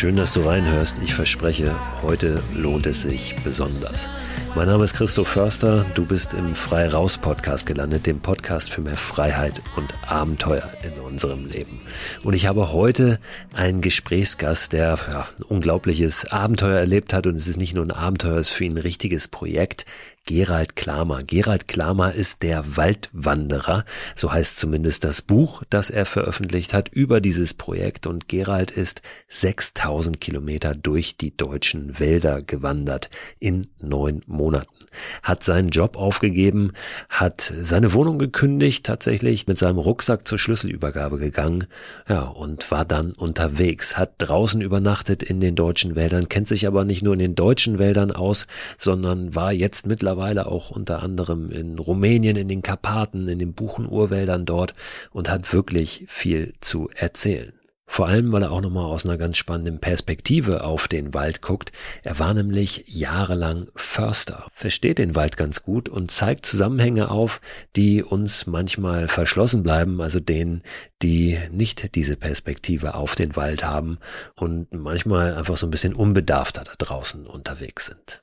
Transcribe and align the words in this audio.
Schön, 0.00 0.16
dass 0.16 0.32
du 0.32 0.40
reinhörst. 0.40 0.96
Ich 1.04 1.14
verspreche, 1.14 1.74
heute 2.00 2.42
lohnt 2.54 2.86
es 2.86 3.02
sich 3.02 3.36
besonders. 3.44 4.08
Mein 4.54 4.66
Name 4.66 4.84
ist 4.84 4.94
Christoph 4.94 5.28
Förster, 5.28 5.84
du 5.92 6.06
bist 6.06 6.32
im 6.32 6.54
Frei 6.54 6.88
Raus 6.88 7.18
Podcast 7.18 7.66
gelandet, 7.66 8.06
dem 8.06 8.18
Podcast 8.18 8.72
für 8.72 8.80
mehr 8.80 8.96
Freiheit 8.96 9.60
und 9.76 9.92
Abenteuer 10.08 10.70
in 10.82 10.98
unserem 11.02 11.44
Leben. 11.44 11.79
Und 12.22 12.34
ich 12.34 12.46
habe 12.46 12.72
heute 12.72 13.18
einen 13.52 13.80
Gesprächsgast, 13.80 14.72
der 14.72 14.98
ja, 15.10 15.26
ein 15.38 15.42
unglaubliches 15.42 16.30
Abenteuer 16.30 16.78
erlebt 16.78 17.12
hat 17.12 17.26
und 17.26 17.34
es 17.34 17.48
ist 17.48 17.56
nicht 17.56 17.74
nur 17.74 17.84
ein 17.84 17.90
Abenteuer, 17.90 18.38
es 18.38 18.48
ist 18.48 18.56
für 18.56 18.64
ihn 18.64 18.74
ein 18.74 18.82
richtiges 18.82 19.28
Projekt. 19.28 19.86
Gerald 20.26 20.76
Klamer. 20.76 21.22
Gerald 21.22 21.66
Klamer 21.66 22.14
ist 22.14 22.42
der 22.42 22.76
Waldwanderer, 22.76 23.84
so 24.14 24.32
heißt 24.32 24.56
zumindest 24.56 25.02
das 25.04 25.22
Buch, 25.22 25.62
das 25.70 25.90
er 25.90 26.06
veröffentlicht 26.06 26.74
hat 26.74 26.88
über 26.88 27.20
dieses 27.20 27.54
Projekt 27.54 28.06
und 28.06 28.28
Gerald 28.28 28.70
ist 28.70 29.02
6000 29.28 30.20
Kilometer 30.20 30.74
durch 30.74 31.16
die 31.16 31.36
deutschen 31.36 31.98
Wälder 31.98 32.42
gewandert 32.42 33.10
in 33.38 33.68
neun 33.80 34.22
Monaten 34.26 34.79
hat 35.22 35.42
seinen 35.42 35.70
Job 35.70 35.96
aufgegeben, 35.96 36.72
hat 37.08 37.52
seine 37.60 37.92
Wohnung 37.92 38.18
gekündigt, 38.18 38.86
tatsächlich 38.86 39.46
mit 39.46 39.58
seinem 39.58 39.78
Rucksack 39.78 40.26
zur 40.26 40.38
Schlüsselübergabe 40.38 41.18
gegangen, 41.18 41.66
ja, 42.08 42.22
und 42.22 42.70
war 42.70 42.84
dann 42.84 43.12
unterwegs, 43.12 43.96
hat 43.96 44.12
draußen 44.18 44.60
übernachtet 44.60 45.22
in 45.22 45.40
den 45.40 45.54
deutschen 45.54 45.96
Wäldern, 45.96 46.28
kennt 46.28 46.48
sich 46.48 46.66
aber 46.66 46.84
nicht 46.84 47.02
nur 47.02 47.14
in 47.14 47.20
den 47.20 47.34
deutschen 47.34 47.78
Wäldern 47.78 48.10
aus, 48.10 48.46
sondern 48.78 49.34
war 49.34 49.52
jetzt 49.52 49.86
mittlerweile 49.86 50.46
auch 50.46 50.70
unter 50.70 51.02
anderem 51.02 51.50
in 51.50 51.78
Rumänien, 51.78 52.36
in 52.36 52.48
den 52.48 52.62
Karpaten, 52.62 53.28
in 53.28 53.38
den 53.38 53.52
Buchenurwäldern 53.52 54.44
dort 54.46 54.74
und 55.12 55.30
hat 55.30 55.52
wirklich 55.52 56.04
viel 56.08 56.54
zu 56.60 56.88
erzählen. 56.94 57.59
Vor 57.92 58.06
allem, 58.06 58.30
weil 58.30 58.44
er 58.44 58.52
auch 58.52 58.60
nochmal 58.60 58.84
aus 58.84 59.04
einer 59.04 59.18
ganz 59.18 59.36
spannenden 59.36 59.80
Perspektive 59.80 60.62
auf 60.62 60.86
den 60.86 61.12
Wald 61.12 61.42
guckt. 61.42 61.72
Er 62.04 62.20
war 62.20 62.32
nämlich 62.34 62.84
jahrelang 62.86 63.66
Förster, 63.74 64.46
versteht 64.52 64.98
den 64.98 65.16
Wald 65.16 65.36
ganz 65.36 65.64
gut 65.64 65.88
und 65.88 66.08
zeigt 66.08 66.46
Zusammenhänge 66.46 67.10
auf, 67.10 67.40
die 67.74 68.04
uns 68.04 68.46
manchmal 68.46 69.08
verschlossen 69.08 69.64
bleiben, 69.64 70.00
also 70.00 70.20
denen, 70.20 70.62
die 71.02 71.36
nicht 71.50 71.96
diese 71.96 72.14
Perspektive 72.16 72.94
auf 72.94 73.16
den 73.16 73.34
Wald 73.34 73.64
haben 73.64 73.98
und 74.36 74.72
manchmal 74.72 75.34
einfach 75.34 75.56
so 75.56 75.66
ein 75.66 75.72
bisschen 75.72 75.94
unbedarfter 75.94 76.62
da 76.62 76.74
draußen 76.78 77.26
unterwegs 77.26 77.86
sind. 77.86 78.22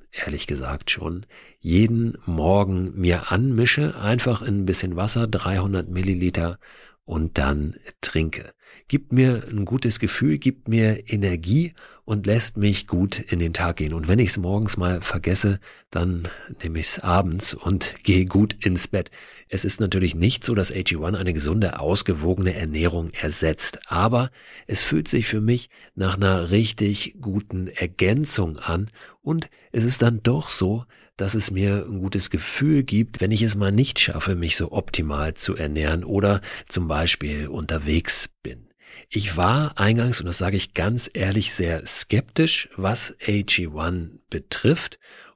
ehrlich 0.11 0.47
gesagt 0.47 0.91
schon, 0.91 1.25
jeden 1.59 2.17
Morgen 2.25 2.99
mir 2.99 3.31
anmische, 3.31 3.99
einfach 3.99 4.41
in 4.41 4.61
ein 4.61 4.65
bisschen 4.65 4.95
Wasser, 4.95 5.27
300 5.27 5.89
Milliliter 5.89 6.59
und 7.05 7.37
dann 7.37 7.75
trinke. 8.01 8.53
Gibt 8.87 9.11
mir 9.11 9.43
ein 9.49 9.65
gutes 9.65 9.99
Gefühl, 9.99 10.37
gibt 10.37 10.67
mir 10.67 11.09
Energie 11.11 11.73
und 12.05 12.25
lässt 12.25 12.57
mich 12.57 12.87
gut 12.87 13.19
in 13.19 13.39
den 13.39 13.53
Tag 13.53 13.77
gehen. 13.77 13.93
Und 13.93 14.07
wenn 14.07 14.19
ich 14.19 14.29
es 14.29 14.37
morgens 14.37 14.77
mal 14.77 15.01
vergesse, 15.01 15.59
dann 15.89 16.27
nehme 16.61 16.79
ich 16.79 16.87
es 16.87 16.99
abends 16.99 17.53
und 17.53 17.95
gehe 18.03 18.25
gut 18.25 18.55
ins 18.65 18.87
Bett. 18.87 19.11
Es 19.53 19.65
ist 19.65 19.81
natürlich 19.81 20.15
nicht 20.15 20.45
so, 20.45 20.55
dass 20.55 20.73
AG1 20.73 21.17
eine 21.17 21.33
gesunde, 21.33 21.81
ausgewogene 21.81 22.55
Ernährung 22.55 23.09
ersetzt, 23.09 23.79
aber 23.85 24.31
es 24.65 24.81
fühlt 24.81 25.09
sich 25.09 25.27
für 25.27 25.41
mich 25.41 25.69
nach 25.93 26.15
einer 26.15 26.51
richtig 26.51 27.17
guten 27.19 27.67
Ergänzung 27.67 28.59
an 28.59 28.89
und 29.21 29.49
es 29.73 29.83
ist 29.83 30.03
dann 30.03 30.23
doch 30.23 30.49
so, 30.49 30.85
dass 31.17 31.35
es 31.35 31.51
mir 31.51 31.85
ein 31.85 31.99
gutes 31.99 32.29
Gefühl 32.29 32.83
gibt, 32.83 33.19
wenn 33.19 33.31
ich 33.31 33.41
es 33.41 33.57
mal 33.57 33.73
nicht 33.73 33.99
schaffe, 33.99 34.35
mich 34.35 34.55
so 34.55 34.71
optimal 34.71 35.33
zu 35.33 35.57
ernähren 35.57 36.05
oder 36.05 36.39
zum 36.69 36.87
Beispiel 36.87 37.49
unterwegs 37.49 38.29
bin. 38.43 38.69
Ich 39.09 39.35
war 39.35 39.77
eingangs, 39.77 40.21
und 40.21 40.27
das 40.27 40.37
sage 40.37 40.55
ich 40.55 40.73
ganz 40.73 41.09
ehrlich, 41.13 41.53
sehr 41.53 41.85
skeptisch, 41.85 42.69
was 42.77 43.17
AG1 43.19 44.11
betrifft 44.29 44.97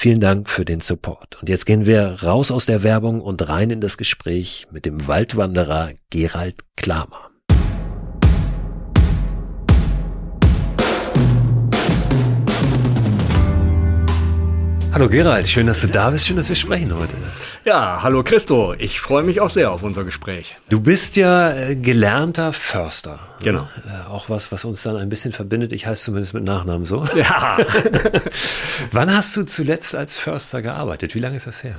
Vielen 0.00 0.20
Dank 0.20 0.48
für 0.48 0.64
den 0.64 0.78
Support. 0.78 1.40
Und 1.40 1.48
jetzt 1.48 1.66
gehen 1.66 1.84
wir 1.84 2.22
raus 2.22 2.52
aus 2.52 2.66
der 2.66 2.84
Werbung 2.84 3.20
und 3.20 3.48
rein 3.48 3.70
in 3.70 3.80
das 3.80 3.98
Gespräch 3.98 4.68
mit 4.70 4.86
dem 4.86 5.08
Waldwanderer 5.08 5.90
Gerald 6.10 6.54
Klamer. 6.76 7.27
Hallo 14.98 15.08
Gerald, 15.08 15.46
schön, 15.46 15.68
dass 15.68 15.80
du 15.82 15.86
da 15.86 16.10
bist, 16.10 16.26
schön, 16.26 16.34
dass 16.34 16.48
wir 16.48 16.56
sprechen 16.56 16.92
heute. 16.92 17.14
Ja, 17.64 18.02
hallo 18.02 18.24
Christo, 18.24 18.74
ich 18.76 18.98
freue 18.98 19.22
mich 19.22 19.40
auch 19.40 19.48
sehr 19.48 19.70
auf 19.70 19.84
unser 19.84 20.02
Gespräch. 20.02 20.56
Du 20.70 20.80
bist 20.80 21.14
ja 21.14 21.52
äh, 21.52 21.76
gelernter 21.76 22.52
Förster. 22.52 23.20
Genau. 23.40 23.68
Äh, 23.86 24.10
auch 24.10 24.28
was, 24.28 24.50
was 24.50 24.64
uns 24.64 24.82
dann 24.82 24.96
ein 24.96 25.08
bisschen 25.08 25.30
verbindet. 25.30 25.72
Ich 25.72 25.86
heiße 25.86 26.06
zumindest 26.06 26.34
mit 26.34 26.42
Nachnamen 26.42 26.84
so. 26.84 27.06
Ja. 27.14 27.58
Wann 28.90 29.14
hast 29.14 29.36
du 29.36 29.44
zuletzt 29.44 29.94
als 29.94 30.18
Förster 30.18 30.62
gearbeitet? 30.62 31.14
Wie 31.14 31.20
lange 31.20 31.36
ist 31.36 31.46
das 31.46 31.62
her? 31.62 31.76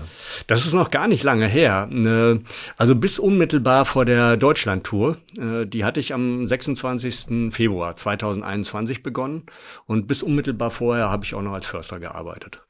Das 0.48 0.65
ist 0.65 0.74
noch 0.74 0.89
gar 0.89 1.10
nicht 1.10 1.24
lange 1.24 1.50
her. 1.50 1.89
Ne, 1.92 2.42
also 2.77 2.95
bis 2.95 3.19
unmittelbar 3.19 3.83
vor 3.83 4.06
der 4.06 4.38
Deutschlandtour. 4.38 5.18
Äh, 5.38 5.65
die 5.65 5.83
hatte 5.83 6.00
ich 6.00 6.13
am 6.13 6.48
26. 6.48 7.51
Februar 7.51 7.98
2021 7.98 9.04
begonnen. 9.04 9.44
Und 9.88 10.07
bis 10.07 10.24
unmittelbar 10.24 10.72
vorher 10.72 11.10
habe 11.10 11.25
ich 11.25 11.36
auch 11.36 11.42
noch 11.42 11.54
als 11.54 11.68
Förster 11.68 12.00
gearbeitet. 12.00 12.62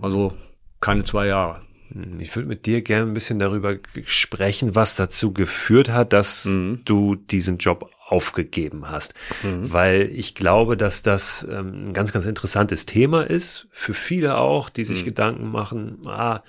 Also 0.00 0.32
keine 0.80 1.04
zwei 1.04 1.26
Jahre. 1.26 1.60
Hm, 1.92 2.20
ich 2.20 2.34
würde 2.34 2.48
mit 2.48 2.66
dir 2.66 2.82
gerne 2.82 3.10
ein 3.10 3.14
bisschen 3.14 3.38
darüber 3.38 3.76
sprechen, 4.04 4.74
was 4.74 4.96
dazu 4.96 5.32
geführt 5.32 5.88
hat, 5.88 6.12
dass 6.12 6.44
mhm. 6.44 6.82
du 6.84 7.14
diesen 7.14 7.58
Job 7.58 7.90
aufgegeben 8.06 8.90
hast. 8.90 9.14
Mhm. 9.42 9.72
Weil 9.72 10.10
ich 10.14 10.34
glaube, 10.34 10.76
dass 10.76 11.02
das 11.02 11.46
ähm, 11.50 11.88
ein 11.88 11.92
ganz, 11.92 12.12
ganz 12.12 12.24
interessantes 12.24 12.86
Thema 12.86 13.22
ist, 13.22 13.68
für 13.70 13.94
viele 13.94 14.38
auch, 14.38 14.70
die 14.70 14.84
sich 14.84 15.02
mhm. 15.02 15.06
Gedanken 15.06 15.50
machen, 15.50 15.98
ah, 16.06 16.42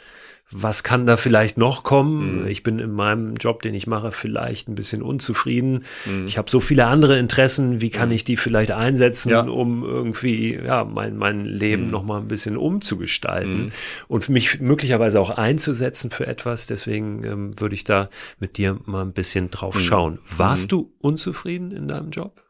was 0.52 0.84
kann 0.84 1.06
da 1.06 1.16
vielleicht 1.16 1.58
noch 1.58 1.84
kommen? 1.84 2.42
Mhm. 2.42 2.48
Ich 2.48 2.64
bin 2.64 2.80
in 2.80 2.92
meinem 2.92 3.36
Job, 3.36 3.62
den 3.62 3.76
ich 3.76 3.86
mache, 3.86 4.12
vielleicht 4.12 4.68
ein 4.68 4.76
bisschen 4.76 5.04
unzufrieden. 5.04 5.86
Mhm. 6.06 6.26
Ich 6.26 6.38
habe 6.38 6.50
so 6.50 6.60
viele 6.60 6.88
andere 6.88 7.20
Interessen. 7.20 7.82
Wie 7.82 7.92
kann 7.92 8.10
mhm. 8.10 8.16
ich 8.16 8.24
die 8.24 8.36
vielleicht 8.36 8.72
einsetzen, 8.72 9.30
ja. 9.30 9.42
um 9.42 9.84
irgendwie 9.84 10.56
ja 10.56 10.84
mein 10.86 11.18
mein 11.18 11.46
Leben 11.46 11.86
mhm. 11.86 11.92
noch 11.92 12.04
mal 12.04 12.20
ein 12.20 12.28
bisschen 12.28 12.58
umzugestalten 12.58 13.62
mhm. 13.64 13.72
und 14.08 14.30
mich 14.30 14.60
möglicherweise 14.60 15.20
auch 15.20 15.30
einzusetzen 15.30 16.10
für 16.10 16.26
etwas? 16.26 16.66
Deswegen 16.66 17.24
ähm, 17.26 17.60
würde 17.60 17.76
ich 17.76 17.84
da 17.84 18.10
mit 18.40 18.58
dir 18.58 18.80
mal 18.86 19.04
ein 19.04 19.14
bisschen 19.14 19.52
drauf 19.52 19.76
mhm. 19.76 19.80
schauen. 19.82 20.20
Warst 20.36 20.72
du 20.72 20.92
unzufrieden 21.00 21.72
in 21.72 21.88
deinem 21.88 22.10
Job? 22.10 22.42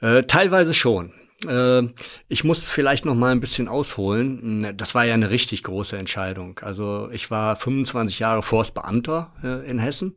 Äh, 0.00 0.22
teilweise 0.24 0.74
schon. 0.74 1.12
Äh, 1.44 1.82
ich 2.28 2.44
muss 2.44 2.66
vielleicht 2.66 3.04
noch 3.04 3.14
mal 3.14 3.32
ein 3.32 3.40
bisschen 3.40 3.68
ausholen. 3.68 4.74
Das 4.76 4.94
war 4.94 5.04
ja 5.04 5.14
eine 5.14 5.30
richtig 5.30 5.62
große 5.62 5.96
Entscheidung. 5.96 6.58
Also 6.62 7.10
ich 7.12 7.30
war 7.30 7.56
25 7.56 8.18
Jahre 8.18 8.42
Forstbeamter 8.42 9.32
äh, 9.42 9.70
in 9.70 9.78
Hessen 9.78 10.16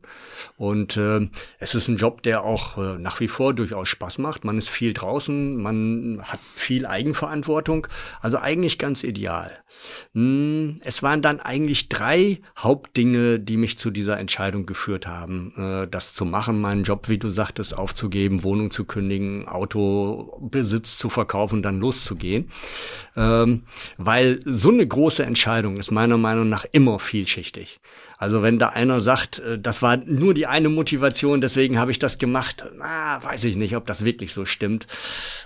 und 0.56 0.96
äh, 0.96 1.28
es 1.58 1.74
ist 1.74 1.88
ein 1.88 1.96
Job, 1.96 2.22
der 2.22 2.44
auch 2.44 2.76
nach 2.76 3.20
wie 3.20 3.28
vor 3.28 3.54
durchaus 3.54 3.88
Spaß 3.88 4.18
macht. 4.18 4.44
Man 4.44 4.58
ist 4.58 4.68
viel 4.68 4.92
draußen, 4.92 5.56
man 5.56 6.22
hat 6.22 6.40
viel 6.54 6.86
Eigenverantwortung. 6.86 7.86
Also 8.20 8.38
eigentlich 8.38 8.78
ganz 8.78 9.04
ideal. 9.04 9.52
Hm, 10.14 10.80
es 10.84 11.02
waren 11.02 11.22
dann 11.22 11.40
eigentlich 11.40 11.88
drei 11.88 12.40
Hauptdinge, 12.56 13.38
die 13.38 13.56
mich 13.56 13.78
zu 13.78 13.90
dieser 13.90 14.18
Entscheidung 14.18 14.66
geführt 14.66 15.06
haben, 15.06 15.88
das 15.90 16.14
zu 16.14 16.24
machen, 16.24 16.60
meinen 16.60 16.84
Job, 16.84 17.08
wie 17.08 17.18
du 17.18 17.28
sagtest, 17.28 17.76
aufzugeben, 17.76 18.42
Wohnung 18.42 18.70
zu 18.70 18.84
kündigen, 18.84 19.46
Autobesitz 19.48 20.96
zu 20.98 21.09
verkaufen 21.10 21.62
dann 21.62 21.80
loszugehen. 21.80 22.50
Ähm, 23.16 23.64
weil 23.98 24.40
so 24.44 24.70
eine 24.70 24.86
große 24.86 25.24
Entscheidung 25.24 25.76
ist 25.76 25.90
meiner 25.90 26.16
Meinung 26.16 26.48
nach 26.48 26.64
immer 26.72 26.98
vielschichtig. 26.98 27.80
Also 28.20 28.42
wenn 28.42 28.58
da 28.58 28.68
einer 28.68 29.00
sagt, 29.00 29.38
äh, 29.38 29.58
das 29.58 29.80
war 29.80 29.96
nur 29.96 30.34
die 30.34 30.46
eine 30.46 30.68
Motivation, 30.68 31.40
deswegen 31.40 31.78
habe 31.78 31.90
ich 31.90 31.98
das 31.98 32.18
gemacht, 32.18 32.66
na, 32.78 33.24
weiß 33.24 33.44
ich 33.44 33.56
nicht, 33.56 33.76
ob 33.76 33.86
das 33.86 34.04
wirklich 34.04 34.34
so 34.34 34.44
stimmt, 34.44 34.86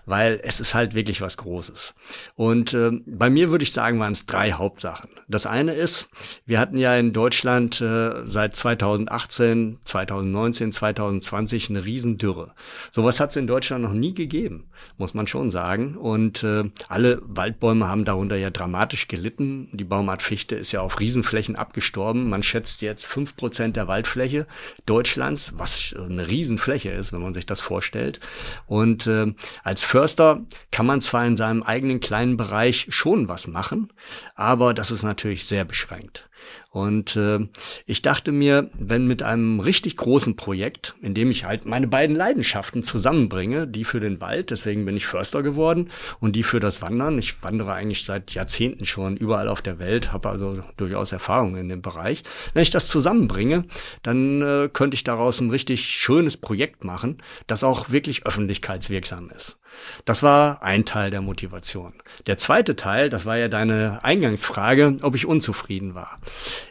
weil 0.07 0.41
es 0.43 0.59
ist 0.59 0.75
halt 0.75 0.95
wirklich 0.95 1.21
was 1.21 1.37
Großes. 1.37 1.95
Und 2.35 2.75
äh, 2.75 2.91
bei 3.07 3.31
mir 3.31 3.53
würde 3.53 3.63
ich 3.63 3.73
sagen, 3.73 4.01
waren 4.01 4.13
es 4.13 4.27
drei 4.27 4.53
Hauptsachen. 4.53 5.09
Das 5.29 5.47
eine 5.47 5.75
ist, 5.75 6.09
wir 6.47 6.59
hatten 6.59 6.77
ja 6.77 6.97
in 6.97 7.13
Deutschland 7.13 7.81
äh, 7.81 8.27
seit 8.27 8.57
2018, 8.57 9.79
2019, 9.85 10.73
2020 10.73 11.71
eine 11.71 11.85
Riesendürre. 11.85 12.55
Sowas 12.91 13.21
hat 13.21 13.31
es 13.31 13.37
in 13.37 13.47
Deutschland 13.47 13.85
noch 13.85 13.93
nie 13.93 14.15
gegeben, 14.15 14.69
muss 14.99 15.15
man 15.15 15.29
schon 15.29 15.53
sagen. 15.53 15.97
Und 15.97 16.43
äh, 16.43 16.65
alle 16.89 17.23
Waldbäume 17.23 17.87
haben 17.87 18.05
darunter 18.05 18.35
ja 18.37 18.51
dramatisch 18.51 19.07
gelitten. 19.07 19.69
Die 19.73 19.85
Baumart 19.85 20.23
Fichte 20.23 20.57
ist 20.57 20.73
ja 20.73 20.81
auf 20.81 20.99
Riesenflächen 20.99 21.55
abgestorben. 21.55 22.29
Man 22.29 22.43
schätzt 22.43 22.64
schätzt 22.65 22.81
jetzt 22.81 23.07
fünf 23.07 23.37
Prozent 23.37 23.77
der 23.77 23.89
Waldfläche 23.89 24.47
Deutschlands, 24.87 25.53
was 25.57 25.95
eine 25.99 26.27
Riesenfläche 26.27 26.91
ist, 26.91 27.13
wenn 27.13 27.21
man 27.21 27.35
sich 27.35 27.45
das 27.45 27.61
vorstellt. 27.61 28.21
Und 28.67 29.07
äh, 29.07 29.35
als 29.63 29.85
Förster 29.85 30.43
kann 30.71 30.87
man 30.87 31.03
zwar 31.03 31.27
in 31.27 31.37
seinem 31.37 31.63
eigenen 31.63 32.01
kleinen 32.01 32.39
Bereich 32.39 32.87
schon 32.89 33.29
was 33.29 33.47
machen, 33.47 33.93
aber 34.35 34.73
das 34.73 34.91
ist 34.91 35.03
natürlich 35.03 35.45
sehr 35.45 35.67
beschränkt. 35.67 36.29
Und 36.71 37.17
äh, 37.17 37.39
ich 37.87 38.03
dachte 38.03 38.33
mir, 38.33 38.71
wenn 38.79 39.07
mit 39.07 39.23
einem 39.23 39.61
richtig 39.61 39.97
großen 39.97 40.37
Projekt, 40.37 40.95
in 41.01 41.15
dem 41.15 41.31
ich 41.31 41.45
halt 41.45 41.67
meine 41.67 41.87
beiden 41.87 42.17
Leidenschaften 42.17 42.83
zusammenbringe, 42.83 43.67
die 43.69 43.85
für 43.85 44.01
den 44.01 44.21
Wald, 44.21 44.51
deswegen 44.51 44.85
bin 44.85 44.97
ich 44.97 45.07
Förster 45.07 45.43
geworden, 45.43 45.91
und 46.21 46.35
die 46.37 46.43
für 46.43 46.61
das 46.61 46.83
Wandern. 46.83 47.19
Ich 47.19 47.43
wandere 47.43 47.73
eigentlich 47.73 48.05
seit 48.05 48.33
Jahrzehnten 48.33 48.85
schon 48.85 49.17
überall 49.17 49.49
auf 49.49 49.63
der 49.63 49.79
Welt, 49.79 50.13
habe 50.13 50.29
also 50.29 50.59
durchaus 50.77 51.13
Erfahrung 51.13 51.57
in 51.57 51.69
dem 51.69 51.83
Bereich. 51.83 52.23
Wenn 52.53 52.63
ich 52.63 52.71
das 52.71 52.89
zusammenbringe, 52.89 53.65
dann 54.03 54.43
äh, 54.43 54.69
könnte 54.73 54.95
ich 54.95 55.05
daraus 55.05 55.41
ein 55.41 55.51
richtig 55.51 55.85
schönes 55.87 56.37
Projekt 56.37 56.85
machen, 56.85 57.19
das 57.47 57.65
auch 57.65 57.91
wirklich 57.91 58.27
öffentlichkeitswirksam 58.27 59.31
ist. 59.31 59.59
Das 60.05 60.23
war 60.23 60.63
ein 60.63 60.85
Teil 60.85 61.11
der 61.11 61.21
Motivation. 61.21 61.95
Der 62.27 62.39
zweite 62.39 62.77
Teil, 62.77 63.11
das 63.11 63.27
war 63.27 63.37
ja 63.37 63.49
deine 63.49 63.99
Eingangsfrage, 64.03 64.99
ob 65.03 65.15
ich 65.15 65.27
unzufrieden 65.27 65.95
war. 65.95 66.21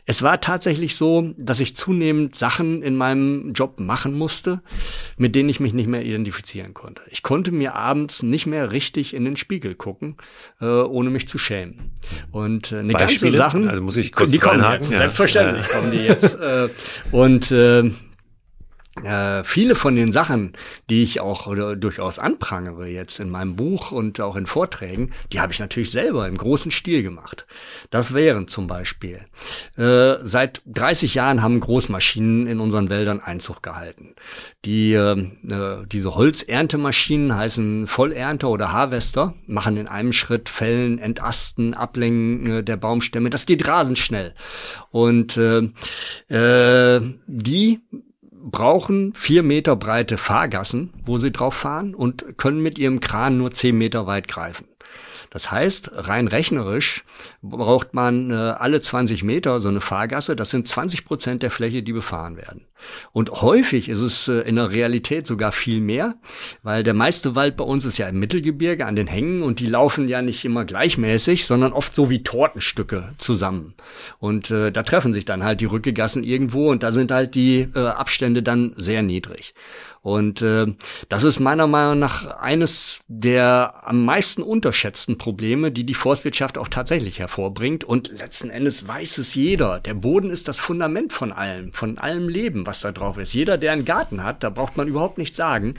Es 0.06 0.22
war 0.22 0.42
tatsächlich 0.42 0.96
so, 0.96 1.34
dass 1.38 1.60
ich 1.60 1.76
zunehmend 1.76 2.36
Sachen 2.36 2.82
in 2.82 2.96
meinem 2.96 3.54
Job 3.54 3.80
machen 3.80 4.14
musste, 4.14 4.62
mit 5.18 5.36
denen 5.36 5.50
ich 5.50 5.60
mich 5.60 5.74
nicht 5.74 5.88
mehr 5.88 6.04
identifizieren 6.04 6.74
konnte. 6.74 7.02
Ich 7.08 7.24
konnte 7.24 7.52
mir 7.52 7.76
abends 7.76 8.24
nicht 8.24 8.46
mehr 8.46 8.72
richtig 8.72 9.14
in 9.14 9.26
den 9.26 9.38
Spiegel 9.38 9.76
gucken, 9.76 10.18
äh, 10.62 10.66
ohne 10.66 11.10
mich 11.10 11.28
zu 11.28 11.38
schämen. 11.38 11.92
Und 12.32 12.72
äh, 12.72 12.80
eine 12.80 12.94
Beispiele? 12.94 13.38
ganze 13.38 13.38
Sachen, 13.38 13.70
also 13.70 13.84
muss 13.84 13.98
ich 13.98 14.12
kurz 14.12 14.32
die 14.32 14.40
kommen 14.40 14.64
jetzt, 14.74 14.92
ja. 14.92 14.98
selbstverständlich 15.00 15.68
ja. 15.68 15.74
kommen 15.74 15.92
die 15.92 16.06
jetzt. 16.06 16.38
Äh, 16.44 16.70
und 17.12 17.52
äh, 17.52 17.92
äh, 19.04 19.44
viele 19.44 19.76
von 19.76 19.96
den 19.96 20.14
Sachen, 20.14 20.54
die 20.90 21.04
ich 21.04 21.20
auch 21.20 21.54
durchaus 21.76 22.20
anprangere 22.20 22.88
jetzt 22.88 23.20
in 23.20 23.30
meinem 23.30 23.56
Buch 23.56 23.92
und 23.92 24.20
auch 24.22 24.36
in 24.36 24.46
Vorträgen, 24.46 25.12
die 25.32 25.40
habe 25.40 25.54
ich 25.54 25.60
natürlich 25.60 25.92
selber 25.92 26.28
im 26.28 26.38
großen 26.38 26.72
Stil 26.72 27.04
gemacht. 27.04 27.46
Das 27.90 28.14
wären 28.14 28.48
zum 28.48 28.68
Beispiel, 28.68 29.20
äh, 29.78 30.16
seit 30.22 30.62
30 30.68 31.16
Jahren 31.16 31.42
haben 31.42 31.60
Großmaschinen 31.60 32.48
in 32.48 32.60
unseren 32.60 32.90
Wäldern 32.90 33.22
Einzug 33.22 33.62
gehalten. 33.62 34.16
Die, 34.66 34.94
äh, 34.94 35.28
diese 35.88 36.16
Holzerntemaschinen 36.16 37.36
heißen 37.36 37.88
Vollernter 37.88 38.50
oder 38.50 38.72
Harvester, 38.72 39.34
machen 39.48 39.78
in 39.78 39.88
einem 39.88 40.14
Schritt 40.14 40.50
Fällen, 40.50 41.00
Entasten, 41.00 41.74
Ablenken 41.74 42.52
äh, 42.52 42.64
der 42.64 42.78
Baumstämme. 42.78 43.30
Das 43.30 43.46
geht 43.46 43.68
rasend 43.68 44.00
schnell. 44.00 44.34
Und 44.92 45.38
äh, 45.38 45.70
äh, 46.30 47.02
die 47.28 47.80
brauchen 48.44 49.14
vier 49.14 49.44
Meter 49.44 49.76
breite 49.76 50.18
Fahrgassen, 50.18 50.92
wo 51.06 51.18
sie 51.18 51.32
drauf 51.32 51.54
fahren 51.54 51.96
und 51.96 52.38
können 52.38 52.62
mit 52.62 52.78
ihrem 52.78 53.00
Kran 53.00 53.38
nur 53.38 53.52
zehn 53.52 53.78
Meter 53.78 54.06
weit 54.06 54.28
greifen. 54.28 54.66
Das 55.34 55.50
heißt, 55.50 55.90
rein 55.96 56.28
rechnerisch 56.28 57.04
braucht 57.42 57.96
man 57.96 58.30
äh, 58.30 58.36
alle 58.36 58.82
20 58.82 59.24
Meter 59.24 59.60
so 59.60 59.68
eine 59.68 59.82
Fahrgasse. 59.82 60.36
Das 60.36 60.52
sind 60.52 60.68
20 60.68 61.06
Prozent 61.06 61.42
der 61.42 61.50
Fläche, 61.50 61.82
die 61.82 61.92
befahren 61.92 62.38
werden. 62.38 62.68
Und 63.14 63.42
häufig 63.42 63.90
ist 63.90 64.02
es 64.02 64.28
äh, 64.28 64.42
in 64.42 64.58
der 64.58 64.70
Realität 64.70 65.26
sogar 65.26 65.52
viel 65.52 65.82
mehr, 65.82 66.18
weil 66.62 66.84
der 66.84 66.94
meiste 66.94 67.36
Wald 67.36 67.58
bei 67.58 67.64
uns 67.64 67.84
ist 67.84 67.98
ja 67.98 68.08
im 68.08 68.20
Mittelgebirge 68.20 68.86
an 68.86 68.96
den 68.96 69.08
Hängen 69.08 69.42
und 69.42 69.60
die 69.60 69.66
laufen 69.66 70.08
ja 70.08 70.22
nicht 70.22 70.46
immer 70.46 70.66
gleichmäßig, 70.66 71.48
sondern 71.48 71.74
oft 71.74 71.96
so 71.96 72.12
wie 72.12 72.22
Tortenstücke 72.22 73.16
zusammen. 73.18 73.74
Und 74.20 74.52
äh, 74.52 74.72
da 74.72 74.84
treffen 74.84 75.14
sich 75.14 75.26
dann 75.26 75.44
halt 75.44 75.62
die 75.62 75.66
Rückegassen 75.66 76.24
irgendwo 76.24 76.70
und 76.70 76.84
da 76.84 76.92
sind 76.92 77.10
halt 77.10 77.34
die 77.34 77.70
Abstände 77.74 78.44
dann 78.44 78.74
sehr 78.78 79.02
niedrig. 79.02 79.56
Und 80.04 80.42
äh, 80.42 80.68
das 81.08 81.24
ist 81.24 81.40
meiner 81.40 81.66
Meinung 81.66 81.98
nach 81.98 82.26
eines 82.38 83.00
der 83.08 83.88
am 83.88 84.04
meisten 84.04 84.44
unterschätzten 84.44 85.18
Probleme, 85.18 85.72
die 85.72 85.86
die 85.86 85.94
Forstwirtschaft 85.94 86.58
auch 86.58 86.68
tatsächlich 86.68 87.20
hervorbringt. 87.20 87.86
Und 87.86 88.12
letzten 88.20 88.50
Endes 88.50 88.86
weiß 88.86 89.18
es 89.18 89.34
jeder. 89.34 89.80
Der 89.80 89.94
Boden 89.94 90.30
ist 90.30 90.50
das 90.50 90.60
Fundament 90.60 91.14
von 91.14 91.32
allem, 91.32 91.72
von 91.72 91.98
allem 91.98 92.28
Leben, 92.28 92.68
was 92.68 92.82
da 92.82 92.92
drauf 92.92 93.18
ist. 93.18 93.34
Jeder, 93.34 93.58
der 93.58 93.72
einen 93.72 93.86
Garten 93.86 94.24
hat, 94.24 94.44
da 94.44 94.50
braucht 94.50 94.76
man 94.76 94.90
überhaupt 94.90 95.18
nichts 95.18 95.38
sagen. 95.38 95.76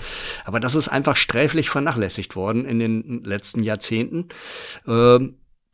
Aber 0.47 0.59
das 0.59 0.75
ist 0.75 0.89
einfach 0.89 1.17
sträflich 1.17 1.69
vernachlässigt 1.69 2.35
worden 2.35 2.65
in 2.65 2.79
den 2.79 3.25
letzten 3.25 3.63
Jahrzehnten. 3.63 4.29
Äh, 4.89 5.19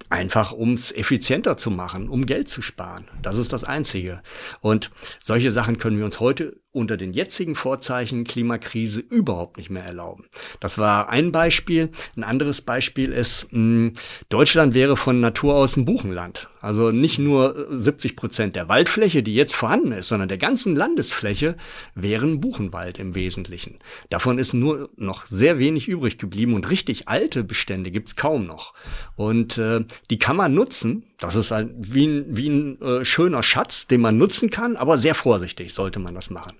Einfach 0.08 0.50
um 0.50 0.72
es 0.72 0.90
effizienter 0.90 1.56
zu 1.56 1.70
machen, 1.70 2.08
um 2.08 2.26
Geld 2.26 2.48
zu 2.48 2.62
sparen. 2.62 3.04
Das 3.22 3.36
ist 3.36 3.52
das 3.52 3.62
Einzige. 3.62 4.22
Und 4.60 4.90
solche 5.22 5.52
Sachen 5.52 5.78
können 5.78 5.98
wir 5.98 6.04
uns 6.04 6.18
heute 6.18 6.59
unter 6.72 6.96
den 6.96 7.12
jetzigen 7.12 7.54
Vorzeichen 7.54 8.24
Klimakrise 8.24 9.00
überhaupt 9.00 9.56
nicht 9.56 9.70
mehr 9.70 9.84
erlauben. 9.84 10.26
Das 10.60 10.78
war 10.78 11.08
ein 11.08 11.32
Beispiel. 11.32 11.90
Ein 12.16 12.24
anderes 12.24 12.62
Beispiel 12.62 13.12
ist, 13.12 13.48
mh, 13.52 13.58
hm, 13.58 13.92
Deutschland 14.28 14.74
wäre 14.74 14.96
von 14.96 15.20
Natur 15.20 15.54
aus 15.56 15.76
ein 15.76 15.84
Buchenland. 15.84 16.48
Also 16.60 16.90
nicht 16.90 17.18
nur 17.18 17.66
70 17.70 18.16
Prozent 18.16 18.54
der 18.54 18.68
Waldfläche, 18.68 19.22
die 19.22 19.34
jetzt 19.34 19.56
vorhanden 19.56 19.92
ist, 19.92 20.08
sondern 20.08 20.28
der 20.28 20.38
ganzen 20.38 20.76
Landesfläche 20.76 21.56
wären 21.94 22.40
Buchenwald 22.40 22.98
im 22.98 23.14
Wesentlichen. 23.14 23.78
Davon 24.10 24.38
ist 24.38 24.52
nur 24.52 24.90
noch 24.96 25.24
sehr 25.24 25.58
wenig 25.58 25.88
übrig 25.88 26.18
geblieben 26.18 26.54
und 26.54 26.70
richtig 26.70 27.08
alte 27.08 27.42
Bestände 27.44 27.90
gibt's 27.90 28.14
kaum 28.14 28.46
noch. 28.46 28.74
Und 29.16 29.58
äh, 29.58 29.84
die 30.10 30.18
kann 30.18 30.36
man 30.36 30.54
nutzen, 30.54 31.04
Das 31.20 31.36
ist 31.36 31.52
ein, 31.52 31.74
wie 31.76 32.06
ein, 32.06 32.24
wie 32.28 32.48
ein 32.48 32.80
äh, 32.80 33.04
schöner 33.04 33.42
Schatz, 33.42 33.86
den 33.86 34.00
man 34.00 34.16
nutzen 34.16 34.50
kann, 34.50 34.76
aber 34.76 34.98
sehr 34.98 35.14
vorsichtig 35.14 35.74
sollte 35.74 35.98
man 35.98 36.14
das 36.14 36.30
machen. 36.30 36.54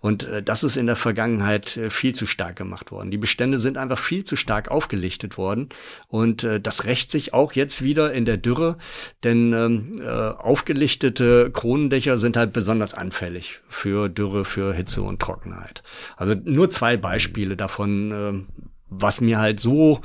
Und 0.00 0.24
äh, 0.24 0.42
das 0.42 0.62
ist 0.62 0.76
in 0.76 0.86
der 0.86 0.96
Vergangenheit 0.96 1.76
äh, 1.78 1.90
viel 1.90 2.14
zu 2.14 2.26
stark 2.26 2.56
gemacht 2.56 2.92
worden. 2.92 3.10
Die 3.10 3.18
Bestände 3.18 3.58
sind 3.58 3.78
einfach 3.78 3.98
viel 3.98 4.24
zu 4.24 4.36
stark 4.36 4.70
aufgelichtet 4.70 5.38
worden 5.38 5.70
und 6.08 6.44
äh, 6.44 6.60
das 6.60 6.84
rächt 6.84 7.10
sich 7.10 7.32
auch 7.32 7.52
jetzt 7.52 7.82
wieder 7.82 8.12
in 8.12 8.26
der 8.26 8.36
Dürre, 8.36 8.76
denn 9.24 9.52
ähm, 9.54 10.00
äh, 10.02 10.06
aufgelichtete 10.06 11.50
Kronendächer 11.50 12.18
sind 12.18 12.36
halt 12.36 12.52
besonders 12.52 12.94
anfällig 12.94 13.60
für 13.68 14.10
Dürre, 14.10 14.44
für 14.44 14.74
Hitze 14.74 15.02
und 15.02 15.20
Trockenheit. 15.20 15.82
Also 16.16 16.34
nur 16.44 16.70
zwei 16.70 16.98
Beispiele 16.98 17.56
davon, 17.56 18.12
äh, 18.12 18.62
was 18.98 19.20
mir 19.20 19.38
halt 19.38 19.60
so 19.60 20.00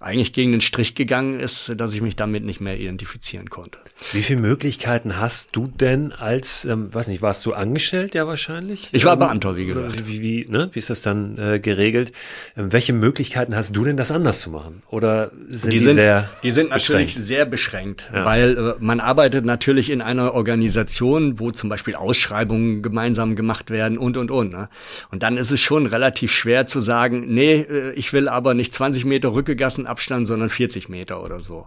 eigentlich 0.00 0.32
gegen 0.32 0.52
den 0.52 0.60
Strich 0.60 0.94
gegangen 0.94 1.40
ist, 1.40 1.72
dass 1.76 1.94
ich 1.94 2.00
mich 2.00 2.16
damit 2.16 2.44
nicht 2.44 2.60
mehr 2.60 2.78
identifizieren 2.78 3.50
konnte. 3.50 3.78
Wie 4.12 4.22
viele 4.22 4.40
Möglichkeiten 4.40 5.18
hast 5.18 5.54
du 5.56 5.66
denn 5.66 6.12
als, 6.12 6.64
ähm, 6.64 6.92
weiß 6.92 7.08
nicht, 7.08 7.22
warst 7.22 7.46
du 7.46 7.52
angestellt 7.52 8.14
ja 8.14 8.26
wahrscheinlich? 8.26 8.88
Ich 8.92 9.04
war 9.04 9.14
ähm, 9.14 9.20
Beamter, 9.20 9.56
wie 9.56 9.66
gesagt. 9.66 10.06
Wie, 10.06 10.22
wie, 10.22 10.46
ne? 10.48 10.68
wie 10.72 10.78
ist 10.78 10.90
das 10.90 11.02
dann 11.02 11.38
äh, 11.38 11.60
geregelt? 11.60 12.12
Ähm, 12.56 12.72
welche 12.72 12.92
Möglichkeiten 12.92 13.54
hast 13.56 13.76
du 13.76 13.84
denn, 13.84 13.96
das 13.96 14.10
anders 14.10 14.40
zu 14.40 14.50
machen? 14.50 14.82
Oder 14.88 15.30
sind 15.48 15.72
die, 15.72 15.78
die 15.78 15.84
sind, 15.84 15.94
sehr 15.94 16.28
Die 16.42 16.50
sind 16.50 16.70
natürlich 16.70 17.14
beschränkt? 17.14 17.26
sehr 17.28 17.44
beschränkt, 17.46 18.10
ja. 18.12 18.24
weil 18.24 18.56
äh, 18.56 18.74
man 18.80 19.00
arbeitet 19.00 19.44
natürlich 19.44 19.90
in 19.90 20.02
einer 20.02 20.34
Organisation, 20.34 21.38
wo 21.38 21.50
zum 21.50 21.68
Beispiel 21.68 21.94
Ausschreibungen 21.94 22.82
gemeinsam 22.82 23.36
gemacht 23.36 23.70
werden 23.70 23.98
und, 23.98 24.16
und, 24.16 24.30
und. 24.30 24.52
Ne? 24.52 24.68
Und 25.10 25.22
dann 25.22 25.36
ist 25.36 25.50
es 25.50 25.60
schon 25.60 25.86
relativ 25.86 26.32
schwer 26.32 26.66
zu 26.66 26.80
sagen, 26.80 27.26
nee, 27.28 27.60
äh, 27.60 27.92
ich 27.92 28.12
will 28.12 28.28
aber 28.32 28.54
nicht 28.54 28.74
20 28.74 29.04
Meter 29.04 29.32
Rückegassenabstand, 29.32 30.26
sondern 30.26 30.48
40 30.48 30.88
Meter 30.88 31.22
oder 31.22 31.40
so. 31.40 31.66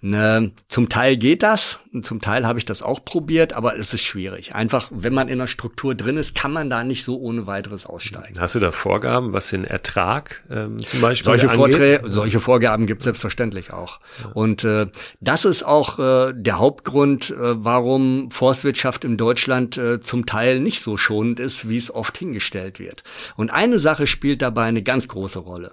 Ne, 0.00 0.52
zum 0.68 0.88
Teil 0.88 1.16
geht 1.16 1.42
das, 1.42 1.80
zum 2.02 2.20
Teil 2.20 2.46
habe 2.46 2.58
ich 2.58 2.64
das 2.64 2.82
auch 2.82 3.04
probiert, 3.04 3.52
aber 3.52 3.78
es 3.78 3.92
ist 3.92 4.02
schwierig. 4.02 4.54
Einfach, 4.54 4.88
wenn 4.90 5.12
man 5.12 5.28
in 5.28 5.38
der 5.38 5.46
Struktur 5.46 5.94
drin 5.94 6.16
ist, 6.16 6.34
kann 6.34 6.52
man 6.52 6.70
da 6.70 6.84
nicht 6.84 7.04
so 7.04 7.18
ohne 7.18 7.46
weiteres 7.46 7.86
aussteigen. 7.86 8.38
Hast 8.38 8.54
du 8.54 8.60
da 8.60 8.72
Vorgaben, 8.72 9.32
was 9.32 9.50
den 9.50 9.64
Ertrag 9.64 10.44
ähm, 10.50 10.78
zum 10.78 11.00
Beispiel 11.00 11.32
solche 11.32 11.50
angeht? 11.50 11.56
Vorträge, 11.56 12.08
solche 12.08 12.40
Vorgaben 12.40 12.86
gibt 12.86 13.00
es 13.00 13.04
selbstverständlich 13.04 13.72
auch. 13.72 14.00
Ja. 14.22 14.30
Und 14.32 14.64
äh, 14.64 14.86
das 15.20 15.44
ist 15.44 15.64
auch 15.64 15.98
äh, 15.98 16.32
der 16.34 16.58
Hauptgrund, 16.58 17.30
äh, 17.30 17.34
warum 17.38 18.30
Forstwirtschaft 18.30 19.04
in 19.04 19.16
Deutschland 19.16 19.76
äh, 19.76 20.00
zum 20.00 20.26
Teil 20.26 20.60
nicht 20.60 20.80
so 20.82 20.96
schonend 20.96 21.40
ist, 21.40 21.68
wie 21.68 21.76
es 21.76 21.94
oft 21.94 22.16
hingestellt 22.16 22.78
wird. 22.78 23.02
Und 23.36 23.50
eine 23.50 23.78
Sache 23.78 24.06
spielt 24.06 24.42
dabei 24.42 24.64
eine 24.64 24.82
ganz 24.82 25.08
große 25.08 25.38
Rolle. 25.38 25.72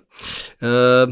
Äh, 0.62 1.07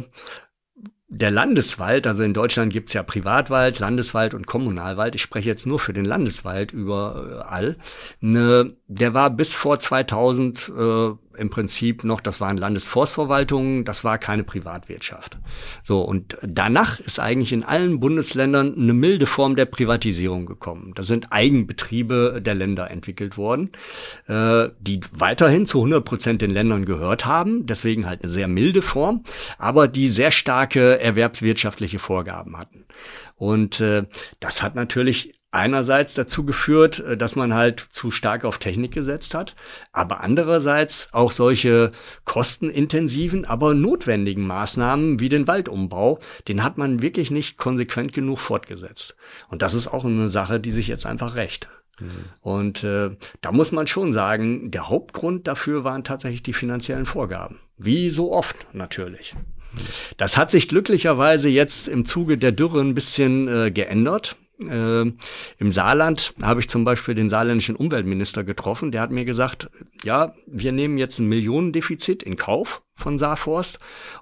der 1.09 1.31
Landeswald, 1.31 2.05
also 2.05 2.23
in 2.23 2.33
Deutschland 2.33 2.73
gibt's 2.73 2.91
ja 2.91 3.01
Privatwald, 3.01 3.79
Landeswald 3.79 4.33
und 4.33 4.45
Kommunalwald. 4.45 5.15
Ich 5.15 5.21
spreche 5.21 5.49
jetzt 5.49 5.65
nur 5.65 5.79
für 5.79 5.93
den 5.93 6.03
Landeswald 6.03 6.73
überall. 6.73 7.77
Ne, 8.19 8.75
der 8.87 9.13
war 9.13 9.29
bis 9.29 9.53
vor 9.53 9.79
2000 9.79 10.69
äh, 10.69 11.11
im 11.37 11.49
Prinzip 11.49 12.03
noch, 12.03 12.21
das 12.21 12.41
waren 12.41 12.57
Landesforstverwaltungen, 12.57 13.85
das 13.85 14.03
war 14.03 14.17
keine 14.17 14.43
Privatwirtschaft. 14.43 15.37
So, 15.83 16.01
und 16.01 16.37
danach 16.41 16.99
ist 16.99 17.19
eigentlich 17.19 17.53
in 17.53 17.63
allen 17.63 17.99
Bundesländern 17.99 18.75
eine 18.75 18.93
milde 18.93 19.25
Form 19.25 19.55
der 19.55 19.65
Privatisierung 19.65 20.45
gekommen. 20.45 20.93
Da 20.95 21.03
sind 21.03 21.31
Eigenbetriebe 21.31 22.41
der 22.41 22.55
Länder 22.55 22.89
entwickelt 22.91 23.37
worden, 23.37 23.71
äh, 24.27 24.69
die 24.79 25.01
weiterhin 25.11 25.65
zu 25.65 25.79
100 25.79 26.03
Prozent 26.03 26.41
den 26.41 26.51
Ländern 26.51 26.85
gehört 26.85 27.25
haben, 27.25 27.65
deswegen 27.65 28.07
halt 28.07 28.23
eine 28.23 28.31
sehr 28.31 28.47
milde 28.47 28.81
Form, 28.81 29.23
aber 29.57 29.87
die 29.87 30.09
sehr 30.09 30.31
starke 30.31 30.99
erwerbswirtschaftliche 30.99 31.99
Vorgaben 31.99 32.57
hatten. 32.57 32.85
Und 33.35 33.79
äh, 33.79 34.05
das 34.39 34.63
hat 34.63 34.75
natürlich 34.75 35.36
einerseits 35.57 36.13
dazu 36.13 36.45
geführt, 36.45 36.99
äh, 36.99 37.17
dass 37.17 37.35
man 37.35 37.53
halt 37.53 37.79
zu 37.91 38.11
stark 38.11 38.45
auf 38.45 38.59
Technik 38.59 38.93
gesetzt 38.93 39.33
hat, 39.33 39.55
aber 39.91 40.21
andererseits 40.21 41.09
auch 41.11 41.31
solche 41.31 41.91
kostenintensiven, 42.25 43.45
aber 43.45 43.73
notwendigen 43.73 44.47
Maßnahmen 44.47 45.19
wie 45.19 45.29
den 45.29 45.47
Waldumbau, 45.47 46.19
den 46.47 46.63
hat 46.63 46.77
man 46.77 47.01
wirklich 47.01 47.31
nicht 47.31 47.57
konsequent 47.57 48.13
genug 48.13 48.39
fortgesetzt. 48.39 49.15
Und 49.49 49.61
das 49.61 49.73
ist 49.73 49.87
auch 49.87 50.05
eine 50.05 50.29
Sache, 50.29 50.59
die 50.59 50.71
sich 50.71 50.87
jetzt 50.87 51.05
einfach 51.05 51.35
rächt. 51.35 51.67
Mhm. 51.99 52.09
Und 52.41 52.83
äh, 52.83 53.09
da 53.41 53.51
muss 53.51 53.71
man 53.71 53.87
schon 53.87 54.13
sagen, 54.13 54.71
der 54.71 54.89
Hauptgrund 54.89 55.47
dafür 55.47 55.83
waren 55.83 56.03
tatsächlich 56.03 56.43
die 56.43 56.53
finanziellen 56.53 57.05
Vorgaben. 57.05 57.59
Wie 57.77 58.09
so 58.09 58.31
oft 58.31 58.67
natürlich. 58.73 59.35
Das 60.17 60.37
hat 60.37 60.49
sich 60.51 60.67
glücklicherweise 60.67 61.49
jetzt 61.49 61.87
im 61.87 62.05
Zuge 62.05 62.37
der 62.37 62.51
Dürre 62.51 62.81
ein 62.81 62.95
bisschen 62.95 63.47
äh, 63.47 63.71
geändert. 63.71 64.37
Äh, 64.59 65.01
Im 65.01 65.71
Saarland 65.71 66.33
habe 66.41 66.59
ich 66.59 66.69
zum 66.69 66.83
Beispiel 66.83 67.15
den 67.15 67.29
saarländischen 67.29 67.75
Umweltminister 67.75 68.43
getroffen. 68.43 68.91
Der 68.91 69.01
hat 69.01 69.11
mir 69.11 69.25
gesagt, 69.25 69.69
ja, 70.03 70.33
wir 70.47 70.71
nehmen 70.71 70.97
jetzt 70.97 71.19
ein 71.19 71.29
Millionendefizit 71.29 72.23
in 72.23 72.35
Kauf 72.35 72.81
von 72.95 73.19
Saarforst 73.19 73.77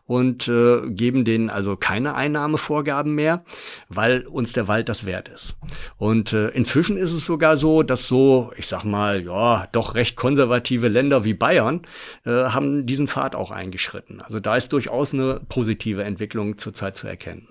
und 0.05 0.49
äh, 0.49 0.81
geben 0.89 1.23
denen 1.23 1.49
also 1.49 1.77
keine 1.77 2.15
Einnahmevorgaben 2.15 3.15
mehr, 3.15 3.45
weil 3.87 4.27
uns 4.27 4.51
der 4.51 4.67
Wald 4.67 4.89
das 4.89 5.05
wert 5.05 5.29
ist. 5.29 5.55
Und 5.97 6.33
äh, 6.33 6.49
inzwischen 6.49 6.97
ist 6.97 7.13
es 7.13 7.25
sogar 7.25 7.55
so, 7.55 7.83
dass 7.83 8.07
so, 8.07 8.51
ich 8.57 8.67
sag 8.67 8.83
mal, 8.83 9.23
ja, 9.23 9.67
doch 9.71 9.95
recht 9.95 10.17
konservative 10.17 10.89
Länder 10.89 11.23
wie 11.23 11.33
Bayern 11.33 11.83
äh, 12.25 12.31
haben 12.31 12.85
diesen 12.85 13.07
Pfad 13.07 13.35
auch 13.35 13.51
eingeschritten. 13.51 14.19
Also 14.19 14.41
da 14.41 14.57
ist 14.57 14.73
durchaus 14.73 15.13
eine 15.13 15.39
positive 15.47 16.03
Entwicklung 16.03 16.57
zurzeit 16.57 16.97
zu 16.97 17.07
erkennen. 17.07 17.47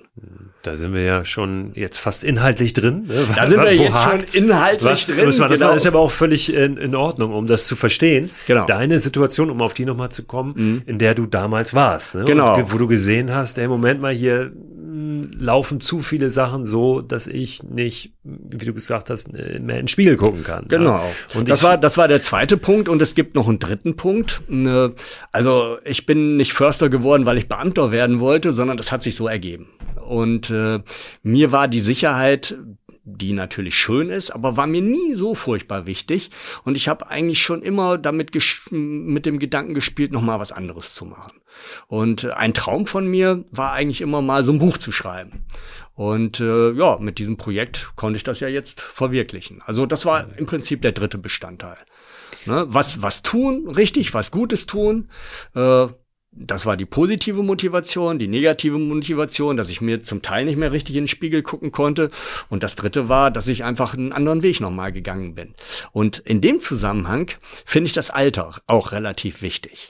Da 0.63 0.77
sind 0.77 0.95
wir 0.95 1.03
ja 1.03 1.25
schon 1.25 1.73
jetzt 1.75 1.99
fast 1.99 2.23
inhaltlich 2.23 2.73
drin. 2.73 3.07
Ne? 3.07 3.27
Da 3.35 3.51
sind 3.51 3.61
wir 3.61 3.75
jetzt 3.75 3.93
hakt's? 3.93 4.35
schon 4.35 4.45
inhaltlich 4.45 4.91
Was, 4.91 5.07
drin. 5.07 5.27
Das 5.27 5.39
genau. 5.39 5.73
ist 5.75 5.87
aber 5.87 5.99
auch 5.99 6.11
völlig 6.11 6.55
in, 6.55 6.77
in, 6.77 6.95
Ordnung, 6.95 7.35
um 7.35 7.47
das 7.47 7.67
zu 7.67 7.75
verstehen. 7.75 8.31
Genau. 8.47 8.65
Deine 8.65 9.01
Situation, 9.01 9.51
um 9.51 9.61
auf 9.61 9.75
die 9.75 9.85
nochmal 9.85 10.11
zu 10.11 10.23
kommen, 10.23 10.55
mhm. 10.57 10.83
in 10.87 10.99
der 10.99 11.15
du 11.15 11.27
damals 11.27 11.75
warst. 11.75 12.15
Ne? 12.15 12.25
Genau. 12.25 12.57
Und 12.57 12.73
wo 12.73 12.79
du 12.79 12.87
gesehen 12.87 13.35
hast, 13.35 13.59
ey, 13.59 13.67
Moment 13.67 14.01
mal, 14.01 14.15
hier 14.15 14.53
hm, 14.95 15.29
laufen 15.37 15.81
zu 15.81 15.99
viele 15.99 16.31
Sachen 16.31 16.65
so, 16.65 17.01
dass 17.01 17.27
ich 17.27 17.65
nicht, 17.65 18.15
wie 18.23 18.65
du 18.65 18.73
gesagt 18.73 19.11
hast, 19.11 19.35
äh, 19.35 19.59
mehr 19.59 19.77
in 19.77 19.83
den 19.83 19.89
Spiegel 19.89 20.17
gucken 20.17 20.45
kann. 20.45 20.67
Genau. 20.69 21.03
Und 21.35 21.49
das 21.49 21.65
war, 21.65 21.77
das 21.77 21.99
war 21.99 22.07
der 22.07 22.23
zweite 22.23 22.57
Punkt 22.57 22.89
und 22.89 23.03
es 23.03 23.17
gibt 23.17 23.35
noch 23.35 23.49
einen 23.49 23.59
dritten 23.59 23.97
Punkt. 23.97 24.43
Also 25.33 25.79
ich 25.85 26.07
bin 26.07 26.37
nicht 26.37 26.53
Förster 26.53 26.89
geworden, 26.89 27.27
weil 27.27 27.37
ich 27.37 27.49
Beamter 27.49 27.91
werden 27.91 28.21
wollte, 28.21 28.53
sondern 28.53 28.77
das 28.77 28.93
hat 28.93 29.03
sich 29.03 29.17
so 29.17 29.27
ergeben. 29.27 29.69
Und 30.07 30.51
äh, 30.51 30.81
mir 31.23 31.53
war 31.53 31.69
die 31.69 31.81
Sicherheit 31.81 32.57
die 33.05 33.35
natürlich 33.35 33.77
schön 33.77 34.09
ist, 34.09 34.31
aber 34.31 34.57
war 34.57 34.67
mir 34.67 34.81
nie 34.81 35.15
so 35.15 35.35
furchtbar 35.35 35.87
wichtig. 35.87 36.31
Und 36.65 36.75
ich 36.77 36.89
habe 36.89 37.09
eigentlich 37.09 37.43
schon 37.43 37.63
immer 37.63 37.99
damit 37.99 38.31
mit 38.71 39.27
dem 39.27 39.39
Gedanken 39.39 39.75
gespielt, 39.75 40.11
noch 40.11 40.23
mal 40.23 40.41
was 40.41 40.53
anderes 40.53 40.95
zu 40.95 41.05
machen. 41.05 41.41
Und 41.87 42.25
äh, 42.25 42.33
ein 42.33 42.55
Traum 42.55 42.87
von 42.87 43.07
mir 43.07 43.45
war 43.51 43.73
eigentlich 43.73 44.01
immer 44.01 44.23
mal 44.23 44.43
so 44.43 44.53
ein 44.53 44.59
Buch 44.59 44.79
zu 44.79 44.91
schreiben. 44.91 45.45
Und 45.95 46.41
äh, 46.41 46.73
ja, 46.73 46.99
mit 46.99 47.19
diesem 47.19 47.37
Projekt 47.37 47.93
konnte 47.95 48.17
ich 48.17 48.25
das 48.25 48.41
ja 48.41 48.49
jetzt 48.49 48.81
verwirklichen. 48.81 49.63
Also 49.65 49.87
das 49.87 50.07
war 50.07 50.37
im 50.37 50.47
Prinzip 50.47 50.83
der 50.83 50.93
dritte 50.93 51.19
Bestandteil. 51.19 51.77
Ne? 52.47 52.67
Was, 52.69 53.03
was 53.03 53.23
tun, 53.23 53.69
richtig, 53.69 54.15
was 54.15 54.31
Gutes 54.31 54.67
tun. 54.67 55.09
Äh, 55.55 55.89
das 56.37 56.67
war 56.67 56.77
die 56.77 56.85
positive 56.85 57.43
Motivation, 57.43 58.19
die 58.19 58.27
negative 58.27 58.79
Motivation, 58.79 59.57
dass 59.57 59.71
ich 59.71 59.81
mir 59.81 60.03
zum 60.03 60.23
Teil 60.23 60.45
nicht 60.45 60.57
mehr 60.57 60.73
richtig 60.73 60.97
in 60.97 61.03
den 61.03 61.09
Spiegel 61.09 61.43
gucken 61.43 61.71
konnte. 61.71 62.11
Und 62.49 62.63
das 62.63 62.75
dritte 62.75 63.09
war, 63.09 63.31
dass 63.31 63.47
ich 63.47 63.63
einfach 63.63 63.95
einen 63.95 64.13
anderen 64.13 64.43
Weg 64.43 64.61
nochmal 64.61 64.93
gegangen 64.93 65.35
bin. 65.35 65.55
Und 65.93 66.19
in 66.19 66.41
dem 66.41 66.61
Zusammenhang 66.61 67.31
finde 67.65 67.87
ich 67.87 67.93
das 67.93 68.11
Alter 68.11 68.55
auch 68.67 68.93
relativ 68.93 69.43
wichtig. 69.43 69.89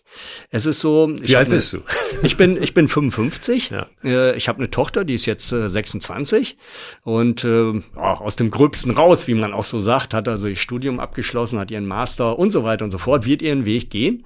Es 0.50 0.66
ist 0.66 0.80
so. 0.80 1.08
Wie 1.20 1.36
alt 1.36 1.48
bist 1.48 1.72
du? 1.72 1.80
Ich 2.22 2.36
bin, 2.36 2.62
ich 2.62 2.74
bin 2.74 2.88
55. 2.88 3.70
Ja. 3.70 3.86
Äh, 4.02 4.36
ich 4.36 4.48
habe 4.48 4.58
eine 4.58 4.70
Tochter, 4.70 5.04
die 5.04 5.14
ist 5.14 5.26
jetzt 5.26 5.48
26. 5.48 6.52
Äh, 6.52 7.08
und 7.08 7.44
äh, 7.44 7.82
aus 7.96 8.36
dem 8.36 8.50
Gröbsten 8.50 8.92
raus, 8.92 9.26
wie 9.26 9.34
man 9.34 9.52
auch 9.52 9.64
so 9.64 9.78
sagt, 9.80 10.14
hat 10.14 10.28
also 10.28 10.46
ihr 10.46 10.56
Studium 10.56 11.00
abgeschlossen, 11.00 11.58
hat 11.58 11.70
ihren 11.70 11.86
Master 11.86 12.38
und 12.38 12.52
so 12.52 12.64
weiter 12.64 12.84
und 12.84 12.92
so 12.92 12.98
fort, 12.98 13.26
wird 13.26 13.42
ihren 13.42 13.64
Weg 13.64 13.90
gehen. 13.90 14.24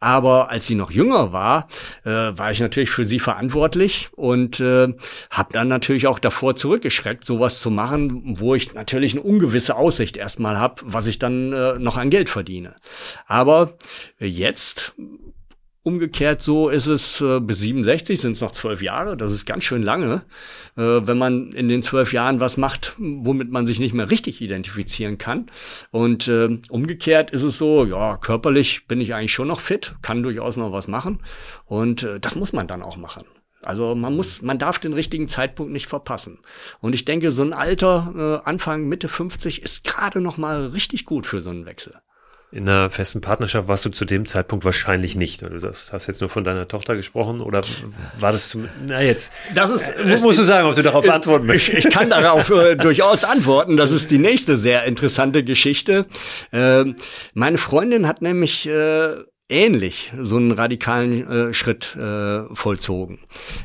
Aber 0.00 0.50
als 0.50 0.66
sie 0.66 0.74
noch 0.74 0.90
jünger 0.90 1.32
war, 1.32 1.59
äh, 2.04 2.10
war 2.10 2.50
ich 2.50 2.60
natürlich 2.60 2.90
für 2.90 3.04
sie 3.04 3.18
verantwortlich 3.18 4.08
und 4.16 4.60
äh, 4.60 4.88
habe 5.30 5.52
dann 5.52 5.68
natürlich 5.68 6.06
auch 6.06 6.18
davor 6.18 6.56
zurückgeschreckt, 6.56 7.24
sowas 7.24 7.60
zu 7.60 7.70
machen, 7.70 8.38
wo 8.38 8.54
ich 8.54 8.74
natürlich 8.74 9.12
eine 9.12 9.22
ungewisse 9.22 9.76
Aussicht 9.76 10.16
erstmal 10.16 10.58
habe, 10.58 10.82
was 10.84 11.06
ich 11.06 11.18
dann 11.18 11.52
äh, 11.52 11.78
noch 11.78 11.96
an 11.96 12.10
Geld 12.10 12.28
verdiene. 12.28 12.74
Aber 13.26 13.74
jetzt 14.18 14.94
Umgekehrt 15.82 16.42
so 16.42 16.68
ist 16.68 16.86
es 16.86 17.22
äh, 17.22 17.40
bis 17.40 17.60
67 17.60 18.20
sind 18.20 18.32
es 18.32 18.42
noch 18.42 18.52
zwölf 18.52 18.82
Jahre. 18.82 19.16
Das 19.16 19.32
ist 19.32 19.46
ganz 19.46 19.64
schön 19.64 19.82
lange, 19.82 20.22
äh, 20.76 20.82
wenn 20.82 21.16
man 21.16 21.52
in 21.52 21.70
den 21.70 21.82
zwölf 21.82 22.12
Jahren 22.12 22.38
was 22.38 22.58
macht, 22.58 22.94
womit 22.98 23.50
man 23.50 23.66
sich 23.66 23.80
nicht 23.80 23.94
mehr 23.94 24.10
richtig 24.10 24.42
identifizieren 24.42 25.16
kann. 25.16 25.50
Und 25.90 26.28
äh, 26.28 26.60
umgekehrt 26.68 27.30
ist 27.30 27.44
es 27.44 27.56
so, 27.56 27.86
ja, 27.86 28.18
körperlich 28.18 28.86
bin 28.88 29.00
ich 29.00 29.14
eigentlich 29.14 29.32
schon 29.32 29.48
noch 29.48 29.60
fit, 29.60 29.94
kann 30.02 30.22
durchaus 30.22 30.58
noch 30.58 30.70
was 30.70 30.86
machen. 30.86 31.22
Und 31.64 32.02
äh, 32.02 32.20
das 32.20 32.36
muss 32.36 32.52
man 32.52 32.66
dann 32.66 32.82
auch 32.82 32.98
machen. 32.98 33.24
Also 33.62 33.94
man 33.94 34.14
muss, 34.14 34.42
man 34.42 34.58
darf 34.58 34.78
den 34.78 34.92
richtigen 34.92 35.28
Zeitpunkt 35.28 35.72
nicht 35.72 35.86
verpassen. 35.86 36.40
Und 36.80 36.94
ich 36.94 37.06
denke, 37.06 37.32
so 37.32 37.42
ein 37.42 37.54
Alter, 37.54 38.42
äh, 38.44 38.48
Anfang, 38.48 38.86
Mitte 38.86 39.08
50, 39.08 39.62
ist 39.62 39.84
gerade 39.84 40.20
noch 40.20 40.36
mal 40.36 40.66
richtig 40.66 41.06
gut 41.06 41.26
für 41.26 41.40
so 41.40 41.50
einen 41.50 41.64
Wechsel. 41.64 41.94
In 42.52 42.68
einer 42.68 42.90
festen 42.90 43.20
Partnerschaft 43.20 43.68
warst 43.68 43.84
du 43.84 43.90
zu 43.90 44.04
dem 44.04 44.26
Zeitpunkt 44.26 44.64
wahrscheinlich 44.64 45.14
nicht. 45.14 45.42
Du 45.42 45.62
hast 45.62 46.06
jetzt 46.08 46.20
nur 46.20 46.28
von 46.28 46.42
deiner 46.42 46.66
Tochter 46.66 46.96
gesprochen 46.96 47.42
oder 47.42 47.62
war 48.18 48.32
das 48.32 48.48
zum, 48.48 48.68
na 48.88 49.00
jetzt, 49.02 49.32
das 49.54 49.70
ist, 49.70 49.88
äh, 49.88 50.18
musst 50.20 50.40
du 50.40 50.42
sagen, 50.42 50.66
ob 50.66 50.74
du 50.74 50.82
darauf 50.82 51.04
ich, 51.04 51.12
antworten 51.12 51.46
möchtest. 51.46 51.78
Ich, 51.78 51.84
ich 51.86 51.92
kann 51.92 52.10
darauf 52.10 52.50
äh, 52.50 52.74
durchaus 52.76 53.22
antworten. 53.22 53.76
Das 53.76 53.92
ist 53.92 54.10
die 54.10 54.18
nächste 54.18 54.58
sehr 54.58 54.84
interessante 54.84 55.44
Geschichte. 55.44 56.06
Äh, 56.50 56.86
meine 57.34 57.56
Freundin 57.58 58.08
hat 58.08 58.20
nämlich 58.20 58.68
äh, 58.68 59.14
ähnlich 59.48 60.12
so 60.18 60.36
einen 60.36 60.50
radikalen 60.50 61.50
äh, 61.50 61.54
Schritt 61.54 61.94
äh, 61.94 62.52
vollzogen. 62.52 63.20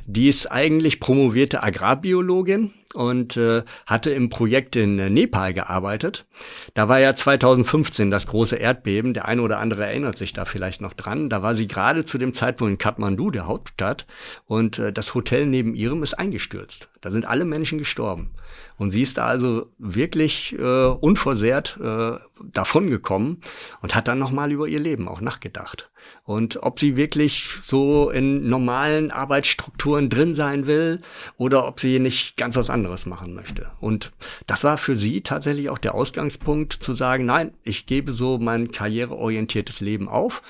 Die 0.05 0.27
ist 0.27 0.51
eigentlich 0.51 0.99
promovierte 0.99 1.63
Agrarbiologin 1.63 2.71
und 2.93 3.35
äh, 3.35 3.63
hatte 3.85 4.11
im 4.11 4.29
Projekt 4.29 4.75
in 4.75 4.95
Nepal 4.95 5.53
gearbeitet. 5.53 6.25
Da 6.73 6.87
war 6.87 6.99
ja 6.99 7.15
2015 7.15 8.11
das 8.11 8.27
große 8.27 8.55
Erdbeben. 8.55 9.13
Der 9.13 9.27
eine 9.27 9.41
oder 9.41 9.59
andere 9.59 9.85
erinnert 9.85 10.17
sich 10.17 10.33
da 10.33 10.45
vielleicht 10.45 10.81
noch 10.81 10.93
dran. 10.93 11.29
Da 11.29 11.41
war 11.41 11.55
sie 11.55 11.67
gerade 11.67 12.05
zu 12.05 12.17
dem 12.17 12.33
Zeitpunkt 12.33 12.71
in 12.71 12.77
Kathmandu, 12.77 13.31
der 13.31 13.47
Hauptstadt, 13.47 14.05
und 14.45 14.79
äh, 14.79 14.93
das 14.93 15.13
Hotel 15.15 15.45
neben 15.45 15.75
ihrem 15.75 16.03
ist 16.03 16.13
eingestürzt. 16.13 16.89
Da 17.01 17.11
sind 17.11 17.27
alle 17.27 17.45
Menschen 17.45 17.77
gestorben. 17.77 18.31
Und 18.77 18.91
sie 18.91 19.01
ist 19.01 19.17
da 19.17 19.25
also 19.25 19.71
wirklich 19.77 20.57
äh, 20.57 20.85
unversehrt 20.85 21.77
äh, 21.81 22.13
davongekommen 22.43 23.39
und 23.81 23.95
hat 23.95 24.07
dann 24.07 24.19
nochmal 24.19 24.51
über 24.51 24.67
ihr 24.67 24.79
Leben 24.79 25.07
auch 25.07 25.21
nachgedacht. 25.21 25.89
Und 26.25 26.63
ob 26.63 26.79
sie 26.79 26.97
wirklich 26.97 27.47
so 27.63 28.09
in 28.09 28.49
normalen 28.49 29.11
Arbeitsstrukturen 29.11 30.09
drin 30.09 30.33
sein 30.33 30.65
will 30.65 31.01
oder 31.37 31.67
ob 31.67 31.79
sie 31.79 31.99
nicht 31.99 32.35
ganz 32.35 32.55
was 32.55 32.71
anderes 32.71 33.05
machen 33.05 33.35
möchte. 33.35 33.67
Und 33.79 34.11
das 34.47 34.63
war 34.63 34.77
für 34.77 34.95
sie 34.95 35.21
tatsächlich 35.21 35.69
auch 35.69 35.77
der 35.77 35.93
Ausgangspunkt 35.93 36.73
zu 36.73 36.95
sagen, 36.95 37.27
nein, 37.27 37.53
ich 37.63 37.85
gebe 37.85 38.11
so 38.11 38.39
mein 38.39 38.71
karriereorientiertes 38.71 39.81
Leben 39.81 40.09
auf. 40.09 40.41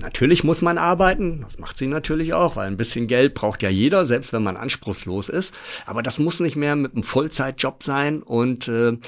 Natürlich 0.00 0.42
muss 0.42 0.60
man 0.60 0.76
arbeiten, 0.76 1.42
das 1.42 1.60
macht 1.60 1.78
sie 1.78 1.86
natürlich 1.86 2.34
auch, 2.34 2.56
weil 2.56 2.66
ein 2.66 2.76
bisschen 2.76 3.06
Geld 3.06 3.34
braucht 3.34 3.62
ja 3.62 3.68
jeder, 3.68 4.06
selbst 4.06 4.32
wenn 4.32 4.42
man 4.42 4.56
anspruchslos 4.56 5.28
ist. 5.28 5.54
Aber 5.86 6.02
das 6.02 6.18
muss 6.18 6.40
nicht 6.40 6.56
mehr 6.56 6.74
mit 6.74 6.94
einem 6.94 7.04
Vollzeitjob 7.04 7.84
sein 7.84 8.24
und 8.24 8.66
äh, 8.66 8.98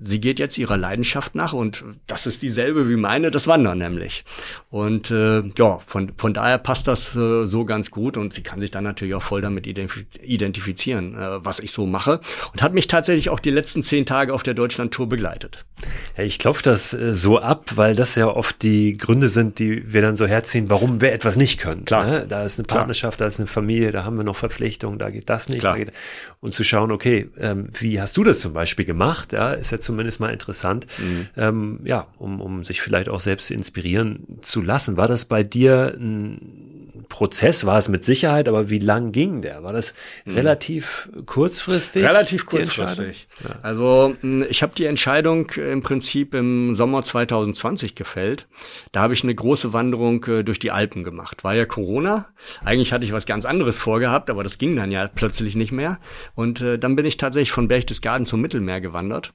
sie 0.00 0.20
geht 0.20 0.40
jetzt 0.40 0.58
ihrer 0.58 0.76
Leidenschaft 0.76 1.36
nach 1.36 1.52
und 1.52 1.84
das 2.08 2.26
ist 2.26 2.42
dieselbe 2.42 2.88
wie 2.88 2.96
meine, 2.96 3.30
das 3.30 3.46
Wandern 3.46 3.78
nämlich. 3.78 4.24
Und 4.70 5.12
äh, 5.12 5.42
ja, 5.60 5.78
von, 5.86 6.10
von 6.16 6.32
daher 6.32 6.56
passt 6.56 6.88
das 6.88 7.14
äh, 7.14 7.46
so 7.46 7.66
ganz 7.66 7.90
gut 7.90 8.16
und 8.16 8.32
sie 8.32 8.42
kann 8.42 8.60
sich 8.60 8.70
dann 8.70 8.82
natürlich 8.82 9.14
auch 9.14 9.22
voll 9.22 9.42
damit 9.42 9.66
identifizieren, 9.66 11.14
äh, 11.14 11.44
was 11.44 11.60
ich 11.60 11.72
so 11.72 11.84
mache 11.84 12.20
und 12.52 12.62
hat 12.62 12.72
mich 12.72 12.86
tatsächlich 12.86 13.28
auch 13.28 13.40
die 13.40 13.50
letzten 13.50 13.82
zehn 13.82 14.06
Tage 14.06 14.32
auf 14.32 14.42
der 14.42 14.54
Deutschland-Tour 14.54 15.10
begleitet. 15.10 15.66
Ja, 16.16 16.24
ich 16.24 16.38
klopfe 16.38 16.62
das 16.62 16.94
äh, 16.94 17.12
so 17.12 17.38
ab, 17.38 17.72
weil 17.74 17.94
das 17.94 18.14
ja 18.14 18.28
oft 18.28 18.62
die 18.62 18.94
Gründe 18.94 19.28
sind, 19.28 19.58
die 19.58 19.92
wir 19.92 20.00
dann 20.00 20.16
so 20.16 20.26
herziehen, 20.26 20.70
warum 20.70 21.02
wir 21.02 21.12
etwas 21.12 21.36
nicht 21.36 21.60
können. 21.60 21.84
Klar. 21.84 22.06
Ne? 22.06 22.26
Da 22.26 22.42
ist 22.42 22.58
eine 22.58 22.66
Partnerschaft, 22.66 23.18
Klar. 23.18 23.26
da 23.26 23.28
ist 23.28 23.38
eine 23.38 23.46
Familie, 23.46 23.92
da 23.92 24.04
haben 24.04 24.16
wir 24.16 24.24
noch 24.24 24.36
Verpflichtungen, 24.36 24.98
da 24.98 25.10
geht 25.10 25.28
das 25.28 25.50
nicht. 25.50 25.62
Da 25.62 25.76
geht, 25.76 25.92
und 26.40 26.54
zu 26.54 26.64
schauen, 26.64 26.90
okay, 26.90 27.28
ähm, 27.38 27.68
wie 27.78 28.00
hast 28.00 28.16
du 28.16 28.24
das 28.24 28.40
zum 28.40 28.54
Beispiel 28.54 28.86
gemacht? 28.86 29.34
Ja, 29.34 29.52
ist 29.52 29.72
jetzt 29.72 29.84
zumindest 29.84 30.20
mal 30.20 30.30
interessant, 30.30 30.86
mhm. 30.96 31.26
ähm, 31.36 31.80
ja, 31.84 32.06
um, 32.16 32.40
um 32.40 32.64
sich 32.64 32.80
vielleicht 32.80 33.10
auch 33.10 33.20
selbst 33.20 33.50
inspirieren 33.50 34.38
zu 34.40 34.62
lassen. 34.62 34.96
War 34.96 35.06
das 35.06 35.26
bei 35.26 35.42
dir 35.54 35.94
ein 35.98 37.04
Prozess? 37.08 37.66
War 37.66 37.76
es 37.76 37.88
mit 37.88 38.04
Sicherheit, 38.04 38.48
aber 38.48 38.70
wie 38.70 38.78
lang 38.78 39.12
ging 39.12 39.42
der? 39.42 39.62
War 39.62 39.74
das 39.74 39.94
mhm. 40.24 40.34
relativ 40.34 41.10
kurzfristig? 41.26 42.04
Relativ 42.04 42.46
kurzfristig. 42.46 43.28
Ja. 43.44 43.56
Also 43.62 44.14
ich 44.48 44.62
habe 44.62 44.72
die 44.74 44.86
Entscheidung 44.86 45.50
im 45.50 45.82
Prinzip 45.82 46.32
im 46.32 46.72
Sommer 46.72 47.02
2020 47.02 47.94
gefällt. 47.94 48.48
Da 48.92 49.02
habe 49.02 49.12
ich 49.12 49.22
eine 49.22 49.34
große 49.34 49.72
Wanderung 49.74 50.24
äh, 50.24 50.42
durch 50.42 50.58
die 50.58 50.70
Alpen 50.70 51.04
gemacht. 51.04 51.44
War 51.44 51.54
ja 51.54 51.66
Corona. 51.66 52.28
Eigentlich 52.64 52.92
hatte 52.92 53.04
ich 53.04 53.12
was 53.12 53.26
ganz 53.26 53.44
anderes 53.44 53.76
vorgehabt, 53.76 54.30
aber 54.30 54.42
das 54.42 54.56
ging 54.56 54.76
dann 54.76 54.90
ja 54.90 55.06
plötzlich 55.08 55.56
nicht 55.56 55.72
mehr. 55.72 55.98
Und 56.34 56.60
äh, 56.62 56.78
dann 56.78 56.96
bin 56.96 57.04
ich 57.04 57.16
tatsächlich 57.16 57.52
von 57.52 57.68
Berchtesgaden 57.68 58.24
zum 58.24 58.40
Mittelmeer 58.40 58.80
gewandert. 58.80 59.34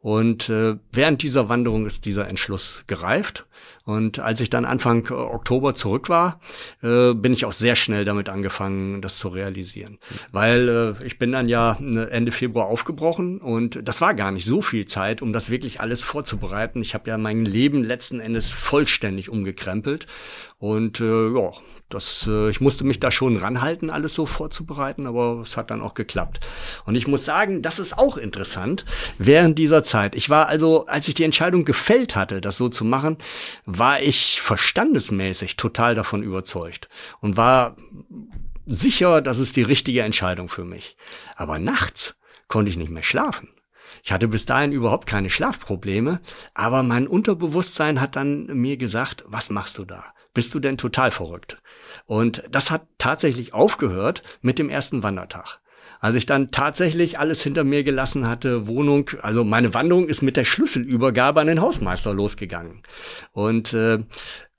Und 0.00 0.48
äh, 0.48 0.76
während 0.92 1.22
dieser 1.22 1.48
Wanderung 1.48 1.86
ist 1.86 2.04
dieser 2.04 2.28
Entschluss 2.28 2.82
gereift. 2.88 3.46
Und 3.84 4.18
als 4.18 4.40
ich 4.40 4.50
dann 4.50 4.64
Anfang 4.64 5.10
Oktober 5.10 5.74
zurück 5.74 6.08
war, 6.08 6.40
äh, 6.82 7.14
bin 7.14 7.32
ich 7.32 7.44
auch 7.44 7.52
sehr 7.52 7.74
schnell 7.74 8.04
damit 8.04 8.28
angefangen, 8.28 9.00
das 9.02 9.18
zu 9.18 9.28
realisieren. 9.28 9.98
Weil 10.30 10.68
äh, 11.00 11.06
ich 11.06 11.18
bin 11.18 11.32
dann 11.32 11.48
ja 11.48 11.76
äh, 11.80 12.10
Ende 12.10 12.32
Februar 12.32 12.66
aufgebrochen 12.66 13.40
und 13.40 13.80
das 13.86 14.00
war 14.00 14.14
gar 14.14 14.30
nicht 14.30 14.46
so 14.46 14.62
viel 14.62 14.86
Zeit, 14.86 15.22
um 15.22 15.32
das 15.32 15.50
wirklich 15.50 15.80
alles 15.80 16.04
vorzubereiten. 16.04 16.80
Ich 16.80 16.94
habe 16.94 17.10
ja 17.10 17.18
mein 17.18 17.44
Leben 17.44 17.82
letzten 17.82 18.20
Endes 18.20 18.50
vollständig 18.50 19.30
umgekrempelt. 19.30 20.06
Und 20.58 21.00
äh, 21.00 21.28
ja, 21.30 21.50
das, 21.94 22.26
äh, 22.26 22.50
ich 22.50 22.60
musste 22.60 22.84
mich 22.84 23.00
da 23.00 23.10
schon 23.10 23.36
ranhalten, 23.36 23.90
alles 23.90 24.14
so 24.14 24.26
vorzubereiten, 24.26 25.06
aber 25.06 25.40
es 25.42 25.56
hat 25.56 25.70
dann 25.70 25.82
auch 25.82 25.94
geklappt. 25.94 26.40
Und 26.84 26.94
ich 26.94 27.06
muss 27.06 27.24
sagen, 27.24 27.62
das 27.62 27.78
ist 27.78 27.96
auch 27.96 28.16
interessant. 28.16 28.84
Während 29.18 29.58
dieser 29.58 29.84
Zeit, 29.84 30.14
ich 30.14 30.30
war 30.30 30.48
also, 30.48 30.86
als 30.86 31.08
ich 31.08 31.14
die 31.14 31.24
Entscheidung 31.24 31.64
gefällt 31.64 32.16
hatte, 32.16 32.40
das 32.40 32.56
so 32.56 32.68
zu 32.68 32.84
machen, 32.84 33.16
war 33.66 34.00
ich 34.00 34.40
verstandesmäßig 34.40 35.56
total 35.56 35.94
davon 35.94 36.22
überzeugt 36.22 36.88
und 37.20 37.36
war 37.36 37.76
sicher, 38.66 39.20
das 39.20 39.38
ist 39.38 39.56
die 39.56 39.62
richtige 39.62 40.02
Entscheidung 40.02 40.48
für 40.48 40.64
mich. 40.64 40.96
Aber 41.36 41.58
nachts 41.58 42.16
konnte 42.48 42.70
ich 42.70 42.76
nicht 42.76 42.90
mehr 42.90 43.02
schlafen. 43.02 43.48
Ich 44.04 44.12
hatte 44.12 44.28
bis 44.28 44.46
dahin 44.46 44.72
überhaupt 44.72 45.06
keine 45.06 45.30
Schlafprobleme, 45.30 46.20
aber 46.54 46.82
mein 46.82 47.06
Unterbewusstsein 47.06 48.00
hat 48.00 48.16
dann 48.16 48.46
mir 48.46 48.76
gesagt, 48.76 49.24
was 49.28 49.50
machst 49.50 49.78
du 49.78 49.84
da? 49.84 50.04
Bist 50.34 50.54
du 50.54 50.60
denn 50.60 50.78
total 50.78 51.10
verrückt? 51.10 51.60
Und 52.06 52.42
das 52.50 52.70
hat 52.70 52.86
tatsächlich 52.98 53.54
aufgehört 53.54 54.22
mit 54.40 54.58
dem 54.58 54.70
ersten 54.70 55.02
Wandertag. 55.02 55.60
Als 56.00 56.16
ich 56.16 56.26
dann 56.26 56.50
tatsächlich 56.50 57.18
alles 57.18 57.42
hinter 57.42 57.64
mir 57.64 57.84
gelassen 57.84 58.26
hatte, 58.26 58.66
Wohnung, 58.66 59.10
also 59.20 59.44
meine 59.44 59.72
Wanderung 59.74 60.08
ist 60.08 60.22
mit 60.22 60.36
der 60.36 60.44
Schlüsselübergabe 60.44 61.40
an 61.40 61.46
den 61.46 61.60
Hausmeister 61.60 62.12
losgegangen. 62.12 62.82
Und 63.32 63.72
äh, 63.72 63.98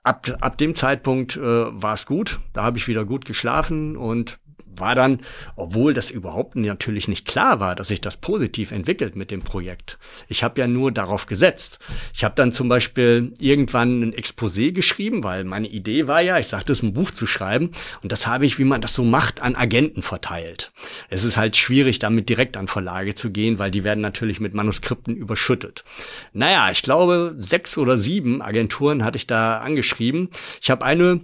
ab, 0.04 0.28
ab 0.40 0.58
dem 0.58 0.76
Zeitpunkt 0.76 1.36
äh, 1.36 1.42
war 1.42 1.94
es 1.94 2.06
gut. 2.06 2.40
Da 2.54 2.64
habe 2.64 2.78
ich 2.78 2.88
wieder 2.88 3.04
gut 3.04 3.26
geschlafen 3.26 3.98
und 3.98 4.40
war 4.66 4.96
dann, 4.96 5.20
obwohl 5.56 5.94
das 5.94 6.12
überhaupt 6.12 6.56
natürlich 6.56 7.08
nicht 7.08 7.28
klar 7.28 7.60
war, 7.60 7.76
dass 7.76 7.90
sich 7.90 8.02
das 8.02 8.18
positiv 8.18 8.72
entwickelt 8.72 9.16
mit 9.16 9.32
dem 9.32 9.42
Projekt. 9.42 9.98
Ich 10.28 10.44
habe 10.44 10.60
ja 10.62 10.68
nur 10.68 10.92
darauf 10.92 11.26
gesetzt. 11.26 11.80
Ich 12.14 12.24
habe 12.24 12.36
dann 12.36 12.52
zum 12.52 12.70
Beispiel 12.70 13.34
irgendwann 13.40 14.02
ein 14.02 14.14
Exposé 14.14 14.72
geschrieben, 14.72 15.24
weil 15.24 15.44
meine 15.44 15.68
Idee 15.68 16.08
war 16.08 16.22
ja, 16.22 16.38
ich 16.38 16.48
sagte 16.48 16.72
es, 16.72 16.84
ein 16.84 16.94
Buch 16.94 17.12
zu 17.12 17.26
schreiben. 17.26 17.72
Und 18.02 18.12
das 18.12 18.28
habe 18.28 18.46
ich, 18.46 18.60
wie 18.60 18.64
man 18.64 18.82
das 18.82 18.94
so 18.94 19.04
macht, 19.04 19.42
an 19.42 19.56
Agenten 19.56 20.02
verteilt. 20.02 20.72
Es 21.10 21.24
ist 21.24 21.38
halt 21.38 21.56
schwierig, 21.56 22.00
damit 22.00 22.30
direkt 22.30 22.58
an 22.58 22.68
Verlage 22.68 23.16
zu 23.16 23.32
gehen, 23.32 23.60
weil 23.60 23.72
die 23.72 23.84
werden 23.84 24.02
natürlich 24.02 24.40
mit 24.40 24.54
Manuskripten 24.54 25.16
überschüttet. 25.16 25.84
Naja, 26.34 26.70
ich 26.72 26.82
glaube, 26.82 27.36
sechs 27.38 27.78
oder 27.78 27.98
sieben 27.98 28.42
Agenturen 28.42 29.04
hatte 29.04 29.18
ich 29.18 29.28
da 29.28 29.58
angeschrieben. 29.60 30.30
Ich 30.62 30.70
habe 30.70 30.86
eine 30.86 31.22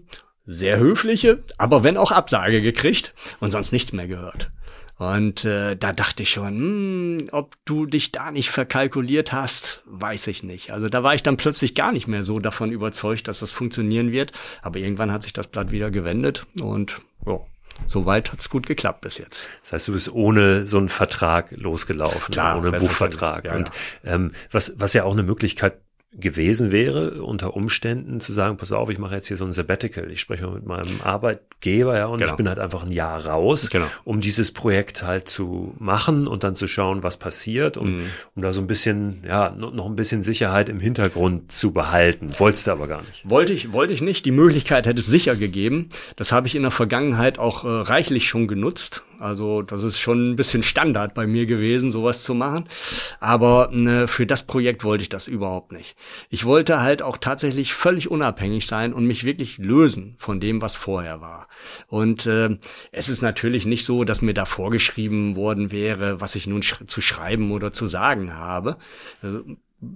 sehr 0.50 0.80
höfliche, 0.80 1.44
aber 1.60 1.84
wenn 1.84 1.96
auch 1.96 2.12
Absage 2.12 2.62
gekriegt 2.62 3.14
und 3.40 3.52
sonst 3.52 3.72
nichts 3.72 3.94
mehr 3.94 4.08
gehört. 4.08 4.52
Und 4.98 5.46
äh, 5.46 5.78
da 5.78 5.94
dachte 5.94 6.24
ich 6.24 6.32
schon, 6.32 6.58
hm, 6.58 7.30
ob 7.32 7.56
du 7.66 7.86
dich 7.86 8.12
da 8.12 8.32
nicht 8.32 8.50
verkalkuliert 8.50 9.32
hast, 9.32 9.84
weiß 9.86 10.28
ich 10.28 10.44
nicht. 10.44 10.72
Also 10.72 10.90
da 10.90 11.04
war 11.04 11.14
ich 11.14 11.24
dann 11.24 11.38
plötzlich 11.38 11.76
gar 11.76 11.94
nicht 11.94 12.08
mehr 12.08 12.24
so 12.24 12.40
davon 12.40 12.72
überzeugt, 12.72 13.28
dass 13.28 13.40
das 13.40 13.52
funktionieren 13.52 14.12
wird. 14.12 14.34
Aber 14.62 14.80
irgendwann 14.80 15.12
hat 15.12 15.24
sich 15.24 15.32
das 15.32 15.48
Blatt 15.48 15.72
wieder 15.72 15.92
gewendet 15.92 16.48
und 16.60 16.98
ja, 17.26 17.40
soweit 17.86 18.34
hat's 18.34 18.50
gut 18.50 18.66
geklappt 18.66 19.02
bis 19.02 19.20
jetzt. 19.20 19.48
Das 19.62 19.74
heißt, 19.74 19.88
du 19.88 19.92
bist 19.94 20.12
ohne 20.12 20.66
so 20.66 20.80
einen 20.80 20.90
Vertrag 20.90 21.52
losgelaufen, 21.52 22.34
Klar, 22.34 22.58
ohne 22.58 22.72
Buchvertrag. 22.72 23.46
Ja, 23.46 23.56
und 23.56 23.72
ähm, 24.04 24.32
was, 24.52 24.74
was 24.78 24.94
ja 24.94 25.04
auch 25.04 25.14
eine 25.14 25.24
Möglichkeit 25.24 25.80
gewesen 26.12 26.72
wäre, 26.72 27.22
unter 27.22 27.56
Umständen 27.56 28.20
zu 28.20 28.34
sagen, 28.34 28.58
pass 28.58 28.72
auf, 28.72 28.90
ich 28.90 28.98
mache 28.98 29.16
jetzt 29.16 29.28
hier 29.28 29.38
so 29.38 29.46
ein 29.46 29.52
Sabbatical. 29.52 30.12
Ich 30.12 30.20
spreche 30.20 30.48
mal 30.48 30.56
mit 30.56 30.66
meinem 30.66 31.02
Arbeitgeber, 31.04 31.98
ja, 31.98 32.08
und 32.08 32.18
genau. 32.18 32.32
ich 32.32 32.38
bin 32.38 32.50
halt 32.50 32.58
einfach 32.58 32.84
ein 32.84 32.92
Jahr 32.92 33.28
raus, 33.28 33.70
genau. 33.70 33.86
um 34.06 34.20
dieses 34.20 34.52
Projekt 34.52 35.04
halt 35.04 35.30
zu 35.30 35.76
machen 35.78 36.28
und 36.28 36.44
dann 36.44 36.56
zu 36.56 36.66
schauen, 36.66 37.04
was 37.04 37.18
passiert, 37.18 37.78
um, 37.78 37.98
mhm. 37.98 38.06
um 38.36 38.42
da 38.42 38.54
so 38.54 38.62
ein 38.62 38.68
bisschen, 38.68 39.24
ja, 39.26 39.52
noch 39.52 39.86
ein 39.86 39.96
bisschen 39.96 40.24
Sicherheit 40.24 40.68
im 40.68 40.80
Hintergrund 40.80 41.52
zu 41.52 41.72
behalten. 41.72 42.28
Wolltest 42.40 42.66
du 42.66 42.72
aber 42.72 42.88
gar 42.88 43.04
nicht. 43.04 43.30
Wollte 43.30 43.54
ich, 43.54 43.72
wollte 43.72 43.94
ich 43.94 44.02
nicht. 44.02 44.26
Die 44.26 44.32
Möglichkeit 44.32 44.88
hätte 44.88 45.02
es 45.02 45.08
sicher 45.08 45.36
gegeben. 45.36 45.90
Das 46.16 46.32
habe 46.32 46.48
ich 46.48 46.56
in 46.56 46.64
der 46.64 46.72
Vergangenheit 46.72 47.38
auch 47.38 47.64
äh, 47.64 47.68
reichlich 47.68 48.28
schon 48.28 48.48
genutzt 48.48 49.04
Also 49.20 49.62
das 49.62 49.84
ist 49.84 50.00
schon 50.00 50.32
ein 50.32 50.36
bisschen 50.36 50.64
Standard 50.64 51.14
bei 51.14 51.28
mir 51.28 51.46
gewesen, 51.46 51.92
sowas 51.92 52.24
zu 52.24 52.34
machen. 52.34 52.70
Aber 53.20 53.70
ne, 53.72 54.08
für 54.08 54.26
das 54.26 54.44
Projekt 54.44 54.84
wollte 54.84 55.02
ich 55.02 55.10
das 55.10 55.28
überhaupt 55.28 55.72
nicht. 55.72 55.98
Ich 56.30 56.46
wollte 56.46 56.82
halt 56.82 57.02
auch 57.02 57.18
tatsächlich 57.18 57.74
völlig 57.74 58.10
unabhängig 58.10 58.66
sein 58.66 58.94
und 58.94 59.06
mich 59.06 59.26
wirklich 59.26 59.58
lösen 59.58 60.16
von 60.18 60.40
dem, 60.40 60.62
was 60.62 60.76
vorher 60.76 61.22
war. 61.22 61.48
Und 61.88 62.26
äh, 62.26 62.58
es 62.92 63.10
ist 63.10 63.22
natürlich 63.22 63.66
nicht 63.66 63.86
so, 63.86 64.04
dass 64.04 64.22
mir 64.22 64.34
da 64.34 64.46
vorgeschrieben 64.46 65.36
worden 65.36 65.72
wäre, 65.72 66.22
was 66.22 66.36
ich 66.36 66.48
nun 66.48 66.64
sch 66.64 66.86
zu 66.88 67.02
schreiben 67.02 67.52
oder 67.52 67.74
zu 67.74 67.88
sagen 67.88 68.36
habe. 68.36 68.78
Also, 69.22 69.44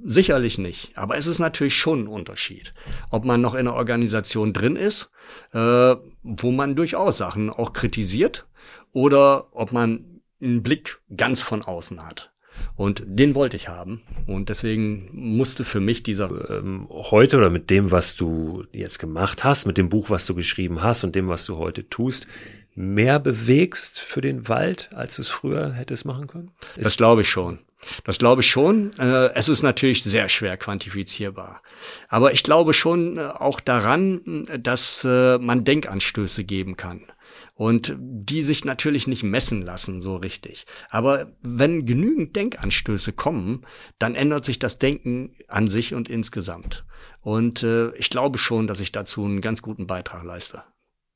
Sicherlich 0.05 0.57
nicht, 0.57 0.97
aber 0.97 1.17
es 1.17 1.27
ist 1.27 1.39
natürlich 1.39 1.75
schon 1.75 2.03
ein 2.03 2.07
Unterschied, 2.07 2.73
ob 3.09 3.25
man 3.25 3.41
noch 3.41 3.53
in 3.53 3.67
einer 3.67 3.73
Organisation 3.73 4.53
drin 4.53 4.77
ist, 4.77 5.11
äh, 5.51 5.95
wo 6.23 6.51
man 6.51 6.77
durchaus 6.77 7.17
Sachen 7.17 7.49
auch 7.49 7.73
kritisiert, 7.73 8.45
oder 8.93 9.47
ob 9.51 9.71
man 9.71 10.21
einen 10.41 10.63
Blick 10.63 10.99
ganz 11.15 11.41
von 11.41 11.61
außen 11.61 12.03
hat. 12.05 12.31
Und 12.75 13.03
den 13.05 13.35
wollte 13.35 13.57
ich 13.57 13.67
haben. 13.67 14.01
Und 14.27 14.49
deswegen 14.49 15.09
musste 15.11 15.65
für 15.65 15.79
mich 15.79 16.03
dieser. 16.03 16.49
Ähm, 16.51 16.87
heute 16.89 17.37
oder 17.37 17.49
mit 17.49 17.69
dem, 17.69 17.91
was 17.91 18.15
du 18.15 18.65
jetzt 18.71 18.99
gemacht 18.99 19.43
hast, 19.43 19.65
mit 19.65 19.77
dem 19.77 19.89
Buch, 19.89 20.09
was 20.09 20.25
du 20.25 20.35
geschrieben 20.35 20.83
hast 20.83 21.03
und 21.03 21.15
dem, 21.15 21.27
was 21.27 21.45
du 21.45 21.57
heute 21.57 21.89
tust, 21.89 22.27
mehr 22.75 23.19
bewegst 23.19 23.99
für 23.99 24.21
den 24.21 24.47
Wald, 24.49 24.89
als 24.93 25.15
du 25.15 25.23
es 25.23 25.29
früher 25.29 25.73
hättest 25.73 26.05
machen 26.05 26.27
können? 26.27 26.51
Ist 26.75 26.85
das 26.85 26.97
glaube 26.97 27.21
ich 27.21 27.29
schon. 27.29 27.59
Das 28.05 28.17
glaube 28.17 28.41
ich 28.41 28.49
schon. 28.49 28.91
Äh, 28.97 29.33
es 29.33 29.49
ist 29.49 29.61
natürlich 29.61 30.03
sehr 30.03 30.29
schwer 30.29 30.57
quantifizierbar. 30.57 31.61
Aber 32.07 32.31
ich 32.31 32.43
glaube 32.43 32.73
schon 32.73 33.17
äh, 33.17 33.21
auch 33.21 33.59
daran, 33.59 34.47
dass 34.59 35.03
äh, 35.03 35.37
man 35.37 35.63
Denkanstöße 35.63 36.43
geben 36.43 36.77
kann. 36.77 37.01
Und 37.55 37.95
die 37.99 38.41
sich 38.41 38.65
natürlich 38.65 39.07
nicht 39.07 39.21
messen 39.21 39.61
lassen 39.61 40.01
so 40.01 40.15
richtig. 40.15 40.65
Aber 40.89 41.33
wenn 41.41 41.85
genügend 41.85 42.35
Denkanstöße 42.35 43.13
kommen, 43.13 43.65
dann 43.99 44.15
ändert 44.15 44.43
sich 44.43 44.57
das 44.57 44.79
Denken 44.79 45.35
an 45.47 45.69
sich 45.69 45.93
und 45.93 46.09
insgesamt. 46.09 46.83
Und 47.21 47.63
ich 47.95 48.09
glaube 48.09 48.39
schon, 48.39 48.65
dass 48.65 48.79
ich 48.79 48.91
dazu 48.91 49.23
einen 49.23 49.41
ganz 49.41 49.61
guten 49.61 49.85
Beitrag 49.85 50.23
leiste. 50.23 50.63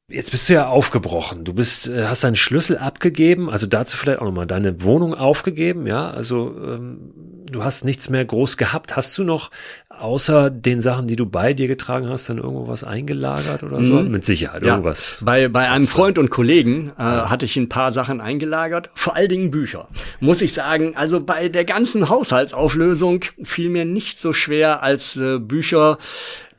Jetzt 0.10 0.32
bist 0.32 0.47
du 0.47 0.54
ja 0.54 0.69
aufgebrochen. 0.69 1.43
Du 1.43 1.54
bist, 1.54 1.89
äh, 1.89 2.06
hast 2.06 2.23
deinen 2.23 2.38
Schlüssel 2.38 2.78
abgegeben, 2.78 3.50
also 3.50 3.67
dazu 3.67 3.97
vielleicht 3.97 4.19
auch 4.19 4.26
nochmal 4.26 4.47
deine 4.47 4.82
Wohnung 4.82 5.13
aufgegeben, 5.13 5.86
ja. 5.86 6.10
Also 6.10 6.56
ähm, 6.63 7.12
du 7.45 7.62
hast 7.62 7.84
nichts 7.84 8.10
mehr 8.10 8.23
groß 8.23 8.56
gehabt. 8.56 8.95
Hast 8.95 9.17
du 9.17 9.26
noch 9.26 9.52
außer 9.99 10.49
den 10.49 10.81
Sachen, 10.81 11.07
die 11.07 11.15
du 11.15 11.25
bei 11.25 11.53
dir 11.53 11.67
getragen 11.67 12.10
hast, 12.10 12.29
dann 12.29 12.38
irgendwo 12.38 12.67
was 12.67 12.83
eingelagert 12.83 13.63
oder 13.63 13.83
so? 13.83 13.95
Mhm. 13.95 14.12
Mit 14.12 14.25
Sicherheit, 14.25 14.63
ja. 14.63 14.69
irgendwas. 14.69 15.21
Bei, 15.25 15.47
bei 15.47 15.69
einem 15.69 15.88
Freund 15.88 16.17
und 16.17 16.29
Kollegen 16.29 16.91
äh, 16.97 17.01
ja. 17.01 17.29
hatte 17.29 17.45
ich 17.45 17.57
ein 17.57 17.69
paar 17.69 17.91
Sachen 17.91 18.21
eingelagert, 18.21 18.89
vor 18.93 19.15
allen 19.15 19.29
Dingen 19.29 19.51
Bücher. 19.51 19.88
Muss 20.19 20.41
ich 20.41 20.53
sagen, 20.53 20.95
also 20.95 21.21
bei 21.21 21.49
der 21.49 21.65
ganzen 21.65 22.10
Haushaltsauflösung 22.10 23.25
fiel 23.43 23.69
mir 23.69 23.86
nicht 23.86 24.19
so 24.19 24.33
schwer 24.33 24.83
als 24.83 25.15
äh, 25.15 25.39
Bücher 25.39 25.97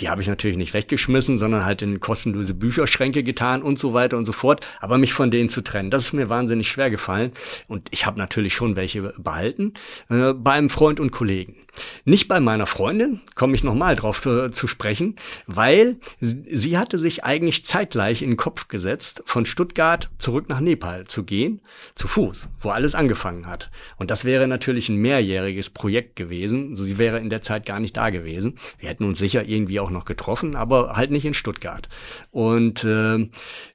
die 0.01 0.09
habe 0.09 0.23
ich 0.23 0.29
natürlich 0.29 0.57
nicht 0.57 0.75
weggeschmissen, 0.75 1.39
sondern 1.39 1.65
halt 1.65 1.83
in 1.83 2.01
kostenlose 2.01 2.55
Bücherschränke 2.55 3.23
getan 3.23 3.63
und 3.63 3.79
so 3.79 3.95
weiter 3.95 4.17
und 4.17 4.27
so 4.27 4.33
fort. 4.33 4.67
Aber 4.81 4.99
mich 4.99 5.13
von 5.13 5.31
denen 5.31 5.49
zu 5.49 5.63
trennen, 5.63 5.91
das 5.91 6.05
ist 6.05 6.13
mir 6.13 6.29
wahnsinnig 6.29 6.69
schwer 6.69 6.91
gefallen. 6.91 7.33
Und 7.67 7.89
ich 7.91 8.07
habe 8.07 8.19
natürlich 8.19 8.55
schon 8.55 8.77
welche 8.77 9.15
behalten 9.19 9.75
äh, 10.09 10.33
beim 10.35 10.71
Freund 10.71 11.01
und 11.01 11.11
Kollegen. 11.11 11.57
Nicht 12.05 12.29
bei 12.29 12.41
meiner 12.41 12.67
Freundin, 12.67 13.21
komme 13.35 13.55
ich 13.55 13.65
nochmal 13.65 13.97
drauf 13.97 14.21
zu, 14.21 14.51
zu, 14.51 14.67
sprechen, 14.67 15.17
weil 15.47 15.97
sie 16.21 16.79
hatte 16.79 16.99
sich 16.99 17.25
eigentlich 17.25 17.65
zeitgleich 17.65 18.23
in 18.23 18.31
den 18.31 18.37
Kopf 18.37 18.69
gesetzt, 18.69 19.23
von 19.25 19.47
Stuttgart 19.47 20.11
zurück 20.19 20.49
nach 20.49 20.61
Nepal 20.61 21.07
zu 21.07 21.25
gehen, 21.25 21.61
zu 21.95 22.09
Fuß, 22.09 22.51
wo 22.61 22.71
alles 22.71 22.95
angefangen 22.95 23.47
hat. 23.47 23.71
Und 23.97 24.11
das 24.11 24.25
wäre 24.25 24.47
natürlich 24.47 24.89
ein 24.89 24.97
mehrjähriges 24.97 25.71
Projekt 25.71 26.17
gewesen. 26.17 26.75
Sie 26.75 26.99
wäre 26.99 27.19
in 27.19 27.31
der 27.31 27.43
Zeit 27.43 27.67
gar 27.67 27.81
nicht 27.81 27.97
da 27.97 28.11
gewesen. 28.11 28.59
Wir 28.79 28.89
hätten 28.89 29.05
uns 29.05 29.19
sicher 29.19 29.45
irgendwie 29.47 29.81
auch 29.81 29.91
noch 29.91 30.05
getroffen, 30.05 30.57
aber 30.57 30.97
halt 30.97 31.11
nicht 31.11 31.25
in 31.25 31.35
Stuttgart. 31.35 31.89
Und 32.31 32.85
äh, 32.85 33.29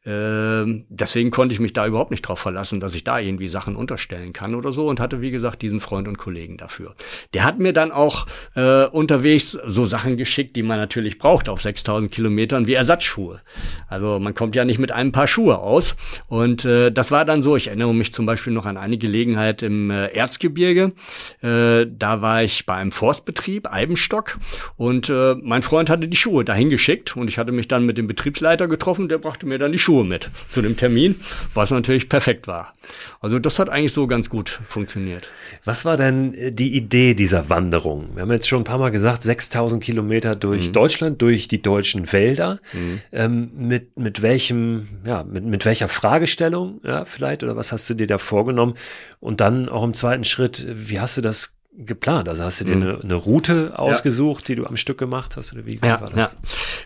äh, 0.06 0.84
deswegen 0.89 1.32
konnte 1.32 1.54
ich 1.54 1.60
mich 1.60 1.74
da 1.74 1.88
überhaupt 1.88 2.12
nicht 2.12 2.22
drauf 2.22 2.39
verlassen, 2.39 2.80
dass 2.80 2.96
ich 2.96 3.04
da 3.04 3.20
irgendwie 3.20 3.48
Sachen 3.48 3.76
unterstellen 3.76 4.34
kann 4.34 4.56
oder 4.56 4.72
so 4.72 4.88
und 4.88 5.00
hatte, 5.00 5.22
wie 5.22 5.32
gesagt, 5.32 5.62
diesen 5.62 5.80
Freund 5.80 6.08
und 6.08 6.18
Kollegen 6.18 6.58
dafür. 6.58 6.96
Der 7.34 7.44
hat 7.44 7.60
mir 7.60 7.74
dann 7.74 7.92
auch 7.94 8.26
äh, 8.56 8.86
unterwegs 8.86 9.58
so 9.66 9.86
Sachen 9.86 10.18
geschickt, 10.18 10.56
die 10.56 10.64
man 10.64 10.78
natürlich 10.78 11.18
braucht 11.18 11.50
auf 11.50 11.62
6000 11.62 12.12
Kilometern, 12.12 12.68
wie 12.68 12.74
Ersatzschuhe. 12.74 13.42
Also 13.88 14.20
man 14.20 14.34
kommt 14.34 14.56
ja 14.56 14.66
nicht 14.66 14.80
mit 14.80 14.92
einem 14.92 15.12
Paar 15.12 15.28
Schuhe 15.28 15.60
aus. 15.60 15.96
Und 16.28 16.66
äh, 16.66 16.92
das 16.92 17.12
war 17.12 17.26
dann 17.26 17.42
so, 17.42 17.56
ich 17.56 17.68
erinnere 17.68 17.94
mich 17.94 18.14
zum 18.14 18.26
Beispiel 18.26 18.54
noch 18.54 18.66
an 18.66 18.78
eine 18.78 18.98
Gelegenheit 18.98 19.62
im 19.64 19.92
äh, 19.92 20.08
Erzgebirge. 20.08 20.94
Äh, 21.42 21.86
da 21.88 22.22
war 22.22 22.44
ich 22.44 22.66
bei 22.66 22.76
einem 22.76 22.92
Forstbetrieb, 22.92 23.72
Eibenstock, 23.72 24.38
und 24.78 25.10
äh, 25.10 25.36
mein 25.42 25.62
Freund 25.62 25.90
hatte 25.90 26.08
die 26.08 26.18
Schuhe 26.18 26.44
dahin 26.44 26.70
geschickt 26.70 27.16
und 27.16 27.30
ich 27.30 27.38
hatte 27.38 27.52
mich 27.52 27.68
dann 27.68 27.86
mit 27.86 27.98
dem 27.98 28.08
Betriebsleiter 28.08 28.68
getroffen, 28.68 29.08
der 29.10 29.18
brachte 29.18 29.46
mir 29.46 29.58
dann 29.58 29.72
die 29.72 29.80
Schuhe 29.80 30.04
mit 30.04 30.30
zu 30.50 30.62
dem 30.62 30.78
Termin, 30.78 31.16
was 31.54 31.72
natürlich 31.72 32.10
perfekt 32.10 32.48
war. 32.48 32.74
Also 33.22 33.40
das 33.40 33.60
hat 33.60 33.70
eigentlich 33.70 33.94
so 33.94 34.08
ganz 34.08 34.30
gut 34.30 34.62
funktioniert. 34.68 35.30
Was 35.64 35.86
war 35.86 35.98
denn 35.98 36.34
äh, 36.34 36.52
die 36.52 36.76
Idee 36.76 37.14
dieser 37.14 37.50
Wanderung? 37.50 37.83
Wir 37.86 38.22
haben 38.22 38.32
jetzt 38.32 38.48
schon 38.48 38.62
ein 38.62 38.65
paar 38.65 38.78
Mal 38.78 38.91
gesagt, 38.91 39.24
6000 39.24 39.84
Kilometer 39.84 40.36
durch 40.36 40.67
mhm. 40.67 40.74
Deutschland, 40.74 41.22
durch 41.22 41.48
die 41.48 41.62
deutschen 41.62 42.12
Wälder. 42.12 42.60
Mhm. 42.74 43.02
Ähm, 43.12 43.52
mit, 43.56 43.98
mit 43.98 44.22
welchem, 44.22 44.88
ja, 45.06 45.24
mit, 45.24 45.43
mit 45.43 45.65
welcher 45.65 45.88
Fragestellung, 45.88 46.82
ja, 46.84 47.06
vielleicht, 47.06 47.43
oder 47.43 47.56
was 47.56 47.72
hast 47.72 47.89
du 47.89 47.93
dir 47.93 48.08
da 48.08 48.17
vorgenommen? 48.17 48.76
Und 49.19 49.41
dann 49.41 49.69
auch 49.69 49.84
im 49.84 49.93
zweiten 49.93 50.24
Schritt, 50.24 50.65
wie 50.67 51.00
hast 51.00 51.17
du 51.17 51.22
das 51.22 51.54
geplant? 51.78 52.30
Also 52.30 52.43
hast 52.43 52.62
du 52.62 52.65
dir 52.65 52.76
mhm. 52.76 52.82
eine, 52.82 53.02
eine, 53.02 53.15
Route 53.15 53.78
ausgesucht, 53.78 54.48
ja. 54.48 54.56
die 54.56 54.62
du 54.62 54.67
am 54.67 54.78
Stück 54.78 54.98
gemacht 54.98 55.38
hast? 55.38 55.54
Oder 55.54 55.65
wie 55.65 55.78
ja, 55.78 56.02
war 56.02 56.10
das? 56.10 56.38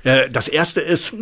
Ja. 0.04 0.16
Äh, 0.16 0.30
das 0.30 0.48
erste 0.48 0.82
ist, 0.82 1.14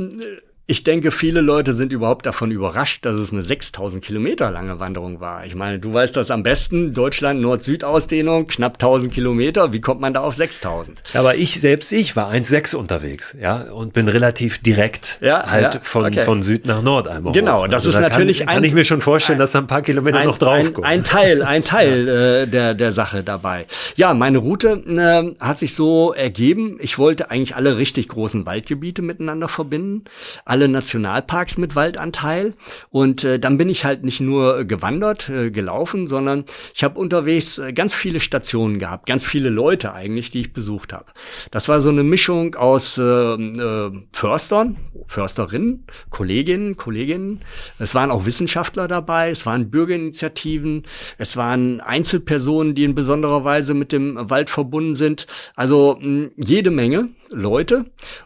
ich 0.68 0.84
denke, 0.84 1.12
viele 1.12 1.42
Leute 1.42 1.76
sind 1.76 1.92
überhaupt 1.92 2.26
davon 2.26 2.50
überrascht, 2.50 3.06
dass 3.06 3.20
es 3.20 3.32
eine 3.32 3.44
6000 3.44 4.04
Kilometer 4.04 4.50
lange 4.50 4.80
Wanderung 4.80 5.20
war. 5.20 5.46
Ich 5.46 5.54
meine, 5.54 5.78
du 5.78 5.94
weißt 5.94 6.16
das 6.16 6.32
am 6.32 6.42
besten. 6.42 6.92
Deutschland 6.92 7.40
Nord-Süd-Ausdehnung, 7.40 8.48
knapp 8.48 8.74
1000 8.74 9.14
Kilometer. 9.14 9.74
Wie 9.74 9.82
kommt 9.82 10.02
man 10.02 10.16
da 10.16 10.22
auf 10.22 10.34
6000? 10.34 11.04
Aber 11.14 11.36
ich, 11.36 11.62
selbst 11.62 11.92
ich 11.92 12.16
war 12.16 12.32
1,6 12.32 12.76
unterwegs, 12.76 13.38
ja, 13.40 13.58
und 13.72 13.94
bin 13.94 14.08
relativ 14.08 14.58
direkt 14.58 15.20
ja, 15.22 15.44
halt 15.46 15.76
ja, 15.76 15.80
von, 15.84 16.06
okay. 16.06 16.22
von 16.22 16.42
Süd 16.42 16.66
nach 16.66 16.82
Nord 16.82 17.10
einmal. 17.10 17.34
Genau, 17.34 17.62
hoch. 17.62 17.68
das 17.68 17.86
also 17.86 17.90
ist 17.90 17.96
da 17.96 18.02
natürlich 18.02 18.40
kann, 18.40 18.50
ein, 18.50 18.56
kann 18.56 18.64
ich 18.64 18.74
mir 18.74 18.86
schon 18.86 19.02
vorstellen, 19.02 19.38
ein, 19.38 19.42
dass 19.42 19.52
da 19.52 19.60
ein 19.60 19.68
paar 19.68 19.84
Kilometer 19.84 20.18
ein, 20.18 20.26
noch 20.26 20.40
draufkommen. 20.40 20.84
Ein, 20.84 21.00
ein 21.00 21.04
Teil, 21.04 21.44
ein 21.44 21.64
Teil 21.66 22.08
ja. 22.08 22.14
äh, 22.42 22.48
der, 22.48 22.74
der 22.74 22.92
Sache 22.92 23.24
dabei. 23.24 23.68
Ja, 23.98 24.16
meine 24.16 24.40
Route 24.40 24.82
äh, 24.88 25.36
hat 25.40 25.60
sich 25.60 25.76
so 25.76 26.12
ergeben. 26.12 26.80
Ich 26.82 26.98
wollte 26.98 27.30
eigentlich 27.30 27.56
alle 27.56 27.78
richtig 27.78 28.08
großen 28.08 28.48
Waldgebiete 28.48 29.04
miteinander 29.04 29.48
verbinden 29.48 30.06
alle 30.56 30.70
Nationalparks 30.70 31.58
mit 31.58 31.76
Waldanteil. 31.76 32.54
Und 32.90 33.26
äh, 33.26 33.40
dann 33.40 33.58
bin 33.58 33.68
ich 33.68 33.84
halt 33.84 34.06
nicht 34.06 34.22
nur 34.22 34.64
gewandert, 34.64 35.28
äh, 35.28 35.52
gelaufen, 35.52 36.08
sondern 36.08 36.46
ich 36.74 36.82
habe 36.86 36.98
unterwegs 36.98 37.58
äh, 37.58 37.74
ganz 37.74 37.94
viele 37.94 38.22
Stationen 38.22 38.80
gehabt, 38.80 39.06
ganz 39.06 39.26
viele 39.26 39.50
Leute 39.50 39.92
eigentlich, 39.92 40.30
die 40.30 40.40
ich 40.40 40.54
besucht 40.54 40.94
habe. 40.94 41.08
Das 41.52 41.68
war 41.68 41.82
so 41.82 41.90
eine 41.90 42.04
Mischung 42.04 42.56
aus 42.56 42.98
äh, 42.98 43.04
äh, 43.04 43.92
Förstern, 44.14 44.78
Försterinnen, 45.08 45.84
Kolleginnen, 46.10 46.78
Kolleginnen. 46.78 47.42
Es 47.78 47.94
waren 47.94 48.10
auch 48.10 48.26
Wissenschaftler 48.26 48.88
dabei, 48.88 49.32
es 49.32 49.46
waren 49.46 49.70
Bürgerinitiativen, 49.70 50.84
es 51.18 51.36
waren 51.36 51.82
Einzelpersonen, 51.82 52.76
die 52.76 52.86
in 52.86 52.96
besonderer 52.96 53.44
Weise 53.44 53.74
mit 53.74 53.92
dem 53.92 54.30
Wald 54.30 54.50
verbunden 54.50 54.96
sind. 54.96 55.28
Also 55.58 55.98
mh, 56.00 56.30
jede 56.38 56.72
Menge. 56.72 57.10
Leute. 57.30 57.86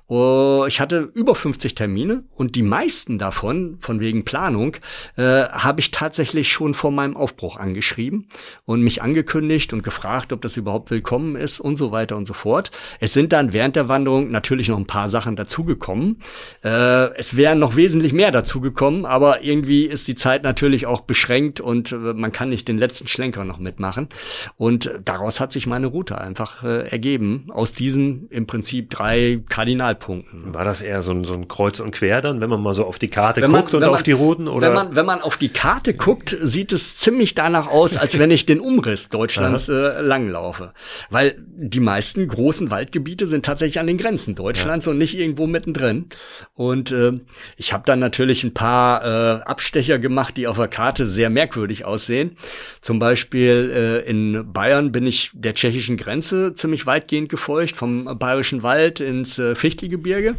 Uh, 0.09 0.65
ich 0.67 0.79
hatte 0.79 1.09
über 1.13 1.35
50 1.35 1.75
Termine 1.75 2.23
und 2.35 2.55
die 2.55 2.63
meisten 2.63 3.17
davon, 3.17 3.77
von 3.79 3.99
wegen 3.99 4.25
Planung, 4.25 4.75
äh, 5.15 5.43
habe 5.49 5.79
ich 5.79 5.91
tatsächlich 5.91 6.51
schon 6.51 6.73
vor 6.73 6.91
meinem 6.91 7.15
Aufbruch 7.15 7.57
angeschrieben 7.57 8.27
und 8.65 8.81
mich 8.81 9.01
angekündigt 9.01 9.71
und 9.71 9.83
gefragt, 9.83 10.33
ob 10.33 10.41
das 10.41 10.57
überhaupt 10.57 10.89
willkommen 10.89 11.35
ist 11.35 11.59
und 11.59 11.77
so 11.77 11.91
weiter 11.91 12.17
und 12.17 12.25
so 12.25 12.33
fort. 12.33 12.71
Es 12.99 13.13
sind 13.13 13.31
dann 13.31 13.53
während 13.53 13.75
der 13.75 13.87
Wanderung 13.87 14.31
natürlich 14.31 14.67
noch 14.67 14.77
ein 14.77 14.87
paar 14.87 15.09
Sachen 15.09 15.35
dazugekommen. 15.35 16.17
Äh, 16.63 17.15
es 17.15 17.37
wären 17.37 17.59
noch 17.59 17.75
wesentlich 17.75 18.13
mehr 18.13 18.31
dazugekommen, 18.31 19.05
aber 19.05 19.43
irgendwie 19.43 19.85
ist 19.85 20.07
die 20.07 20.15
Zeit 20.15 20.43
natürlich 20.43 20.87
auch 20.87 21.01
beschränkt 21.01 21.61
und 21.61 21.91
äh, 21.91 21.95
man 21.95 22.31
kann 22.31 22.49
nicht 22.49 22.67
den 22.67 22.77
letzten 22.77 23.07
Schlenker 23.07 23.45
noch 23.45 23.59
mitmachen. 23.59 24.09
Und 24.57 24.91
daraus 25.05 25.39
hat 25.39 25.51
sich 25.51 25.67
meine 25.67 25.87
Route 25.87 26.19
einfach 26.19 26.63
äh, 26.63 26.87
ergeben, 26.87 27.47
aus 27.49 27.73
diesen 27.73 28.27
im 28.29 28.47
Prinzip 28.47 28.88
drei 28.89 29.41
Kardinalpunkten. 29.47 30.53
War 30.53 30.65
das 30.65 30.81
eher 30.81 31.01
so 31.01 31.11
ein, 31.11 31.23
so 31.23 31.33
ein 31.33 31.47
Kreuz 31.47 31.79
und 31.79 31.91
Quer 31.91 32.21
dann, 32.21 32.41
wenn 32.41 32.49
man 32.49 32.61
mal 32.61 32.73
so 32.73 32.85
auf 32.85 32.99
die 32.99 33.07
Karte 33.07 33.41
man, 33.41 33.51
guckt 33.51 33.73
und 33.73 33.81
man, 33.81 33.89
auf 33.89 34.03
die 34.03 34.11
Routen? 34.11 34.47
Oder? 34.47 34.67
Wenn 34.67 34.73
man, 34.73 34.95
wenn 34.95 35.05
man 35.05 35.21
auf 35.21 35.37
die 35.37 35.49
Karte 35.49 35.93
guckt, 35.93 36.35
sieht 36.41 36.73
es 36.73 36.97
ziemlich 36.97 37.35
danach 37.35 37.67
aus, 37.67 37.95
als 37.95 38.17
wenn 38.17 38.31
ich 38.31 38.45
den 38.45 38.59
Umriss 38.59 39.09
Deutschlands 39.09 39.69
äh, 39.69 40.01
langlaufe. 40.01 40.73
Weil 41.09 41.35
die 41.37 41.79
meisten 41.79 42.27
großen 42.27 42.71
Waldgebiete 42.71 43.27
sind 43.27 43.45
tatsächlich 43.45 43.79
an 43.79 43.87
den 43.87 43.97
Grenzen 43.97 44.35
Deutschlands 44.35 44.85
ja. 44.85 44.91
und 44.91 44.97
nicht 44.97 45.17
irgendwo 45.17 45.47
mittendrin. 45.47 46.07
Und 46.53 46.91
äh, 46.91 47.13
ich 47.57 47.73
habe 47.73 47.83
dann 47.85 47.99
natürlich 47.99 48.43
ein 48.43 48.53
paar 48.53 49.03
äh, 49.03 49.41
Abstecher 49.43 49.99
gemacht, 49.99 50.37
die 50.37 50.47
auf 50.47 50.57
der 50.57 50.67
Karte 50.67 51.07
sehr 51.07 51.29
merkwürdig 51.29 51.85
aussehen. 51.85 52.37
Zum 52.81 52.99
Beispiel 52.99 54.03
äh, 54.05 54.09
in 54.09 54.51
Bayern 54.51 54.91
bin 54.91 55.05
ich 55.05 55.31
der 55.33 55.53
tschechischen 55.53 55.97
Grenze 55.97 56.53
ziemlich 56.53 56.85
weitgehend 56.85 57.29
gefolgt, 57.29 57.75
vom 57.75 58.17
Bayerischen 58.17 58.63
Wald 58.63 58.78
ins 58.99 59.37
äh, 59.37 59.55
Fichtelgebirge. 59.55 60.35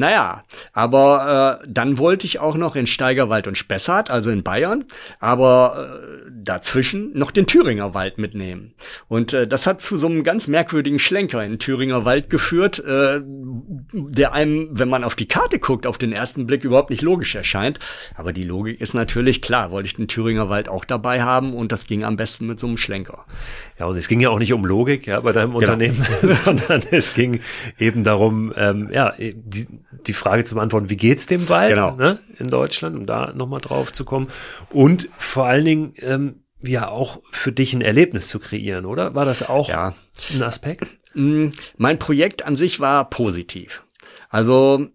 Naja, 0.00 0.44
aber 0.72 1.60
äh, 1.62 1.66
dann 1.68 1.98
wollte 1.98 2.26
ich 2.26 2.38
auch 2.38 2.56
noch 2.56 2.74
in 2.74 2.86
Steigerwald 2.86 3.46
und 3.46 3.58
Spessart, 3.58 4.10
also 4.10 4.30
in 4.30 4.42
Bayern, 4.42 4.84
aber 5.18 6.00
äh, 6.26 6.30
dazwischen 6.42 7.16
noch 7.16 7.30
den 7.30 7.46
Thüringer 7.46 7.92
Wald 7.92 8.16
mitnehmen. 8.16 8.72
Und 9.08 9.34
äh, 9.34 9.46
das 9.46 9.66
hat 9.66 9.82
zu 9.82 9.98
so 9.98 10.06
einem 10.06 10.24
ganz 10.24 10.46
merkwürdigen 10.46 10.98
Schlenker 10.98 11.44
in 11.44 11.58
Thüringer 11.58 12.06
Wald 12.06 12.30
geführt, 12.30 12.78
äh, 12.78 13.20
der 13.92 14.32
einem, 14.32 14.70
wenn 14.72 14.88
man 14.88 15.04
auf 15.04 15.16
die 15.16 15.28
Karte 15.28 15.58
guckt, 15.58 15.86
auf 15.86 15.98
den 15.98 16.12
ersten 16.12 16.46
Blick 16.46 16.64
überhaupt 16.64 16.88
nicht 16.88 17.02
logisch 17.02 17.34
erscheint. 17.34 17.78
Aber 18.16 18.32
die 18.32 18.44
Logik 18.44 18.80
ist 18.80 18.94
natürlich 18.94 19.42
klar, 19.42 19.70
wollte 19.70 19.86
ich 19.86 19.94
den 19.94 20.08
Thüringer 20.08 20.48
Wald 20.48 20.70
auch 20.70 20.86
dabei 20.86 21.22
haben 21.22 21.52
und 21.52 21.72
das 21.72 21.86
ging 21.86 22.04
am 22.04 22.16
besten 22.16 22.46
mit 22.46 22.58
so 22.58 22.66
einem 22.66 22.78
Schlenker. 22.78 23.26
Ja, 23.78 23.84
und 23.84 23.98
es 23.98 24.08
ging 24.08 24.20
ja 24.20 24.30
auch 24.30 24.38
nicht 24.38 24.54
um 24.54 24.64
Logik 24.64 25.06
ja, 25.06 25.20
bei 25.20 25.32
deinem 25.32 25.52
genau. 25.52 25.58
Unternehmen, 25.58 26.06
sondern 26.44 26.82
es 26.90 27.12
ging 27.12 27.40
eben 27.78 28.02
darum, 28.02 28.54
ähm, 28.56 28.88
ja, 28.90 29.12
die, 29.18 29.66
die 30.06 30.12
Frage 30.12 30.44
zu 30.44 30.54
beantworten, 30.54 30.90
wie 30.90 30.96
geht's 30.96 31.26
dem 31.26 31.48
Wald 31.48 31.70
genau. 31.70 31.96
ne, 31.96 32.20
in 32.38 32.48
Deutschland, 32.48 32.96
um 32.96 33.06
da 33.06 33.32
nochmal 33.32 33.60
drauf 33.60 33.92
zu 33.92 34.04
kommen. 34.04 34.28
Und 34.72 35.08
vor 35.16 35.46
allen 35.46 35.64
Dingen, 35.64 35.94
ähm, 35.98 36.44
ja, 36.62 36.88
auch 36.88 37.20
für 37.30 37.52
dich 37.52 37.72
ein 37.72 37.80
Erlebnis 37.80 38.28
zu 38.28 38.38
kreieren, 38.38 38.84
oder? 38.86 39.14
War 39.14 39.24
das 39.24 39.48
auch 39.48 39.68
ja. 39.68 39.94
ein 40.32 40.42
Aspekt? 40.42 40.90
Mm, 41.14 41.48
mein 41.76 41.98
Projekt 41.98 42.44
an 42.44 42.56
sich 42.56 42.80
war 42.80 43.08
positiv. 43.08 43.82
Also 44.28 44.88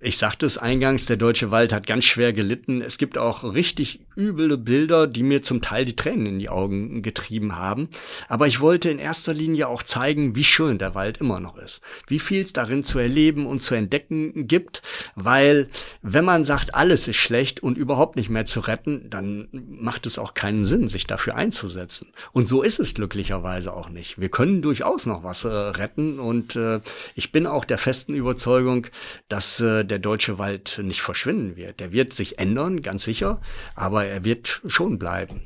ich 0.00 0.18
sagte 0.18 0.46
es 0.46 0.58
eingangs, 0.58 1.06
der 1.06 1.16
deutsche 1.16 1.50
Wald 1.50 1.72
hat 1.72 1.86
ganz 1.86 2.04
schwer 2.04 2.32
gelitten. 2.32 2.82
Es 2.82 2.98
gibt 2.98 3.18
auch 3.18 3.44
richtig 3.44 4.00
üble 4.16 4.56
Bilder, 4.56 5.06
die 5.06 5.22
mir 5.22 5.42
zum 5.42 5.62
Teil 5.62 5.84
die 5.84 5.96
Tränen 5.96 6.26
in 6.26 6.38
die 6.38 6.48
Augen 6.48 7.02
getrieben 7.02 7.56
haben. 7.56 7.88
Aber 8.28 8.46
ich 8.46 8.60
wollte 8.60 8.90
in 8.90 8.98
erster 8.98 9.32
Linie 9.32 9.68
auch 9.68 9.82
zeigen, 9.82 10.36
wie 10.36 10.44
schön 10.44 10.78
der 10.78 10.94
Wald 10.94 11.18
immer 11.18 11.40
noch 11.40 11.56
ist. 11.56 11.80
Wie 12.06 12.18
viel 12.18 12.42
es 12.42 12.52
darin 12.52 12.84
zu 12.84 12.98
erleben 12.98 13.46
und 13.46 13.62
zu 13.62 13.74
entdecken 13.74 14.46
gibt. 14.46 14.82
Weil 15.14 15.68
wenn 16.02 16.24
man 16.24 16.44
sagt, 16.44 16.74
alles 16.74 17.08
ist 17.08 17.16
schlecht 17.16 17.62
und 17.62 17.78
überhaupt 17.78 18.16
nicht 18.16 18.30
mehr 18.30 18.46
zu 18.46 18.60
retten, 18.60 19.08
dann 19.08 19.48
macht 19.52 20.06
es 20.06 20.18
auch 20.18 20.34
keinen 20.34 20.66
Sinn, 20.66 20.88
sich 20.88 21.06
dafür 21.06 21.36
einzusetzen. 21.36 22.08
Und 22.32 22.48
so 22.48 22.62
ist 22.62 22.80
es 22.80 22.94
glücklicherweise 22.94 23.72
auch 23.72 23.88
nicht. 23.88 24.20
Wir 24.20 24.28
können 24.28 24.62
durchaus 24.62 25.06
noch 25.06 25.24
was 25.24 25.44
äh, 25.44 25.48
retten 25.48 26.18
und 26.18 26.56
äh, 26.56 26.80
ich 27.14 27.32
bin 27.32 27.46
auch 27.46 27.64
der 27.64 27.78
festen 27.78 28.14
Überzeugung, 28.14 28.86
dass 29.28 29.60
äh, 29.60 29.69
der 29.84 29.98
deutsche 29.98 30.38
Wald 30.38 30.80
nicht 30.82 31.02
verschwinden 31.02 31.56
wird. 31.56 31.80
Der 31.80 31.92
wird 31.92 32.12
sich 32.12 32.38
ändern, 32.38 32.80
ganz 32.80 33.04
sicher, 33.04 33.40
aber 33.74 34.04
er 34.04 34.24
wird 34.24 34.62
schon 34.66 34.98
bleiben. 34.98 35.42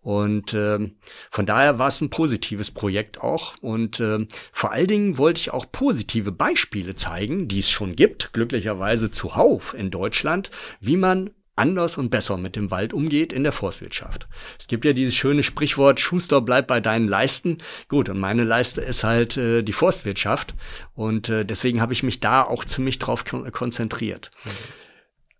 Und 0.00 0.52
äh, 0.52 0.90
von 1.30 1.46
daher 1.46 1.78
war 1.78 1.88
es 1.88 2.00
ein 2.00 2.10
positives 2.10 2.72
Projekt 2.72 3.20
auch. 3.20 3.54
Und 3.60 4.00
äh, 4.00 4.26
vor 4.52 4.72
allen 4.72 4.88
Dingen 4.88 5.18
wollte 5.18 5.40
ich 5.40 5.52
auch 5.52 5.66
positive 5.70 6.32
Beispiele 6.32 6.96
zeigen, 6.96 7.46
die 7.46 7.60
es 7.60 7.70
schon 7.70 7.94
gibt, 7.94 8.32
glücklicherweise 8.32 9.10
zuhauf 9.10 9.74
in 9.74 9.90
Deutschland, 9.90 10.50
wie 10.80 10.96
man 10.96 11.30
anders 11.56 11.98
und 11.98 12.10
besser 12.10 12.36
mit 12.36 12.56
dem 12.56 12.70
Wald 12.70 12.92
umgeht 12.92 13.32
in 13.32 13.42
der 13.42 13.52
Forstwirtschaft. 13.52 14.26
Es 14.58 14.66
gibt 14.66 14.84
ja 14.84 14.92
dieses 14.92 15.14
schöne 15.14 15.42
Sprichwort, 15.42 16.00
Schuster 16.00 16.40
bleibt 16.40 16.68
bei 16.68 16.80
deinen 16.80 17.08
Leisten. 17.08 17.58
Gut, 17.88 18.08
und 18.08 18.18
meine 18.18 18.44
Leiste 18.44 18.80
ist 18.80 19.04
halt 19.04 19.36
äh, 19.36 19.62
die 19.62 19.72
Forstwirtschaft. 19.72 20.54
Und 20.94 21.28
äh, 21.28 21.44
deswegen 21.44 21.80
habe 21.80 21.92
ich 21.92 22.02
mich 22.02 22.20
da 22.20 22.42
auch 22.42 22.64
ziemlich 22.64 22.98
drauf 22.98 23.24
konzentriert. 23.52 24.30
Mhm. 24.44 24.50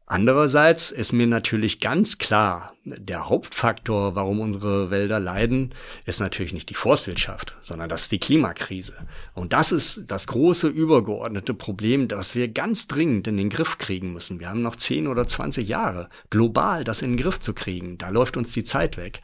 Andererseits 0.07 0.91
ist 0.91 1.15
mir 1.15 1.27
natürlich 1.27 1.81
ganz 1.81 2.19
klar, 2.19 2.75
der 2.85 3.29
Hauptfaktor, 3.29 4.17
warum 4.17 4.41
unsere 4.41 4.91
Wälder 4.91 5.21
leiden, 5.21 5.73
ist 6.05 6.21
natürlich 6.21 6.53
nicht 6.53 6.69
die 6.69 6.75
Forstwirtschaft, 6.75 7.57
sondern 7.63 7.89
das 7.89 8.03
ist 8.03 8.13
die 8.13 8.19
Klimakrise. 8.19 8.95
Und 9.35 9.53
das 9.53 9.71
ist 9.71 10.03
das 10.09 10.27
große 10.27 10.67
übergeordnete 10.67 11.55
Problem, 11.55 12.09
das 12.09 12.35
wir 12.35 12.49
ganz 12.49 12.89
dringend 12.89 13.29
in 13.29 13.37
den 13.37 13.51
Griff 13.51 13.79
kriegen 13.79 14.13
müssen. 14.13 14.41
Wir 14.41 14.49
haben 14.49 14.63
noch 14.63 14.77
10 14.77 15.07
oder 15.07 15.29
20 15.29 15.69
Jahre 15.69 16.09
global 16.31 16.83
das 16.83 17.03
in 17.03 17.13
den 17.13 17.19
Griff 17.19 17.39
zu 17.39 17.55
kriegen. 17.55 17.99
Da 17.99 18.09
läuft 18.09 18.37
uns 18.37 18.53
die 18.53 18.65
Zeit 18.65 18.97
weg. 18.97 19.21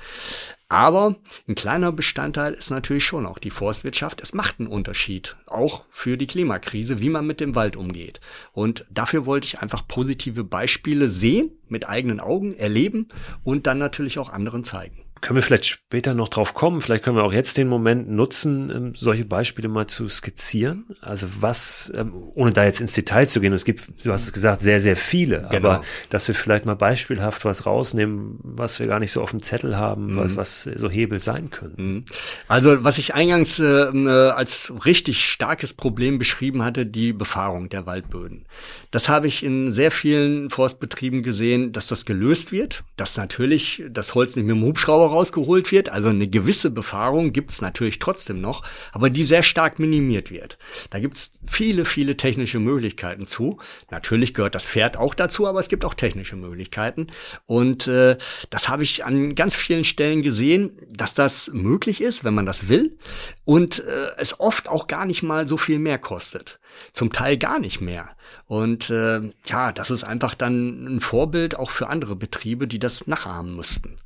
Aber 0.70 1.16
ein 1.48 1.54
kleiner 1.54 1.92
Bestandteil 1.92 2.52
ist 2.52 2.70
natürlich 2.70 3.04
schon 3.04 3.24
auch 3.24 3.38
die 3.38 3.50
Forstwirtschaft. 3.50 4.20
Es 4.20 4.34
macht 4.34 4.60
einen 4.60 4.68
Unterschied, 4.68 5.36
auch 5.46 5.84
für 5.90 6.18
die 6.18 6.26
Klimakrise, 6.26 7.00
wie 7.00 7.08
man 7.08 7.26
mit 7.26 7.40
dem 7.40 7.54
Wald 7.54 7.74
umgeht. 7.74 8.20
Und 8.52 8.84
dafür 8.90 9.24
wollte 9.24 9.46
ich 9.46 9.60
einfach 9.60 9.88
positive 9.88 10.44
Beispiele 10.44 11.08
sehen, 11.08 11.52
mit 11.70 11.88
eigenen 11.88 12.20
Augen 12.20 12.54
erleben 12.54 13.08
und 13.44 13.66
dann 13.66 13.78
natürlich 13.78 14.18
auch 14.18 14.30
anderen 14.30 14.64
zeigen 14.64 15.04
können 15.20 15.36
wir 15.36 15.42
vielleicht 15.42 15.66
später 15.66 16.14
noch 16.14 16.28
drauf 16.28 16.54
kommen. 16.54 16.80
Vielleicht 16.80 17.04
können 17.04 17.16
wir 17.16 17.24
auch 17.24 17.32
jetzt 17.32 17.56
den 17.56 17.68
Moment 17.68 18.10
nutzen, 18.10 18.70
ähm, 18.70 18.94
solche 18.94 19.24
Beispiele 19.24 19.68
mal 19.68 19.86
zu 19.86 20.08
skizzieren. 20.08 20.86
Also 21.00 21.26
was, 21.40 21.92
ähm, 21.96 22.12
ohne 22.34 22.52
da 22.52 22.64
jetzt 22.64 22.80
ins 22.80 22.92
Detail 22.92 23.26
zu 23.26 23.40
gehen, 23.40 23.52
es 23.52 23.64
gibt, 23.64 24.04
du 24.04 24.12
hast 24.12 24.24
es 24.24 24.32
gesagt, 24.32 24.60
sehr, 24.60 24.80
sehr 24.80 24.96
viele, 24.96 25.48
genau. 25.50 25.68
aber 25.68 25.82
dass 26.10 26.28
wir 26.28 26.34
vielleicht 26.34 26.66
mal 26.66 26.76
beispielhaft 26.76 27.44
was 27.44 27.66
rausnehmen, 27.66 28.38
was 28.42 28.78
wir 28.78 28.86
gar 28.86 29.00
nicht 29.00 29.12
so 29.12 29.22
auf 29.22 29.30
dem 29.30 29.42
Zettel 29.42 29.76
haben, 29.76 30.08
mhm. 30.08 30.16
was, 30.16 30.36
was 30.36 30.62
so 30.62 30.88
Hebel 30.88 31.20
sein 31.20 31.50
können. 31.50 31.74
Mhm. 31.76 32.04
Also 32.46 32.84
was 32.84 32.98
ich 32.98 33.14
eingangs 33.14 33.58
äh, 33.58 33.64
äh, 33.64 34.30
als 34.30 34.72
richtig 34.84 35.24
starkes 35.24 35.74
Problem 35.74 36.18
beschrieben 36.18 36.64
hatte, 36.64 36.86
die 36.86 37.12
Befahrung 37.12 37.68
der 37.68 37.86
Waldböden. 37.86 38.46
Das 38.90 39.08
habe 39.08 39.26
ich 39.26 39.42
in 39.42 39.72
sehr 39.72 39.90
vielen 39.90 40.50
Forstbetrieben 40.50 41.22
gesehen, 41.22 41.72
dass 41.72 41.86
das 41.86 42.04
gelöst 42.04 42.52
wird, 42.52 42.84
dass 42.96 43.16
natürlich 43.16 43.82
das 43.90 44.14
Holz 44.14 44.36
nicht 44.36 44.46
mit 44.46 44.56
dem 44.56 44.62
Hubschrauber 44.62 45.07
rausgeholt 45.08 45.72
wird. 45.72 45.88
Also 45.88 46.08
eine 46.08 46.28
gewisse 46.28 46.70
Befahrung 46.70 47.32
gibt's 47.32 47.60
natürlich 47.60 47.98
trotzdem 47.98 48.40
noch, 48.40 48.62
aber 48.92 49.10
die 49.10 49.24
sehr 49.24 49.42
stark 49.42 49.78
minimiert 49.78 50.30
wird. 50.30 50.58
Da 50.90 51.00
gibt's 51.00 51.32
viele, 51.46 51.84
viele 51.84 52.16
technische 52.16 52.58
Möglichkeiten 52.58 53.26
zu. 53.26 53.58
Natürlich 53.90 54.34
gehört 54.34 54.54
das 54.54 54.64
Pferd 54.64 54.96
auch 54.96 55.14
dazu, 55.14 55.46
aber 55.46 55.60
es 55.60 55.68
gibt 55.68 55.84
auch 55.84 55.94
technische 55.94 56.36
Möglichkeiten. 56.36 57.08
Und 57.46 57.86
äh, 57.86 58.16
das 58.50 58.68
habe 58.68 58.82
ich 58.82 59.04
an 59.04 59.34
ganz 59.34 59.54
vielen 59.54 59.84
Stellen 59.84 60.22
gesehen, 60.22 60.78
dass 60.90 61.14
das 61.14 61.50
möglich 61.52 62.00
ist, 62.00 62.24
wenn 62.24 62.34
man 62.34 62.46
das 62.46 62.68
will. 62.68 62.96
Und 63.44 63.80
äh, 63.80 64.10
es 64.18 64.38
oft 64.40 64.68
auch 64.68 64.86
gar 64.86 65.06
nicht 65.06 65.22
mal 65.22 65.48
so 65.48 65.56
viel 65.56 65.78
mehr 65.78 65.98
kostet. 65.98 66.60
Zum 66.92 67.12
Teil 67.12 67.36
gar 67.38 67.58
nicht 67.58 67.80
mehr. 67.80 68.10
Und 68.48 68.88
äh, 68.88 69.20
ja, 69.44 69.72
das 69.72 69.90
ist 69.90 70.04
einfach 70.04 70.34
dann 70.34 70.96
ein 70.96 71.00
Vorbild 71.00 71.58
auch 71.58 71.70
für 71.70 71.90
andere 71.90 72.16
Betriebe, 72.16 72.66
die 72.66 72.78
das 72.78 73.06
nachahmen 73.06 73.54
müssten. 73.54 73.98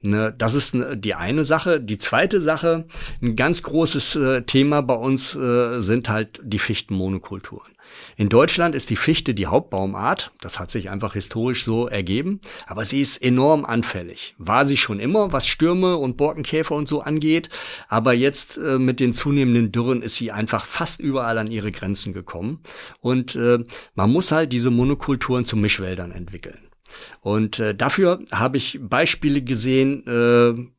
Ne, 0.00 0.34
das 0.36 0.54
ist 0.54 0.74
die 0.94 1.14
eine 1.14 1.44
Sache. 1.44 1.78
Die 1.78 1.98
zweite 1.98 2.40
Sache, 2.40 2.86
ein 3.20 3.36
ganz 3.36 3.62
großes 3.62 4.16
äh, 4.16 4.42
Thema 4.42 4.80
bei 4.80 4.94
uns 4.94 5.36
äh, 5.36 5.80
sind 5.80 6.08
halt 6.08 6.40
die 6.42 6.58
Fichtenmonokulturen. 6.58 7.71
In 8.16 8.28
Deutschland 8.28 8.74
ist 8.74 8.90
die 8.90 8.96
Fichte 8.96 9.34
die 9.34 9.46
Hauptbaumart. 9.46 10.32
Das 10.40 10.58
hat 10.58 10.70
sich 10.70 10.90
einfach 10.90 11.14
historisch 11.14 11.64
so 11.64 11.88
ergeben. 11.88 12.40
Aber 12.66 12.84
sie 12.84 13.00
ist 13.00 13.22
enorm 13.22 13.64
anfällig. 13.64 14.34
War 14.38 14.66
sie 14.66 14.76
schon 14.76 15.00
immer, 15.00 15.32
was 15.32 15.46
Stürme 15.46 15.96
und 15.96 16.16
Borkenkäfer 16.16 16.74
und 16.74 16.88
so 16.88 17.02
angeht. 17.02 17.48
Aber 17.88 18.12
jetzt 18.14 18.58
äh, 18.58 18.78
mit 18.78 19.00
den 19.00 19.14
zunehmenden 19.14 19.72
Dürren 19.72 20.02
ist 20.02 20.16
sie 20.16 20.32
einfach 20.32 20.64
fast 20.64 21.00
überall 21.00 21.38
an 21.38 21.50
ihre 21.50 21.72
Grenzen 21.72 22.12
gekommen. 22.12 22.60
Und 23.00 23.36
äh, 23.36 23.58
man 23.94 24.10
muss 24.10 24.32
halt 24.32 24.52
diese 24.52 24.70
Monokulturen 24.70 25.44
zu 25.44 25.56
Mischwäldern 25.56 26.12
entwickeln. 26.12 26.58
Und 27.20 27.58
äh, 27.58 27.74
dafür 27.74 28.20
habe 28.32 28.56
ich 28.56 28.78
Beispiele 28.82 29.42
gesehen, 29.42 30.06
äh, 30.06 30.71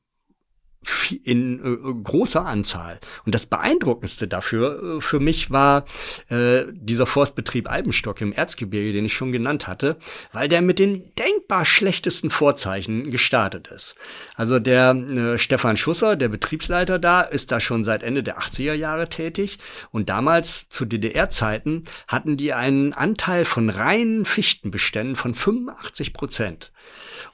in 1.23 1.59
äh, 1.59 2.03
großer 2.03 2.45
Anzahl. 2.45 2.99
Und 3.25 3.33
das 3.35 3.45
Beeindruckendste 3.45 4.27
dafür 4.27 4.97
äh, 4.97 5.01
für 5.01 5.19
mich 5.19 5.51
war 5.51 5.85
äh, 6.29 6.63
dieser 6.71 7.05
Forstbetrieb 7.05 7.69
Albenstock 7.69 8.21
im 8.21 8.33
Erzgebirge, 8.33 8.93
den 8.93 9.05
ich 9.05 9.13
schon 9.13 9.31
genannt 9.31 9.67
hatte, 9.67 9.97
weil 10.31 10.47
der 10.47 10.61
mit 10.61 10.79
den 10.79 11.13
denkbar 11.15 11.65
schlechtesten 11.65 12.29
Vorzeichen 12.29 13.09
gestartet 13.09 13.67
ist. 13.67 13.95
Also 14.35 14.59
der 14.59 14.91
äh, 14.91 15.37
Stefan 15.37 15.77
Schusser, 15.77 16.15
der 16.15 16.29
Betriebsleiter 16.29 16.99
da, 16.99 17.21
ist 17.21 17.51
da 17.51 17.59
schon 17.59 17.83
seit 17.83 18.03
Ende 18.03 18.23
der 18.23 18.39
80er 18.39 18.73
Jahre 18.73 19.09
tätig 19.09 19.59
und 19.91 20.09
damals 20.09 20.69
zu 20.69 20.85
DDR-Zeiten 20.85 21.85
hatten 22.07 22.37
die 22.37 22.53
einen 22.53 22.93
Anteil 22.93 23.45
von 23.45 23.69
reinen 23.69 24.25
Fichtenbeständen 24.25 25.15
von 25.15 25.33
85 25.33 26.13
Prozent. 26.13 26.72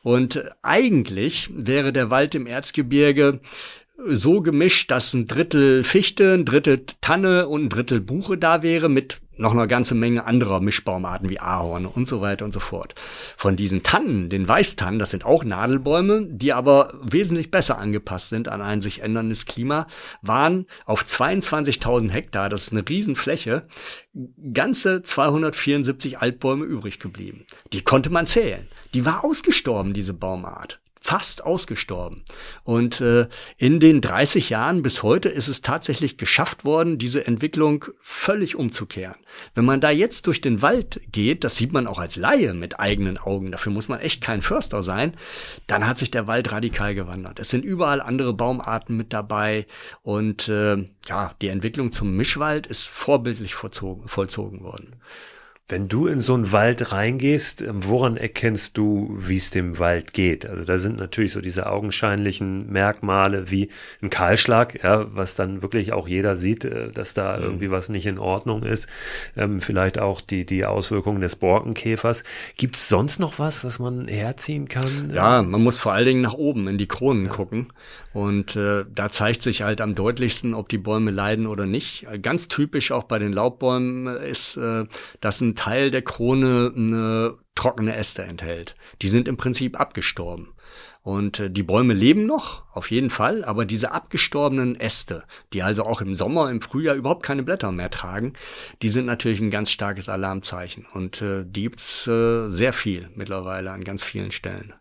Und 0.04 0.44
eigentlich 0.62 1.50
wäre 1.54 1.92
der 1.92 2.10
Wald 2.10 2.36
im 2.36 2.48
Erzgebirge 2.48 3.40
so 4.08 4.42
gemischt, 4.42 4.92
dass 4.92 5.14
ein 5.14 5.28
Drittel 5.28 5.84
Fichte, 5.84 6.34
ein 6.34 6.46
Drittel 6.46 6.86
Tanne 7.02 7.48
und 7.48 7.66
ein 7.66 7.70
Drittel 7.70 8.00
Buche 8.00 8.38
da 8.38 8.64
wäre 8.64 8.90
mit 8.90 9.22
noch 9.40 9.54
eine 9.54 9.68
ganze 9.68 9.96
Menge 9.96 10.26
anderer 10.26 10.60
Mischbaumarten 10.60 11.30
wie 11.30 11.40
Ahorn 11.40 11.86
und 11.86 12.08
so 12.08 12.22
weiter 12.22 12.46
und 12.46 12.54
so 12.54 12.60
fort. 12.60 12.94
Von 13.38 13.56
diesen 13.56 13.84
Tannen, 13.84 14.30
den 14.30 14.48
Weißtannen, 14.48 15.00
das 15.00 15.12
sind 15.12 15.26
auch 15.26 15.44
Nadelbäume, 15.44 16.28
die 16.30 16.54
aber 16.54 16.94
wesentlich 17.02 17.50
besser 17.50 17.78
angepasst 17.78 18.30
sind 18.30 18.50
an 18.50 18.62
ein 18.62 18.82
sich 18.82 19.02
änderndes 19.02 19.46
Klima, 19.46 19.88
waren 20.22 20.66
auf 20.86 21.04
22.000 21.04 22.10
Hektar, 22.10 22.50
das 22.50 22.68
ist 22.68 22.74
eine 22.74 22.88
Riesenfläche, 22.88 23.64
ganze 24.54 25.02
274 25.04 26.20
Altbäume 26.20 26.66
übrig 26.66 27.00
geblieben. 27.00 27.46
Die 27.72 27.84
konnte 27.84 28.10
man 28.10 28.28
zählen. 28.28 28.68
Die 28.94 29.06
war 29.06 29.24
ausgestorben, 29.24 29.94
diese 29.94 30.14
Baumart 30.14 30.82
fast 31.00 31.44
ausgestorben. 31.44 32.24
Und 32.64 33.00
äh, 33.02 33.28
in 33.58 33.80
den 33.80 34.02
30 34.02 34.50
Jahren 34.50 34.82
bis 34.82 35.02
heute 35.02 35.30
ist 35.30 35.48
es 35.48 35.62
tatsächlich 35.62 36.18
geschafft 36.18 36.66
worden, 36.66 36.98
diese 36.98 37.26
Entwicklung 37.26 37.86
völlig 38.02 38.56
umzukehren. 38.56 39.16
Wenn 39.56 39.66
man 39.66 39.80
da 39.80 39.90
jetzt 39.90 40.28
durch 40.28 40.42
den 40.42 40.62
Wald 40.62 41.00
geht, 41.12 41.44
das 41.44 41.56
sieht 41.56 41.72
man 41.72 41.88
auch 41.88 42.00
als 42.00 42.16
Laie 42.16 42.54
mit 42.54 42.80
eigenen 42.80 43.18
Augen, 43.18 43.52
dafür 43.52 43.72
muss 43.72 43.88
man 43.88 44.00
echt 44.00 44.22
kein 44.22 44.42
Förster 44.42 44.84
sein, 44.84 45.14
dann 45.68 45.88
hat 45.88 45.98
sich 45.98 46.12
der 46.12 46.28
Wald 46.28 46.52
radikal 46.52 46.94
gewandert. 46.96 47.40
Es 47.40 47.50
sind 47.50 47.64
überall 47.64 48.02
andere 48.02 48.34
Baumarten 48.34 48.98
mit 48.98 49.14
dabei 49.14 49.66
und 50.02 50.50
äh, 50.50 50.84
ja, 51.08 51.34
die 51.42 51.48
Entwicklung 51.48 51.92
zum 51.92 52.16
Mischwald 52.16 52.68
ist 52.68 52.88
vorbildlich 52.88 53.56
vollzogen, 53.56 54.08
vollzogen 54.08 54.64
worden. 54.64 54.96
Wenn 55.72 55.84
du 55.84 56.08
in 56.08 56.20
so 56.20 56.34
einen 56.34 56.52
Wald 56.52 56.92
reingehst, 56.92 57.62
ähm, 57.62 57.86
woran 57.86 58.18
erkennst 58.18 58.76
du, 58.76 59.16
wie 59.20 59.38
es 59.38 59.52
dem 59.52 59.78
Wald 59.78 60.14
geht? 60.14 60.48
Also 60.48 60.66
da 60.66 60.80
sind 60.80 60.98
natürlich 60.98 61.32
so 61.32 61.42
diese 61.42 61.68
augenscheinlichen 61.68 62.72
Merkmale 62.72 63.52
wie 63.52 63.70
ein 64.02 64.10
Kahlschlag, 64.10 64.84
ja, 64.84 65.06
was 65.16 65.36
dann 65.36 65.62
wirklich 65.62 65.94
auch 65.94 66.08
jeder 66.08 66.36
sieht, 66.36 66.66
äh, 66.66 66.92
dass 66.92 67.14
da 67.14 67.38
mhm. 67.38 67.44
irgendwie 67.44 67.70
was 67.70 67.90
nicht 67.90 68.08
in 68.08 68.18
Ordnung 68.18 68.64
ist. 68.64 68.88
Ähm, 69.38 69.62
vielleicht 69.62 70.00
auch 70.00 70.22
die, 70.22 70.44
die 70.44 70.66
Auswirkungen 70.66 71.22
des 71.22 71.36
Borkenkäfers. 71.36 72.24
Gibt 72.58 72.76
es 72.76 72.90
sonst 72.90 73.20
noch 73.20 73.38
was, 73.38 73.64
was 73.64 73.78
man 73.78 74.08
herziehen 74.08 74.68
kann? 74.68 75.12
Ja, 75.14 75.44
man 75.44 75.64
muss 75.64 75.78
vor 75.78 75.94
allen 75.94 76.06
Dingen 76.06 76.22
nach 76.22 76.34
oben 76.34 76.68
in 76.68 76.80
die 76.80 76.88
Kronen 76.88 77.26
ja. 77.26 77.32
gucken. 77.32 77.68
Und 78.12 78.56
äh, 78.56 78.86
da 78.94 79.12
zeigt 79.12 79.44
sich 79.44 79.62
halt 79.62 79.82
am 79.82 79.94
deutlichsten, 79.94 80.56
ob 80.56 80.68
die 80.68 80.80
Bäume 80.80 81.12
leiden 81.12 81.46
oder 81.46 81.68
nicht. 81.68 82.08
Ganz 82.24 82.48
typisch 82.48 82.92
auch 82.92 83.04
bei 83.04 83.20
den 83.20 83.34
Laubbäumen 83.34 84.08
ist, 84.18 84.58
äh, 84.58 84.86
dass 85.22 85.42
ein 85.42 85.56
Teil 85.60 85.92
der 85.92 86.04
Krone 86.04 86.72
eine 86.74 87.38
trockene 87.54 87.94
Äste 87.94 88.24
enthält. 88.24 88.76
Die 89.02 89.10
sind 89.10 89.28
im 89.28 89.36
Prinzip 89.36 89.78
abgestorben. 89.78 90.54
Und 91.02 91.42
äh, 91.42 91.52
die 91.52 91.64
Bäume 91.64 91.94
leben 91.94 92.26
noch, 92.26 92.64
auf 92.74 92.92
jeden 92.92 93.10
Fall, 93.10 93.44
aber 93.44 93.66
diese 93.66 93.92
abgestorbenen 93.92 94.80
Äste, 94.80 95.26
die 95.52 95.62
also 95.62 95.84
auch 95.84 96.00
im 96.00 96.16
Sommer, 96.16 96.50
im 96.50 96.62
Frühjahr 96.62 96.96
überhaupt 96.96 97.24
keine 97.24 97.44
Blätter 97.44 97.74
mehr 97.74 97.90
tragen, 97.90 98.34
die 98.82 98.90
sind 98.90 99.06
natürlich 99.06 99.42
ein 99.42 99.52
ganz 99.52 99.70
starkes 99.70 100.08
Alarmzeichen. 100.08 100.86
Und 100.94 101.22
äh, 101.22 101.44
die 101.46 101.64
gibt's 101.64 102.08
äh, 102.08 102.48
sehr 102.48 102.72
viel 102.72 103.10
mittlerweile 103.16 103.72
an 103.72 103.84
ganz 103.84 104.06
vielen 104.06 104.32
Stellen. 104.32 104.74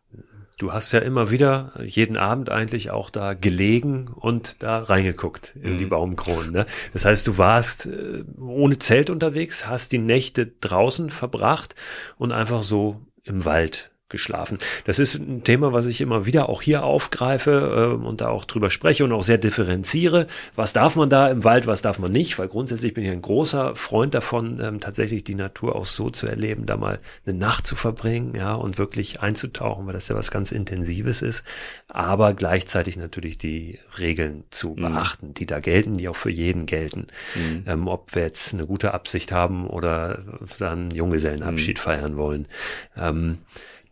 Du 0.59 0.73
hast 0.73 0.90
ja 0.90 0.99
immer 0.99 1.31
wieder 1.31 1.73
jeden 1.85 2.16
Abend 2.16 2.51
eigentlich 2.51 2.90
auch 2.90 3.11
da 3.11 3.35
gelegen 3.35 4.09
und 4.09 4.62
da 4.62 4.83
reingeguckt 4.83 5.55
in 5.62 5.75
mhm. 5.75 5.79
die 5.79 5.87
Baumkronen. 5.87 6.51
Ne? 6.51 6.66
Das 6.92 7.05
heißt, 7.05 7.29
du 7.29 7.38
warst 7.38 7.87
äh, 7.87 8.25
ohne 8.40 8.79
Zelt 8.79 9.09
unterwegs, 9.09 9.68
hast 9.68 9.92
die 9.92 9.99
Nächte 9.99 10.51
draußen 10.61 11.11
verbracht 11.11 11.77
und 12.16 12.33
einfach 12.33 12.64
so 12.64 13.01
im 13.23 13.44
Wald 13.44 13.92
geschlafen. 14.09 14.59
Das 14.85 14.99
ist 14.99 15.16
ein 15.16 15.44
Thema, 15.44 15.73
was 15.73 15.87
ich 15.87 16.01
immer 16.01 16.27
wieder 16.27 16.49
auch 16.49 16.62
hier 16.62 16.85
aufgreife 16.85 17.97
äh, 18.01 18.07
und 18.07 18.21
da 18.21 18.29
auch 18.29 18.44
drüber 18.44 18.71
spreche 18.71 19.05
und 19.05 19.12
auch 19.12 19.23
sehr 19.23 19.38
differenziere. 19.38 20.27
Was 20.57 20.73
darf 20.73 20.97
man 20.97 21.11
da 21.11 21.29
im 21.29 21.44
Wald, 21.44 21.66
was 21.66 21.83
darf 21.83 21.99
man 21.99 22.11
nicht? 22.11 22.38
Weil 22.38 22.49
grundsätzlich 22.49 22.94
bin 22.94 23.05
ich 23.05 23.12
ein 23.12 23.23
großer 23.23 23.75
Freund 23.77 24.14
davon, 24.14 24.61
ähm, 24.61 24.81
tatsächlich 24.81 25.25
die 25.25 25.35
Natur 25.35 25.77
auch 25.77 25.85
so 25.85 26.11
zu 26.11 26.27
erleben, 26.27 26.66
da 26.66 26.77
mal 26.77 27.01
eine 27.27 27.37
Nacht 27.37 27.66
zu 27.66 27.77
verbringen, 27.77 28.35
ja, 28.35 28.55
und 28.55 28.79
wirklich 28.79 29.21
einzutauchen, 29.21 29.87
weil 29.87 29.94
das 29.94 30.09
ja 30.09 30.16
was 30.16 30.31
ganz 30.31 30.53
Intensives 30.53 31.23
ist. 31.23 31.44
Aber 31.88 32.33
gleichzeitig 32.33 32.97
natürlich 32.97 33.37
die 33.37 33.79
Regeln 33.99 34.44
zu 34.51 34.71
mhm. 34.71 34.83
beachten, 34.83 35.35
die 35.35 35.47
da 35.47 35.61
gelten, 35.61 35.99
die 35.99 36.09
auch 36.09 36.16
für 36.16 36.31
jeden 36.31 36.66
gelten. 36.66 37.09
Mhm. 37.35 37.64
Ähm, 37.66 37.88
ob 37.88 38.14
wir 38.14 38.23
jetzt 38.23 38.55
eine 38.55 38.66
gute 38.66 38.94
Absicht 38.94 39.33
haben 39.33 39.66
oder 39.66 40.23
dann 40.59 40.90
Junggesellenabschied 40.90 41.79
mhm. 41.79 41.83
feiern 41.83 42.16
wollen. 42.16 42.47
Ähm, 42.99 43.38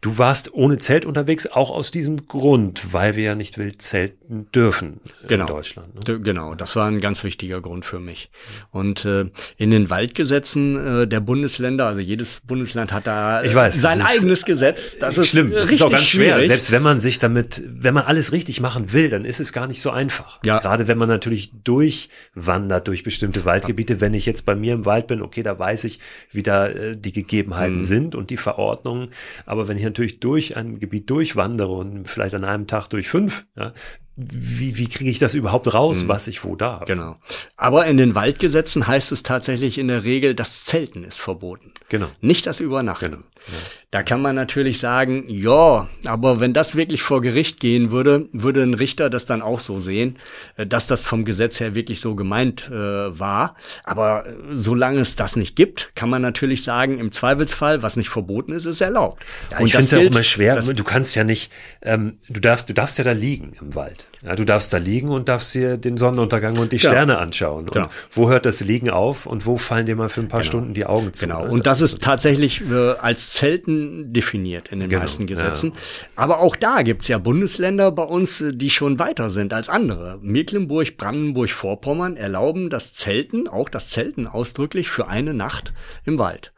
Du 0.01 0.19
warst 0.19 0.53
ohne 0.55 0.77
Zelt 0.79 1.07
unterwegs, 1.07 1.47
auch 1.47 1.71
aus 1.71 1.91
diesem 1.91 2.29
Grund, 2.29 2.93
weil 2.93 3.17
wir 3.17 3.25
ja 3.25 3.35
nicht 3.35 3.59
wild 3.59 3.81
zelten 3.81 4.47
dürfen 4.55 5.01
genau. 5.27 5.47
in 5.47 5.53
Deutschland. 5.53 6.09
Ne? 6.09 6.21
Genau, 6.21 6.55
das 6.55 6.77
war 6.77 6.87
ein 6.87 7.01
ganz 7.01 7.25
wichtiger 7.25 7.61
Grund 7.61 7.87
für 7.87 7.99
mich. 7.99 8.31
Und 8.71 9.05
äh, 9.05 9.25
in 9.57 9.71
den 9.71 9.89
Waldgesetzen 9.89 11.03
äh, 11.03 11.09
der 11.09 11.21
Bundesländer, 11.21 11.87
also 11.87 12.01
jedes 12.01 12.41
Bundesland 12.41 12.93
hat 12.93 13.07
da 13.07 13.43
ich 13.43 13.55
weiß, 13.55 13.81
sein 13.81 14.03
eigenes 14.03 14.45
Gesetz. 14.45 14.99
Das 14.99 15.17
ist 15.17 15.29
schlimm. 15.29 15.51
Das 15.51 15.71
ist 15.71 15.83
auch 15.83 15.91
ganz 15.91 16.05
schwer. 16.05 16.35
Schwierig. 16.35 16.49
Selbst 16.49 16.71
wenn 16.73 16.83
man 16.83 17.01
sich 17.01 17.19
damit, 17.19 17.63
wenn 17.67 17.95
man 17.95 18.05
alles 18.05 18.33
richtig 18.33 18.61
machen 18.61 18.93
will, 18.93 19.09
dann 19.09 19.25
ist 19.25 19.41
es 19.41 19.53
gar 19.53 19.67
nicht 19.67 19.81
so 19.81 19.91
einfach. 19.91 20.41
Ja. 20.45 20.59
Gerade 20.59 20.89
wenn 20.89 20.99
man 20.99 21.09
natürlich 21.09 21.53
durchwandert 21.65 22.87
durch 22.87 23.03
bestimmte 23.03 23.45
Waldgebiete. 23.45 24.01
Wenn 24.01 24.15
ich 24.15 24.27
jetzt 24.27 24.45
bei 24.45 24.55
mir 24.55 24.75
im 24.75 24.85
Wald 24.85 25.07
bin, 25.07 25.23
okay, 25.23 25.43
da 25.43 25.59
weiß 25.59 25.85
ich, 25.85 26.01
wie 26.31 26.43
da 26.43 26.67
äh, 26.67 26.97
die 26.97 27.13
Gegebenheiten 27.13 27.79
mhm. 27.79 27.83
sind 27.83 28.15
und 28.15 28.31
die 28.31 28.37
Verordnungen. 28.37 29.09
Aber 29.47 29.69
wenn 29.69 29.79
ich 29.79 29.86
natürlich 29.87 30.21
durch 30.21 30.57
ein 30.57 30.79
Gebiet 30.79 31.09
durchwandere 31.11 31.73
und 31.73 32.07
vielleicht 32.07 32.35
an 32.35 32.45
einem 32.45 32.67
Tag 32.67 32.89
durch 32.89 33.09
fünf, 33.09 33.47
ja, 33.57 33.73
wie, 34.17 34.79
wie 34.79 34.89
kriege 34.89 35.11
ich 35.11 35.19
das 35.19 35.35
überhaupt 35.35 35.73
raus, 35.75 36.05
mhm. 36.05 36.09
was 36.09 36.27
ich 36.27 36.43
wo 36.43 36.57
darf? 36.57 36.87
Genau. 36.87 37.17
Aber 37.59 37.85
in 37.85 37.99
den 37.99 38.15
Waldgesetzen 38.15 38.87
heißt 38.87 39.13
es 39.13 39.23
tatsächlich 39.23 39.77
in 39.77 39.89
der 39.89 40.05
Regel, 40.05 40.35
das 40.35 40.65
Zelten 40.65 41.05
ist 41.05 41.21
verboten. 41.21 41.73
Genau. 41.91 42.09
Nicht 42.23 42.47
das 42.47 42.61
Übernachten. 42.61 43.07
Genau. 43.07 43.19
Ja. 43.19 43.55
Da 43.91 44.03
kann 44.03 44.21
man 44.21 44.35
natürlich 44.35 44.79
sagen, 44.79 45.25
ja, 45.29 45.89
aber 46.07 46.41
wenn 46.41 46.53
das 46.53 46.77
wirklich 46.77 47.03
vor 47.03 47.21
Gericht 47.21 47.61
gehen 47.61 47.91
würde, 47.91 48.29
würde 48.33 48.63
ein 48.63 48.75
Richter 48.75 49.11
das 49.11 49.27
dann 49.27 49.43
auch 49.43 49.61
so 49.61 49.79
sehen, 49.79 50.19
äh, 50.57 50.67
dass 50.67 50.87
das 50.87 51.05
vom 51.05 51.25
Gesetz 51.25 51.61
her 51.61 51.75
wirklich 51.75 52.01
so 52.01 52.15
gemeint 52.15 52.69
äh, 52.69 52.73
war. 52.73 53.55
Aber 53.85 54.27
äh, 54.27 54.33
solange 54.53 55.01
es 55.01 55.15
das 55.15 55.37
nicht 55.37 55.57
gibt, 55.57 55.93
kann 55.95 56.09
man 56.09 56.23
natürlich 56.23 56.65
sagen, 56.65 56.99
im 56.99 57.13
Zweifelsfall, 57.13 57.83
was 57.83 57.97
nicht 57.97 58.09
verboten 58.09 58.53
ist, 58.53 58.65
ist 58.65 58.81
erlaubt. 58.81 59.25
Ja, 59.53 59.61
ich 59.61 59.73
finde 59.73 59.85
es 59.85 59.91
ja 59.93 59.99
auch 59.99 60.03
immer 60.03 60.23
schwer. 60.23 60.61
Du 60.61 60.85
kannst 60.85 61.15
ja 61.15 61.23
nicht, 61.23 61.53
ähm, 61.83 62.19
du 62.29 62.41
darfst, 62.41 62.69
du 62.69 62.75
darfst 62.75 62.99
ja 62.99 63.05
da 63.05 63.13
liegen 63.13 63.53
im 63.61 63.75
Wald. 63.75 64.06
Ja, 64.23 64.35
du 64.35 64.45
darfst 64.45 64.73
da 64.73 64.79
liegen 64.79 65.11
und 65.11 65.29
darfst 65.29 65.55
dir 65.55 65.77
den 65.77 65.97
Sonnenuntergang 65.99 66.59
und 66.59 66.73
die 66.73 66.79
Sterne 66.79 67.13
ja. 67.13 67.19
anschauen. 67.19 67.65
Und 67.65 67.73
genau. 67.73 67.89
wo 68.11 68.29
hört 68.29 68.47
das 68.47 68.61
Liegen 68.61 68.91
auf 68.91 69.27
und 69.27 69.47
wo 69.47 69.57
fallen 69.57 69.87
dir 69.87 69.95
mal 69.95 70.09
für 70.09 70.21
ein 70.21 70.29
paar 70.29 70.41
genau. 70.41 70.49
Stunden 70.49 70.75
die 70.75 70.87
Augen 70.87 71.13
zu? 71.13 71.27
Genau. 71.27 71.45
Ne? 71.45 71.51
Und 71.51 71.67
das, 71.67 71.79
das 71.79 71.93
ist 71.93 72.03
tatsächlich 72.03 72.63
äh, 72.69 72.93
als 72.93 73.33
Zelten 73.33 74.13
definiert 74.13 74.69
in 74.69 74.81
den 74.81 74.89
genau. 74.89 75.03
meisten 75.03 75.27
Gesetzen. 75.27 75.73
Ja. 75.75 75.81
Aber 76.17 76.41
auch 76.41 76.57
da 76.57 76.83
gibt's 76.83 77.09
ja 77.09 77.19
Bundesländer 77.19 77.93
bei 77.93 78.05
uns, 78.05 78.41
äh, 78.41 78.53
die 78.53 78.71
schon 78.71 78.99
weiter 78.99 79.31
sind 79.31 79.53
als 79.53 79.69
andere. 79.69 80.19
Mecklenburg, 80.23 80.97
Brandenburg, 80.97 81.51
Vorpommern 81.51 82.17
erlauben 82.17 82.71
das 82.71 82.95
Zelten, 82.95 83.49
auch 83.49 83.69
das 83.69 83.91
Zelten 83.91 84.27
ausdrücklich 84.27 84.89
für 84.89 85.09
eine 85.09 85.35
Nacht 85.35 85.73
im 86.05 86.19
Wald. 86.19 86.53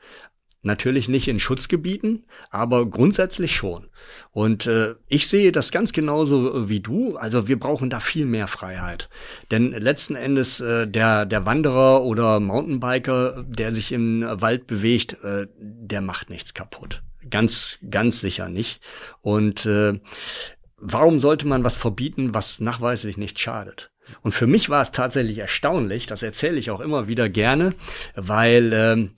Natürlich 0.63 1.09
nicht 1.09 1.29
in 1.29 1.39
Schutzgebieten, 1.39 2.25
aber 2.51 2.87
grundsätzlich 2.87 3.55
schon. 3.55 3.89
Und 4.33 4.67
äh, 4.67 4.97
ich 5.07 5.29
sehe 5.29 5.53
das 5.53 5.71
ganz 5.71 5.93
genauso 5.93 6.53
äh, 6.53 6.69
wie 6.69 6.81
du. 6.81 7.17
Also 7.17 7.47
wir 7.47 7.61
brauchen 7.61 7.91
da 7.91 8.01
viel 8.01 8.27
mehr 8.27 8.49
Freiheit. 8.49 9.09
Denn 9.53 9.71
letzten 9.71 10.17
Endes 10.17 10.61
äh, 10.61 10.89
der, 10.89 11.27
der 11.27 11.47
Wanderer 11.47 12.03
oder 12.03 12.41
Mountainbiker, 12.41 13.45
der 13.47 13.73
sich 13.73 13.93
im 13.93 14.23
Wald 14.23 14.67
bewegt, 14.67 15.23
äh, 15.23 15.47
der 15.61 16.01
macht 16.01 16.29
nichts 16.29 16.55
kaputt. 16.55 17.03
Ganz, 17.31 17.79
ganz 17.89 18.21
sicher 18.21 18.49
nicht. 18.49 18.83
Und 19.23 19.65
äh, 19.65 20.01
warum 20.77 21.21
sollte 21.21 21.47
man 21.47 21.63
was 21.63 21.77
verbieten, 21.77 22.35
was 22.35 22.61
nachweislich 22.61 23.17
nicht 23.17 23.39
schadet? 23.39 23.93
Und 24.23 24.33
für 24.33 24.47
mich 24.47 24.71
war 24.71 24.81
es 24.81 24.91
tatsächlich 24.91 25.39
erstaunlich, 25.39 26.07
das 26.07 26.23
erzähle 26.23 26.57
ich 26.57 26.71
auch 26.71 26.81
immer 26.81 27.09
wieder 27.09 27.29
gerne, 27.29 27.71
weil 28.15 28.73
ähm, 28.73 29.11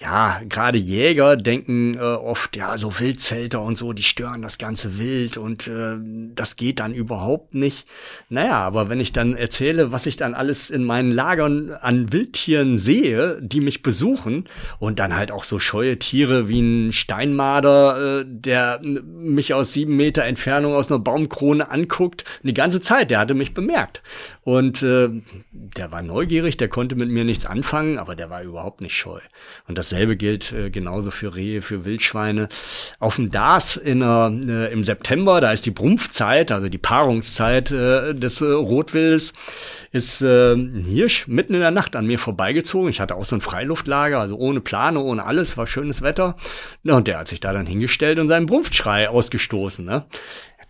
ja, 0.00 0.40
gerade 0.48 0.78
Jäger 0.78 1.36
denken 1.36 1.94
äh, 1.94 2.00
oft, 2.00 2.56
ja, 2.56 2.78
so 2.78 2.98
Wildzelter 2.98 3.60
und 3.60 3.76
so, 3.76 3.92
die 3.92 4.02
stören 4.02 4.40
das 4.40 4.56
ganze 4.56 4.98
Wild 4.98 5.36
und 5.36 5.68
äh, 5.68 5.96
das 6.34 6.56
geht 6.56 6.80
dann 6.80 6.94
überhaupt 6.94 7.54
nicht. 7.54 7.86
Naja, 8.30 8.60
aber 8.60 8.88
wenn 8.88 8.98
ich 8.98 9.12
dann 9.12 9.36
erzähle, 9.36 9.92
was 9.92 10.06
ich 10.06 10.16
dann 10.16 10.32
alles 10.32 10.70
in 10.70 10.84
meinen 10.84 11.12
Lagern 11.12 11.72
an 11.72 12.14
Wildtieren 12.14 12.78
sehe, 12.78 13.42
die 13.42 13.60
mich 13.60 13.82
besuchen 13.82 14.44
und 14.78 14.98
dann 14.98 15.14
halt 15.14 15.30
auch 15.30 15.44
so 15.44 15.58
scheue 15.58 15.98
Tiere 15.98 16.48
wie 16.48 16.60
ein 16.60 16.92
Steinmarder, 16.92 18.20
äh, 18.20 18.24
der 18.26 18.80
mich 18.82 19.52
aus 19.52 19.74
sieben 19.74 19.96
Meter 19.96 20.24
Entfernung 20.24 20.72
aus 20.72 20.90
einer 20.90 21.00
Baumkrone 21.00 21.70
anguckt, 21.70 22.24
die 22.42 22.54
ganze 22.54 22.80
Zeit, 22.80 23.10
der 23.10 23.18
hatte 23.18 23.34
mich 23.34 23.52
bemerkt. 23.52 24.02
Und 24.50 24.82
äh, 24.82 25.08
der 25.52 25.92
war 25.92 26.02
neugierig, 26.02 26.56
der 26.56 26.66
konnte 26.66 26.96
mit 26.96 27.08
mir 27.08 27.24
nichts 27.24 27.46
anfangen, 27.46 28.00
aber 28.00 28.16
der 28.16 28.30
war 28.30 28.42
überhaupt 28.42 28.80
nicht 28.80 28.96
scheu. 28.96 29.20
Und 29.68 29.78
dasselbe 29.78 30.16
gilt 30.16 30.52
äh, 30.52 30.70
genauso 30.70 31.12
für 31.12 31.36
Rehe, 31.36 31.62
für 31.62 31.84
Wildschweine. 31.84 32.48
Auf 32.98 33.14
dem 33.14 33.30
DAS 33.30 33.76
in, 33.76 34.02
äh, 34.02 34.66
im 34.72 34.82
September, 34.82 35.40
da 35.40 35.52
ist 35.52 35.66
die 35.66 35.70
Brumpfzeit, 35.70 36.50
also 36.50 36.68
die 36.68 36.78
Paarungszeit 36.78 37.70
äh, 37.70 38.12
des 38.12 38.40
äh, 38.40 38.46
Rotwildes, 38.46 39.34
ist 39.92 40.20
äh, 40.20 40.54
ein 40.54 40.82
Hirsch 40.84 41.28
mitten 41.28 41.54
in 41.54 41.60
der 41.60 41.70
Nacht 41.70 41.94
an 41.94 42.08
mir 42.08 42.18
vorbeigezogen. 42.18 42.88
Ich 42.88 43.00
hatte 43.00 43.14
auch 43.14 43.24
so 43.24 43.36
ein 43.36 43.40
Freiluftlager, 43.40 44.18
also 44.18 44.34
ohne 44.34 44.60
Plane, 44.60 44.98
ohne 44.98 45.26
alles, 45.26 45.58
war 45.58 45.68
schönes 45.68 46.02
Wetter. 46.02 46.34
Und 46.82 47.06
der 47.06 47.20
hat 47.20 47.28
sich 47.28 47.38
da 47.38 47.52
dann 47.52 47.66
hingestellt 47.66 48.18
und 48.18 48.26
seinen 48.26 48.46
Brumpfschrei 48.46 49.08
ausgestoßen. 49.08 49.84
Ne? 49.84 50.06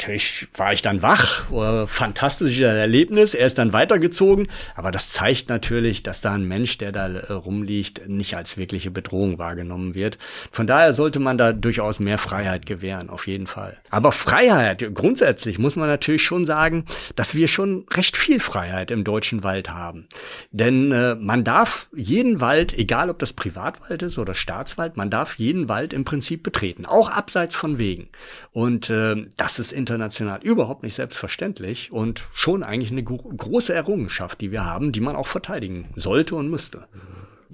Natürlich 0.01 0.49
war 0.57 0.73
ich 0.73 0.81
dann 0.81 1.03
wach, 1.03 1.45
fantastisches 1.87 2.63
Erlebnis. 2.63 3.35
Er 3.35 3.45
ist 3.45 3.59
dann 3.59 3.75
weitergezogen, 3.75 4.49
aber 4.75 4.91
das 4.91 5.11
zeigt 5.11 5.51
natürlich, 5.51 6.03
dass 6.03 6.23
da 6.23 6.33
ein 6.33 6.45
Mensch, 6.49 6.79
der 6.79 6.91
da 6.91 7.07
äh, 7.09 7.33
rumliegt, 7.33 8.09
nicht 8.09 8.35
als 8.35 8.57
wirkliche 8.57 8.91
Bedrohung 8.91 9.39
wahrgenommen 9.39 9.95
wird. 9.95 10.17
Von 10.53 10.67
daher 10.67 10.95
sollte 10.95 11.21
man 11.21 11.37
da 11.37 11.53
durchaus 11.53 12.01
mehr 12.01 12.17
Freiheit 12.17 12.65
gewähren, 12.65 13.11
auf 13.11 13.27
jeden 13.27 13.47
Fall. 13.47 13.77
Aber 13.91 14.11
Freiheit, 14.11 14.95
grundsätzlich 14.95 15.59
muss 15.59 15.77
man 15.77 15.89
natürlich 15.89 16.23
schon 16.23 16.47
sagen, 16.47 16.87
dass 17.15 17.35
wir 17.35 17.47
schon 17.47 17.85
recht 17.93 18.17
viel 18.17 18.41
Freiheit 18.41 18.91
im 18.91 19.05
deutschen 19.05 19.45
Wald 19.45 19.71
haben. 19.71 20.09
Denn 20.51 20.93
äh, 20.93 21.15
man 21.15 21.45
darf 21.45 21.91
jeden 21.95 22.41
Wald, 22.41 22.73
egal 22.73 23.11
ob 23.11 23.19
das 23.19 23.35
Privatwald 23.35 24.03
ist 24.03 24.19
oder 24.19 24.33
Staatswald, 24.33 24.97
man 24.97 25.11
darf 25.11 25.35
jeden 25.39 25.69
Wald 25.69 25.93
im 25.93 26.07
Prinzip 26.07 26.43
betreten, 26.43 26.87
auch 26.87 27.11
abseits 27.11 27.55
von 27.55 27.79
Wegen. 27.79 28.09
Und 28.53 28.89
äh, 28.89 29.27
das 29.37 29.59
ist 29.59 29.73
interessant 29.73 29.90
international 29.91 30.41
überhaupt 30.43 30.83
nicht 30.83 30.95
selbstverständlich 30.95 31.93
und 31.93 32.29
schon 32.33 32.63
eigentlich 32.63 32.93
eine 32.93 33.03
große 33.03 33.75
Errungenschaft, 33.75 34.41
die 34.41 34.53
wir 34.53 34.65
haben, 34.65 34.93
die 34.93 35.01
man 35.01 35.17
auch 35.17 35.27
verteidigen 35.27 35.89
sollte 35.97 36.37
und 36.37 36.49
müsste. 36.49 36.87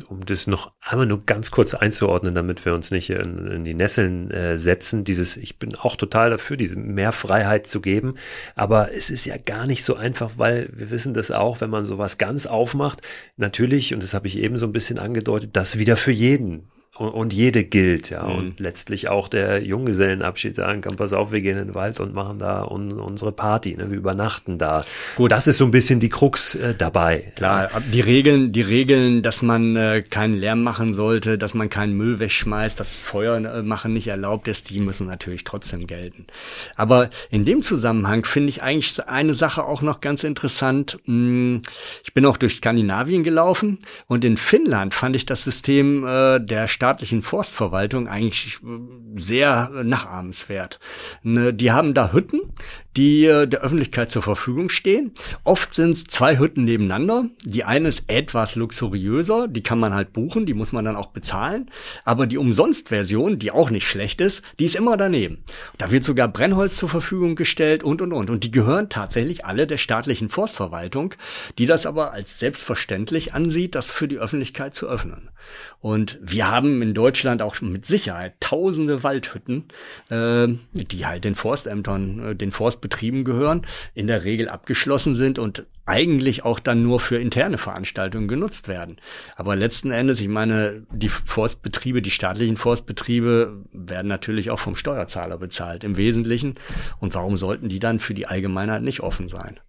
Um 0.09 0.27
das 0.27 0.47
noch 0.47 0.73
einmal 0.81 1.07
nur 1.07 1.25
ganz 1.25 1.51
kurz 1.51 1.73
einzuordnen, 1.73 2.35
damit 2.35 2.67
wir 2.67 2.75
uns 2.75 2.91
nicht 2.91 3.09
in, 3.09 3.47
in 3.47 3.65
die 3.65 3.73
Nesseln 3.73 4.31
äh, 4.31 4.59
setzen, 4.59 5.05
dieses, 5.05 5.39
ich 5.39 5.59
bin 5.59 5.75
auch 5.75 5.97
total 5.97 6.29
dafür, 6.29 6.59
diese 6.59 6.77
mehr 6.77 7.13
Freiheit 7.13 7.67
zu 7.67 7.81
geben, 7.81 8.17
aber 8.55 8.93
es 8.93 9.09
ist 9.09 9.25
ja 9.25 9.39
gar 9.39 9.67
nicht 9.67 9.85
so 9.87 9.97
einfach, 9.97 10.33
weil 10.37 10.69
wir 10.75 10.91
wissen 10.91 11.15
das 11.15 11.31
auch, 11.31 11.63
wenn 11.63 11.71
man 11.71 11.87
sowas 11.87 12.19
ganz 12.19 12.47
aufmacht, 12.47 13.01
natürlich, 13.39 13.95
und 13.95 14.03
das 14.03 14.13
habe 14.13 14.27
ich 14.27 14.37
eben 14.37 14.59
so 14.59 14.67
ein 14.67 14.73
bisschen 14.73 14.99
angedeutet, 14.99 15.57
das 15.57 15.79
wieder 15.79 15.97
für 15.97 16.13
jeden 16.13 16.69
und 16.99 17.33
jede 17.33 17.65
gilt, 17.65 18.11
ja. 18.11 18.25
Mhm. 18.25 18.37
Und 18.37 18.61
letztlich 18.61 19.09
auch 19.09 19.29
der 19.29 19.63
Junggesellenabschied 19.63 20.55
sagen 20.55 20.81
kann, 20.81 20.97
pass 20.97 21.13
auf, 21.13 21.33
wir 21.33 21.41
gehen 21.41 21.59
in 21.59 21.67
den 21.67 21.75
Wald 21.75 22.01
und 22.01 22.15
machen 22.15 22.39
da 22.39 22.63
un 22.65 22.93
unsere 22.93 23.33
Party, 23.33 23.77
ne? 23.77 23.91
wir 23.91 23.99
übernachten 23.99 24.59
da. 24.59 24.83
Gut. 25.17 25.31
Das 25.31 25.47
ist 25.47 25.59
so 25.59 25.65
ein 25.65 25.71
bisschen 25.71 26.01
die 26.01 26.09
Krux 26.09 26.55
äh, 26.55 26.75
dabei. 26.75 27.33
Klar, 27.37 27.71
ja. 27.73 27.81
die 27.81 28.01
Regeln, 28.01 28.53
die 28.53 28.63
Regeln, 28.63 29.23
dass 29.23 29.43
man 29.43 29.77
äh, 29.77 30.03
keinen 30.03 30.35
Lärm 30.35 30.63
machen 30.63 30.93
sollte, 30.93 31.39
dass 31.39 31.55
man 31.55 31.69
keinen 31.69 31.97
Müll 31.97 32.19
wegschmeißt, 32.19 32.79
dass 32.81 33.03
Feuer 33.03 33.37
äh, 33.37 33.63
machen 33.63 33.93
nicht 33.93 34.09
erlaubt 34.09 34.49
ist, 34.49 34.71
die 34.71 34.81
müssen 34.81 35.07
natürlich 35.07 35.45
trotzdem 35.45 35.87
gelten. 35.87 36.27
Aber 36.77 37.11
in 37.31 37.45
dem 37.45 37.61
Zusammenhang 37.61 38.25
finde 38.25 38.51
ich 38.51 38.63
eigentlich 38.63 39.07
eine 39.07 39.35
Sache 39.35 39.65
auch 39.65 39.83
noch 39.83 40.01
ganz 40.01 40.25
interessant. 40.25 40.99
Hm, 41.05 41.63
ich 42.05 42.15
bin 42.15 42.25
auch 42.27 42.37
durch 42.37 42.57
Skandinavien 42.57 43.23
gelaufen 43.23 43.79
und 44.07 44.25
in 44.25 44.37
Finnland 44.37 44.95
fand 44.95 45.17
ich 45.17 45.27
das 45.27 45.45
System 45.45 46.07
äh, 46.07 46.41
der 46.41 46.69
Stadt 46.69 46.86
staatlichen 46.87 47.23
Forstverwaltung 47.23 48.07
eigentlich 48.07 48.61
äh, 48.63 49.21
sehr 49.21 49.71
nachahmenswert. 49.83 50.79
Ne, 51.25 51.53
die 51.53 51.73
haben 51.73 51.95
da 51.95 52.13
Hütten, 52.13 52.41
die 52.97 53.25
äh, 53.25 53.49
der 53.49 53.63
Öffentlichkeit 53.63 54.13
zur 54.13 54.23
Verfügung 54.23 54.69
stehen. 54.69 55.11
Oft 55.43 55.75
sind 55.75 56.13
zwei 56.13 56.39
Hütten 56.39 56.65
nebeneinander. 56.65 57.25
Die 57.45 57.65
eine 57.65 57.89
ist 57.89 58.05
etwas 58.07 58.55
luxuriöser, 58.55 59.49
die 59.49 59.65
kann 59.65 59.81
man 59.81 59.95
halt 59.95 60.13
buchen, 60.13 60.47
die 60.47 60.55
muss 60.55 60.71
man 60.71 60.85
dann 60.85 60.95
auch 60.95 61.09
bezahlen. 61.09 61.71
Aber 62.05 62.29
die 62.29 62.39
Umsonst-Version, 62.39 63.41
die 63.41 63.51
auch 63.51 63.71
nicht 63.71 63.89
schlecht 63.89 64.21
ist, 64.21 64.43
die 64.61 64.67
ist 64.67 64.77
immer 64.77 64.97
daneben. 64.97 65.43
Da 65.79 65.91
wird 65.91 66.05
sogar 66.05 66.29
Brennholz 66.29 66.77
zur 66.77 66.89
Verfügung 66.89 67.35
gestellt 67.35 67.83
und 67.83 68.01
und 68.01 68.13
und. 68.13 68.31
Und 68.31 68.45
die 68.45 68.53
gehören 68.53 68.89
tatsächlich 68.91 69.45
alle 69.45 69.67
der 69.67 69.79
staatlichen 69.79 70.29
Forstverwaltung, 70.29 71.15
die 71.59 71.67
das 71.67 71.85
aber 71.85 72.13
als 72.13 72.39
selbstverständlich 72.39 73.35
ansieht, 73.35 73.75
das 73.75 73.91
für 73.91 74.07
die 74.07 74.19
Öffentlichkeit 74.19 74.77
zu 74.77 74.87
öffnen. 74.87 75.31
Und 75.81 76.19
wir 76.21 76.51
haben 76.51 76.83
in 76.83 76.95
Deutschland 76.95 77.43
auch 77.43 77.61
mit 77.61 77.87
Sicherheit 77.87 78.35
tausende 78.41 79.03
Waldhütten, 79.03 79.65
äh, 80.11 80.49
die 80.73 81.07
halt 81.07 81.25
den 81.25 81.35
Forstämtern, 81.35 82.31
äh, 82.31 82.35
den 82.35 82.53
Forstbetrieben 82.53 83.25
gehören, 83.25 83.63
in 83.95 84.07
der 84.07 84.25
Regel 84.25 84.49
abgeschlossen 84.49 85.15
sind 85.15 85.39
und 85.39 85.67
eigentlich 85.87 86.45
auch 86.45 86.59
dann 86.59 86.83
nur 86.83 86.99
für 86.99 87.17
interne 87.17 87.59
Veranstaltungen 87.59 88.27
genutzt 88.27 88.67
werden. 88.67 88.97
Aber 89.37 89.55
letzten 89.55 89.93
Endes, 89.93 90.21
ich 90.21 90.29
meine, 90.29 90.83
die 90.91 91.09
Forstbetriebe, 91.09 92.03
die 92.03 92.11
staatlichen 92.11 92.57
Forstbetriebe 92.57 93.65
werden 93.73 94.09
natürlich 94.09 94.51
auch 94.51 94.59
vom 94.59 94.75
Steuerzahler 94.75 95.39
bezahlt 95.39 95.85
im 95.85 95.97
Wesentlichen. 95.97 96.57
Und 96.99 97.15
warum 97.15 97.37
sollten 97.37 97.69
die 97.69 97.79
dann 97.79 98.01
für 98.01 98.15
die 98.15 98.27
Allgemeinheit 98.27 98.83
nicht 98.83 99.01
offen 99.01 99.29
sein? 99.29 99.61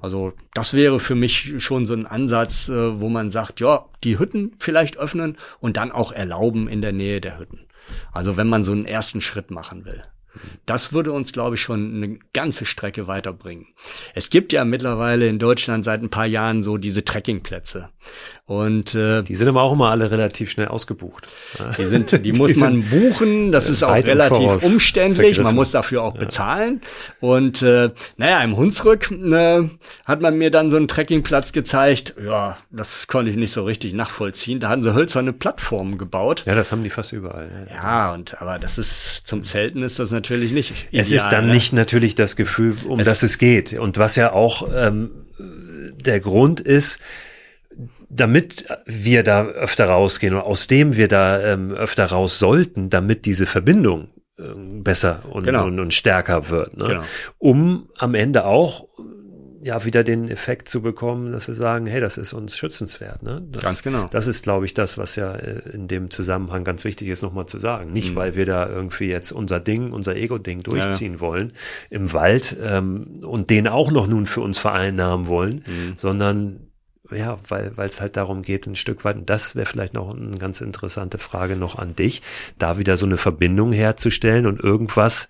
Also 0.00 0.32
das 0.54 0.74
wäre 0.74 0.98
für 0.98 1.14
mich 1.14 1.62
schon 1.62 1.86
so 1.86 1.94
ein 1.94 2.06
Ansatz, 2.06 2.68
äh, 2.68 3.00
wo 3.00 3.08
man 3.08 3.30
sagt, 3.30 3.60
ja, 3.60 3.86
die 4.02 4.18
Hütten 4.18 4.52
vielleicht 4.58 4.96
öffnen 4.96 5.36
und 5.60 5.76
dann 5.76 5.92
auch 5.92 6.12
erlauben 6.12 6.68
in 6.68 6.80
der 6.80 6.92
Nähe 6.92 7.20
der 7.20 7.38
Hütten. 7.38 7.60
Also 8.12 8.36
wenn 8.36 8.48
man 8.48 8.64
so 8.64 8.72
einen 8.72 8.86
ersten 8.86 9.20
Schritt 9.20 9.50
machen 9.50 9.84
will. 9.84 10.02
Das 10.66 10.92
würde 10.92 11.12
uns, 11.12 11.32
glaube 11.32 11.56
ich, 11.56 11.60
schon 11.60 11.94
eine 11.94 12.18
ganze 12.32 12.64
Strecke 12.64 13.06
weiterbringen. 13.06 13.66
Es 14.14 14.30
gibt 14.30 14.52
ja 14.52 14.64
mittlerweile 14.64 15.28
in 15.28 15.38
Deutschland 15.38 15.84
seit 15.84 16.02
ein 16.02 16.10
paar 16.10 16.26
Jahren 16.26 16.62
so 16.62 16.76
diese 16.76 17.04
Trekkingplätze. 17.04 17.88
Und 18.46 18.94
äh, 18.94 19.22
die 19.22 19.34
sind 19.34 19.48
aber 19.48 19.62
auch 19.62 19.72
immer 19.72 19.90
alle 19.90 20.10
relativ 20.10 20.50
schnell 20.50 20.68
ausgebucht. 20.68 21.28
Die 21.78 21.84
sind, 21.84 22.12
die, 22.24 22.32
die 22.32 22.32
muss 22.32 22.56
man 22.56 22.82
buchen. 22.82 23.52
Das 23.52 23.68
ist 23.68 23.82
auch 23.82 23.94
relativ 23.94 24.62
umständlich. 24.64 25.40
Man 25.40 25.54
muss 25.54 25.70
dafür 25.70 26.02
auch 26.02 26.14
ja. 26.14 26.20
bezahlen. 26.20 26.80
Und 27.20 27.62
äh, 27.62 27.90
naja, 28.16 28.42
im 28.42 28.56
Hunsrück 28.56 29.10
äh, 29.10 29.68
hat 30.04 30.20
man 30.20 30.36
mir 30.38 30.50
dann 30.50 30.70
so 30.70 30.76
einen 30.76 30.88
Trekkingplatz 30.88 31.52
gezeigt. 31.52 32.14
Ja, 32.24 32.56
das 32.70 33.06
konnte 33.08 33.30
ich 33.30 33.36
nicht 33.36 33.52
so 33.52 33.64
richtig 33.64 33.92
nachvollziehen. 33.92 34.60
Da 34.60 34.68
hatten 34.68 34.82
sie 34.82 34.94
hölzerne 34.94 35.32
Plattformen 35.32 35.98
gebaut. 35.98 36.44
Ja, 36.46 36.54
das 36.54 36.72
haben 36.72 36.82
die 36.82 36.90
fast 36.90 37.12
überall. 37.12 37.68
Ja, 37.68 37.74
ja 37.74 38.14
und 38.14 38.40
aber 38.40 38.58
das 38.58 38.78
ist 38.78 39.26
zum 39.26 39.42
Zelten 39.42 39.82
ist 39.82 39.98
das 39.98 40.10
natürlich 40.10 40.19
nicht. 40.52 40.88
Ideal, 40.88 41.02
es 41.02 41.12
ist 41.12 41.28
dann 41.28 41.46
ne? 41.46 41.54
nicht 41.54 41.72
natürlich 41.72 42.14
das 42.14 42.36
Gefühl, 42.36 42.76
um 42.86 43.00
es 43.00 43.06
das 43.06 43.22
es 43.22 43.38
geht. 43.38 43.78
Und 43.78 43.98
was 43.98 44.16
ja 44.16 44.32
auch 44.32 44.68
ähm, 44.74 45.10
der 46.04 46.20
Grund 46.20 46.60
ist, 46.60 47.00
damit 48.08 48.66
wir 48.86 49.22
da 49.22 49.46
öfter 49.46 49.86
rausgehen 49.86 50.34
oder 50.34 50.44
aus 50.44 50.66
dem 50.66 50.96
wir 50.96 51.08
da 51.08 51.40
ähm, 51.40 51.70
öfter 51.72 52.06
raus 52.06 52.38
sollten, 52.38 52.90
damit 52.90 53.24
diese 53.24 53.46
Verbindung 53.46 54.08
äh, 54.38 54.42
besser 54.56 55.22
und, 55.30 55.44
genau. 55.44 55.66
und, 55.66 55.78
und, 55.78 55.94
stärker 55.94 56.48
wird. 56.48 56.76
Ne? 56.76 56.84
Genau. 56.86 57.02
Um 57.38 57.88
am 57.96 58.14
Ende 58.14 58.44
auch 58.44 58.88
ja 59.62 59.84
wieder 59.84 60.04
den 60.04 60.28
Effekt 60.28 60.68
zu 60.68 60.80
bekommen, 60.80 61.32
dass 61.32 61.46
wir 61.46 61.54
sagen, 61.54 61.86
hey, 61.86 62.00
das 62.00 62.16
ist 62.16 62.32
uns 62.32 62.56
schützenswert. 62.56 63.22
Ne? 63.22 63.42
Das, 63.50 63.62
ganz 63.62 63.82
genau. 63.82 64.08
Das 64.10 64.26
ist, 64.26 64.42
glaube 64.42 64.64
ich, 64.64 64.74
das, 64.74 64.96
was 64.96 65.16
ja 65.16 65.34
äh, 65.34 65.60
in 65.72 65.86
dem 65.86 66.10
Zusammenhang 66.10 66.64
ganz 66.64 66.84
wichtig 66.84 67.08
ist, 67.08 67.22
nochmal 67.22 67.46
zu 67.46 67.58
sagen. 67.58 67.92
Nicht, 67.92 68.12
mhm. 68.12 68.16
weil 68.16 68.36
wir 68.36 68.46
da 68.46 68.68
irgendwie 68.68 69.08
jetzt 69.08 69.32
unser 69.32 69.60
Ding, 69.60 69.92
unser 69.92 70.16
Ego-Ding 70.16 70.62
durchziehen 70.62 71.14
ja, 71.14 71.20
wollen 71.20 71.52
im 71.90 72.12
Wald 72.12 72.56
ähm, 72.62 73.20
und 73.22 73.50
den 73.50 73.68
auch 73.68 73.90
noch 73.90 74.06
nun 74.06 74.26
für 74.26 74.40
uns 74.40 74.58
vereinnahmen 74.58 75.26
wollen, 75.26 75.64
mhm. 75.66 75.94
sondern 75.96 76.60
ja, 77.12 77.38
weil 77.48 77.76
weil 77.76 77.88
es 77.88 78.00
halt 78.00 78.16
darum 78.16 78.42
geht, 78.42 78.66
ein 78.66 78.76
Stück 78.76 79.04
weit, 79.04 79.16
und 79.16 79.28
das 79.28 79.56
wäre 79.56 79.66
vielleicht 79.66 79.94
noch 79.94 80.14
eine 80.14 80.38
ganz 80.38 80.60
interessante 80.60 81.18
Frage 81.18 81.56
noch 81.56 81.76
an 81.76 81.96
dich, 81.96 82.22
da 82.58 82.78
wieder 82.78 82.96
so 82.96 83.04
eine 83.04 83.16
Verbindung 83.16 83.72
herzustellen 83.72 84.46
und 84.46 84.60
irgendwas, 84.60 85.28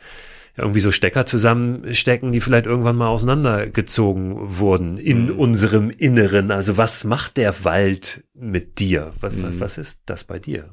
irgendwie 0.56 0.80
so 0.80 0.90
Stecker 0.90 1.26
zusammenstecken, 1.26 2.32
die 2.32 2.40
vielleicht 2.40 2.66
irgendwann 2.66 2.96
mal 2.96 3.08
auseinandergezogen 3.08 4.58
wurden 4.58 4.98
in 4.98 5.26
mhm. 5.26 5.38
unserem 5.38 5.90
Inneren. 5.90 6.50
Also 6.50 6.76
was 6.76 7.04
macht 7.04 7.36
der 7.36 7.64
Wald 7.64 8.24
mit 8.34 8.78
dir? 8.78 9.12
Was, 9.20 9.34
mhm. 9.34 9.60
was 9.60 9.78
ist 9.78 10.02
das 10.06 10.24
bei 10.24 10.38
dir? 10.38 10.70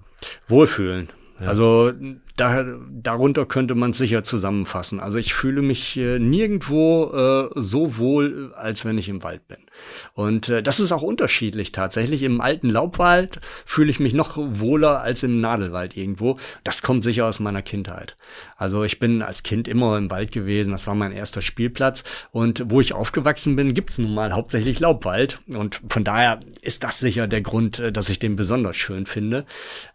Wohlfühlen. 0.48 1.10
Ja. 1.40 1.48
Also 1.48 1.94
da, 2.38 2.64
darunter 2.92 3.46
könnte 3.46 3.76
man 3.76 3.94
sicher 3.94 4.24
zusammenfassen. 4.24 5.00
Also 5.00 5.18
ich 5.18 5.34
fühle 5.34 5.62
mich 5.62 5.98
äh, 5.98 6.20
nirgendwo 6.20 7.12
äh, 7.12 7.50
so 7.56 7.98
wohl, 7.98 8.54
als 8.56 8.86
wenn 8.86 8.98
ich 8.98 9.10
im 9.10 9.24
Wald 9.24 9.48
bin. 9.48 9.58
Und 10.14 10.50
äh, 10.50 10.62
das 10.62 10.80
ist 10.80 10.92
auch 10.92 11.02
unterschiedlich 11.02 11.72
tatsächlich. 11.72 12.24
Im 12.24 12.40
alten 12.40 12.70
Laubwald 12.70 13.40
fühle 13.66 13.90
ich 13.90 14.00
mich 14.00 14.14
noch 14.14 14.38
wohler 14.38 15.02
als 15.02 15.24
im 15.24 15.42
Nadelwald 15.42 15.98
irgendwo. 15.98 16.38
Das 16.64 16.84
kommt 16.84 17.04
sicher 17.04 17.26
aus 17.26 17.40
meiner 17.40 17.64
Kindheit. 17.64 18.16
Also 18.56 18.84
ich 18.84 19.00
bin 19.00 19.24
als 19.24 19.42
Kind 19.42 19.68
immer 19.68 19.98
im 19.98 20.12
Wald 20.12 20.32
gewesen. 20.32 20.72
Das 20.72 20.86
war 20.86 20.96
mein 20.96 21.12
erster 21.12 21.42
Spielplatz. 21.42 22.04
Und 22.32 22.66
wo 22.68 22.82
ich 22.82 22.94
aufgewachsen 22.94 23.56
bin, 23.56 23.74
gibt's 23.74 23.98
nun 23.98 24.14
mal 24.14 24.34
hauptsächlich 24.34 24.80
Laubwald. 24.80 25.40
Und 25.56 25.82
von 25.90 26.04
daher 26.04 26.40
ist 26.62 26.84
das 26.84 27.00
sicher 27.00 27.28
der 27.28 27.42
Grund, 27.42 27.80
äh, 27.80 27.92
dass 27.92 28.10
ich 28.10 28.20
den 28.20 28.36
besonders 28.36 28.76
schön 28.76 29.08
finde. 29.08 29.46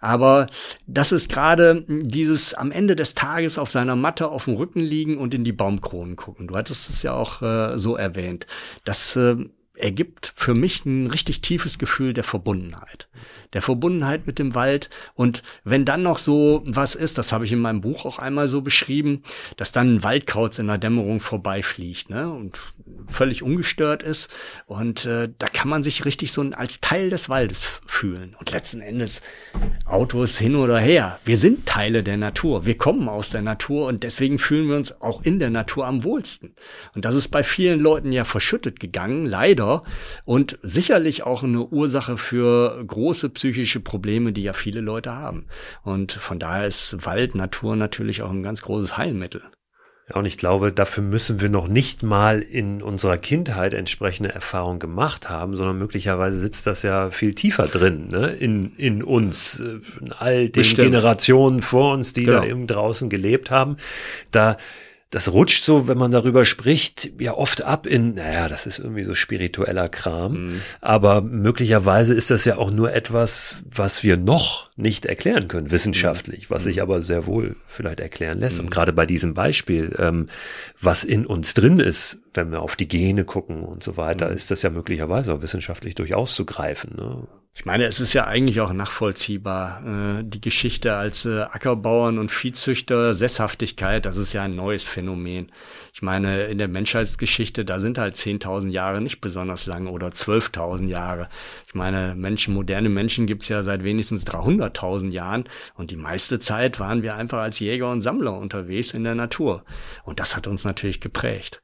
Aber 0.00 0.48
das 0.88 1.12
ist 1.12 1.28
gerade 1.28 1.84
diese 1.88 2.31
dieses 2.32 2.54
am 2.54 2.72
Ende 2.72 2.96
des 2.96 3.14
Tages 3.14 3.58
auf 3.58 3.70
seiner 3.70 3.96
Matte 3.96 4.28
auf 4.28 4.46
dem 4.46 4.54
Rücken 4.54 4.80
liegen 4.80 5.18
und 5.18 5.34
in 5.34 5.44
die 5.44 5.52
Baumkronen 5.52 6.16
gucken. 6.16 6.46
Du 6.46 6.56
hattest 6.56 6.88
es 6.88 7.02
ja 7.02 7.12
auch 7.12 7.42
äh, 7.42 7.78
so 7.78 7.96
erwähnt. 7.96 8.46
Das 8.84 9.16
äh, 9.16 9.36
ergibt 9.74 10.32
für 10.34 10.54
mich 10.54 10.84
ein 10.84 11.08
richtig 11.08 11.42
tiefes 11.42 11.78
Gefühl 11.78 12.14
der 12.14 12.24
Verbundenheit. 12.24 13.08
Der 13.52 13.62
Verbundenheit 13.62 14.26
mit 14.26 14.38
dem 14.38 14.54
Wald. 14.54 14.90
Und 15.14 15.42
wenn 15.64 15.84
dann 15.84 16.02
noch 16.02 16.18
so 16.18 16.62
was 16.66 16.94
ist, 16.94 17.18
das 17.18 17.32
habe 17.32 17.44
ich 17.44 17.52
in 17.52 17.60
meinem 17.60 17.80
Buch 17.80 18.04
auch 18.04 18.18
einmal 18.18 18.48
so 18.48 18.62
beschrieben, 18.62 19.22
dass 19.56 19.72
dann 19.72 19.96
ein 19.96 20.02
Waldkauz 20.02 20.58
in 20.58 20.66
der 20.66 20.78
Dämmerung 20.78 21.20
vorbeifliegt, 21.20 22.10
ne? 22.10 22.32
Und 22.32 22.60
völlig 23.08 23.42
ungestört 23.42 24.02
ist. 24.02 24.30
Und 24.66 25.04
äh, 25.04 25.28
da 25.38 25.46
kann 25.46 25.68
man 25.68 25.82
sich 25.82 26.04
richtig 26.04 26.32
so 26.32 26.42
als 26.52 26.80
Teil 26.80 27.10
des 27.10 27.28
Waldes 27.28 27.80
fühlen. 27.86 28.36
Und 28.38 28.52
letzten 28.52 28.80
Endes 28.80 29.20
Autos 29.84 30.38
hin 30.38 30.56
oder 30.56 30.78
her. 30.78 31.18
Wir 31.24 31.36
sind 31.36 31.66
Teile 31.66 32.02
der 32.02 32.16
Natur. 32.16 32.66
Wir 32.66 32.76
kommen 32.76 33.08
aus 33.08 33.30
der 33.30 33.42
Natur 33.42 33.86
und 33.86 34.02
deswegen 34.02 34.38
fühlen 34.38 34.68
wir 34.68 34.76
uns 34.76 35.00
auch 35.00 35.22
in 35.22 35.38
der 35.38 35.50
Natur 35.50 35.86
am 35.86 36.04
wohlsten. 36.04 36.54
Und 36.94 37.04
das 37.04 37.14
ist 37.14 37.28
bei 37.28 37.42
vielen 37.42 37.80
Leuten 37.80 38.12
ja 38.12 38.24
verschüttet 38.24 38.80
gegangen, 38.80 39.26
leider. 39.26 39.84
Und 40.24 40.58
sicherlich 40.62 41.24
auch 41.24 41.42
eine 41.42 41.66
Ursache 41.66 42.16
für 42.16 42.82
große 42.86 43.32
psychische 43.42 43.80
Probleme, 43.80 44.32
die 44.32 44.44
ja 44.44 44.52
viele 44.52 44.80
Leute 44.80 45.16
haben. 45.16 45.46
Und 45.82 46.12
von 46.12 46.38
daher 46.38 46.68
ist 46.68 47.04
Wald, 47.04 47.34
Natur 47.34 47.74
natürlich 47.74 48.22
auch 48.22 48.30
ein 48.30 48.44
ganz 48.44 48.62
großes 48.62 48.96
Heilmittel. 48.96 49.42
Ja, 50.08 50.20
und 50.20 50.26
ich 50.26 50.36
glaube, 50.36 50.70
dafür 50.70 51.02
müssen 51.02 51.40
wir 51.40 51.48
noch 51.48 51.66
nicht 51.66 52.04
mal 52.04 52.38
in 52.38 52.82
unserer 52.82 53.18
Kindheit 53.18 53.74
entsprechende 53.74 54.32
Erfahrungen 54.32 54.78
gemacht 54.78 55.28
haben, 55.28 55.56
sondern 55.56 55.76
möglicherweise 55.76 56.38
sitzt 56.38 56.68
das 56.68 56.84
ja 56.84 57.10
viel 57.10 57.34
tiefer 57.34 57.64
drin, 57.64 58.08
ne? 58.12 58.28
in, 58.28 58.76
in 58.76 59.02
uns, 59.02 59.58
äh, 59.58 59.80
in 60.00 60.12
all 60.12 60.44
den 60.44 60.52
Bestimmt. 60.52 60.92
Generationen 60.92 61.62
vor 61.62 61.94
uns, 61.94 62.12
die 62.12 62.22
genau. 62.22 62.42
da 62.42 62.46
eben 62.46 62.68
draußen 62.68 63.10
gelebt 63.10 63.50
haben. 63.50 63.76
Da 64.30 64.56
das 65.12 65.30
rutscht 65.30 65.62
so, 65.62 65.88
wenn 65.88 65.98
man 65.98 66.10
darüber 66.10 66.46
spricht, 66.46 67.20
ja 67.20 67.34
oft 67.34 67.62
ab 67.62 67.86
in, 67.86 68.14
naja, 68.14 68.48
das 68.48 68.64
ist 68.64 68.78
irgendwie 68.78 69.04
so 69.04 69.12
spiritueller 69.12 69.90
Kram. 69.90 70.46
Mhm. 70.46 70.60
Aber 70.80 71.20
möglicherweise 71.20 72.14
ist 72.14 72.30
das 72.30 72.46
ja 72.46 72.56
auch 72.56 72.70
nur 72.70 72.94
etwas, 72.94 73.62
was 73.68 74.02
wir 74.02 74.16
noch 74.16 74.70
nicht 74.74 75.04
erklären 75.04 75.48
können, 75.48 75.70
wissenschaftlich, 75.70 76.50
was 76.50 76.64
sich 76.64 76.76
mhm. 76.76 76.82
aber 76.82 77.02
sehr 77.02 77.26
wohl 77.26 77.56
vielleicht 77.66 78.00
erklären 78.00 78.40
lässt. 78.40 78.56
Mhm. 78.56 78.64
Und 78.64 78.70
gerade 78.70 78.94
bei 78.94 79.04
diesem 79.04 79.34
Beispiel, 79.34 79.94
ähm, 79.98 80.26
was 80.80 81.04
in 81.04 81.26
uns 81.26 81.52
drin 81.52 81.78
ist, 81.78 82.16
wenn 82.32 82.50
wir 82.50 82.62
auf 82.62 82.74
die 82.74 82.88
Gene 82.88 83.26
gucken 83.26 83.64
und 83.64 83.82
so 83.82 83.98
weiter, 83.98 84.30
mhm. 84.30 84.34
ist 84.34 84.50
das 84.50 84.62
ja 84.62 84.70
möglicherweise 84.70 85.34
auch 85.34 85.42
wissenschaftlich 85.42 85.94
durchaus 85.94 86.34
zu 86.34 86.46
greifen. 86.46 86.96
Ne? 86.96 87.28
Ich 87.54 87.66
meine, 87.66 87.84
es 87.84 88.00
ist 88.00 88.14
ja 88.14 88.26
eigentlich 88.26 88.62
auch 88.62 88.72
nachvollziehbar. 88.72 90.20
Äh, 90.20 90.24
die 90.24 90.40
Geschichte 90.40 90.94
als 90.94 91.26
äh, 91.26 91.42
Ackerbauern 91.42 92.18
und 92.18 92.30
Viehzüchter, 92.30 93.12
Sesshaftigkeit, 93.12 94.06
das 94.06 94.16
ist 94.16 94.32
ja 94.32 94.42
ein 94.42 94.56
neues 94.56 94.84
Phänomen. 94.84 95.52
Ich 95.92 96.00
meine, 96.00 96.44
in 96.44 96.56
der 96.56 96.68
Menschheitsgeschichte, 96.68 97.66
da 97.66 97.78
sind 97.78 97.98
halt 97.98 98.16
10.000 98.16 98.70
Jahre 98.70 99.02
nicht 99.02 99.20
besonders 99.20 99.66
lang 99.66 99.86
oder 99.86 100.08
12.000 100.08 100.88
Jahre. 100.88 101.28
Ich 101.66 101.74
meine, 101.74 102.14
Menschen, 102.14 102.54
moderne 102.54 102.88
Menschen 102.88 103.26
gibt's 103.26 103.48
ja 103.48 103.62
seit 103.62 103.84
wenigstens 103.84 104.24
300.000 104.24 105.10
Jahren 105.10 105.44
und 105.74 105.90
die 105.90 105.96
meiste 105.96 106.38
Zeit 106.38 106.80
waren 106.80 107.02
wir 107.02 107.16
einfach 107.16 107.40
als 107.40 107.60
Jäger 107.60 107.90
und 107.90 108.00
Sammler 108.00 108.32
unterwegs 108.38 108.94
in 108.94 109.04
der 109.04 109.14
Natur. 109.14 109.62
Und 110.04 110.20
das 110.20 110.36
hat 110.36 110.46
uns 110.46 110.64
natürlich 110.64 111.02
geprägt 111.02 111.60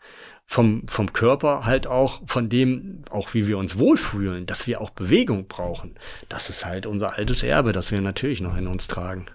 vom, 0.51 0.82
vom 0.88 1.12
Körper 1.12 1.66
halt 1.66 1.86
auch, 1.86 2.22
von 2.26 2.49
dem, 2.49 3.03
auch 3.11 3.34
wie 3.34 3.46
wir 3.46 3.59
uns 3.59 3.78
wohlfühlen, 3.78 4.46
dass 4.46 4.66
wir 4.66 4.80
auch 4.80 4.88
Bewegung 4.88 5.46
brauchen. 5.46 5.94
Das 6.30 6.49
ist 6.49 6.64
halt 6.64 6.86
unser 6.86 7.18
altes 7.18 7.42
Erbe, 7.42 7.72
das 7.72 7.92
wir 7.92 8.01
natürlich 8.01 8.40
noch 8.40 8.57
in 8.57 8.66
uns 8.66 8.86
tragen. 8.86 9.26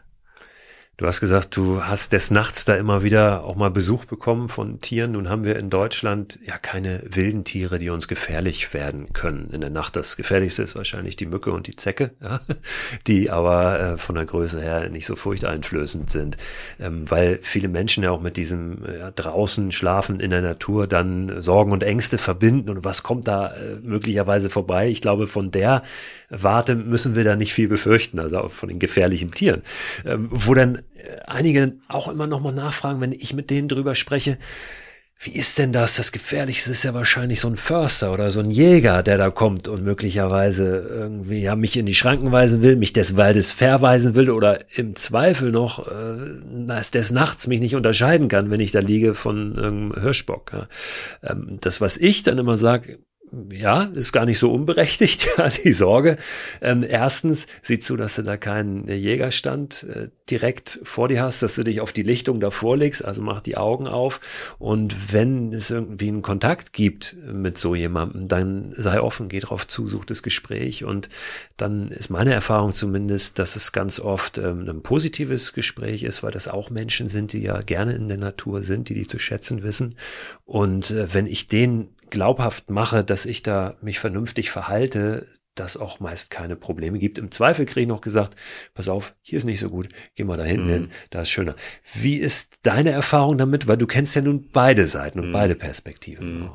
Du 1.04 1.08
hast 1.08 1.20
gesagt, 1.20 1.58
du 1.58 1.84
hast 1.84 2.14
des 2.14 2.32
Nachts 2.32 2.64
da 2.64 2.76
immer 2.76 3.04
wieder 3.04 3.44
auch 3.44 3.58
mal 3.58 3.70
Besuch 3.70 4.06
bekommen 4.06 4.48
von 4.48 4.80
Tieren. 4.80 5.12
Nun 5.12 5.28
haben 5.28 5.44
wir 5.44 5.58
in 5.58 5.70
Deutschland 5.70 6.40
ja 6.48 6.58
keine 6.58 7.04
wilden 7.06 7.44
Tiere, 7.44 7.78
die 7.78 7.90
uns 7.90 8.08
gefährlich 8.08 8.74
werden 8.74 9.12
können 9.12 9.50
in 9.52 9.60
der 9.60 9.70
Nacht. 9.70 9.98
Das 9.98 10.16
gefährlichste 10.16 10.64
ist 10.64 10.78
wahrscheinlich 10.78 11.18
die 11.18 11.26
Mücke 11.26 11.52
und 11.52 11.68
die 11.68 11.76
Zecke, 11.76 12.12
ja, 12.22 12.40
die 13.08 13.30
aber 13.30 13.80
äh, 13.82 13.98
von 13.98 14.16
der 14.16 14.24
Größe 14.24 14.62
her 14.62 14.88
nicht 14.88 15.06
so 15.06 15.18
furchteinflößend 15.18 16.10
sind, 16.10 16.38
ähm, 16.80 17.12
weil 17.12 17.40
viele 17.42 17.68
Menschen 17.68 18.06
ja 18.06 18.12
auch 18.12 18.22
mit 18.22 18.38
diesem 18.38 18.78
ja, 18.86 19.12
draußen 19.12 19.74
schlafen 19.74 20.22
in 20.22 20.30
der 20.30 20.42
Natur 20.42 20.88
dann 20.88 21.42
Sorgen 21.42 21.74
und 21.74 21.84
Ängste 21.84 22.18
verbinden 22.18 22.70
und 22.70 22.86
was 22.86 23.04
kommt 23.04 23.28
da 23.28 23.48
äh, 23.48 23.76
möglicherweise 23.84 24.50
vorbei. 24.50 24.88
Ich 24.88 25.02
glaube, 25.02 25.28
von 25.28 25.52
der 25.52 25.84
Warte 26.30 26.76
müssen 26.76 27.18
wir 27.18 27.26
da 27.26 27.36
nicht 27.36 27.54
viel 27.54 27.68
befürchten, 27.68 28.20
also 28.20 28.38
auch 28.38 28.52
von 28.52 28.70
den 28.70 28.80
gefährlichen 28.80 29.32
Tieren, 29.32 29.64
ähm, 30.06 30.30
wo 30.32 30.54
dann 30.54 30.80
einige 31.26 31.78
auch 31.88 32.08
immer 32.08 32.28
noch 32.28 32.42
mal 32.42 32.52
nachfragen, 32.52 33.02
wenn 33.02 33.12
ich 33.12 33.34
mit 33.34 33.50
denen 33.50 33.68
drüber 33.68 33.96
spreche, 33.96 34.38
wie 35.20 35.32
ist 35.36 35.58
denn 35.58 35.72
das? 35.72 35.96
Das 35.96 36.12
Gefährlichste 36.12 36.72
ist 36.72 36.84
ja 36.84 36.94
wahrscheinlich 36.94 37.40
so 37.40 37.48
ein 37.48 37.56
Förster 37.56 38.12
oder 38.12 38.30
so 38.30 38.42
ein 38.42 38.52
Jäger, 38.52 39.04
der 39.04 39.18
da 39.18 39.30
kommt 39.30 39.70
und 39.70 39.84
möglicherweise 39.84 40.86
irgendwie 40.90 41.42
ja 41.42 41.56
mich 41.56 41.78
in 41.78 41.86
die 41.86 41.96
Schranken 41.96 42.32
weisen 42.32 42.62
will, 42.62 42.76
mich 42.76 42.92
des 42.92 43.16
Waldes 43.16 43.52
verweisen 43.52 44.16
will 44.16 44.30
oder 44.30 44.60
im 44.76 44.96
Zweifel 44.96 45.52
noch 45.52 45.88
äh, 45.88 46.82
des 46.94 47.12
Nachts 47.12 47.48
mich 47.48 47.62
nicht 47.62 47.76
unterscheiden 47.76 48.28
kann, 48.28 48.50
wenn 48.50 48.60
ich 48.60 48.72
da 48.72 48.80
liege 48.80 49.16
von 49.16 49.56
irgendeinem 49.56 50.02
Hirschbock. 50.04 50.52
Ja. 50.52 50.68
Ähm, 51.24 51.58
das, 51.62 51.80
was 51.80 51.98
ich 51.98 52.24
dann 52.24 52.38
immer 52.38 52.58
sage, 52.58 53.00
ja, 53.52 53.84
ist 53.84 54.12
gar 54.12 54.26
nicht 54.26 54.40
so 54.40 54.52
unberechtigt, 54.52 55.28
ja, 55.38 55.50
die 55.50 55.74
Sorge. 55.74 56.18
Ähm, 56.62 56.86
erstens, 56.88 57.48
sieh 57.62 57.80
zu, 57.80 57.98
dass 57.98 58.16
du 58.16 58.22
da 58.22 58.38
keinen 58.38 58.88
Jägerstand 58.88 59.84
äh, 59.84 60.10
direkt 60.30 60.80
vor 60.84 61.08
dir 61.08 61.22
hast, 61.22 61.42
dass 61.42 61.56
du 61.56 61.64
dich 61.64 61.82
auf 61.82 61.92
die 61.92 62.04
Lichtung 62.04 62.40
davor 62.40 62.78
legst, 62.78 63.04
also 63.04 63.22
mach 63.22 63.42
die 63.42 63.58
Augen 63.58 63.88
auf. 63.88 64.20
Und 64.60 65.14
wenn 65.14 65.54
es 65.54 65.72
irgendwie 65.72 66.08
einen 66.08 66.22
Kontakt 66.22 66.74
gibt 66.74 67.16
mit 67.32 67.58
so 67.58 67.76
jemandem, 67.76 68.28
dann 68.28 68.74
sei 68.78 69.02
offen, 69.02 69.30
geh 69.30 69.40
drauf 69.40 69.68
zu, 69.68 69.88
such 69.88 70.06
das 70.06 70.24
Gespräch. 70.24 70.84
Und 70.84 71.10
dann 71.58 71.90
ist 71.90 72.10
meine 72.10 72.34
Erfahrung 72.34 72.74
zumindest, 72.74 73.40
dass 73.40 73.56
es 73.56 73.72
ganz 73.72 74.00
oft 74.00 74.38
ähm, 74.38 74.68
ein 74.68 74.84
positives 74.84 75.54
Gespräch 75.54 76.04
ist, 76.04 76.24
weil 76.24 76.32
das 76.32 76.48
auch 76.48 76.70
Menschen 76.70 77.08
sind, 77.08 77.34
die 77.34 77.42
ja 77.42 77.60
gerne 77.60 77.96
in 77.96 78.08
der 78.08 78.18
Natur 78.18 78.64
sind, 78.64 78.90
die 78.90 78.94
die 78.94 79.08
zu 79.08 79.20
schätzen 79.20 79.64
wissen. 79.64 79.96
Und 80.46 80.92
äh, 80.92 81.14
wenn 81.14 81.28
ich 81.28 81.48
den 81.48 81.93
glaubhaft 82.14 82.70
mache, 82.70 83.04
dass 83.04 83.26
ich 83.26 83.42
da 83.42 83.76
mich 83.82 84.00
vernünftig 84.00 84.52
verhalte, 84.52 85.26
das 85.56 85.78
auch 85.78 86.00
meist 86.00 86.30
keine 86.30 86.56
Probleme 86.56 87.00
gibt. 87.00 87.18
Im 87.18 87.32
Zweifel 87.32 87.66
kriege 87.66 87.82
ich 87.82 87.88
noch 87.88 88.02
gesagt, 88.02 88.36
pass 88.74 88.88
auf, 88.88 89.14
hier 89.22 89.38
ist 89.38 89.46
nicht 89.46 89.60
so 89.60 89.70
gut, 89.70 89.90
geh 90.16 90.24
mal 90.24 90.38
da 90.38 90.44
hinten 90.44 90.66
mhm. 90.66 90.72
hin, 90.72 90.92
da 91.10 91.22
ist 91.22 91.30
schöner. 91.30 91.56
Wie 91.94 92.18
ist 92.18 92.54
deine 92.64 92.92
Erfahrung 92.92 93.38
damit? 93.38 93.68
Weil 93.68 93.78
du 93.78 93.88
kennst 93.88 94.16
ja 94.16 94.22
nun 94.22 94.50
beide 94.52 94.88
Seiten 94.88 95.20
und 95.20 95.30
mhm. 95.30 95.34
beide 95.34 95.56
Perspektiven. 95.56 96.40
Mhm. 96.40 96.50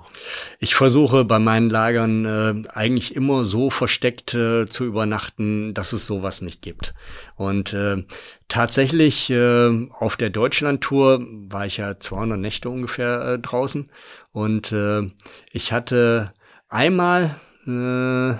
Ich 0.58 0.74
versuche 0.74 1.24
bei 1.24 1.38
meinen 1.38 1.70
Lagern 1.70 2.24
äh, 2.24 2.68
eigentlich 2.68 3.14
immer 3.14 3.44
so 3.44 3.70
versteckt 3.70 4.34
äh, 4.34 4.66
zu 4.66 4.84
übernachten, 4.84 5.74
dass 5.74 5.92
es 5.92 6.06
sowas 6.06 6.40
nicht 6.40 6.62
gibt. 6.62 6.94
Und 7.36 7.72
äh, 7.72 8.04
tatsächlich 8.48 9.30
äh, 9.30 9.88
auf 9.92 10.16
der 10.16 10.30
Deutschlandtour 10.30 11.24
war 11.50 11.66
ich 11.66 11.76
ja 11.76 11.98
200 11.98 12.38
Nächte 12.38 12.68
ungefähr 12.68 13.20
äh, 13.20 13.38
draußen 13.38 13.88
und 14.32 14.72
äh, 14.72 15.06
ich 15.52 15.72
hatte 15.72 16.32
einmal 16.68 17.36
äh, 17.66 18.38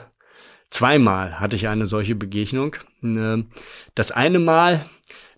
Zweimal 0.70 1.40
hatte 1.40 1.56
ich 1.56 1.68
eine 1.68 1.86
solche 1.86 2.14
Begegnung. 2.14 2.76
Äh, 3.02 3.44
das 3.94 4.10
eine 4.10 4.38
Mal, 4.38 4.84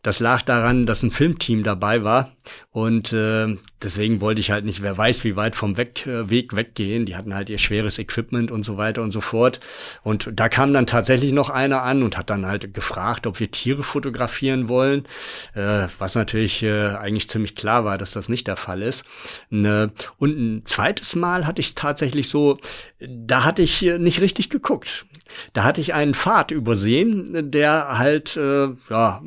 das 0.03 0.21
lag 0.21 0.43
daran, 0.43 0.87
dass 0.87 1.03
ein 1.03 1.11
Filmteam 1.11 1.63
dabei 1.63 2.03
war 2.05 2.33
und 2.71 3.13
äh, 3.13 3.57
deswegen 3.83 4.21
wollte 4.21 4.41
ich 4.41 4.51
halt 4.51 4.65
nicht, 4.65 4.83
wer 4.83 4.97
weiß, 4.97 5.25
wie 5.25 5.37
weit 5.37 5.57
vom 5.57 5.77
Weg, 5.77 6.07
äh, 6.07 6.31
Weg 6.31 6.55
weggehen. 6.55 7.07
Die 7.07 7.17
hatten 7.17 7.35
halt 7.35 7.51
ihr 7.51 7.59
schweres 7.59 7.99
Equipment 7.99 8.51
und 8.51 8.63
so 8.63 8.77
weiter 8.77 9.03
und 9.03 9.11
so 9.11 9.21
fort. 9.21 9.61
Und 10.03 10.31
da 10.33 10.49
kam 10.49 10.73
dann 10.73 10.87
tatsächlich 10.87 11.33
noch 11.33 11.51
einer 11.51 11.83
an 11.83 12.03
und 12.03 12.17
hat 12.17 12.31
dann 12.31 12.47
halt 12.47 12.73
gefragt, 12.73 13.27
ob 13.27 13.41
wir 13.41 13.51
Tiere 13.51 13.83
fotografieren 13.83 14.69
wollen, 14.69 15.07
äh, 15.55 15.89
was 15.99 16.15
natürlich 16.15 16.63
äh, 16.63 16.91
eigentlich 16.91 17.29
ziemlich 17.29 17.55
klar 17.55 17.85
war, 17.85 17.99
dass 17.99 18.13
das 18.13 18.29
nicht 18.29 18.47
der 18.47 18.57
Fall 18.57 18.83
ist. 18.83 19.05
Ne, 19.51 19.93
und 20.19 20.39
ein 20.39 20.67
zweites 20.67 21.17
Mal 21.17 21.47
hatte 21.47 21.61
ich 21.61 21.69
es 21.69 21.75
tatsächlich 21.75 22.29
so, 22.29 22.59
da 23.01 23.45
hatte 23.45 23.63
ich 23.63 23.83
nicht 23.83 24.21
richtig 24.21 24.51
geguckt. 24.51 25.07
Da 25.53 25.65
hatte 25.65 25.81
ich 25.81 25.95
einen 25.95 26.15
Pfad 26.15 26.51
übersehen, 26.51 27.51
der 27.51 27.99
halt 27.99 28.37
äh, 28.37 28.69
ja 28.89 29.23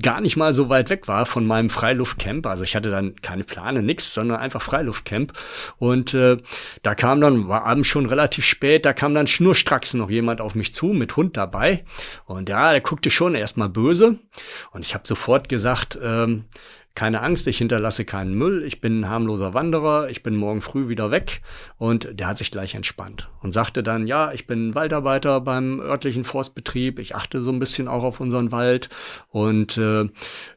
gar 0.00 0.20
nicht 0.20 0.36
mal 0.36 0.54
so 0.54 0.68
weit 0.68 0.90
weg 0.90 1.08
war 1.08 1.24
von 1.26 1.46
meinem 1.46 1.70
Freiluftcamp. 1.70 2.46
Also 2.46 2.64
ich 2.64 2.74
hatte 2.74 2.90
dann 2.90 3.14
keine 3.22 3.44
Plane, 3.44 3.82
nix, 3.82 4.12
sondern 4.12 4.38
einfach 4.38 4.62
Freiluftcamp. 4.62 5.32
Und 5.78 6.14
äh, 6.14 6.38
da 6.82 6.94
kam 6.94 7.20
dann, 7.20 7.48
war 7.48 7.64
abends 7.64 7.88
schon 7.88 8.06
relativ 8.06 8.44
spät, 8.44 8.84
da 8.84 8.92
kam 8.92 9.14
dann 9.14 9.26
schnurstracks 9.26 9.94
noch 9.94 10.10
jemand 10.10 10.40
auf 10.40 10.54
mich 10.54 10.74
zu 10.74 10.86
mit 10.86 11.16
Hund 11.16 11.36
dabei. 11.36 11.84
Und 12.26 12.48
ja, 12.48 12.72
der 12.72 12.80
guckte 12.80 13.10
schon 13.10 13.34
erstmal 13.34 13.68
böse. 13.68 14.18
Und 14.72 14.84
ich 14.84 14.94
habe 14.94 15.06
sofort 15.06 15.48
gesagt, 15.48 15.98
ähm, 16.02 16.44
keine 16.94 17.22
Angst, 17.22 17.46
ich 17.46 17.58
hinterlasse 17.58 18.04
keinen 18.04 18.34
Müll, 18.34 18.64
ich 18.64 18.80
bin 18.80 19.00
ein 19.00 19.08
harmloser 19.08 19.54
Wanderer, 19.54 20.10
ich 20.10 20.22
bin 20.22 20.36
morgen 20.36 20.60
früh 20.60 20.88
wieder 20.88 21.10
weg. 21.10 21.40
Und 21.78 22.08
der 22.12 22.26
hat 22.26 22.38
sich 22.38 22.50
gleich 22.50 22.74
entspannt 22.74 23.30
und 23.40 23.52
sagte 23.52 23.82
dann, 23.82 24.06
ja, 24.06 24.32
ich 24.32 24.46
bin 24.46 24.74
Waldarbeiter 24.74 25.40
beim 25.40 25.80
örtlichen 25.80 26.24
Forstbetrieb, 26.24 26.98
ich 26.98 27.14
achte 27.14 27.40
so 27.40 27.50
ein 27.50 27.58
bisschen 27.58 27.88
auch 27.88 28.02
auf 28.02 28.20
unseren 28.20 28.52
Wald 28.52 28.90
und 29.28 29.78
äh, 29.78 30.06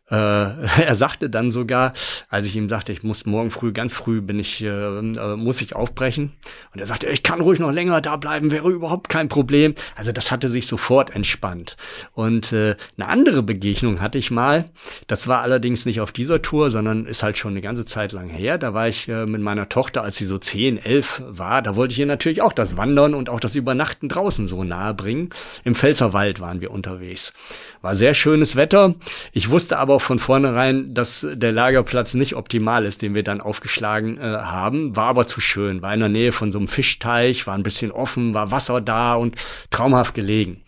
äh, 0.10 0.16
er 0.84 0.96
sagte 0.96 1.30
dann 1.30 1.52
sogar, 1.52 1.94
als 2.30 2.46
ich 2.46 2.56
ihm 2.56 2.70
sagte, 2.70 2.92
ich 2.92 3.04
muss 3.04 3.26
morgen 3.26 3.52
früh, 3.52 3.72
ganz 3.72 3.94
früh 3.94 4.22
bin 4.22 4.40
ich, 4.40 4.64
äh, 4.64 4.68
äh, 4.68 5.36
muss 5.36 5.62
ich 5.62 5.76
aufbrechen. 5.76 6.34
Und 6.74 6.80
er 6.80 6.86
sagte, 6.86 7.08
ich 7.08 7.24
kann 7.24 7.42
ruhig 7.42 7.60
noch 7.60 7.72
länger 7.72 8.02
da 8.02 8.16
bleiben, 8.16 8.52
wäre 8.52 8.70
überhaupt 8.70 9.10
kein 9.10 9.30
Problem. 9.30 9.74
Also 9.96 10.12
das 10.12 10.32
hatte 10.32 10.50
sich 10.50 10.68
sofort 10.68 11.16
entspannt. 11.16 11.76
Und 12.14 12.54
äh, 12.54 12.76
eine 12.98 13.08
andere 13.08 13.44
Begegnung 13.44 14.02
hatte 14.02 14.18
ich 14.18 14.32
mal. 14.32 14.66
Das 15.08 15.28
war 15.28 15.42
allerdings 15.42 15.86
nicht 15.86 16.02
auf 16.02 16.12
dieser 16.12 16.42
Tour, 16.42 16.70
sondern 16.70 17.06
ist 17.06 17.24
halt 17.24 17.38
schon 17.38 17.52
eine 17.52 17.62
ganze 17.62 17.86
Zeit 17.86 18.12
lang 18.12 18.30
her. 18.30 18.58
Da 18.58 18.74
war 18.74 18.88
ich 18.88 19.08
äh, 19.08 19.26
mit 19.26 19.42
meiner 19.42 19.70
Tochter, 19.70 20.04
als 20.04 20.18
sie 20.18 20.26
so 20.26 20.38
10, 20.38 20.78
11 20.78 21.24
war, 21.28 21.62
da 21.62 21.76
wollte 21.76 21.94
ich 21.94 22.00
ihr 22.00 22.06
natürlich 22.06 22.42
auch 22.42 22.54
das 22.54 22.78
Wandern 22.78 23.14
und 23.14 23.30
auch 23.30 23.40
das 23.40 23.56
Übernachten 23.56 24.10
draußen 24.10 24.48
so 24.48 24.64
nahe 24.64 24.94
bringen. 24.94 25.30
Im 25.64 25.76
Pfälzerwald 25.76 26.40
waren 26.40 26.62
wir 26.62 26.72
unterwegs. 26.72 27.34
War 27.82 27.96
sehr 27.96 28.14
schönes 28.14 28.56
Wetter. 28.56 28.96
Ich 29.32 29.50
wusste 29.50 29.78
aber 29.78 29.95
auch 29.96 30.02
von 30.02 30.20
vornherein, 30.20 30.94
dass 30.94 31.26
der 31.30 31.52
Lagerplatz 31.52 32.14
nicht 32.14 32.36
optimal 32.36 32.86
ist, 32.86 33.02
den 33.02 33.16
wir 33.16 33.24
dann 33.24 33.42
aufgeschlagen 33.42 34.18
äh, 34.18 34.22
haben. 34.22 34.96
War 34.96 35.08
aber 35.08 35.28
zu 35.28 35.42
schön. 35.42 35.82
War 35.82 35.94
in 35.94 36.02
der 36.02 36.10
Nähe 36.10 36.32
von 36.32 36.52
so 36.52 36.60
einem 36.60 36.68
Fischteich, 36.68 37.48
war 37.48 37.56
ein 37.56 37.64
bisschen 37.64 37.92
offen, 37.92 38.34
war 38.34 38.52
Wasser 38.52 38.82
da 38.82 39.16
und 39.16 39.36
traumhaft 39.72 40.14
gelegen. 40.14 40.62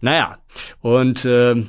Naja, 0.00 0.38
und 0.80 1.24
äh, 1.24 1.62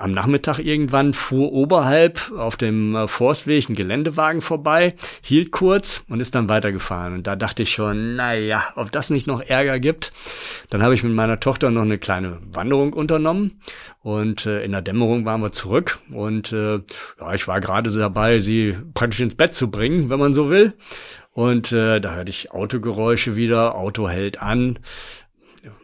am 0.00 0.12
Nachmittag 0.12 0.58
irgendwann 0.58 1.12
fuhr 1.12 1.52
oberhalb 1.52 2.32
auf 2.36 2.56
dem 2.56 2.96
äh, 2.96 3.06
Forstweg 3.06 3.68
ein 3.68 3.74
Geländewagen 3.74 4.40
vorbei, 4.40 4.94
hielt 5.20 5.52
kurz 5.52 6.04
und 6.08 6.20
ist 6.20 6.34
dann 6.34 6.48
weitergefahren. 6.48 7.14
Und 7.14 7.26
da 7.26 7.36
dachte 7.36 7.62
ich 7.62 7.70
schon, 7.70 8.16
naja, 8.16 8.64
ob 8.76 8.90
das 8.92 9.10
nicht 9.10 9.26
noch 9.26 9.42
Ärger 9.42 9.78
gibt. 9.78 10.12
Dann 10.70 10.82
habe 10.82 10.94
ich 10.94 11.02
mit 11.02 11.12
meiner 11.12 11.38
Tochter 11.38 11.70
noch 11.70 11.82
eine 11.82 11.98
kleine 11.98 12.38
Wanderung 12.52 12.94
unternommen 12.94 13.60
und 14.02 14.46
äh, 14.46 14.64
in 14.64 14.72
der 14.72 14.82
Dämmerung 14.82 15.26
waren 15.26 15.42
wir 15.42 15.52
zurück 15.52 15.98
und 16.10 16.52
äh, 16.52 16.80
ja, 17.20 17.34
ich 17.34 17.46
war 17.46 17.60
gerade 17.60 17.90
dabei, 17.90 18.40
sie 18.40 18.76
praktisch 18.94 19.20
ins 19.20 19.34
Bett 19.34 19.54
zu 19.54 19.70
bringen, 19.70 20.08
wenn 20.08 20.18
man 20.18 20.32
so 20.32 20.48
will. 20.48 20.74
Und 21.32 21.70
äh, 21.70 22.00
da 22.00 22.14
hörte 22.14 22.30
ich 22.30 22.50
Autogeräusche 22.50 23.36
wieder, 23.36 23.76
Auto 23.76 24.08
hält 24.08 24.42
an. 24.42 24.80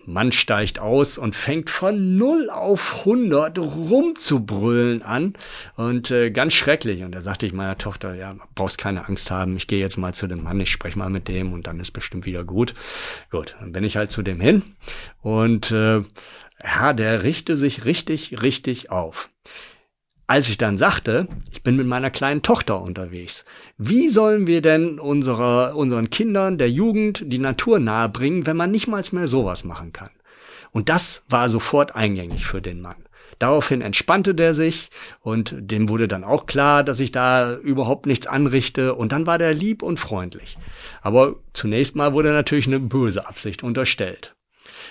Mann 0.05 0.33
steigt 0.33 0.79
aus 0.79 1.19
und 1.19 1.35
fängt 1.35 1.71
von 1.71 2.17
0 2.17 2.51
auf 2.51 3.01
100 3.01 3.59
rumzubrüllen 3.59 5.03
an 5.03 5.35
und 5.77 6.11
äh, 6.11 6.31
ganz 6.31 6.55
schrecklich. 6.55 7.03
Und 7.03 7.13
da 7.13 7.21
sagte 7.21 7.47
ich 7.47 7.53
meiner 7.53 7.79
Tochter, 7.79 8.15
ja, 8.15 8.37
brauchst 8.55 8.79
keine 8.79 9.07
Angst 9.07 9.31
haben, 9.31 9.57
ich 9.57 9.67
gehe 9.67 9.81
jetzt 9.81 9.97
mal 9.97 10.15
zu 10.15 10.27
dem 10.27 10.43
Mann, 10.43 10.61
ich 10.61 10.71
spreche 10.71 10.99
mal 10.99 11.11
mit 11.11 11.29
dem 11.29 11.53
und 11.53 11.67
dann 11.67 11.81
ist 11.81 11.91
bestimmt 11.93 12.27
wieder 12.27 12.45
gut. 12.45 12.75
Gut, 13.31 13.57
dann 13.61 13.73
bin 13.73 13.85
ich 13.85 13.97
halt 13.97 14.11
zu 14.11 14.23
dem 14.23 14.41
hin 14.41 14.63
und 15.23 15.71
äh, 15.71 16.03
ja, 16.63 16.93
der 16.93 17.23
richte 17.23 17.57
sich 17.57 17.85
richtig, 17.85 18.43
richtig 18.43 18.91
auf. 18.91 19.31
Als 20.29 20.49
ich 20.49 20.59
dann 20.59 20.77
sagte, 20.77 21.29
ich 21.53 21.63
bin 21.63 21.77
mit 21.77 21.87
meiner 21.87 22.11
kleinen 22.11 22.43
Tochter 22.43 22.81
unterwegs, 22.81 23.45
wie 23.79 24.09
sollen 24.09 24.49
wir 24.49 24.61
denn 24.61 24.99
unserer, 24.99 25.77
unseren 25.77 26.11
Kindern, 26.11 26.59
der 26.59 26.69
Jugend, 26.69 27.23
die 27.27 27.39
Natur 27.39 27.79
nahebringen, 27.79 28.45
wenn 28.45 28.57
man 28.57 28.73
nicht 28.73 28.89
mal 28.89 29.05
mehr 29.13 29.29
sowas 29.29 29.63
machen 29.63 29.93
kann? 29.93 30.11
Und 30.73 30.89
das 30.89 31.23
war 31.29 31.49
sofort 31.49 31.95
eingängig 31.95 32.45
für 32.45 32.61
den 32.61 32.81
Mann. 32.81 32.97
Daraufhin 33.39 33.83
entspannte 33.83 34.35
der 34.35 34.55
sich 34.55 34.91
und 35.21 35.55
dem 35.59 35.89
wurde 35.89 36.09
dann 36.09 36.25
auch 36.25 36.47
klar, 36.47 36.83
dass 36.83 37.01
ich 37.01 37.13
da 37.13 37.55
überhaupt 37.55 38.07
nichts 38.07 38.27
anrichte 38.27 38.95
und 38.95 39.13
dann 39.13 39.27
war 39.27 39.39
der 39.39 39.55
lieb 39.55 39.83
und 39.83 40.01
freundlich. 40.01 40.59
Aber 41.03 41.37
zunächst 41.53 41.95
mal 41.95 42.15
wurde 42.15 42.33
natürlich 42.33 42.67
eine 42.67 42.81
böse 42.81 43.29
Absicht 43.29 43.63
unterstellt. 43.63 44.35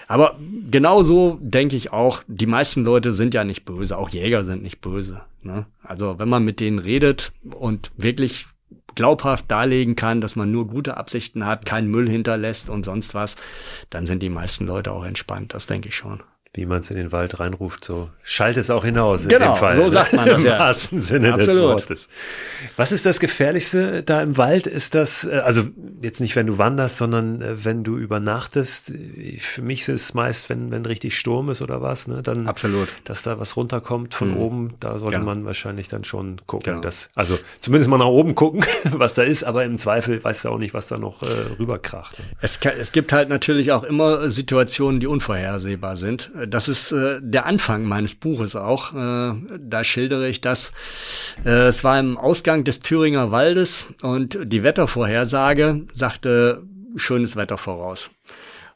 Aber 0.08 0.38
genauso 0.70 1.40
denke 1.42 1.76
ich 1.76 1.92
auch, 1.92 2.24
die 2.28 2.46
meisten 2.46 2.84
Leute 2.84 3.14
sind 3.14 3.34
ja 3.34 3.44
nicht 3.44 3.66
böse, 3.66 3.98
auch 3.98 4.10
Jäger 4.10 4.44
sind 4.44 4.62
nicht 4.62 4.82
böse. 4.82 5.22
Ne? 5.42 5.66
Also 5.84 6.20
wenn 6.20 6.30
man 6.30 6.44
mit 6.44 6.60
denen 6.60 6.80
redet 6.80 7.32
und 7.44 7.92
wirklich 7.98 8.48
glaubhaft 8.94 9.50
darlegen 9.50 9.96
kann, 9.96 10.22
dass 10.22 10.36
man 10.36 10.52
nur 10.52 10.68
gute 10.68 10.98
Absichten 10.98 11.46
hat, 11.46 11.66
keinen 11.66 11.90
Müll 11.90 12.10
hinterlässt 12.10 12.70
und 12.70 12.84
sonst 12.84 13.14
was, 13.14 13.36
dann 13.90 14.06
sind 14.06 14.22
die 14.24 14.30
meisten 14.30 14.68
Leute 14.68 14.92
auch 14.92 15.06
entspannt, 15.06 15.54
das 15.54 15.66
denke 15.66 15.90
ich 15.90 15.96
schon 15.96 16.22
wie 16.56 16.66
man 16.66 16.80
es 16.80 16.90
in 16.90 16.98
den 16.98 17.12
Wald 17.12 17.40
reinruft, 17.40 17.84
so 17.86 18.10
schallt 18.24 18.58
es 18.58 18.70
auch 18.70 18.84
hinaus 18.86 19.24
in 19.24 19.30
genau, 19.30 19.54
dem 19.54 19.56
Fall. 19.56 19.76
so 19.76 19.84
ne? 19.84 19.92
sagt 19.92 20.14
man 20.14 20.26
das, 20.28 20.40
Im 20.40 20.46
ja. 20.46 20.60
wahrsten 20.60 21.02
Sinne 21.02 21.34
Absolut. 21.34 21.82
des 21.82 21.88
Wortes. 21.88 22.10
Was 22.78 22.92
ist 22.92 23.06
das 23.06 23.20
Gefährlichste 23.20 24.04
da 24.04 24.22
im 24.22 24.38
Wald? 24.38 24.68
Ist 24.68 24.96
das, 24.96 25.26
äh, 25.26 25.38
also 25.44 25.64
jetzt 26.02 26.20
nicht, 26.22 26.36
wenn 26.36 26.48
du 26.48 26.58
wanderst, 26.58 26.98
sondern 26.98 27.42
äh, 27.42 27.64
wenn 27.66 27.84
du 27.84 27.98
übernachtest. 27.98 28.94
Für 29.40 29.62
mich 29.62 29.82
ist 29.82 29.90
es 29.90 30.14
meist, 30.14 30.50
wenn, 30.50 30.72
wenn 30.72 30.86
richtig 30.86 31.18
Sturm 31.18 31.50
ist 31.50 31.62
oder 31.62 31.82
was, 31.82 32.08
ne, 32.08 32.22
dann, 32.22 32.48
Absolut. 32.48 32.88
dass 33.04 33.24
da 33.24 33.40
was 33.40 33.56
runterkommt 33.58 34.14
von 34.14 34.32
Mhm. 34.32 34.38
oben, 34.38 34.74
da 34.80 34.98
sollte 34.98 35.16
Genau. 35.18 35.28
man 35.28 35.46
wahrscheinlich 35.46 35.88
dann 35.88 36.04
schon 36.04 36.38
gucken, 36.48 36.66
Genau. 36.74 36.82
dass, 36.82 37.08
also 37.16 37.38
zumindest 37.60 37.90
mal 37.90 37.98
nach 37.98 38.06
oben 38.08 38.34
gucken, 38.36 38.64
was 38.92 39.14
da 39.14 39.24
ist, 39.24 39.44
aber 39.44 39.64
im 39.66 39.78
Zweifel 39.78 40.24
weißt 40.24 40.46
du 40.46 40.50
auch 40.50 40.58
nicht, 40.58 40.74
was 40.74 40.88
da 40.88 40.98
noch 40.98 41.22
äh, 41.22 41.28
rüberkracht. 41.60 42.16
Es, 42.42 42.60
ka- 42.60 42.72
es 42.80 42.92
gibt 42.92 43.12
halt 43.14 43.30
natürlich 43.30 43.72
auch 43.72 43.84
immer 43.84 44.30
Situationen, 44.30 45.00
die 45.00 45.08
unvorhersehbar 45.08 45.98
sind. 45.98 46.32
Das 46.48 46.68
ist 46.68 46.92
äh, 46.92 47.20
der 47.22 47.46
Anfang 47.46 47.86
meines 47.86 48.16
Buches 48.16 48.56
auch. 48.56 48.94
Äh, 48.94 49.34
da 49.60 49.84
schildere 49.84 50.28
ich 50.28 50.42
das. 50.42 50.72
Äh, 51.46 51.68
es 51.68 51.84
war 51.84 52.00
im 52.00 52.18
Ausgang 52.18 52.64
des 52.64 52.80
Thüringer 52.80 53.32
Waldes 53.32 53.94
und 54.02 54.38
die 54.44 54.64
Wettervorhersage 54.64 55.86
sagte 55.94 56.64
schönes 56.96 57.36
Wetter 57.36 57.58
voraus. 57.58 58.12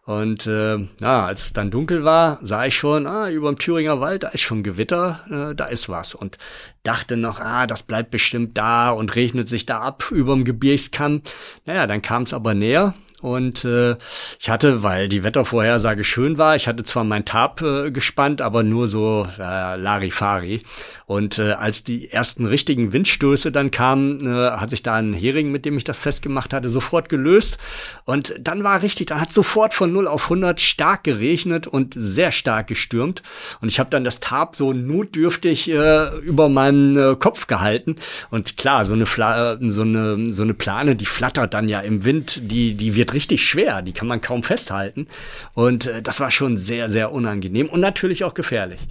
Und 0.10 0.48
äh, 0.48 0.78
ja, 1.02 1.26
als 1.28 1.44
es 1.44 1.54
dann 1.54 1.70
dunkel 1.70 2.04
war, 2.04 2.40
sah 2.42 2.66
ich 2.66 2.76
schon, 2.76 3.06
ah, 3.06 3.30
über 3.30 3.52
dem 3.52 3.60
Thüringer 3.60 4.02
Wald, 4.02 4.24
da 4.24 4.30
ist 4.30 4.42
schon 4.42 4.64
Gewitter, 4.64 5.20
äh, 5.30 5.56
da 5.56 5.66
ist 5.66 5.88
was. 5.88 6.16
Und 6.16 6.40
dachte 6.82 7.16
noch, 7.16 7.40
ah, 7.40 7.68
das 7.68 7.84
bleibt 7.84 8.10
bestimmt 8.10 8.58
da 8.58 8.90
und 8.90 9.16
regnet 9.16 9.50
sich 9.50 9.68
da 9.68 9.82
ab 9.82 10.10
über 10.10 10.34
dem 10.34 10.46
Gebirgskamm. 10.46 11.22
Naja, 11.66 11.86
dann 11.86 12.02
kam 12.02 12.24
es 12.24 12.34
aber 12.34 12.56
näher. 12.56 12.96
Und 13.22 13.66
äh, 13.66 13.96
ich 14.40 14.50
hatte, 14.50 14.84
weil 14.84 15.10
die 15.10 15.24
Wettervorhersage 15.24 16.04
schön 16.04 16.38
war, 16.38 16.56
ich 16.56 16.68
hatte 16.68 16.84
zwar 16.84 17.04
mein 17.04 17.26
Tab 17.26 17.62
äh, 17.62 17.92
gespannt, 17.92 18.42
aber 18.42 18.64
nur 18.64 18.88
so 18.88 19.28
äh, 19.38 19.76
Larifari. 19.76 20.64
Und 21.10 21.39
äh, 21.39 21.53
als 21.53 21.84
die 21.84 22.12
ersten 22.12 22.45
richtigen 22.45 22.93
Windstöße 22.93 23.51
dann 23.51 23.72
kamen, 23.72 24.20
äh, 24.28 24.51
hat 24.51 24.70
sich 24.70 24.84
da 24.84 24.93
ein 24.93 25.12
Hering, 25.12 25.51
mit 25.51 25.66
dem 25.66 25.76
ich 25.76 25.84
das 25.84 25.99
festgemacht 25.99 26.53
hatte, 26.53 26.70
sofort 26.70 27.10
gelöst. 27.10 27.57
Und 28.05 28.36
dann 28.39 28.64
war 28.64 28.84
richtig, 28.84 29.07
dann 29.07 29.20
hat 29.20 29.34
sofort 29.34 29.74
von 29.74 29.91
0 29.91 30.07
auf 30.07 30.26
100 30.26 30.62
stark 30.62 31.03
geregnet 31.03 31.66
und 31.66 31.95
sehr 31.97 32.32
stark 32.32 32.68
gestürmt. 32.68 33.24
Und 33.60 33.70
ich 33.70 33.80
habe 33.80 33.89
dann 33.89 34.03
das 34.03 34.20
Tab 34.20 34.55
so 34.55 34.72
notdürftig 34.72 35.72
äh, 35.72 36.16
über 36.20 36.47
meinen 36.47 36.95
äh, 36.95 37.16
Kopf 37.16 37.47
gehalten. 37.47 37.95
Und 38.30 38.57
klar, 38.57 38.86
so 38.86 38.93
eine, 38.93 39.07
Fla 39.07 39.53
äh, 39.53 39.57
so, 39.62 39.82
eine, 39.82 40.30
so 40.30 40.43
eine 40.43 40.53
Plane, 40.53 40.95
die 40.95 41.07
flattert 41.07 41.55
dann 41.55 41.70
ja 41.70 41.80
im 41.80 42.05
Wind, 42.05 42.51
die, 42.51 42.76
die 42.76 42.93
wird 42.93 43.16
richtig 43.16 43.47
schwer, 43.47 43.82
die 43.82 43.93
kann 43.93 44.07
man 44.07 44.22
kaum 44.22 44.43
festhalten. 44.43 45.07
Und 45.55 45.88
äh, 45.88 46.03
das 46.03 46.20
war 46.20 46.30
schon 46.30 46.57
sehr, 46.57 46.88
sehr 46.88 47.12
unangenehm 47.12 47.68
und 47.68 47.80
natürlich 47.80 48.24
auch 48.24 48.36
gefährlich. 48.36 48.82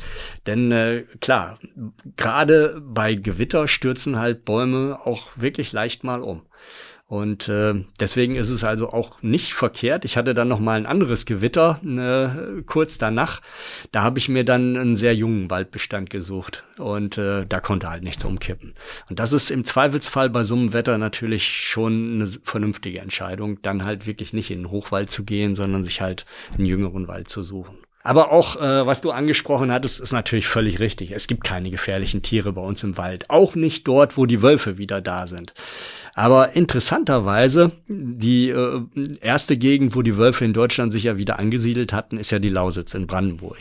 Denn 0.48 0.72
äh, 0.72 1.04
klar, 1.20 1.60
gerade 2.16 2.80
bei 2.84 3.14
Gewitter 3.14 3.68
stürzen 3.68 4.18
halt 4.18 4.44
Bäume 4.44 4.98
auch 5.04 5.28
wirklich 5.36 5.72
leicht 5.72 6.04
mal 6.04 6.22
um. 6.22 6.42
Und 7.08 7.48
äh, 7.48 7.86
deswegen 7.98 8.36
ist 8.36 8.50
es 8.50 8.64
also 8.64 8.90
auch 8.90 9.22
nicht 9.22 9.54
verkehrt. 9.54 10.04
Ich 10.04 10.18
hatte 10.18 10.34
dann 10.34 10.48
noch 10.48 10.60
mal 10.60 10.76
ein 10.76 10.84
anderes 10.84 11.24
Gewitter 11.24 11.80
äh, 11.82 12.62
kurz 12.64 12.98
danach. 12.98 13.40
Da 13.92 14.02
habe 14.02 14.18
ich 14.18 14.28
mir 14.28 14.44
dann 14.44 14.76
einen 14.76 14.98
sehr 14.98 15.14
jungen 15.14 15.48
Waldbestand 15.48 16.10
gesucht 16.10 16.64
und 16.76 17.16
äh, 17.16 17.46
da 17.46 17.60
konnte 17.60 17.88
halt 17.88 18.02
nichts 18.02 18.26
umkippen. 18.26 18.74
Und 19.08 19.20
das 19.20 19.32
ist 19.32 19.50
im 19.50 19.64
Zweifelsfall 19.64 20.28
bei 20.28 20.44
so 20.44 20.54
einem 20.54 20.74
Wetter 20.74 20.98
natürlich 20.98 21.46
schon 21.46 22.16
eine 22.16 22.26
vernünftige 22.42 22.98
Entscheidung, 22.98 23.62
dann 23.62 23.86
halt 23.86 24.06
wirklich 24.06 24.34
nicht 24.34 24.50
in 24.50 24.58
den 24.64 24.70
Hochwald 24.70 25.10
zu 25.10 25.24
gehen, 25.24 25.56
sondern 25.56 25.84
sich 25.84 26.02
halt 26.02 26.26
einen 26.52 26.66
jüngeren 26.66 27.08
Wald 27.08 27.30
zu 27.30 27.42
suchen. 27.42 27.78
Aber 28.08 28.32
auch, 28.32 28.56
äh, 28.56 28.86
was 28.86 29.02
du 29.02 29.10
angesprochen 29.10 29.70
hattest, 29.70 30.00
ist 30.00 30.12
natürlich 30.12 30.48
völlig 30.48 30.80
richtig. 30.80 31.10
Es 31.10 31.26
gibt 31.26 31.44
keine 31.44 31.68
gefährlichen 31.68 32.22
Tiere 32.22 32.54
bei 32.54 32.62
uns 32.62 32.82
im 32.82 32.96
Wald. 32.96 33.28
Auch 33.28 33.54
nicht 33.54 33.86
dort, 33.86 34.16
wo 34.16 34.24
die 34.24 34.40
Wölfe 34.40 34.78
wieder 34.78 35.02
da 35.02 35.26
sind. 35.26 35.52
Aber 36.18 36.56
interessanterweise, 36.56 37.70
die 37.86 38.48
äh, 38.48 38.80
erste 39.20 39.56
Gegend, 39.56 39.94
wo 39.94 40.02
die 40.02 40.16
Wölfe 40.16 40.44
in 40.44 40.52
Deutschland 40.52 40.92
sich 40.92 41.04
ja 41.04 41.16
wieder 41.16 41.38
angesiedelt 41.38 41.92
hatten, 41.92 42.18
ist 42.18 42.32
ja 42.32 42.40
die 42.40 42.48
Lausitz 42.48 42.92
in 42.94 43.06
Brandenburg. 43.06 43.58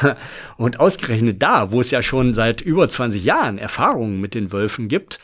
Und 0.56 0.80
ausgerechnet 0.80 1.42
da, 1.42 1.70
wo 1.70 1.82
es 1.82 1.90
ja 1.90 2.00
schon 2.00 2.32
seit 2.32 2.62
über 2.62 2.88
20 2.88 3.22
Jahren 3.22 3.58
Erfahrungen 3.58 4.22
mit 4.22 4.32
den 4.32 4.52
Wölfen 4.52 4.88
gibt, 4.88 5.18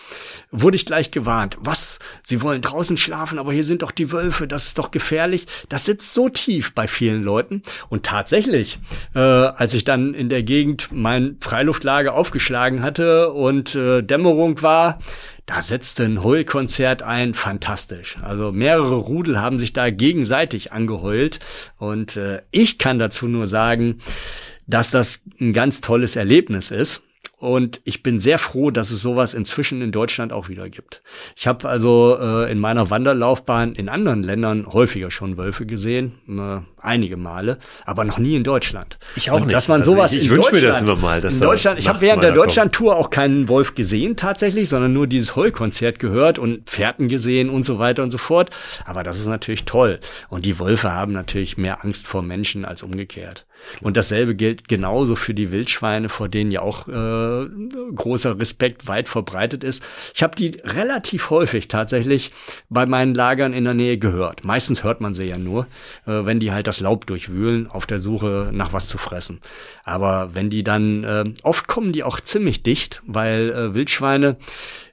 wurde 0.51 0.77
ich 0.77 0.85
gleich 0.85 1.11
gewarnt. 1.11 1.57
Was? 1.59 2.01
Sie 2.23 2.43
wollen 2.43 2.61
draußen 2.61 2.99
schlafen, 2.99 3.39
aber 3.39 3.55
hier 3.55 3.65
sind 3.65 3.81
doch 3.81 3.91
die 3.91 4.13
Wölfe, 4.13 4.47
das 4.47 4.67
ist 4.67 4.79
doch 4.79 4.91
gefährlich. 4.91 5.47
Das 5.71 5.87
sitzt 5.87 6.13
so 6.13 6.29
tief 6.29 6.75
bei 6.75 6.87
vielen 6.87 7.23
Leuten. 7.23 7.63
Und 7.89 8.05
tatsächlich, 8.05 8.79
äh, 9.15 9.21
als 9.21 9.73
ich 9.73 9.85
dann 9.85 10.13
in 10.13 10.29
der 10.29 10.43
Gegend 10.43 10.91
mein 10.93 11.39
Freiluftlager 11.41 12.13
aufgeschlagen 12.13 12.83
hatte 12.83 13.33
und 13.33 13.75
äh, 13.75 14.03
Dämmerung 14.03 14.61
war, 14.61 14.99
da 15.49 15.63
setzte 15.63 16.05
ein 16.05 16.23
Heulkonzert 16.23 17.03
ein, 17.03 17.33
fantastisch. 17.33 18.19
Also 18.21 18.53
mehrere 18.53 18.97
Rudel 18.97 19.41
haben 19.41 19.59
sich 19.59 19.73
da 19.73 19.89
gegenseitig 19.89 20.73
angeheult 20.73 21.41
und 21.79 22.19
äh, 22.19 22.43
ich 22.51 22.77
kann 22.77 22.99
dazu 22.99 23.29
nur 23.29 23.47
sagen, 23.47 24.03
dass 24.67 24.91
das 24.91 25.23
ein 25.41 25.55
ganz 25.55 25.81
tolles 25.81 26.17
Erlebnis 26.17 26.71
ist. 26.71 27.03
Und 27.41 27.81
ich 27.85 28.03
bin 28.03 28.19
sehr 28.19 28.39
froh, 28.39 28.73
dass 28.73 28.91
es 28.91 29.01
sowas 29.01 29.33
inzwischen 29.33 29.81
in 29.81 29.93
Deutschland 29.93 30.33
auch 30.33 30.49
wieder 30.49 30.69
gibt. 30.69 31.03
Ich 31.37 31.47
habe 31.47 31.69
also 31.69 32.19
äh, 32.21 32.51
in 32.51 32.59
meiner 32.59 32.91
Wanderlaufbahn 32.91 33.75
in 33.75 33.89
anderen 33.89 34.25
Ländern 34.25 34.67
häufiger 34.67 35.13
schon 35.13 35.37
Wölfe 35.37 35.65
gesehen, 35.65 36.15
äh, 36.29 36.61
einige 36.83 37.17
Male, 37.17 37.59
aber 37.87 38.03
noch 38.03 38.19
nie 38.19 38.35
in 38.35 38.43
Deutschland. 38.43 38.99
Ich 39.15 39.31
auch 39.31 39.37
und 39.37 39.47
nicht. 39.47 39.55
Dass 39.55 39.69
man 39.69 39.83
also 39.83 39.93
sowas 39.93 40.11
ich, 40.11 40.25
ich 40.25 40.31
wünsche 40.31 40.53
mir 40.53 40.63
das 40.63 40.83
immer 40.83 40.97
mal. 40.97 41.21
Dass 41.21 41.35
in 41.35 41.41
Deutschland, 41.41 41.79
ich 41.79 41.89
habe 41.89 42.01
während 42.01 42.25
der 42.25 42.33
Deutschland-Tour 42.33 42.97
auch 42.97 43.11
keinen 43.11 43.49
Wolf 43.49 43.77
gesehen 43.77 44.17
tatsächlich, 44.17 44.69
sondern 44.69 44.93
nur 44.93 45.07
dieses 45.07 45.37
Heulkonzert 45.37 46.01
gehört 46.01 46.41
und 46.41 46.69
Pferden 46.69 47.07
gesehen 47.07 47.51
und 47.51 47.65
so 47.65 47.79
weiter 47.79 48.03
und 48.03 48.11
so 48.11 48.19
fort. 48.19 48.51
Aber 48.85 49.05
das 49.05 49.17
ist 49.17 49.27
natürlich 49.27 49.65
toll. 49.65 50.01
Und 50.29 50.45
die 50.45 50.59
Wölfe 50.59 50.93
haben 50.93 51.13
natürlich 51.13 51.57
mehr 51.57 51.85
Angst 51.85 52.09
vor 52.09 52.23
Menschen 52.23 52.65
als 52.65 52.83
umgekehrt. 52.83 53.47
Und 53.81 53.97
dasselbe 53.97 54.35
gilt 54.35 54.69
genauso 54.69 55.15
für 55.15 55.35
die 55.35 55.53
Wildschweine, 55.53 56.09
vor 56.09 56.29
denen 56.29 56.51
ja 56.51 56.63
auch 56.63 56.89
äh, 56.89 57.47
großer 57.95 58.39
Respekt 58.39 58.89
weit 58.89 59.09
verbreitet 59.09 59.65
ist. 59.65 59.85
Ich 60.15 60.23
habe 60.23 60.37
die 60.37 60.61
relativ 60.65 61.31
häufig 61.31 61.69
tatsächlich 61.69 62.33
bei 62.69 62.87
meinen 62.87 63.15
Lagern 63.15 63.53
in 63.53 63.65
der 63.65 63.75
Nähe 63.75 63.99
gehört. 63.99 64.45
Meistens 64.45 64.85
hört 64.85 65.01
man 65.01 65.15
sie 65.15 65.27
ja 65.27 65.39
nur, 65.39 65.67
äh, 66.07 66.25
wenn 66.25 66.41
die 66.41 66.53
halt 66.53 66.67
das 66.67 66.81
Laub 66.81 67.07
durchwühlen 67.07 67.69
auf 67.69 67.87
der 67.87 67.99
Suche 67.99 68.51
nach 68.53 68.73
was 68.73 68.89
zu 68.89 68.99
fressen. 68.99 69.41
Aber 69.85 70.35
wenn 70.35 70.51
die 70.51 70.65
dann, 70.65 71.05
äh, 71.05 71.25
oft 71.43 71.69
kommen 71.69 71.93
die 71.93 72.05
auch 72.05 72.21
ziemlich 72.21 72.63
dicht, 72.63 73.03
weil 73.07 73.51
äh, 73.51 73.75
Wildschweine 73.75 74.37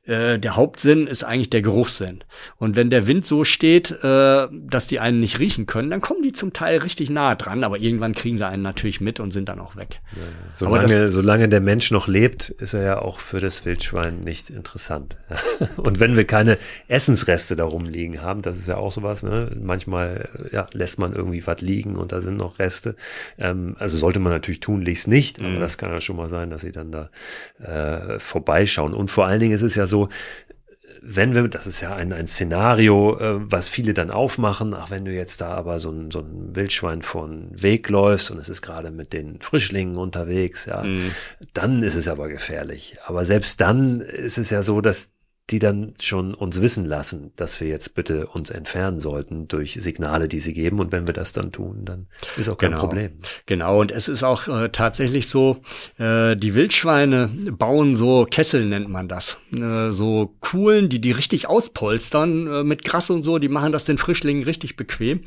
äh, 0.06 0.38
der 0.38 0.56
Hauptsinn 0.56 1.08
ist 1.08 1.24
eigentlich 1.24 1.50
der 1.50 1.62
Geruchssinn. 1.62 2.24
Und 2.58 2.76
wenn 2.76 2.90
der 2.90 3.08
Wind 3.08 3.26
so 3.26 3.44
steht, 3.44 3.92
äh, 4.04 4.48
dass 4.52 4.88
die 4.88 5.00
einen 5.00 5.20
nicht 5.20 5.40
riechen 5.40 5.66
können, 5.66 5.90
dann 5.90 6.02
kommen 6.02 6.22
die 6.22 6.32
zum 6.32 6.54
Teil 6.54 6.80
richtig 6.80 7.10
nah 7.10 7.34
dran, 7.36 7.64
aber 7.64 7.80
irgendwann 7.80 8.14
kriegen 8.14 8.38
sie 8.38 8.46
einen 8.46 8.62
natürlich 8.62 9.02
mit 9.02 9.20
und 9.20 9.32
sind 9.32 9.50
dann 9.50 9.60
auch 9.60 9.76
weg. 9.76 10.02
Ja, 10.16 10.22
solange, 10.54 11.06
das, 11.06 11.14
solange 11.14 11.50
der 11.50 11.62
Mensch 11.62 11.90
noch 11.92 12.08
lebt, 12.08 12.50
ist 12.50 12.74
er 12.74 12.84
ja 12.84 13.02
auch 13.02 13.20
für 13.20 13.38
das 13.38 13.66
Wildschwein 13.66 14.22
nicht 14.22 14.50
interessant. 14.50 15.18
und 15.78 16.00
wenn 16.00 16.16
wir 16.16 16.26
keine 16.26 16.58
Essensreste 16.88 17.56
darum 17.56 17.86
liegen 17.86 18.22
haben, 18.22 18.42
das 18.44 18.58
ist 18.58 18.68
ja 18.68 18.78
auch 18.78 18.92
sowas, 18.92 19.24
ne? 19.24 19.52
manchmal 19.60 20.30
ja, 20.52 20.68
lässt 20.74 21.00
man 21.00 21.14
irgendwie 21.14 21.46
was 21.48 21.62
liegen 21.62 21.96
und 21.96 22.12
da 22.12 22.22
sind 22.22 22.38
noch 22.38 22.60
Reste. 22.60 22.96
Ähm, 23.40 23.76
also 23.80 23.98
sollte 23.98 24.20
man 24.20 24.32
natürlich 24.32 24.60
tunlichst 24.60 25.08
nicht, 25.08 25.40
aber 25.40 25.50
mhm. 25.50 25.60
das 25.60 25.80
kann 25.80 25.92
ja 25.92 26.02
schon 26.02 26.16
mal 26.16 26.30
sein, 26.30 26.52
dass 26.52 26.62
sie 26.62 26.72
dann 26.72 26.92
da 26.92 27.10
äh, 27.60 28.20
vorbeischauen. 28.20 28.94
Und 28.94 29.10
vor 29.10 29.26
allen 29.26 29.40
Dingen 29.40 29.54
ist 29.54 29.64
es 29.64 29.74
ja 29.76 29.86
so, 29.86 29.95
so, 29.96 30.10
wenn 31.08 31.36
wir, 31.36 31.48
das 31.48 31.68
ist 31.68 31.82
ja 31.82 31.96
ein, 31.96 32.12
ein 32.12 32.28
Szenario, 32.28 33.18
äh, 33.20 33.52
was 33.52 33.68
viele 33.68 33.94
dann 33.94 34.10
aufmachen, 34.10 34.74
ach, 34.74 34.90
wenn 34.90 35.06
du 35.06 35.12
jetzt 35.12 35.40
da 35.40 35.50
aber 35.50 35.80
so 35.80 35.92
ein, 35.92 36.10
so 36.10 36.20
ein 36.20 36.56
Wildschwein 36.56 37.04
vor 37.04 37.28
den 37.28 37.62
Weg 37.62 37.90
läufst 37.90 38.32
und 38.32 38.40
es 38.40 38.50
ist 38.50 38.64
gerade 38.64 38.90
mit 38.90 39.14
den 39.14 39.40
Frischlingen 39.40 39.98
unterwegs, 39.98 40.66
ja, 40.66 40.84
mhm. 40.84 41.12
dann 41.54 41.84
ist 41.84 41.96
es 41.96 42.08
aber 42.08 42.28
gefährlich. 42.28 42.98
Aber 43.06 43.24
selbst 43.24 43.62
dann 43.62 44.02
ist 44.02 44.40
es 44.40 44.50
ja 44.50 44.64
so, 44.64 44.82
dass 44.82 45.12
die 45.52 45.60
dann 45.60 45.94
schon 46.02 46.34
uns 46.34 46.60
wissen 46.60 46.86
lassen, 46.86 47.32
dass 47.36 47.62
wir 47.62 47.68
jetzt 47.68 47.94
bitte 47.94 48.26
uns 48.28 48.50
entfernen 48.50 49.00
sollten 49.00 49.48
durch 49.48 49.78
Signale, 49.80 50.28
die 50.28 50.40
sie 50.40 50.54
geben. 50.54 50.80
Und 50.80 50.92
wenn 50.92 51.06
wir 51.06 51.14
das 51.14 51.34
dann 51.34 51.52
tun, 51.52 51.86
dann 51.86 52.08
ist 52.36 52.50
auch 52.50 52.58
kein 52.58 52.72
genau. 52.72 52.82
Problem. 52.82 53.12
Genau, 53.46 53.80
und 53.80 53.92
es 53.92 54.08
ist 54.08 54.24
auch 54.24 54.48
äh, 54.48 54.70
tatsächlich 54.70 55.30
so, 55.30 55.58
äh, 56.00 56.36
die 56.36 56.56
Wildschweine 56.56 57.30
bauen 57.52 57.94
so 57.94 58.26
Kessel, 58.26 58.66
nennt 58.66 58.90
man 58.90 59.08
das. 59.08 59.38
Äh, 59.56 59.92
so 59.92 60.36
Kuhlen, 60.40 60.90
die 60.90 61.00
die 61.00 61.12
richtig 61.12 61.48
auspolstern 61.48 62.48
äh, 62.48 62.64
mit 62.64 62.84
Gras 62.84 63.12
und 63.12 63.22
so, 63.22 63.38
die 63.38 63.50
machen 63.50 63.72
das 63.72 63.86
den 63.86 64.00
Frischlingen 64.00 64.44
richtig 64.44 64.76
bequem. 64.78 65.22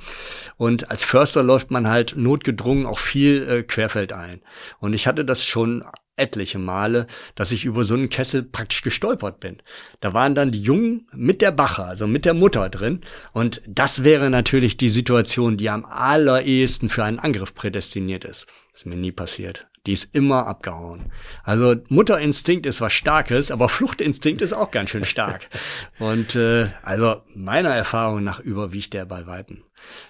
Und 0.56 0.90
als 0.90 1.04
Förster 1.04 1.44
läuft 1.44 1.70
man 1.70 1.88
halt 1.88 2.14
notgedrungen 2.16 2.86
auch 2.86 2.98
viel 2.98 3.48
äh, 3.48 3.62
querfeld 3.62 4.12
ein. 4.12 4.40
Und 4.80 4.94
ich 4.94 5.06
hatte 5.06 5.24
das 5.24 5.44
schon 5.44 5.84
etliche 6.18 6.58
Male, 6.58 7.06
dass 7.34 7.52
ich 7.52 7.64
über 7.64 7.84
so 7.84 7.94
einen 7.94 8.08
Kessel 8.08 8.42
praktisch 8.42 8.82
gestolpert 8.82 9.40
bin. 9.40 9.58
Da 10.00 10.14
waren 10.14 10.34
dann 10.34 10.50
die 10.50 10.62
Jungen 10.62 11.08
mit 11.12 11.40
der 11.40 11.52
Bache, 11.52 11.84
also 11.84 12.06
mit 12.06 12.24
der 12.24 12.34
Mutter 12.34 12.68
drin. 12.68 13.00
Und 13.32 13.62
das 13.66 14.04
wäre 14.04 14.30
natürlich 14.30 14.76
die 14.76 14.88
Situation, 14.88 15.56
die 15.56 15.70
am 15.70 15.84
allerersten 15.84 16.88
für 16.88 17.04
einen 17.04 17.18
Angriff 17.18 17.54
prädestiniert 17.54 18.24
ist. 18.24 18.46
Das 18.72 18.82
ist 18.82 18.86
mir 18.86 18.96
nie 18.96 19.12
passiert. 19.12 19.66
Die 19.86 19.92
ist 19.92 20.14
immer 20.14 20.46
abgehauen. 20.46 21.12
Also 21.44 21.76
Mutterinstinkt 21.88 22.66
ist 22.66 22.80
was 22.80 22.92
Starkes, 22.92 23.50
aber 23.50 23.68
Fluchtinstinkt 23.68 24.42
ist 24.42 24.52
auch 24.52 24.70
ganz 24.70 24.90
schön 24.90 25.04
stark. 25.04 25.48
Und 25.98 26.36
äh, 26.36 26.66
also 26.82 27.22
meiner 27.34 27.74
Erfahrung 27.74 28.22
nach 28.22 28.40
überwiegt 28.40 28.92
der 28.92 29.06
bei 29.06 29.26
Weitem. 29.26 29.62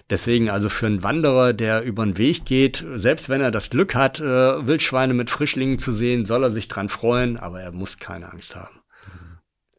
Deswegen 0.09 0.49
also 0.49 0.69
für 0.69 0.87
einen 0.87 1.03
Wanderer, 1.03 1.53
der 1.53 1.83
über 1.83 2.03
den 2.03 2.17
Weg 2.17 2.45
geht, 2.45 2.85
selbst 2.95 3.29
wenn 3.29 3.41
er 3.41 3.51
das 3.51 3.69
Glück 3.69 3.95
hat, 3.95 4.19
äh, 4.19 4.23
Wildschweine 4.67 5.13
mit 5.13 5.29
Frischlingen 5.29 5.79
zu 5.79 5.93
sehen, 5.93 6.25
soll 6.25 6.43
er 6.43 6.51
sich 6.51 6.67
dran 6.67 6.89
freuen, 6.89 7.37
aber 7.37 7.61
er 7.61 7.71
muss 7.71 7.97
keine 7.97 8.31
Angst 8.31 8.55
haben. 8.55 8.78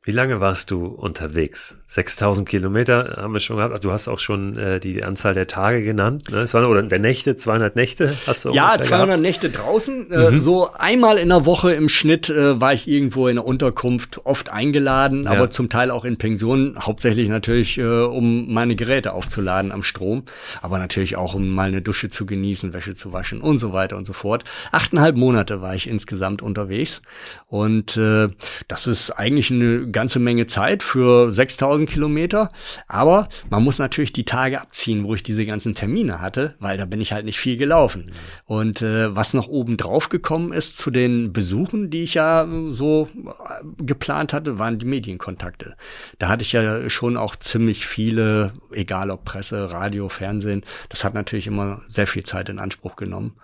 Wie 0.02 0.12
lange 0.12 0.40
warst 0.40 0.70
du 0.70 0.86
unterwegs? 0.86 1.76
6000 1.88 2.48
Kilometer 2.48 3.18
haben 3.18 3.34
wir 3.34 3.40
schon 3.40 3.58
gehabt. 3.58 3.84
Du 3.84 3.92
hast 3.92 4.08
auch 4.08 4.18
schon 4.18 4.56
äh, 4.56 4.80
die 4.80 5.04
Anzahl 5.04 5.34
der 5.34 5.46
Tage 5.46 5.82
genannt. 5.82 6.30
Ne? 6.30 6.38
Es 6.38 6.54
waren, 6.54 6.64
oder 6.64 6.82
der 6.82 6.98
Nächte, 6.98 7.36
200 7.36 7.76
Nächte 7.76 8.16
hast 8.26 8.46
du 8.46 8.50
Ja, 8.50 8.80
200 8.80 9.08
gehabt? 9.08 9.20
Nächte 9.20 9.50
draußen. 9.50 10.10
Äh, 10.10 10.30
mhm. 10.30 10.40
So 10.40 10.72
einmal 10.72 11.18
in 11.18 11.28
der 11.28 11.44
Woche 11.44 11.74
im 11.74 11.90
Schnitt 11.90 12.30
äh, 12.30 12.58
war 12.58 12.72
ich 12.72 12.88
irgendwo 12.88 13.28
in 13.28 13.36
der 13.36 13.44
Unterkunft, 13.44 14.24
oft 14.24 14.50
eingeladen, 14.50 15.24
ja. 15.24 15.32
aber 15.32 15.50
zum 15.50 15.68
Teil 15.68 15.90
auch 15.90 16.06
in 16.06 16.16
Pensionen. 16.16 16.78
Hauptsächlich 16.80 17.28
natürlich, 17.28 17.76
äh, 17.76 17.82
um 17.82 18.50
meine 18.50 18.76
Geräte 18.76 19.12
aufzuladen 19.12 19.70
am 19.70 19.82
Strom. 19.82 20.22
Aber 20.62 20.78
natürlich 20.78 21.16
auch, 21.16 21.34
um 21.34 21.50
mal 21.50 21.68
eine 21.68 21.82
Dusche 21.82 22.08
zu 22.08 22.24
genießen, 22.24 22.72
Wäsche 22.72 22.94
zu 22.94 23.12
waschen 23.12 23.42
und 23.42 23.58
so 23.58 23.74
weiter 23.74 23.98
und 23.98 24.06
so 24.06 24.14
fort. 24.14 24.44
Achteinhalb 24.72 25.16
Monate 25.16 25.60
war 25.60 25.74
ich 25.74 25.86
insgesamt 25.86 26.40
unterwegs. 26.40 27.02
Und 27.48 27.98
äh, 27.98 28.28
das 28.66 28.86
ist 28.86 29.10
eigentlich 29.10 29.50
eine 29.50 29.89
ganze 29.92 30.18
Menge 30.18 30.46
Zeit 30.46 30.82
für 30.82 31.32
6000 31.32 31.88
Kilometer. 31.88 32.50
Aber 32.88 33.28
man 33.48 33.62
muss 33.62 33.78
natürlich 33.78 34.12
die 34.12 34.24
Tage 34.24 34.60
abziehen, 34.60 35.04
wo 35.04 35.14
ich 35.14 35.22
diese 35.22 35.46
ganzen 35.46 35.74
Termine 35.74 36.20
hatte, 36.20 36.54
weil 36.58 36.76
da 36.76 36.84
bin 36.84 37.00
ich 37.00 37.12
halt 37.12 37.24
nicht 37.24 37.38
viel 37.38 37.56
gelaufen. 37.56 38.12
Und 38.46 38.82
äh, 38.82 39.14
was 39.14 39.34
noch 39.34 39.48
oben 39.48 39.76
drauf 39.76 40.08
gekommen 40.08 40.52
ist 40.52 40.78
zu 40.78 40.90
den 40.90 41.32
Besuchen, 41.32 41.90
die 41.90 42.04
ich 42.04 42.14
ja 42.14 42.46
so 42.70 43.08
äh, 43.14 43.84
geplant 43.84 44.32
hatte, 44.32 44.58
waren 44.58 44.78
die 44.78 44.86
Medienkontakte. 44.86 45.76
Da 46.18 46.28
hatte 46.28 46.42
ich 46.42 46.52
ja 46.52 46.88
schon 46.88 47.16
auch 47.16 47.36
ziemlich 47.36 47.86
viele, 47.86 48.52
egal 48.72 49.10
ob 49.10 49.24
Presse, 49.24 49.70
Radio, 49.70 50.08
Fernsehen. 50.08 50.64
Das 50.88 51.04
hat 51.04 51.14
natürlich 51.14 51.46
immer 51.46 51.82
sehr 51.86 52.06
viel 52.06 52.24
Zeit 52.24 52.48
in 52.48 52.58
Anspruch 52.58 52.96
genommen 52.96 53.36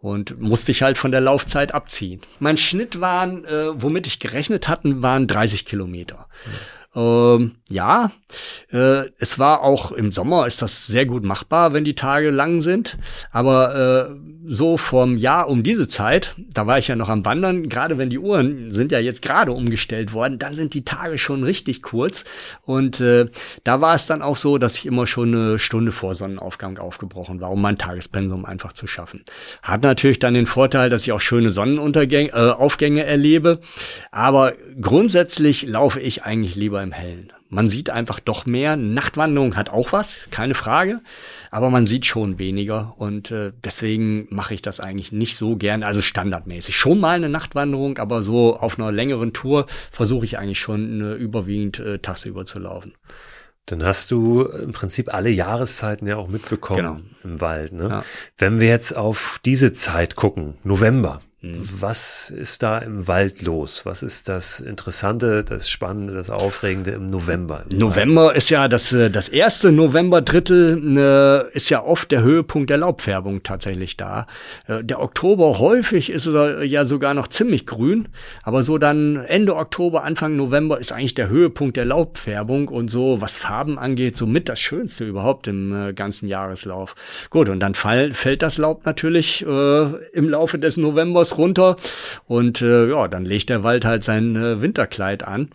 und 0.00 0.40
musste 0.40 0.70
ich 0.70 0.82
halt 0.82 0.96
von 0.96 1.10
der 1.10 1.20
Laufzeit 1.20 1.74
abziehen. 1.74 2.20
Mein 2.38 2.56
Schnitt 2.56 3.00
waren, 3.00 3.44
äh, 3.44 3.70
womit 3.74 4.06
ich 4.06 4.20
gerechnet 4.20 4.68
hatten, 4.68 5.02
waren 5.02 5.26
30 5.26 5.64
Kilometer. 5.64 5.87
Mhm. 6.46 6.77
Ähm, 6.98 7.52
ja, 7.68 8.10
äh, 8.72 9.04
es 9.18 9.38
war 9.38 9.62
auch 9.62 9.92
im 9.92 10.10
Sommer 10.10 10.46
ist 10.46 10.62
das 10.62 10.86
sehr 10.86 11.06
gut 11.06 11.22
machbar, 11.22 11.72
wenn 11.72 11.84
die 11.84 11.94
Tage 11.94 12.30
lang 12.30 12.60
sind. 12.60 12.98
Aber 13.30 14.08
äh, 14.10 14.16
so 14.44 14.78
vom 14.78 15.16
Jahr 15.16 15.48
um 15.48 15.62
diese 15.62 15.86
Zeit, 15.86 16.34
da 16.52 16.66
war 16.66 16.78
ich 16.78 16.88
ja 16.88 16.96
noch 16.96 17.08
am 17.08 17.24
Wandern, 17.24 17.68
gerade 17.68 17.98
wenn 17.98 18.10
die 18.10 18.18
Uhren 18.18 18.72
sind 18.72 18.90
ja 18.90 18.98
jetzt 18.98 19.22
gerade 19.22 19.52
umgestellt 19.52 20.12
worden, 20.12 20.38
dann 20.38 20.54
sind 20.54 20.74
die 20.74 20.84
Tage 20.84 21.18
schon 21.18 21.44
richtig 21.44 21.82
kurz. 21.82 22.24
Und 22.62 23.00
äh, 23.00 23.26
da 23.62 23.80
war 23.80 23.94
es 23.94 24.06
dann 24.06 24.22
auch 24.22 24.36
so, 24.36 24.58
dass 24.58 24.76
ich 24.76 24.86
immer 24.86 25.06
schon 25.06 25.34
eine 25.34 25.58
Stunde 25.60 25.92
vor 25.92 26.14
Sonnenaufgang 26.14 26.78
aufgebrochen 26.78 27.40
war, 27.40 27.50
um 27.52 27.60
mein 27.60 27.78
Tagespensum 27.78 28.44
einfach 28.44 28.72
zu 28.72 28.88
schaffen. 28.88 29.24
Hat 29.62 29.82
natürlich 29.82 30.18
dann 30.18 30.34
den 30.34 30.46
Vorteil, 30.46 30.90
dass 30.90 31.02
ich 31.02 31.12
auch 31.12 31.20
schöne 31.20 31.50
Sonnenaufgänge 31.50 32.30
äh, 32.30 32.50
Aufgänge 32.50 33.04
erlebe. 33.04 33.60
Aber 34.10 34.54
grundsätzlich 34.80 35.64
laufe 35.64 36.00
ich 36.00 36.24
eigentlich 36.24 36.56
lieber 36.56 36.68
lieber 36.68 36.80
im 36.88 36.92
Hellen. 36.92 37.32
Man 37.50 37.70
sieht 37.70 37.90
einfach 37.90 38.20
doch 38.20 38.46
mehr. 38.46 38.76
Nachtwanderung 38.76 39.56
hat 39.56 39.70
auch 39.70 39.92
was, 39.92 40.22
keine 40.30 40.54
Frage, 40.54 41.00
aber 41.50 41.70
man 41.70 41.86
sieht 41.86 42.06
schon 42.06 42.38
weniger 42.38 42.94
und 42.98 43.30
äh, 43.30 43.52
deswegen 43.64 44.26
mache 44.30 44.54
ich 44.54 44.62
das 44.62 44.80
eigentlich 44.80 45.12
nicht 45.12 45.36
so 45.36 45.56
gern, 45.56 45.82
also 45.82 46.02
standardmäßig. 46.02 46.76
Schon 46.76 47.00
mal 47.00 47.16
eine 47.16 47.28
Nachtwanderung, 47.28 47.98
aber 47.98 48.22
so 48.22 48.58
auf 48.58 48.78
einer 48.78 48.92
längeren 48.92 49.32
Tour 49.32 49.66
versuche 49.68 50.24
ich 50.24 50.38
eigentlich 50.38 50.60
schon 50.60 51.00
äh, 51.00 51.14
überwiegend 51.14 51.78
äh, 51.78 51.98
tagsüber 51.98 52.44
zu 52.44 52.58
laufen. 52.58 52.92
Dann 53.66 53.84
hast 53.84 54.10
du 54.10 54.44
im 54.44 54.72
Prinzip 54.72 55.12
alle 55.12 55.28
Jahreszeiten 55.28 56.06
ja 56.06 56.16
auch 56.16 56.28
mitbekommen 56.28 56.78
genau. 56.78 57.00
im 57.22 57.40
Wald. 57.42 57.72
Ne? 57.72 57.88
Ja. 57.88 58.04
Wenn 58.38 58.60
wir 58.60 58.68
jetzt 58.68 58.96
auf 58.96 59.40
diese 59.44 59.72
Zeit 59.72 60.16
gucken, 60.16 60.54
November. 60.64 61.20
Was 61.40 62.30
ist 62.30 62.64
da 62.64 62.78
im 62.78 63.06
Wald 63.06 63.42
los? 63.42 63.86
Was 63.86 64.02
ist 64.02 64.28
das 64.28 64.58
Interessante, 64.58 65.44
das 65.44 65.70
Spannende, 65.70 66.12
das 66.14 66.30
Aufregende 66.30 66.90
im 66.90 67.06
November? 67.06 67.62
Im 67.70 67.78
November 67.78 68.24
Wald? 68.26 68.38
ist 68.38 68.50
ja 68.50 68.66
das, 68.66 68.92
äh, 68.92 69.08
das 69.08 69.28
erste 69.28 69.70
Novemberdrittel 69.70 70.98
äh, 70.98 71.56
ist 71.56 71.70
ja 71.70 71.84
oft 71.84 72.10
der 72.10 72.22
Höhepunkt 72.22 72.70
der 72.70 72.78
Laubfärbung 72.78 73.44
tatsächlich 73.44 73.96
da. 73.96 74.26
Äh, 74.66 74.82
der 74.82 75.00
Oktober 75.00 75.60
häufig 75.60 76.10
ist 76.10 76.26
er 76.26 76.64
ja 76.64 76.84
sogar 76.84 77.14
noch 77.14 77.28
ziemlich 77.28 77.66
grün, 77.66 78.08
aber 78.42 78.64
so 78.64 78.76
dann 78.76 79.24
Ende 79.24 79.54
Oktober, 79.54 80.02
Anfang 80.02 80.34
November 80.34 80.80
ist 80.80 80.90
eigentlich 80.90 81.14
der 81.14 81.28
Höhepunkt 81.28 81.76
der 81.76 81.84
Laubfärbung 81.84 82.66
und 82.66 82.88
so, 82.88 83.20
was 83.20 83.36
Farben 83.36 83.78
angeht, 83.78 84.16
somit 84.16 84.48
das 84.48 84.58
Schönste 84.58 85.04
überhaupt 85.04 85.46
im 85.46 85.92
ganzen 85.94 86.26
Jahreslauf. 86.26 86.96
Gut, 87.30 87.48
und 87.48 87.60
dann 87.60 87.74
fall, 87.74 88.12
fällt 88.12 88.42
das 88.42 88.58
Laub 88.58 88.84
natürlich 88.84 89.46
äh, 89.46 89.82
im 90.12 90.28
Laufe 90.28 90.58
des 90.58 90.76
Novembers 90.76 91.27
Schloss 91.28 91.38
runter 91.38 91.76
und 92.26 92.62
äh, 92.62 92.88
ja, 92.88 93.08
dann 93.08 93.24
legt 93.24 93.50
der 93.50 93.62
Wald 93.62 93.84
halt 93.84 94.04
sein 94.04 94.36
äh, 94.36 94.62
Winterkleid 94.62 95.26
an. 95.26 95.50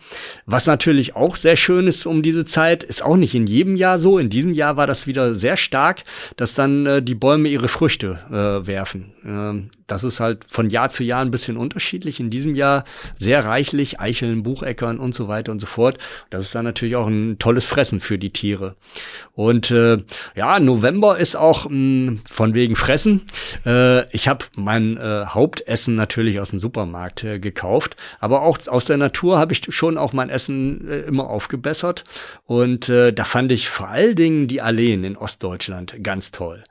Was 0.46 0.66
natürlich 0.66 1.16
auch 1.16 1.36
sehr 1.36 1.56
schön 1.56 1.86
ist 1.86 2.06
um 2.06 2.22
diese 2.22 2.44
Zeit, 2.44 2.84
ist 2.84 3.02
auch 3.02 3.16
nicht 3.16 3.34
in 3.34 3.46
jedem 3.46 3.76
Jahr 3.76 3.98
so. 3.98 4.18
In 4.18 4.30
diesem 4.30 4.54
Jahr 4.54 4.76
war 4.76 4.86
das 4.86 5.06
wieder 5.06 5.34
sehr 5.34 5.56
stark, 5.56 6.04
dass 6.36 6.54
dann 6.54 6.86
äh, 6.86 7.02
die 7.02 7.14
Bäume 7.14 7.48
ihre 7.48 7.68
Früchte 7.68 8.18
äh, 8.30 8.66
werfen. 8.66 9.12
Ähm, 9.24 9.70
das 9.86 10.02
ist 10.02 10.20
halt 10.20 10.44
von 10.48 10.70
Jahr 10.70 10.90
zu 10.90 11.04
Jahr 11.04 11.20
ein 11.20 11.30
bisschen 11.30 11.56
unterschiedlich. 11.56 12.20
In 12.20 12.30
diesem 12.30 12.54
Jahr 12.54 12.84
sehr 13.18 13.44
reichlich, 13.44 14.00
Eicheln, 14.00 14.42
Bucheckern 14.42 14.98
und 14.98 15.14
so 15.14 15.28
weiter 15.28 15.52
und 15.52 15.60
so 15.60 15.66
fort. 15.66 15.98
Das 16.30 16.44
ist 16.44 16.54
dann 16.54 16.64
natürlich 16.64 16.96
auch 16.96 17.06
ein 17.06 17.38
tolles 17.38 17.66
Fressen 17.66 18.00
für 18.00 18.18
die 18.18 18.30
Tiere. 18.30 18.76
Und 19.32 19.70
äh, 19.70 19.98
ja, 20.34 20.58
November 20.58 21.18
ist 21.18 21.36
auch 21.36 21.66
mh, 21.66 21.70
hm, 21.70 22.20
von 22.28 22.54
wegen 22.54 22.76
Fressen. 22.76 23.22
Äh, 23.66 24.08
ich 24.14 24.28
habe 24.28 24.46
mein 24.56 24.96
äh, 24.96 25.26
Hauptessen 25.64 25.94
natürlich 25.94 26.40
aus 26.40 26.50
dem 26.50 26.58
Supermarkt 26.58 27.24
äh, 27.24 27.38
gekauft, 27.38 27.96
aber 28.20 28.42
auch 28.42 28.58
aus 28.66 28.84
der 28.84 28.98
Natur 28.98 29.38
habe 29.38 29.54
ich 29.54 29.62
schon 29.70 29.96
auch 29.96 30.12
mein 30.12 30.28
Essen 30.28 30.86
äh, 30.88 31.00
immer 31.00 31.30
aufgebessert. 31.30 32.04
Und 32.44 32.90
äh, 32.90 33.12
da 33.12 33.24
fand 33.24 33.50
ich 33.50 33.70
vor 33.70 33.88
allen 33.88 34.14
Dingen 34.14 34.46
die 34.46 34.60
Alleen 34.60 35.04
in 35.04 35.16
Ostdeutschland 35.16 36.02
ganz 36.02 36.30
toll. 36.30 36.64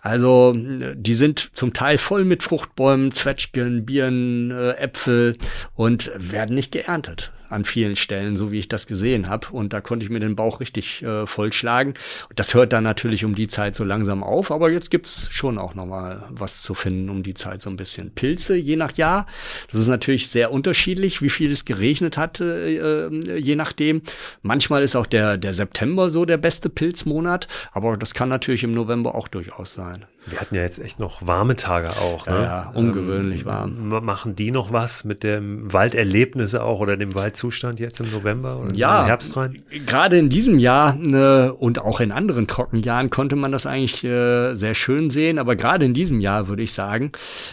Also 0.00 0.54
die 0.54 1.14
sind 1.14 1.56
zum 1.56 1.72
Teil 1.72 1.98
voll 1.98 2.24
mit 2.24 2.44
Fruchtbäumen, 2.44 3.10
Zwetschgen, 3.10 3.84
Birnen, 3.84 4.52
äh, 4.52 4.72
Äpfel 4.74 5.36
und 5.74 6.12
werden 6.16 6.54
nicht 6.54 6.70
geerntet 6.70 7.32
an 7.48 7.64
vielen 7.64 7.96
Stellen, 7.96 8.36
so 8.36 8.50
wie 8.52 8.58
ich 8.58 8.68
das 8.68 8.86
gesehen 8.86 9.28
habe. 9.28 9.48
Und 9.50 9.72
da 9.72 9.80
konnte 9.80 10.04
ich 10.04 10.10
mir 10.10 10.20
den 10.20 10.36
Bauch 10.36 10.60
richtig 10.60 11.02
äh, 11.02 11.26
vollschlagen. 11.26 11.94
Das 12.34 12.54
hört 12.54 12.72
dann 12.72 12.84
natürlich 12.84 13.24
um 13.24 13.34
die 13.34 13.48
Zeit 13.48 13.74
so 13.74 13.84
langsam 13.84 14.22
auf, 14.22 14.50
aber 14.50 14.70
jetzt 14.70 14.90
gibt's 14.90 15.28
schon 15.30 15.58
auch 15.58 15.74
noch 15.74 15.86
mal 15.86 16.24
was 16.30 16.62
zu 16.62 16.74
finden 16.74 17.10
um 17.10 17.22
die 17.22 17.34
Zeit 17.34 17.62
so 17.62 17.70
ein 17.70 17.76
bisschen. 17.76 18.10
Pilze, 18.10 18.56
je 18.56 18.76
nach 18.76 18.96
Jahr. 18.96 19.26
Das 19.70 19.80
ist 19.80 19.88
natürlich 19.88 20.28
sehr 20.28 20.52
unterschiedlich, 20.52 21.22
wie 21.22 21.30
viel 21.30 21.50
es 21.50 21.64
geregnet 21.64 22.16
hat, 22.16 22.40
äh, 22.40 23.08
je 23.38 23.56
nachdem. 23.56 24.02
Manchmal 24.42 24.82
ist 24.82 24.96
auch 24.96 25.06
der, 25.06 25.36
der 25.36 25.54
September 25.54 26.10
so 26.10 26.24
der 26.24 26.38
beste 26.38 26.68
Pilzmonat, 26.68 27.48
aber 27.72 27.96
das 27.96 28.14
kann 28.14 28.28
natürlich 28.28 28.64
im 28.64 28.72
November 28.72 29.14
auch 29.14 29.28
durchaus 29.28 29.74
sein. 29.74 30.04
Wir 30.26 30.40
hatten 30.40 30.56
ja 30.56 30.62
jetzt 30.62 30.80
echt 30.80 30.98
noch 30.98 31.24
warme 31.24 31.54
Tage 31.54 31.88
auch. 31.90 32.26
Ne? 32.26 32.34
Ja, 32.34 32.42
ja 32.42 32.72
ungewöhnlich 32.74 33.42
ähm, 33.42 33.46
warm. 33.46 34.04
Machen 34.04 34.34
die 34.34 34.50
noch 34.50 34.72
was 34.72 35.04
mit 35.04 35.22
dem 35.22 35.72
Walderlebnisse 35.72 36.64
auch 36.64 36.80
oder 36.80 36.96
dem 36.96 37.14
Waldzustand 37.36 37.80
jetzt 37.80 38.00
im 38.00 38.10
November 38.10 38.58
oder 38.58 38.74
ja, 38.74 39.02
im 39.02 39.06
Herbst 39.06 39.36
rein? 39.36 39.54
Gerade 39.86 40.16
in 40.16 40.30
diesem 40.30 40.58
Jahr 40.58 40.96
ne, 40.96 41.52
und 41.52 41.78
auch 41.78 42.00
in 42.00 42.10
anderen 42.10 42.46
Trockenjahren 42.46 43.10
konnte 43.10 43.36
man 43.36 43.52
das 43.52 43.66
eigentlich 43.66 44.02
äh, 44.04 44.54
sehr 44.54 44.74
schön 44.74 45.10
sehen. 45.10 45.38
Aber 45.38 45.54
gerade 45.54 45.84
in 45.84 45.92
diesem 45.92 46.20
Jahr 46.20 46.48
würde 46.48 46.62
ich 46.62 46.72
sagen, 46.72 47.12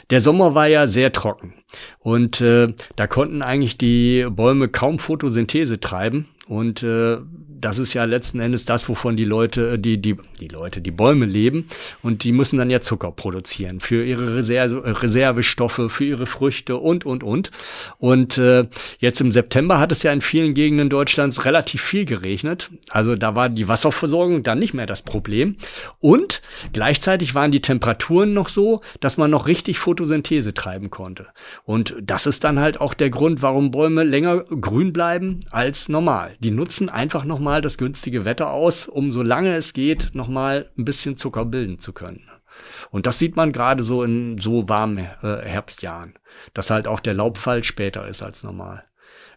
der 0.10 0.22
Sommer 0.22 0.56
war 0.56 0.68
ja 0.68 0.88
sehr 0.88 1.12
trocken. 1.12 1.54
Und 2.00 2.40
äh, 2.40 2.74
da 2.96 3.08
konnten 3.08 3.42
eigentlich 3.42 3.78
die 3.78 4.26
Bäume 4.30 4.70
kaum 4.70 5.00
Photosynthese 5.00 5.80
treiben. 5.80 6.28
Und 6.48 6.84
äh, 6.84 7.18
das 7.64 7.78
ist 7.78 7.94
ja 7.94 8.04
letzten 8.04 8.40
Endes 8.40 8.66
das, 8.66 8.90
wovon 8.90 9.16
die 9.16 9.26
Leute, 9.26 9.72
äh, 9.72 9.80
die, 9.80 9.98
die, 9.98 10.18
die 10.40 10.48
Leute, 10.48 10.82
die 10.82 10.92
Bäume 10.92 11.26
leben. 11.26 11.68
Und 12.02 12.24
die 12.24 12.32
müssen 12.32 12.58
dann 12.58 12.70
ja 12.70 12.82
Zucker 12.82 13.12
produzieren 13.12 13.80
für 13.80 14.04
ihre 14.04 14.36
Reserve, 14.36 14.84
äh, 14.86 14.92
Reservestoffe, 14.92 15.90
für 15.90 16.04
ihre 16.04 16.26
Früchte 16.26 16.78
und, 16.78 17.06
und, 17.06 17.24
und. 17.24 17.52
Und 18.00 18.38
äh, 18.38 18.68
jetzt 19.00 19.22
im 19.22 19.32
September 19.32 19.80
hat 19.80 19.92
es 19.92 20.04
ja 20.04 20.12
in 20.12 20.22
vielen 20.22 20.54
Gegenden 20.54 20.90
Deutschlands 20.90 21.46
relativ 21.46 21.82
viel 21.82 22.06
geregnet. 22.06 22.70
Also 22.90 23.16
da 23.16 23.36
war 23.36 23.50
die 23.50 23.68
Wasserversorgung 23.68 24.44
dann 24.44 24.60
nicht 24.60 24.74
mehr 24.74 24.86
das 24.86 25.02
Problem. 25.02 25.56
Und 26.00 26.42
gleichzeitig 26.74 27.36
waren 27.36 27.52
die 27.52 27.62
Temperaturen 27.62 28.34
noch 28.34 28.50
so, 28.50 28.82
dass 29.00 29.18
man 29.18 29.32
noch 29.32 29.48
richtig 29.48 29.80
Photosynthese 29.80 30.54
treiben 30.54 30.90
konnte. 30.90 31.28
Und 31.64 31.96
das 32.02 32.26
ist 32.26 32.44
dann 32.44 32.60
halt 32.60 32.82
auch 32.82 32.94
der 32.94 33.10
Grund, 33.10 33.42
warum 33.42 33.72
Bäume 33.72 34.04
länger 34.04 34.42
grün 34.44 34.92
bleiben 34.92 35.40
als 35.50 35.88
normal. 35.88 36.36
Die 36.40 36.52
nutzen 36.52 36.90
einfach 36.90 37.24
nochmal 37.24 37.53
mal 37.54 37.62
das 37.62 37.78
günstige 37.78 38.26
Wetter 38.26 38.50
aus, 38.50 38.88
um 38.88 39.12
solange 39.12 39.56
es 39.56 39.74
geht, 39.74 40.10
noch 40.14 40.28
mal 40.28 40.72
ein 40.76 40.86
bisschen 40.86 41.18
Zucker 41.18 41.46
bilden 41.46 41.78
zu 41.78 41.94
können. 41.94 42.28
Und 42.90 43.06
das 43.06 43.20
sieht 43.20 43.36
man 43.36 43.52
gerade 43.52 43.84
so 43.84 44.02
in 44.02 44.40
so 44.40 44.68
warmen 44.70 44.98
äh, 44.98 45.38
Herbstjahren, 45.44 46.16
dass 46.56 46.72
halt 46.72 46.88
auch 46.88 47.00
der 47.00 47.14
Laubfall 47.14 47.64
später 47.64 48.08
ist 48.08 48.24
als 48.24 48.44
normal. 48.44 48.86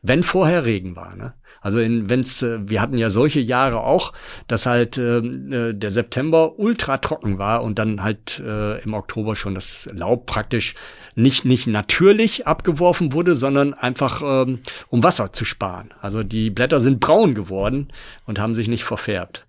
Wenn 0.09 0.23
vorher 0.23 0.65
Regen 0.65 0.95
war, 0.95 1.17
ne? 1.17 1.35
Also 1.61 1.81
in, 1.81 2.09
wenn's, 2.09 2.43
äh, 2.43 2.59
wir 2.69 2.81
hatten 2.81 2.97
ja 2.97 3.11
solche 3.11 3.41
Jahre 3.41 3.81
auch, 3.81 4.13
dass 4.47 4.67
halt 4.67 4.99
ähm, 4.99 5.53
äh, 5.53 5.75
der 5.75 5.91
September 5.91 6.59
ultra 6.59 6.99
trocken 6.99 7.39
war 7.39 7.65
und 7.65 7.79
dann 7.79 8.05
halt 8.05 8.39
äh, 8.39 8.81
im 8.83 8.95
Oktober 8.95 9.35
schon 9.35 9.57
das 9.57 9.89
Laub 9.93 10.27
praktisch 10.27 10.77
nicht 11.17 11.45
nicht 11.45 11.67
natürlich 11.67 12.47
abgeworfen 12.47 13.13
wurde, 13.13 13.35
sondern 13.35 13.75
einfach 13.75 14.23
ähm, 14.25 14.61
um 14.91 15.03
Wasser 15.03 15.33
zu 15.33 15.45
sparen. 15.45 15.89
Also 16.01 16.23
die 16.23 16.51
Blätter 16.51 16.79
sind 16.79 17.01
braun 17.01 17.35
geworden 17.35 17.89
und 18.27 18.39
haben 18.39 18.55
sich 18.55 18.69
nicht 18.69 18.85
verfärbt. 18.85 19.45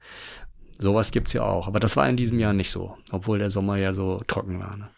Sowas 0.80 1.12
gibt's 1.12 1.34
ja 1.34 1.44
auch, 1.44 1.68
aber 1.68 1.80
das 1.80 1.98
war 1.98 2.10
in 2.10 2.18
diesem 2.18 2.40
Jahr 2.40 2.54
nicht 2.54 2.72
so, 2.72 2.98
obwohl 3.12 3.38
der 3.38 3.52
Sommer 3.52 3.78
ja 3.78 3.94
so 3.94 4.22
trocken 4.28 4.60
war. 4.60 4.76
Ne? 4.78 4.90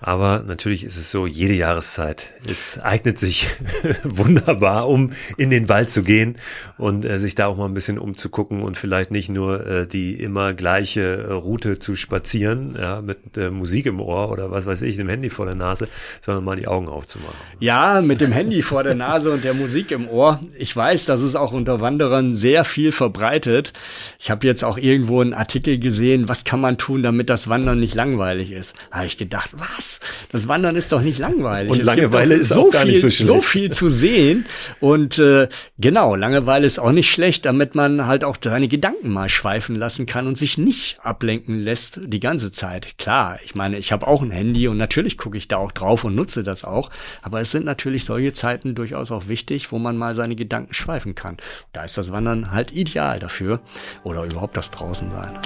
Aber 0.00 0.42
natürlich 0.46 0.84
ist 0.84 0.96
es 0.96 1.10
so, 1.10 1.26
jede 1.26 1.54
Jahreszeit. 1.54 2.32
Es 2.48 2.78
eignet 2.78 3.18
sich 3.18 3.48
wunderbar, 4.04 4.88
um 4.88 5.12
in 5.36 5.50
den 5.50 5.68
Wald 5.68 5.90
zu 5.90 6.02
gehen 6.02 6.36
und 6.78 7.04
äh, 7.04 7.18
sich 7.18 7.34
da 7.34 7.46
auch 7.46 7.56
mal 7.56 7.66
ein 7.66 7.74
bisschen 7.74 7.98
umzugucken 7.98 8.62
und 8.62 8.78
vielleicht 8.78 9.10
nicht 9.10 9.28
nur 9.28 9.66
äh, 9.66 9.86
die 9.86 10.14
immer 10.14 10.54
gleiche 10.54 11.00
äh, 11.00 11.32
Route 11.32 11.78
zu 11.78 11.94
spazieren, 11.96 12.76
ja, 12.80 13.02
mit 13.02 13.36
äh, 13.36 13.50
Musik 13.50 13.86
im 13.86 14.00
Ohr 14.00 14.30
oder 14.30 14.50
was 14.50 14.66
weiß 14.66 14.82
ich, 14.82 14.96
dem 14.96 15.08
Handy 15.08 15.28
vor 15.28 15.46
der 15.46 15.54
Nase, 15.54 15.88
sondern 16.22 16.44
mal 16.44 16.56
die 16.56 16.66
Augen 16.66 16.88
aufzumachen. 16.88 17.36
Ja, 17.58 18.00
mit 18.00 18.20
dem 18.20 18.32
Handy 18.32 18.62
vor 18.62 18.82
der 18.82 18.94
Nase 18.94 19.30
und 19.30 19.44
der 19.44 19.54
Musik 19.54 19.90
im 19.90 20.08
Ohr. 20.08 20.40
Ich 20.58 20.74
weiß, 20.74 21.04
das 21.04 21.20
ist 21.20 21.36
auch 21.36 21.52
unter 21.52 21.80
Wanderern 21.80 22.36
sehr 22.36 22.64
viel 22.64 22.92
verbreitet. 22.92 23.72
Ich 24.18 24.30
habe 24.30 24.46
jetzt 24.46 24.64
auch 24.64 24.78
irgendwo 24.78 25.20
einen 25.20 25.34
Artikel 25.34 25.78
gesehen, 25.78 26.28
was 26.28 26.44
kann 26.44 26.60
man 26.60 26.78
tun, 26.78 27.02
damit 27.02 27.28
das 27.28 27.48
Wandern 27.48 27.80
nicht 27.80 27.94
langweilig 27.94 28.52
ist. 28.52 28.74
Da 28.90 28.98
habe 28.98 29.06
ich 29.06 29.18
gedacht, 29.18 29.50
was? 29.56 29.89
Das 30.30 30.46
Wandern 30.46 30.76
ist 30.76 30.92
doch 30.92 31.00
nicht 31.00 31.18
langweilig. 31.18 31.72
Und 31.72 31.80
es 31.80 31.86
Langeweile 31.86 32.34
ist 32.34 32.50
so 32.50 32.68
auch 32.68 32.70
gar 32.70 32.82
viel, 32.82 32.92
nicht 32.92 33.00
so 33.00 33.10
schlecht. 33.10 33.26
So 33.26 33.40
viel 33.40 33.72
zu 33.72 33.88
sehen. 33.88 34.46
Und 34.78 35.18
äh, 35.18 35.48
genau, 35.78 36.14
Langeweile 36.14 36.66
ist 36.66 36.78
auch 36.78 36.92
nicht 36.92 37.10
schlecht, 37.10 37.46
damit 37.46 37.74
man 37.74 38.06
halt 38.06 38.24
auch 38.24 38.36
seine 38.42 38.68
Gedanken 38.68 39.10
mal 39.10 39.28
schweifen 39.28 39.74
lassen 39.74 40.06
kann 40.06 40.26
und 40.26 40.38
sich 40.38 40.58
nicht 40.58 41.00
ablenken 41.02 41.58
lässt 41.58 42.00
die 42.02 42.20
ganze 42.20 42.52
Zeit. 42.52 42.98
Klar, 42.98 43.38
ich 43.44 43.54
meine, 43.54 43.78
ich 43.78 43.92
habe 43.92 44.06
auch 44.06 44.22
ein 44.22 44.30
Handy 44.30 44.68
und 44.68 44.76
natürlich 44.76 45.18
gucke 45.18 45.38
ich 45.38 45.48
da 45.48 45.56
auch 45.56 45.72
drauf 45.72 46.04
und 46.04 46.14
nutze 46.14 46.42
das 46.42 46.64
auch. 46.64 46.90
Aber 47.22 47.40
es 47.40 47.50
sind 47.50 47.64
natürlich 47.64 48.04
solche 48.04 48.32
Zeiten 48.32 48.74
durchaus 48.74 49.10
auch 49.10 49.28
wichtig, 49.28 49.72
wo 49.72 49.78
man 49.78 49.96
mal 49.96 50.14
seine 50.14 50.36
Gedanken 50.36 50.74
schweifen 50.74 51.14
kann. 51.14 51.36
Da 51.72 51.84
ist 51.84 51.98
das 51.98 52.12
Wandern 52.12 52.50
halt 52.50 52.72
ideal 52.72 53.18
dafür. 53.18 53.60
Oder 54.04 54.24
überhaupt 54.24 54.56
das 54.56 54.70
draußen 54.70 55.10
sein. 55.10 55.38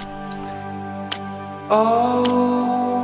Oh. 1.69 2.94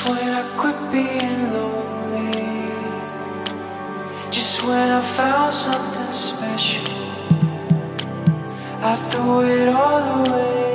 Just 0.00 0.12
when 0.12 0.32
I 0.32 0.56
quit 0.56 0.78
being 0.90 1.52
lonely. 1.52 2.32
Just 4.30 4.64
when 4.64 4.90
I 4.92 5.02
found 5.02 5.52
something 5.52 6.10
special. 6.10 6.94
I 8.80 8.96
threw 9.10 9.42
it 9.42 9.68
all 9.68 10.24
away. 10.24 10.69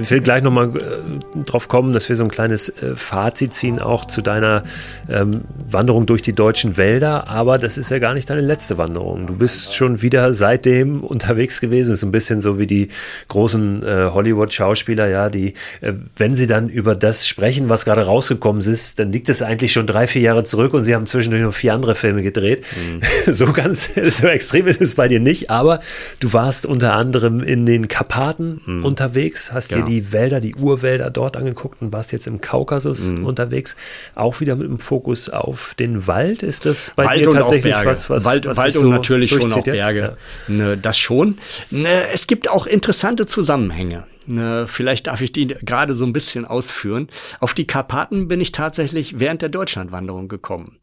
Ich 0.00 0.10
will 0.10 0.20
gleich 0.20 0.42
nochmal 0.42 0.70
äh, 0.76 1.44
drauf 1.44 1.68
kommen, 1.68 1.92
dass 1.92 2.08
wir 2.08 2.16
so 2.16 2.24
ein 2.24 2.30
kleines 2.30 2.68
äh, 2.68 2.96
Fazit 2.96 3.54
ziehen, 3.54 3.78
auch 3.78 4.04
zu 4.04 4.22
deiner 4.22 4.64
ähm, 5.08 5.42
Wanderung 5.70 6.06
durch 6.06 6.22
die 6.22 6.32
deutschen 6.32 6.76
Wälder. 6.76 7.28
Aber 7.28 7.58
das 7.58 7.76
ist 7.76 7.90
ja 7.90 7.98
gar 7.98 8.14
nicht 8.14 8.30
deine 8.30 8.40
letzte 8.40 8.78
Wanderung. 8.78 9.26
Du 9.26 9.36
bist 9.36 9.74
schon 9.74 10.02
wieder 10.02 10.32
seitdem 10.32 11.00
unterwegs 11.02 11.60
gewesen. 11.60 11.90
Das 11.90 12.00
ist 12.00 12.04
ein 12.04 12.10
bisschen 12.10 12.40
so 12.40 12.58
wie 12.58 12.66
die 12.66 12.88
großen 13.28 13.82
äh, 13.82 14.06
Hollywood-Schauspieler, 14.12 15.08
ja, 15.08 15.30
die, 15.30 15.54
äh, 15.80 15.92
wenn 16.16 16.34
sie 16.34 16.46
dann 16.46 16.68
über 16.68 16.94
das 16.94 17.26
sprechen, 17.26 17.68
was 17.68 17.84
gerade 17.84 18.02
rausgekommen 18.02 18.62
ist, 18.62 18.98
dann 18.98 19.12
liegt 19.12 19.28
es 19.28 19.42
eigentlich 19.42 19.72
schon 19.72 19.86
drei, 19.86 20.06
vier 20.06 20.22
Jahre 20.22 20.44
zurück 20.44 20.74
und 20.74 20.84
sie 20.84 20.94
haben 20.94 21.06
zwischendurch 21.06 21.42
noch 21.42 21.54
vier 21.54 21.74
andere 21.74 21.94
Filme 21.94 22.22
gedreht. 22.22 22.64
Mhm. 22.76 23.00
So 23.38 23.52
ganz, 23.52 23.90
so 24.10 24.26
extrem 24.26 24.66
ist 24.66 24.80
es 24.80 24.94
bei 24.94 25.06
dir 25.06 25.20
nicht. 25.20 25.50
Aber 25.50 25.80
du 26.20 26.32
warst 26.32 26.66
unter 26.66 26.94
anderem 26.94 27.42
in 27.42 27.66
den 27.66 27.88
Karpaten 27.88 28.60
mhm. 28.64 28.84
unterwegs, 28.84 29.52
hast 29.52 29.70
ja. 29.70 29.78
dir 29.78 29.84
die 29.88 30.12
Wälder, 30.12 30.40
die 30.40 30.54
Urwälder 30.54 31.10
dort 31.10 31.36
angeguckt 31.36 31.82
und 31.82 31.92
warst 31.92 32.12
jetzt 32.12 32.26
im 32.26 32.40
Kaukasus 32.40 33.00
mhm. 33.00 33.24
unterwegs, 33.26 33.76
auch 34.14 34.40
wieder 34.40 34.56
mit 34.56 34.68
dem 34.68 34.78
Fokus 34.78 35.28
auf 35.28 35.74
den 35.78 36.06
Wald. 36.06 36.42
Ist 36.42 36.66
das 36.66 36.92
bei 36.94 37.06
Wald 37.06 37.20
dir 37.20 37.30
tatsächlich 37.30 37.74
was, 37.84 38.10
was 38.10 38.24
Wald, 38.24 38.46
was 38.46 38.56
Wald 38.56 38.76
und 38.76 38.82
so 38.82 38.88
natürlich 38.90 39.30
schon 39.30 39.52
auch 39.52 39.62
Berge. 39.62 40.16
Ja. 40.48 40.54
Ne, 40.54 40.76
das 40.76 40.98
schon. 40.98 41.38
Ne, 41.70 42.10
es 42.12 42.26
gibt 42.26 42.48
auch 42.48 42.66
interessante 42.66 43.26
Zusammenhänge. 43.26 44.04
Ne, 44.28 44.66
vielleicht 44.68 45.06
darf 45.06 45.22
ich 45.22 45.32
die 45.32 45.46
gerade 45.46 45.94
so 45.94 46.04
ein 46.04 46.12
bisschen 46.12 46.44
ausführen. 46.44 47.08
Auf 47.40 47.54
die 47.54 47.66
Karpaten 47.66 48.28
bin 48.28 48.42
ich 48.42 48.52
tatsächlich 48.52 49.18
während 49.18 49.40
der 49.40 49.48
Deutschlandwanderung 49.48 50.28
gekommen. 50.28 50.76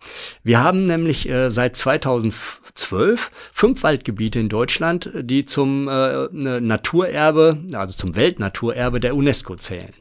Wir 0.44 0.64
haben 0.64 0.86
nämlich 0.86 1.30
äh, 1.30 1.52
seit 1.52 1.78
2012 1.78 3.30
fünf 3.54 3.84
Waldgebiete 3.84 4.40
in 4.40 4.50
Deutschland, 4.50 5.12
die 5.14 5.46
zum 5.46 5.88
äh, 5.88 6.28
Naturerbe, 6.32 7.60
also 7.74 7.94
zum 7.94 8.16
Weltnaturerbe 8.16 9.00
der 9.00 9.16
UNESCO 9.16 9.56
zählen. 9.58 9.94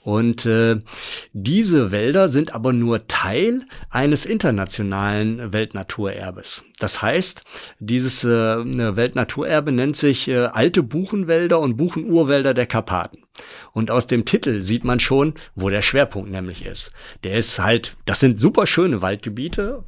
Und 0.00 0.44
äh, 0.46 0.78
diese 1.32 1.90
Wälder 1.90 2.28
sind 2.28 2.54
aber 2.54 2.72
nur 2.72 3.06
Teil 3.06 3.62
eines 3.90 4.26
internationalen 4.26 5.52
Weltnaturerbes. 5.52 6.64
Das 6.78 7.00
heißt, 7.00 7.42
dieses 7.78 8.24
äh, 8.24 8.28
Weltnaturerbe 8.28 9.72
nennt 9.72 9.96
sich 9.96 10.28
äh, 10.28 10.46
Alte 10.46 10.82
Buchenwälder 10.82 11.58
und 11.60 11.76
Buchenurwälder 11.76 12.52
der 12.52 12.66
Karpaten. 12.66 13.22
Und 13.72 13.90
aus 13.90 14.06
dem 14.06 14.24
Titel 14.24 14.60
sieht 14.60 14.84
man 14.84 15.00
schon, 15.00 15.34
wo 15.54 15.68
der 15.70 15.82
Schwerpunkt 15.82 16.30
nämlich 16.30 16.64
ist. 16.66 16.92
Der 17.24 17.34
ist 17.34 17.58
halt, 17.58 17.96
das 18.04 18.20
sind 18.20 18.38
super 18.38 18.66
schöne 18.66 19.02
Waldgebiete, 19.02 19.82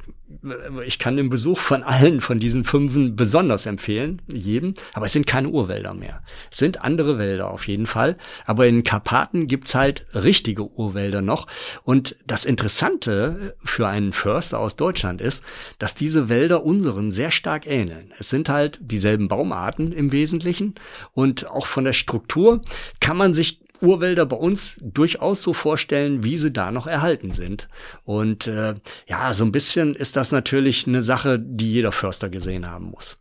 ich 0.85 0.99
kann 0.99 1.15
den 1.15 1.29
Besuch 1.29 1.59
von 1.59 1.83
allen 1.83 2.19
von 2.19 2.39
diesen 2.39 2.63
Fünfen 2.63 3.15
besonders 3.15 3.65
empfehlen, 3.65 4.21
jedem, 4.27 4.73
aber 4.93 5.05
es 5.05 5.13
sind 5.13 5.25
keine 5.25 5.49
Urwälder 5.49 5.93
mehr. 5.93 6.21
Es 6.51 6.57
sind 6.57 6.83
andere 6.83 7.17
Wälder 7.17 7.49
auf 7.49 7.67
jeden 7.67 7.85
Fall, 7.85 8.17
aber 8.45 8.67
in 8.67 8.83
Karpaten 8.83 9.47
gibt's 9.47 9.73
halt 9.73 10.05
richtige 10.13 10.69
Urwälder 10.69 11.21
noch. 11.21 11.47
Und 11.83 12.17
das 12.25 12.43
Interessante 12.43 13.55
für 13.63 13.87
einen 13.87 14.11
Förster 14.11 14.59
aus 14.59 14.75
Deutschland 14.75 15.21
ist, 15.21 15.43
dass 15.79 15.95
diese 15.95 16.27
Wälder 16.29 16.63
unseren 16.63 17.11
sehr 17.11 17.31
stark 17.31 17.65
ähneln. 17.65 18.13
Es 18.19 18.29
sind 18.29 18.49
halt 18.49 18.79
dieselben 18.81 19.29
Baumarten 19.29 19.91
im 19.93 20.11
Wesentlichen 20.11 20.75
und 21.13 21.47
auch 21.49 21.65
von 21.65 21.85
der 21.85 21.93
Struktur 21.93 22.61
kann 22.99 23.17
man 23.17 23.33
sich 23.33 23.61
Urwälder 23.81 24.25
bei 24.25 24.37
uns 24.37 24.77
durchaus 24.81 25.41
so 25.41 25.53
vorstellen, 25.53 26.23
wie 26.23 26.37
sie 26.37 26.51
da 26.51 26.71
noch 26.71 26.87
erhalten 26.87 27.31
sind. 27.31 27.67
Und 28.05 28.47
äh, 28.47 28.75
ja, 29.07 29.33
so 29.33 29.43
ein 29.45 29.51
bisschen 29.51 29.95
ist 29.95 30.15
das 30.15 30.31
natürlich 30.31 30.87
eine 30.87 31.01
Sache, 31.01 31.39
die 31.39 31.73
jeder 31.73 31.91
Förster 31.91 32.29
gesehen 32.29 32.69
haben 32.69 32.91
muss 32.91 33.19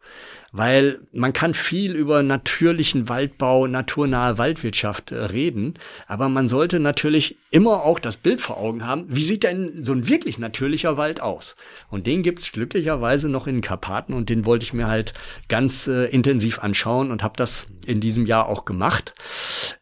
weil 0.57 1.01
man 1.13 1.35
kann 1.35 1.53
viel 1.53 1.95
über 1.95 2.23
natürlichen 2.23 3.11
Waldbau, 3.11 3.67
naturnahe 3.67 4.39
Waldwirtschaft 4.39 5.13
äh, 5.13 5.17
reden, 5.17 5.75
aber 6.07 6.31
man 6.31 6.49
sollte 6.49 6.81
natürlich 6.81 7.37
immer 7.51 7.83
auch 7.83 7.99
das 7.99 8.17
Bild 8.17 8.41
vor 8.41 8.57
Augen 8.57 8.87
haben, 8.87 9.05
wie 9.09 9.23
sieht 9.23 9.43
denn 9.43 9.85
so 9.85 9.93
ein 9.93 10.09
wirklich 10.09 10.39
natürlicher 10.39 10.97
Wald 10.97 11.21
aus? 11.21 11.57
Und 11.91 12.07
den 12.07 12.23
gibt's 12.23 12.53
glücklicherweise 12.53 13.29
noch 13.29 13.47
in 13.47 13.61
Karpaten 13.61 14.15
und 14.15 14.31
den 14.31 14.47
wollte 14.47 14.65
ich 14.65 14.73
mir 14.73 14.87
halt 14.87 15.13
ganz 15.49 15.87
äh, 15.89 16.07
intensiv 16.07 16.61
anschauen 16.61 17.11
und 17.11 17.23
habe 17.23 17.35
das 17.37 17.67
in 17.87 18.01
diesem 18.01 18.25
Jahr 18.25 18.49
auch 18.49 18.65
gemacht. 18.65 19.13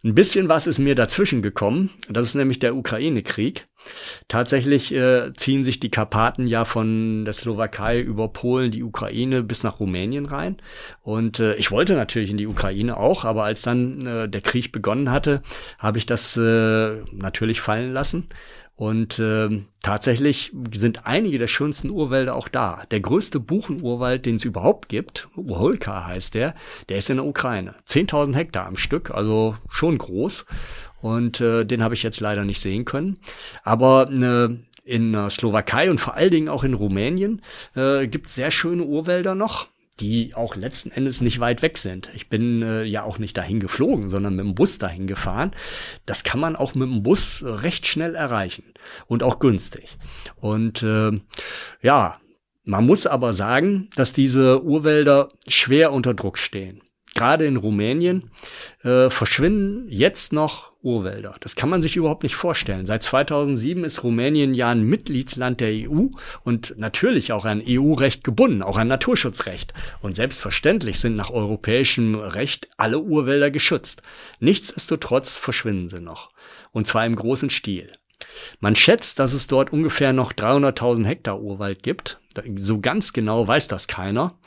Ein 0.02 0.14
bisschen 0.14 0.48
was 0.48 0.66
ist 0.66 0.78
mir 0.78 0.96
dazwischen 0.96 1.40
gekommen, 1.40 1.90
das 2.08 2.26
ist 2.26 2.34
nämlich 2.34 2.58
der 2.58 2.74
Ukraine-Krieg. 2.74 3.64
Tatsächlich 4.28 4.94
äh, 4.94 5.32
ziehen 5.34 5.64
sich 5.64 5.80
die 5.80 5.90
Karpaten 5.90 6.46
ja 6.46 6.64
von 6.64 7.24
der 7.24 7.34
Slowakei 7.34 8.00
über 8.00 8.28
Polen, 8.28 8.70
die 8.70 8.82
Ukraine 8.82 9.42
bis 9.42 9.62
nach 9.62 9.80
Rumänien 9.80 10.26
rein. 10.26 10.56
Und 11.02 11.40
äh, 11.40 11.54
ich 11.56 11.70
wollte 11.70 11.94
natürlich 11.94 12.30
in 12.30 12.36
die 12.36 12.46
Ukraine 12.46 12.96
auch, 12.96 13.24
aber 13.24 13.44
als 13.44 13.62
dann 13.62 14.06
äh, 14.06 14.28
der 14.28 14.40
Krieg 14.40 14.72
begonnen 14.72 15.10
hatte, 15.10 15.40
habe 15.78 15.98
ich 15.98 16.06
das 16.06 16.36
äh, 16.36 17.02
natürlich 17.12 17.60
fallen 17.60 17.92
lassen. 17.92 18.28
Und 18.76 19.20
äh, 19.20 19.62
tatsächlich 19.82 20.52
sind 20.74 21.06
einige 21.06 21.38
der 21.38 21.46
schönsten 21.46 21.90
Urwälder 21.90 22.34
auch 22.34 22.48
da. 22.48 22.82
Der 22.90 22.98
größte 22.98 23.38
Buchenurwald, 23.38 24.26
den 24.26 24.34
es 24.34 24.44
überhaupt 24.44 24.88
gibt, 24.88 25.28
Uholka 25.36 26.06
heißt 26.06 26.34
der, 26.34 26.56
der 26.88 26.98
ist 26.98 27.08
in 27.08 27.18
der 27.18 27.26
Ukraine. 27.26 27.76
10.000 27.86 28.34
Hektar 28.34 28.66
am 28.66 28.76
Stück, 28.76 29.12
also 29.12 29.56
schon 29.68 29.96
groß. 29.96 30.44
Und 31.04 31.42
äh, 31.42 31.66
den 31.66 31.82
habe 31.82 31.92
ich 31.92 32.02
jetzt 32.02 32.20
leider 32.20 32.46
nicht 32.46 32.62
sehen 32.62 32.86
können. 32.86 33.18
Aber 33.62 34.10
äh, 34.10 34.56
in 34.84 35.12
der 35.12 35.28
Slowakei 35.28 35.90
und 35.90 36.00
vor 36.00 36.14
allen 36.14 36.30
Dingen 36.30 36.48
auch 36.48 36.64
in 36.64 36.72
Rumänien 36.72 37.42
äh, 37.76 38.06
gibt 38.06 38.28
es 38.28 38.34
sehr 38.34 38.50
schöne 38.50 38.84
Urwälder 38.84 39.34
noch 39.34 39.68
die 40.00 40.34
auch 40.34 40.56
letzten 40.56 40.90
Endes 40.90 41.20
nicht 41.20 41.38
weit 41.38 41.62
weg 41.62 41.78
sind. 41.78 42.10
Ich 42.16 42.28
bin 42.28 42.62
äh, 42.62 42.82
ja 42.82 43.04
auch 43.04 43.18
nicht 43.18 43.36
dahin 43.36 43.60
geflogen, 43.60 44.08
sondern 44.08 44.34
mit 44.34 44.44
dem 44.44 44.56
Bus 44.56 44.78
dahin 44.78 45.06
gefahren. 45.06 45.52
Das 46.04 46.24
kann 46.24 46.40
man 46.40 46.56
auch 46.56 46.74
mit 46.74 46.88
dem 46.88 47.04
Bus 47.04 47.44
recht 47.46 47.86
schnell 47.86 48.16
erreichen 48.16 48.64
und 49.06 49.22
auch 49.22 49.38
günstig. 49.38 49.96
Und 50.34 50.82
äh, 50.82 51.12
ja, 51.80 52.18
man 52.64 52.86
muss 52.86 53.06
aber 53.06 53.34
sagen, 53.34 53.88
dass 53.94 54.12
diese 54.12 54.64
Urwälder 54.64 55.28
schwer 55.46 55.92
unter 55.92 56.12
Druck 56.12 56.38
stehen. 56.38 56.82
Gerade 57.14 57.46
in 57.46 57.56
Rumänien 57.56 58.30
äh, 58.82 59.08
verschwinden 59.08 59.86
jetzt 59.88 60.32
noch 60.32 60.72
Urwälder. 60.82 61.36
Das 61.40 61.54
kann 61.54 61.70
man 61.70 61.80
sich 61.80 61.96
überhaupt 61.96 62.24
nicht 62.24 62.34
vorstellen. 62.34 62.86
Seit 62.86 63.04
2007 63.04 63.84
ist 63.84 64.02
Rumänien 64.02 64.52
ja 64.52 64.68
ein 64.70 64.82
Mitgliedsland 64.82 65.60
der 65.60 65.70
EU 65.88 66.08
und 66.42 66.74
natürlich 66.76 67.32
auch 67.32 67.44
an 67.44 67.62
EU-Recht 67.66 68.24
gebunden, 68.24 68.62
auch 68.62 68.76
an 68.76 68.88
Naturschutzrecht. 68.88 69.72
Und 70.02 70.16
selbstverständlich 70.16 70.98
sind 70.98 71.14
nach 71.14 71.30
europäischem 71.30 72.16
Recht 72.16 72.68
alle 72.76 72.98
Urwälder 72.98 73.50
geschützt. 73.50 74.02
Nichtsdestotrotz 74.40 75.36
verschwinden 75.36 75.88
sie 75.88 76.00
noch. 76.00 76.28
Und 76.72 76.86
zwar 76.86 77.06
im 77.06 77.16
großen 77.16 77.48
Stil. 77.48 77.92
Man 78.60 78.74
schätzt, 78.74 79.18
dass 79.20 79.32
es 79.32 79.46
dort 79.46 79.72
ungefähr 79.72 80.12
noch 80.12 80.32
300.000 80.32 81.04
Hektar 81.04 81.40
Urwald 81.40 81.82
gibt. 81.82 82.18
So 82.56 82.80
ganz 82.80 83.12
genau 83.12 83.46
weiß 83.46 83.68
das 83.68 83.86
keiner. 83.86 84.38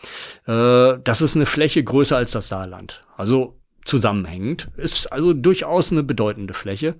Äh, 0.45 0.99
das 1.03 1.21
ist 1.21 1.35
eine 1.35 1.45
Fläche 1.45 1.83
größer 1.83 2.17
als 2.17 2.31
das 2.31 2.49
Saarland. 2.49 3.01
Also 3.15 3.57
zusammenhängend. 3.87 4.67
Ist 4.77 5.11
also 5.11 5.33
durchaus 5.33 5.91
eine 5.91 6.03
bedeutende 6.03 6.53
Fläche. 6.53 6.95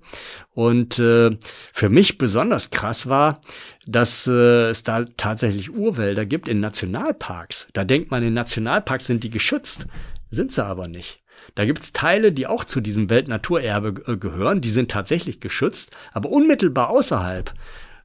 Und 0.54 0.98
äh, 0.98 1.36
für 1.72 1.88
mich 1.88 2.18
besonders 2.18 2.70
krass 2.70 3.08
war, 3.08 3.40
dass 3.86 4.26
äh, 4.26 4.70
es 4.70 4.82
da 4.82 5.04
tatsächlich 5.16 5.72
Urwälder 5.72 6.26
gibt 6.26 6.48
in 6.48 6.60
Nationalparks. 6.60 7.68
Da 7.72 7.84
denkt 7.84 8.10
man, 8.10 8.22
in 8.22 8.34
Nationalparks 8.34 9.06
sind 9.06 9.22
die 9.22 9.30
geschützt. 9.30 9.86
Sind 10.30 10.52
sie 10.52 10.64
aber 10.64 10.88
nicht. 10.88 11.22
Da 11.54 11.64
gibt's 11.64 11.92
Teile, 11.92 12.32
die 12.32 12.46
auch 12.46 12.64
zu 12.64 12.80
diesem 12.80 13.10
Weltnaturerbe 13.10 14.02
äh, 14.06 14.16
gehören, 14.16 14.60
die 14.60 14.70
sind 14.70 14.90
tatsächlich 14.90 15.40
geschützt, 15.40 15.96
aber 16.12 16.30
unmittelbar 16.30 16.90
außerhalb 16.90 17.54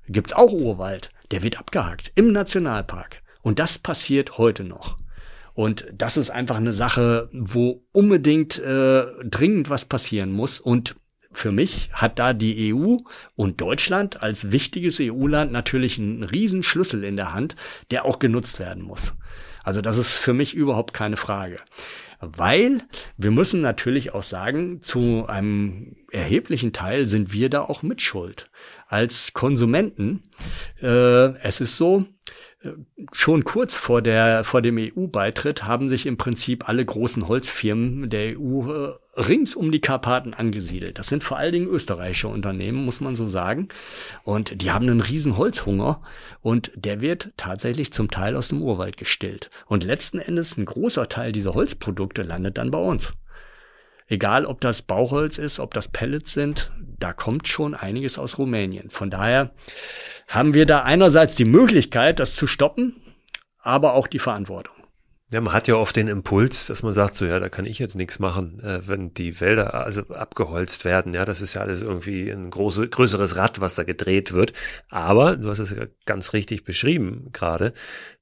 gibt's 0.08 0.34
auch 0.34 0.52
Urwald. 0.52 1.10
Der 1.32 1.44
wird 1.44 1.58
abgehakt 1.58 2.12
im 2.16 2.32
Nationalpark. 2.32 3.22
Und 3.42 3.60
das 3.60 3.78
passiert 3.78 4.38
heute 4.38 4.64
noch. 4.64 4.98
Und 5.54 5.86
das 5.94 6.18
ist 6.18 6.32
einfach 6.32 6.56
eine 6.58 6.74
Sache, 6.74 7.30
wo 7.32 7.84
unbedingt 7.92 8.58
äh, 8.60 9.06
dringend 9.24 9.70
was 9.70 9.86
passieren 9.86 10.32
muss. 10.32 10.60
Und 10.60 10.96
für 11.32 11.52
mich 11.52 11.90
hat 11.94 12.20
da 12.20 12.34
die 12.34 12.74
EU 12.74 12.98
und 13.36 13.60
Deutschland 13.60 14.22
als 14.22 14.52
wichtiges 14.52 15.00
EU-Land 15.00 15.52
natürlich 15.52 16.00
einen 16.00 16.24
riesen 16.24 16.64
Schlüssel 16.64 17.04
in 17.04 17.18
der 17.18 17.34
Hand, 17.34 17.56
der 17.92 18.06
auch 18.06 18.20
genutzt 18.20 18.60
werden 18.60 18.84
muss. 18.84 19.14
Also 19.64 19.82
das 19.82 19.98
ist 19.98 20.18
für 20.18 20.34
mich 20.34 20.54
überhaupt 20.54 20.94
keine 20.94 21.18
Frage. 21.18 21.58
Weil 22.20 22.84
wir 23.18 23.32
müssen 23.32 23.62
natürlich 23.62 24.14
auch 24.14 24.24
sagen, 24.24 24.82
zu 24.82 25.26
einem 25.28 25.98
erheblichen 26.12 26.72
Teil 26.72 27.06
sind 27.06 27.34
wir 27.34 27.50
da 27.50 27.62
auch 27.62 27.82
mitschuld. 27.82 28.50
Als 28.94 29.34
Konsumenten, 29.34 30.22
äh, 30.80 31.36
es 31.40 31.62
ist 31.62 31.78
so, 31.78 32.04
schon 33.12 33.44
kurz 33.44 33.76
vor 33.76 34.02
der 34.02 34.44
vor 34.44 34.62
dem 34.62 34.78
EU-Beitritt 34.78 35.64
haben 35.64 35.88
sich 35.90 36.06
im 36.06 36.18
Prinzip 36.18 36.70
alle 36.70 36.86
großen 36.86 37.28
Holzfirmen 37.28 38.10
der 38.10 38.40
EU 38.40 38.72
äh, 38.72 38.94
rings 39.16 39.56
um 39.56 39.72
die 39.72 39.82
Karpaten 39.82 40.34
angesiedelt. 40.34 40.98
Das 40.98 41.08
sind 41.08 41.24
vor 41.24 41.38
allen 41.38 41.52
Dingen 41.52 41.68
österreichische 41.68 42.28
Unternehmen, 42.28 42.86
muss 42.86 43.02
man 43.02 43.16
so 43.16 43.28
sagen. 43.28 43.68
Und 44.24 44.62
die 44.62 44.72
haben 44.72 44.88
einen 44.88 45.02
riesen 45.02 45.38
Holzhunger 45.38 46.02
und 46.42 46.72
der 46.76 47.02
wird 47.02 47.32
tatsächlich 47.36 47.92
zum 47.94 48.10
Teil 48.10 48.36
aus 48.36 48.50
dem 48.50 48.62
Urwald 48.62 48.98
gestillt. 48.98 49.50
Und 49.66 49.84
letzten 49.84 50.20
Endes 50.20 50.58
ein 50.58 50.66
großer 50.66 51.10
Teil 51.10 51.32
dieser 51.32 51.54
Holzprodukte 51.54 52.22
landet 52.22 52.58
dann 52.58 52.72
bei 52.72 52.80
uns. 52.80 53.14
Egal, 54.14 54.46
ob 54.46 54.62
das 54.62 54.84
Bauholz 54.84 55.40
ist, 55.40 55.60
ob 55.60 55.74
das 55.74 55.88
Pellets 55.88 56.34
sind, 56.34 56.72
da 57.00 57.14
kommt 57.14 57.48
schon 57.48 57.74
einiges 57.74 58.20
aus 58.20 58.38
Rumänien. 58.38 58.92
Von 58.92 59.10
daher 59.10 59.56
haben 60.28 60.54
wir 60.54 60.68
da 60.68 60.84
einerseits 60.84 61.34
die 61.34 61.46
Möglichkeit, 61.46 62.20
das 62.20 62.36
zu 62.36 62.46
stoppen, 62.46 63.02
aber 63.58 63.96
auch 63.96 64.06
die 64.06 64.20
Verantwortung. 64.20 64.76
Ja, 65.32 65.42
man 65.42 65.52
hat 65.52 65.68
ja 65.68 65.78
oft 65.78 65.96
den 65.96 66.10
Impuls, 66.10 66.68
dass 66.68 66.84
man 66.84 66.94
sagt, 66.94 67.16
so 67.16 67.26
ja, 67.26 67.40
da 67.40 67.50
kann 67.50 67.66
ich 67.66 67.80
jetzt 67.80 67.96
nichts 67.96 68.20
machen, 68.20 68.60
äh, 68.60 68.88
wenn 68.88 69.16
die 69.16 69.42
Wälder 69.42 69.74
also 69.74 70.04
abgeholzt 70.10 70.86
werden. 70.86 71.16
Ja, 71.16 71.26
das 71.26 71.42
ist 71.42 71.56
ja 71.56 71.62
alles 71.62 71.82
irgendwie 71.82 72.30
ein 72.30 72.52
große, 72.52 72.88
größeres 72.88 73.36
Rad, 73.36 73.62
was 73.62 73.74
da 73.74 73.82
gedreht 73.82 74.32
wird. 74.32 74.54
Aber 74.90 75.38
du 75.38 75.50
hast 75.50 75.58
es 75.58 75.72
ja 75.72 75.88
ganz 76.06 76.34
richtig 76.34 76.66
beschrieben 76.66 77.30
gerade 77.32 77.74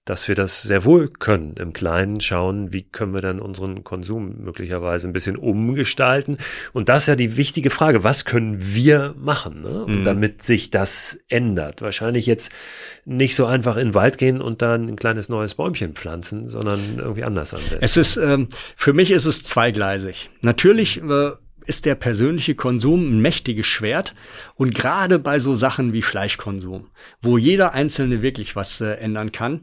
dass 0.06 0.28
wir 0.28 0.34
das 0.34 0.64
sehr 0.64 0.84
wohl 0.84 1.10
können, 1.10 1.56
im 1.60 1.74
Kleinen 1.74 2.22
schauen, 2.22 2.74
wie 2.74 2.82
können 2.82 3.14
wir 3.14 3.22
dann 3.22 3.40
unseren 3.40 3.84
Konsum 3.84 4.38
möglicherweise 4.40 5.08
ein 5.08 5.14
bisschen 5.14 5.36
umgestalten. 5.36 6.38
Und 6.74 6.90
das 6.90 7.04
ist 7.04 7.08
ja 7.08 7.16
die 7.16 7.38
wichtige 7.38 7.70
Frage, 7.70 8.04
was 8.04 8.26
können 8.26 8.58
wir 8.60 9.14
machen, 9.18 9.62
ne? 9.62 9.86
mhm. 9.88 10.04
damit 10.04 10.44
sich 10.44 10.72
das 10.72 11.20
ändert? 11.28 11.84
Wahrscheinlich 11.84 12.26
jetzt 12.26 12.52
nicht 13.06 13.36
so 13.36 13.46
einfach 13.46 13.78
in 13.78 13.90
den 13.90 13.94
Wald 13.94 14.18
gehen 14.18 14.42
und 14.42 14.64
dann 14.64 14.88
ein 14.88 14.96
kleines 14.96 15.30
neues 15.30 15.54
Bäumchen 15.54 15.94
pflanzen, 15.94 16.48
sondern 16.48 16.98
irgendwie 16.98 17.24
anders 17.24 17.54
ansetzen. 17.54 17.78
Es 17.82 17.96
ist, 17.96 18.18
ähm, 18.18 18.48
für 18.76 18.94
mich 18.94 19.12
ist 19.12 19.26
es 19.26 19.44
zweigleisig. 19.44 20.32
Natürlich 20.42 21.00
äh, 21.02 21.32
ist 21.66 21.86
der 21.86 21.96
persönliche 21.96 22.56
Konsum 22.56 23.02
ein 23.12 23.22
mächtiges 23.22 23.66
Schwert 23.66 24.14
und 24.56 24.74
gerade 24.74 25.20
bei 25.20 25.40
so 25.40 25.56
Sachen 25.56 25.94
wie 25.94 26.02
Fleischkonsum, 26.02 26.88
wo 27.22 27.38
jeder 27.38 27.74
Einzelne 27.74 28.22
wirklich 28.22 28.56
was 28.56 28.82
äh, 28.82 28.94
ändern 28.94 29.32
kann. 29.32 29.62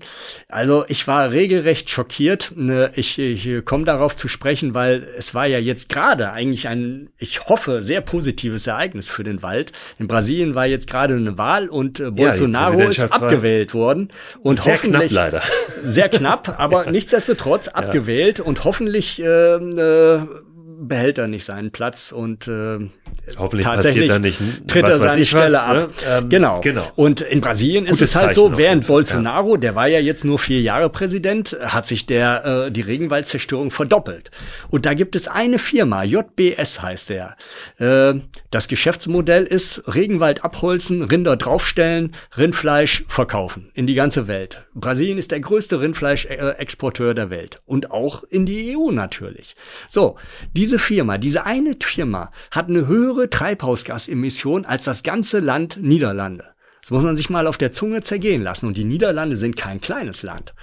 Also 0.49 0.85
ich 0.89 1.07
war 1.07 1.31
regelrecht 1.31 1.91
schockiert. 1.91 2.53
Ne, 2.57 2.93
ich, 2.95 3.19
ich 3.19 3.65
komme 3.65 3.85
darauf 3.85 4.17
zu 4.17 4.29
sprechen, 4.29 4.75
weil 4.75 5.09
es 5.17 5.35
war 5.35 5.47
ja 5.47 5.59
jetzt 5.59 5.89
gerade 5.89 6.33
eigentlich 6.33 6.69
ein, 6.69 7.11
ich 7.19 7.49
hoffe, 7.49 7.83
sehr 7.83 8.01
positives 8.01 8.67
Ereignis 8.67 9.09
für 9.09 9.25
den 9.25 9.43
Wald. 9.43 9.73
In 9.99 10.09
Brasilien 10.09 10.55
war 10.55 10.67
jetzt 10.67 10.89
gerade 10.89 11.15
eine 11.15 11.39
Wahl 11.39 11.69
und 11.69 12.01
äh, 12.01 12.11
Bolsonaro 12.11 12.81
ja, 12.81 12.89
ist 12.89 13.01
abgewählt 13.01 13.75
worden 13.75 14.09
und 14.43 14.61
sehr 14.61 14.79
knapp 14.79 15.11
leider. 15.11 15.43
Sehr 15.83 16.09
knapp, 16.09 16.59
aber 16.59 16.87
nichtsdestotrotz 16.91 17.69
abgewählt 17.69 18.41
und 18.41 18.65
hoffentlich 18.65 19.23
äh, 19.23 19.27
äh, 19.27 20.21
behält 20.81 21.19
er 21.19 21.27
nicht 21.27 21.45
seinen 21.45 21.71
Platz 21.71 22.13
und 22.13 22.47
äh, 22.47 22.89
hoffentlich 23.39 23.67
passiert 23.67 24.09
da 24.09 24.19
nicht 24.19 24.41
tritt 24.67 24.85
er 24.85 24.99
seine 24.99 25.25
Stelle 25.25 25.45
was, 25.45 25.55
ab. 25.55 25.77
Ne? 25.77 25.89
Ähm, 26.09 26.29
genau. 26.29 26.61
genau. 26.61 26.87
Und 26.97 27.21
in 27.21 27.41
Brasilien 27.41 27.85
Gutes 27.85 28.01
ist 28.01 28.11
es 28.11 28.17
halt 28.17 28.35
Zeichen 28.35 28.53
so, 28.53 28.57
während 28.57 28.87
Bolsonaro, 28.87 29.55
ja. 29.55 29.61
der 29.61 29.75
war 29.75 29.89
ja 29.89 29.99
jetzt 29.99 30.25
nur 30.25 30.39
vier 30.39 30.61
Jahre 30.61 30.91
Präsident, 30.91 31.57
hat 31.61 31.87
sich 31.87 32.07
der 32.07 32.67
äh, 32.67 32.71
die 32.71 32.83
Regenwaldzerstörung 32.83 33.71
verdoppelt. 33.71 34.31
Und 34.71 34.87
da 34.87 34.95
gibt 34.95 35.17
es 35.17 35.29
eine 35.29 35.59
Firma, 35.59 36.05
JBS 36.05 36.83
heißt 36.83 37.11
der. 37.11 37.37
Äh, 37.79 38.21
das 38.51 38.69
Geschäftsmodell 38.69 39.45
ist 39.45 39.83
Regenwald 39.87 40.43
abholzen, 40.43 41.03
Rinder 41.03 41.37
draufstellen, 41.37 42.13
Rindfleisch 42.37 43.05
verkaufen 43.07 43.71
in 43.75 43.87
die 43.87 43.95
ganze 43.95 44.27
Welt. 44.27 44.65
Brasilien 44.75 45.19
ist 45.19 45.33
der 45.33 45.41
größte 45.41 45.81
Rindfleischexporteur 45.81 47.13
der 47.13 47.29
Welt 47.29 47.61
und 47.67 47.91
auch 47.91 48.25
in 48.25 48.47
die 48.47 48.75
EU 48.75 48.91
natürlich. 48.91 49.55
So, 49.89 50.17
diese 50.57 50.79
Firma, 50.79 51.19
diese 51.19 51.45
eine 51.45 51.77
Firma 51.83 52.31
hat 52.51 52.69
eine 52.69 52.87
höhere 52.87 53.29
Treibhausgasemission 53.29 54.65
als 54.65 54.85
das 54.85 55.03
ganze 55.03 55.41
Land 55.41 55.77
Niederlande. 55.81 56.45
Das 56.81 56.91
muss 56.91 57.03
man 57.03 57.19
sich 57.19 57.29
mal 57.29 57.47
auf 57.47 57.59
der 57.59 57.73
Zunge 57.73 58.03
zergehen 58.03 58.41
lassen. 58.41 58.67
Und 58.67 58.79
die 58.79 58.85
Niederlande 58.85 59.37
sind 59.37 59.57
kein 59.57 59.81
kleines 59.81 60.23
Land. 60.23 60.55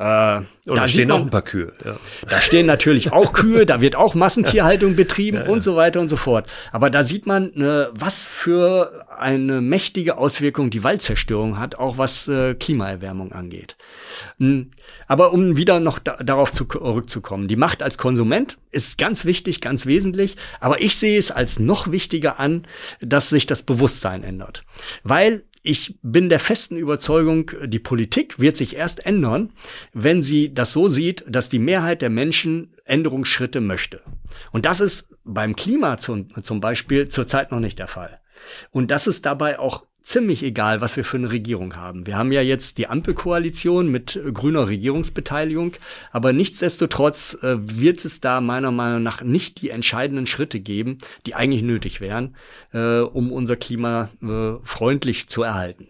Äh, 0.00 0.36
und 0.66 0.78
da 0.78 0.88
stehen 0.88 1.08
man, 1.08 1.18
auch 1.18 1.22
ein 1.24 1.30
paar 1.30 1.42
Kühe. 1.42 1.74
Ja. 1.84 1.98
Da 2.26 2.40
stehen 2.40 2.64
natürlich 2.64 3.12
auch 3.12 3.32
Kühe, 3.34 3.66
da 3.66 3.82
wird 3.82 3.96
auch 3.96 4.14
Massentierhaltung 4.14 4.96
betrieben 4.96 5.36
ja, 5.36 5.44
ja. 5.44 5.50
und 5.50 5.62
so 5.62 5.76
weiter 5.76 6.00
und 6.00 6.08
so 6.08 6.16
fort. 6.16 6.50
Aber 6.72 6.88
da 6.88 7.04
sieht 7.04 7.26
man, 7.26 7.52
äh, 7.52 7.88
was 7.92 8.26
für 8.26 9.06
eine 9.18 9.60
mächtige 9.60 10.16
Auswirkung 10.16 10.70
die 10.70 10.82
Waldzerstörung 10.82 11.58
hat, 11.58 11.74
auch 11.74 11.98
was 11.98 12.26
äh, 12.28 12.54
Klimaerwärmung 12.54 13.32
angeht. 13.32 13.76
Hm, 14.38 14.70
aber 15.06 15.34
um 15.34 15.56
wieder 15.56 15.80
noch 15.80 15.98
da, 15.98 16.16
darauf 16.16 16.50
zurückzukommen, 16.50 17.46
die 17.46 17.56
Macht 17.56 17.82
als 17.82 17.98
Konsument 17.98 18.56
ist 18.70 18.96
ganz 18.96 19.26
wichtig, 19.26 19.60
ganz 19.60 19.84
wesentlich, 19.84 20.36
aber 20.60 20.80
ich 20.80 20.96
sehe 20.96 21.18
es 21.18 21.30
als 21.30 21.58
noch 21.58 21.90
wichtiger 21.90 22.40
an, 22.40 22.62
dass 23.02 23.28
sich 23.28 23.46
das 23.46 23.64
Bewusstsein 23.64 24.24
ändert. 24.24 24.64
Weil 25.02 25.42
ich 25.62 25.98
bin 26.02 26.28
der 26.28 26.38
festen 26.38 26.76
Überzeugung, 26.76 27.50
die 27.64 27.78
Politik 27.78 28.38
wird 28.38 28.56
sich 28.56 28.76
erst 28.76 29.04
ändern, 29.04 29.52
wenn 29.92 30.22
sie 30.22 30.54
das 30.54 30.72
so 30.72 30.88
sieht, 30.88 31.24
dass 31.28 31.48
die 31.48 31.58
Mehrheit 31.58 32.02
der 32.02 32.10
Menschen 32.10 32.74
Änderungsschritte 32.84 33.60
möchte. 33.60 34.00
Und 34.52 34.64
das 34.64 34.80
ist 34.80 35.08
beim 35.24 35.54
Klima 35.54 35.98
zum, 35.98 36.28
zum 36.42 36.60
Beispiel 36.60 37.08
zurzeit 37.08 37.52
noch 37.52 37.60
nicht 37.60 37.78
der 37.78 37.88
Fall. 37.88 38.20
Und 38.70 38.90
das 38.90 39.06
ist 39.06 39.26
dabei 39.26 39.58
auch 39.58 39.86
ziemlich 40.10 40.42
egal, 40.42 40.80
was 40.80 40.96
wir 40.96 41.04
für 41.04 41.18
eine 41.18 41.30
Regierung 41.30 41.76
haben. 41.76 42.06
Wir 42.06 42.16
haben 42.16 42.32
ja 42.32 42.42
jetzt 42.42 42.78
die 42.78 42.88
Ampelkoalition 42.88 43.88
mit 43.88 44.20
grüner 44.34 44.68
Regierungsbeteiligung, 44.68 45.76
aber 46.10 46.32
nichtsdestotrotz 46.32 47.38
äh, 47.42 47.56
wird 47.60 48.04
es 48.04 48.20
da 48.20 48.40
meiner 48.40 48.72
Meinung 48.72 49.04
nach 49.04 49.22
nicht 49.22 49.62
die 49.62 49.70
entscheidenden 49.70 50.26
Schritte 50.26 50.58
geben, 50.58 50.98
die 51.26 51.36
eigentlich 51.36 51.62
nötig 51.62 52.00
wären, 52.00 52.34
äh, 52.72 52.98
um 52.98 53.30
unser 53.30 53.54
Klima 53.54 54.10
äh, 54.20 54.54
freundlich 54.64 55.28
zu 55.28 55.44
erhalten. 55.44 55.86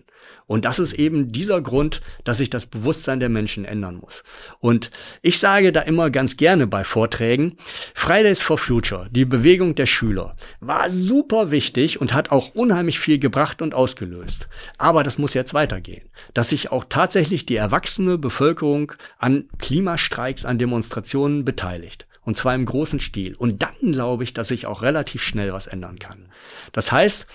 Und 0.51 0.65
das 0.65 0.81
ist 0.81 0.95
eben 0.95 1.31
dieser 1.31 1.61
Grund, 1.61 2.01
dass 2.25 2.39
sich 2.39 2.51
das 2.51 2.67
Bewusstsein 2.67 3.21
der 3.21 3.29
Menschen 3.29 3.65
ändern 3.65 3.99
muss. 3.99 4.25
Und 4.59 4.91
ich 5.23 5.39
sage 5.39 5.71
da 5.71 5.83
immer 5.83 6.11
ganz 6.11 6.37
gerne 6.37 6.67
bei 6.67 6.83
Vorträgen, 6.83 7.57
Fridays 7.95 8.43
for 8.43 8.59
Future, 8.59 9.09
die 9.13 9.25
Bewegung 9.25 9.77
der 9.77 9.87
Schüler, 9.87 10.35
war 10.59 10.91
super 10.91 11.53
wichtig 11.53 12.01
und 12.01 12.15
hat 12.15 12.33
auch 12.33 12.53
unheimlich 12.57 12.99
viel 12.99 13.21
gebracht 13.21 13.63
und 13.63 13.75
ausgelöst. 13.75 14.49
Aber 14.77 15.05
das 15.05 15.19
muss 15.19 15.35
jetzt 15.35 15.55
weitergehen, 15.55 16.11
dass 16.35 16.49
sich 16.49 16.73
auch 16.73 16.83
tatsächlich 16.89 17.47
die 17.47 17.55
erwachsene 17.55 18.19
Bevölkerung 18.19 18.93
an 19.19 19.49
Klimastreiks, 19.61 20.45
an 20.45 20.59
Demonstrationen 20.59 21.45
beteiligt. 21.45 22.09
Und 22.23 22.37
zwar 22.37 22.57
im 22.57 22.67
großen 22.67 22.99
Stil. 22.99 23.37
Und 23.37 23.63
dann 23.63 23.93
glaube 23.93 24.25
ich, 24.25 24.35
dass 24.35 24.49
sich 24.49 24.67
auch 24.67 24.83
relativ 24.83 25.23
schnell 25.23 25.53
was 25.53 25.69
ändern 25.69 26.01
kann. 26.01 26.27
Das 26.73 26.91
heißt, 26.91 27.29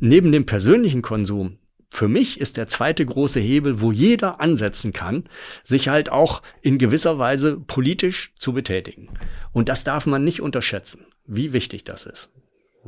neben 0.00 0.32
dem 0.32 0.46
persönlichen 0.46 1.02
Konsum 1.02 1.58
für 1.96 2.08
mich 2.08 2.38
ist 2.42 2.58
der 2.58 2.68
zweite 2.68 3.06
große 3.06 3.40
Hebel, 3.40 3.80
wo 3.80 3.90
jeder 3.90 4.38
ansetzen 4.38 4.92
kann, 4.92 5.24
sich 5.64 5.88
halt 5.88 6.12
auch 6.12 6.42
in 6.60 6.76
gewisser 6.76 7.18
Weise 7.18 7.58
politisch 7.58 8.34
zu 8.38 8.52
betätigen. 8.52 9.08
Und 9.54 9.70
das 9.70 9.82
darf 9.82 10.04
man 10.04 10.22
nicht 10.22 10.42
unterschätzen, 10.42 11.06
wie 11.24 11.54
wichtig 11.54 11.84
das 11.84 12.04
ist. 12.04 12.28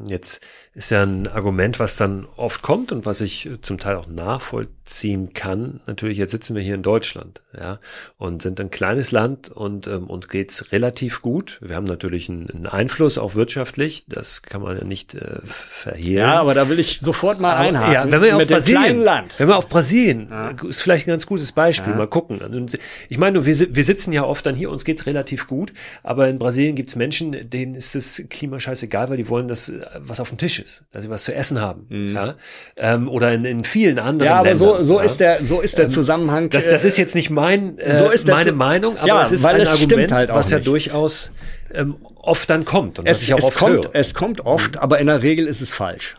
Jetzt 0.06 0.40
ist 0.74 0.90
ja 0.90 1.02
ein 1.02 1.26
Argument, 1.26 1.80
was 1.80 1.96
dann 1.96 2.26
oft 2.36 2.62
kommt 2.62 2.92
und 2.92 3.04
was 3.04 3.20
ich 3.20 3.50
zum 3.62 3.78
Teil 3.78 3.96
auch 3.96 4.06
nachvollziehen 4.06 5.32
kann. 5.34 5.80
Natürlich, 5.86 6.18
jetzt 6.18 6.30
sitzen 6.30 6.54
wir 6.54 6.62
hier 6.62 6.76
in 6.76 6.82
Deutschland, 6.82 7.42
ja, 7.58 7.80
und 8.16 8.42
sind 8.42 8.60
ein 8.60 8.70
kleines 8.70 9.10
Land 9.10 9.50
und 9.50 9.88
ähm, 9.88 10.08
uns 10.08 10.28
geht's 10.28 10.70
relativ 10.70 11.20
gut. 11.20 11.58
Wir 11.62 11.74
haben 11.74 11.84
natürlich 11.84 12.28
einen, 12.28 12.48
einen, 12.48 12.66
Einfluss 12.66 13.18
auch 13.18 13.34
wirtschaftlich, 13.34 14.04
das 14.08 14.42
kann 14.42 14.62
man 14.62 14.78
ja 14.78 14.84
nicht 14.84 15.14
äh, 15.14 15.40
verhehlen. 15.44 16.18
Ja, 16.18 16.40
aber 16.40 16.54
da 16.54 16.68
will 16.68 16.78
ich 16.78 17.00
sofort 17.00 17.40
mal 17.40 17.52
aber, 17.52 17.60
einhaken. 17.60 17.92
Ja, 17.92 18.10
wenn 18.10 18.22
wir 18.22 18.36
auf 18.36 18.46
Brasilien, 18.46 19.04
wenn 19.36 19.48
wir 19.48 19.56
auf 19.56 19.68
Brasilien, 19.68 20.28
ja. 20.30 20.50
ist 20.68 20.80
vielleicht 20.80 21.08
ein 21.08 21.10
ganz 21.10 21.26
gutes 21.26 21.50
Beispiel. 21.50 21.92
Ja. 21.92 21.98
Mal 21.98 22.06
gucken. 22.06 22.38
Ich 23.08 23.18
meine, 23.18 23.44
wir, 23.46 23.74
wir 23.74 23.84
sitzen 23.84 24.12
ja 24.12 24.22
oft 24.22 24.46
dann 24.46 24.54
hier, 24.54 24.70
uns 24.70 24.84
geht's 24.84 25.06
relativ 25.06 25.48
gut, 25.48 25.72
aber 26.04 26.28
in 26.28 26.38
Brasilien 26.38 26.76
gibt's 26.76 26.94
Menschen, 26.94 27.50
denen 27.50 27.74
ist 27.74 27.96
das 27.96 28.22
Klima 28.30 28.60
scheißegal, 28.60 29.08
weil 29.08 29.16
die 29.16 29.28
wollen 29.28 29.48
das 29.48 29.72
was 29.96 30.20
auf 30.20 30.28
dem 30.28 30.38
Tisch 30.38 30.58
ist, 30.58 30.84
dass 30.92 31.04
sie 31.04 31.10
was 31.10 31.24
zu 31.24 31.34
essen 31.34 31.60
haben. 31.60 31.86
Mhm. 31.88 32.14
Ja? 32.14 32.34
Ähm, 32.76 33.08
oder 33.08 33.32
in, 33.32 33.44
in 33.44 33.64
vielen 33.64 33.98
anderen 33.98 34.26
Ja, 34.26 34.36
aber 34.36 34.50
Ländern, 34.50 34.76
so, 34.76 34.82
so 34.82 34.98
ja? 34.98 35.04
ist 35.06 35.20
der, 35.20 35.44
so 35.44 35.60
ist 35.60 35.78
der 35.78 35.86
ähm, 35.86 35.90
Zusammenhang. 35.90 36.50
Das, 36.50 36.68
das 36.68 36.84
ist 36.84 36.96
jetzt 36.98 37.14
nicht 37.14 37.30
mein, 37.30 37.78
äh, 37.78 37.98
so 37.98 38.10
ist 38.10 38.26
meine 38.26 38.52
Meinung, 38.52 38.96
aber 38.98 39.06
ja, 39.06 39.22
es 39.22 39.32
ist 39.32 39.44
ein 39.44 39.66
Argument, 39.66 40.12
halt 40.12 40.30
was 40.30 40.50
ja 40.50 40.58
durchaus 40.58 41.32
ähm, 41.72 41.96
oft 42.16 42.48
dann 42.50 42.64
kommt 42.64 42.98
und 42.98 43.06
es, 43.06 43.18
was 43.18 43.22
ich 43.22 43.34
auch 43.34 43.42
oft 43.42 43.58
kommt, 43.58 43.84
höre. 43.86 43.94
Es 43.94 44.14
kommt 44.14 44.44
oft, 44.44 44.74
mhm. 44.74 44.80
aber 44.80 44.98
in 44.98 45.06
der 45.06 45.22
Regel 45.22 45.46
ist 45.46 45.60
es 45.60 45.70
falsch. 45.70 46.16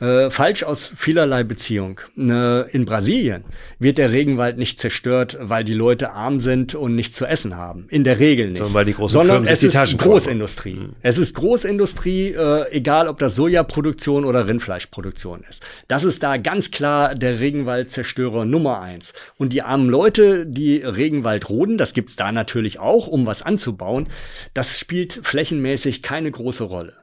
Äh, 0.00 0.30
falsch 0.30 0.62
aus 0.62 0.92
vielerlei 0.96 1.42
Beziehung. 1.42 2.00
Äh, 2.16 2.70
in 2.70 2.84
Brasilien 2.84 3.44
wird 3.78 3.98
der 3.98 4.12
Regenwald 4.12 4.58
nicht 4.58 4.80
zerstört, 4.80 5.36
weil 5.40 5.64
die 5.64 5.74
Leute 5.74 6.12
arm 6.12 6.40
sind 6.40 6.74
und 6.74 6.94
nichts 6.94 7.16
zu 7.16 7.26
essen 7.26 7.56
haben. 7.56 7.86
In 7.90 8.04
der 8.04 8.18
Regel 8.18 8.48
nicht. 8.48 8.58
Sondern 8.58 8.74
weil 8.74 8.84
die 8.84 8.94
großen 8.94 9.12
Sondern 9.12 9.36
Firmen 9.36 9.52
es 9.52 9.60
sich 9.60 9.70
die 9.70 9.76
Taschen 9.76 9.98
ist 9.98 10.04
Großindustrie. 10.04 10.74
Mhm. 10.74 10.92
Es 11.02 11.18
ist 11.18 11.34
Großindustrie, 11.34 12.28
äh, 12.32 12.70
egal 12.70 13.08
ob 13.08 13.18
das 13.18 13.34
Sojaproduktion 13.34 14.24
oder 14.24 14.46
Rindfleischproduktion 14.46 15.44
ist. 15.48 15.64
Das 15.88 16.04
ist 16.04 16.22
da 16.22 16.36
ganz 16.36 16.70
klar 16.70 17.14
der 17.14 17.40
Regenwaldzerstörer 17.40 18.44
Nummer 18.44 18.80
eins. 18.80 19.12
Und 19.36 19.52
die 19.52 19.62
armen 19.62 19.88
Leute, 19.88 20.46
die 20.46 20.76
Regenwald 20.78 21.48
roden, 21.50 21.78
das 21.78 21.92
gibt's 21.92 22.16
da 22.16 22.30
natürlich 22.30 22.78
auch, 22.78 23.08
um 23.08 23.26
was 23.26 23.42
anzubauen, 23.42 24.08
das 24.54 24.78
spielt 24.78 25.20
flächenmäßig 25.22 26.02
keine 26.02 26.30
große 26.30 26.64
Rolle. 26.64 26.97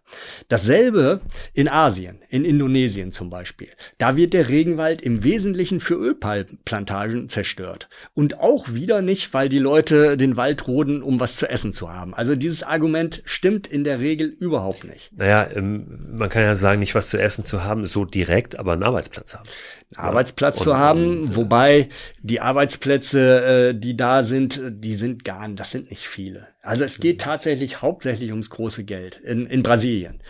Dasselbe 0.47 1.21
in 1.53 1.67
Asien, 1.67 2.19
in 2.29 2.45
Indonesien 2.45 3.11
zum 3.11 3.29
Beispiel. 3.29 3.69
Da 3.97 4.15
wird 4.15 4.33
der 4.33 4.49
Regenwald 4.49 5.01
im 5.01 5.23
Wesentlichen 5.23 5.79
für 5.79 5.95
Ölplantagen 5.95 7.29
zerstört. 7.29 7.89
Und 8.13 8.39
auch 8.39 8.69
wieder 8.69 9.01
nicht, 9.01 9.33
weil 9.33 9.49
die 9.49 9.59
Leute 9.59 10.17
den 10.17 10.37
Wald 10.37 10.67
roden, 10.67 11.01
um 11.01 11.19
was 11.19 11.37
zu 11.37 11.49
essen 11.49 11.73
zu 11.73 11.91
haben. 11.91 12.13
Also 12.13 12.35
dieses 12.35 12.63
Argument 12.63 13.21
stimmt 13.25 13.67
in 13.67 13.83
der 13.83 13.99
Regel 13.99 14.27
überhaupt 14.27 14.83
nicht. 14.83 15.11
Naja, 15.15 15.49
ähm, 15.53 16.17
man 16.17 16.29
kann 16.29 16.43
ja 16.43 16.55
sagen, 16.55 16.79
nicht 16.79 16.95
was 16.95 17.09
zu 17.09 17.17
essen 17.17 17.43
zu 17.43 17.63
haben, 17.63 17.85
so 17.85 18.05
direkt, 18.05 18.57
aber 18.59 18.73
einen 18.73 18.83
Arbeitsplatz 18.83 19.35
haben. 19.35 19.49
Arbeitsplatz 19.97 20.59
zu 20.59 20.77
haben, 20.77 21.23
und, 21.23 21.35
wobei 21.35 21.89
die 22.21 22.41
Arbeitsplätze, 22.41 23.69
äh, 23.69 23.79
die 23.79 23.95
da 23.95 24.23
sind, 24.23 24.61
die 24.63 24.95
sind 24.95 25.23
gar, 25.23 25.47
das 25.49 25.71
sind 25.71 25.89
nicht 25.89 26.07
viele. 26.07 26.47
Also 26.61 26.83
es 26.83 26.99
geht 26.99 27.21
tatsächlich 27.21 27.81
hauptsächlich 27.81 28.31
ums 28.31 28.49
große 28.49 28.83
Geld 28.83 29.17
in, 29.17 29.47
in 29.47 29.63
Brasilien. 29.63 30.21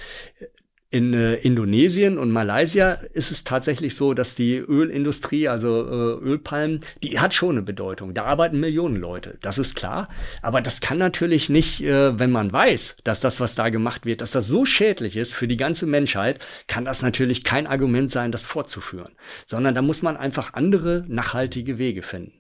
In 0.91 1.13
äh, 1.13 1.35
Indonesien 1.35 2.17
und 2.17 2.31
Malaysia 2.31 2.93
ist 3.13 3.31
es 3.31 3.43
tatsächlich 3.43 3.95
so, 3.95 4.13
dass 4.13 4.35
die 4.35 4.57
Ölindustrie, 4.57 5.47
also 5.47 5.83
äh, 5.83 6.23
Ölpalmen, 6.23 6.81
die 7.01 7.19
hat 7.19 7.33
schon 7.33 7.55
eine 7.55 7.63
Bedeutung. 7.63 8.13
Da 8.13 8.25
arbeiten 8.25 8.59
Millionen 8.59 8.95
Leute, 8.95 9.37
das 9.41 9.57
ist 9.57 9.75
klar. 9.75 10.07
Aber 10.41 10.61
das 10.61 10.81
kann 10.81 10.97
natürlich 10.97 11.49
nicht, 11.49 11.81
äh, 11.81 12.17
wenn 12.17 12.31
man 12.31 12.53
weiß, 12.53 12.97
dass 13.03 13.19
das, 13.19 13.39
was 13.39 13.55
da 13.55 13.69
gemacht 13.69 14.05
wird, 14.05 14.21
dass 14.21 14.31
das 14.31 14.47
so 14.47 14.63
schädlich 14.63 15.17
ist 15.17 15.33
für 15.33 15.47
die 15.47 15.57
ganze 15.57 15.87
Menschheit, 15.87 16.45
kann 16.67 16.85
das 16.85 17.01
natürlich 17.01 17.43
kein 17.43 17.67
Argument 17.67 18.11
sein, 18.11 18.31
das 18.31 18.45
fortzuführen. 18.45 19.15
Sondern 19.47 19.73
da 19.75 19.81
muss 19.81 20.03
man 20.03 20.15
einfach 20.15 20.53
andere 20.53 21.03
nachhaltige 21.07 21.79
Wege 21.79 22.03
finden. 22.03 22.33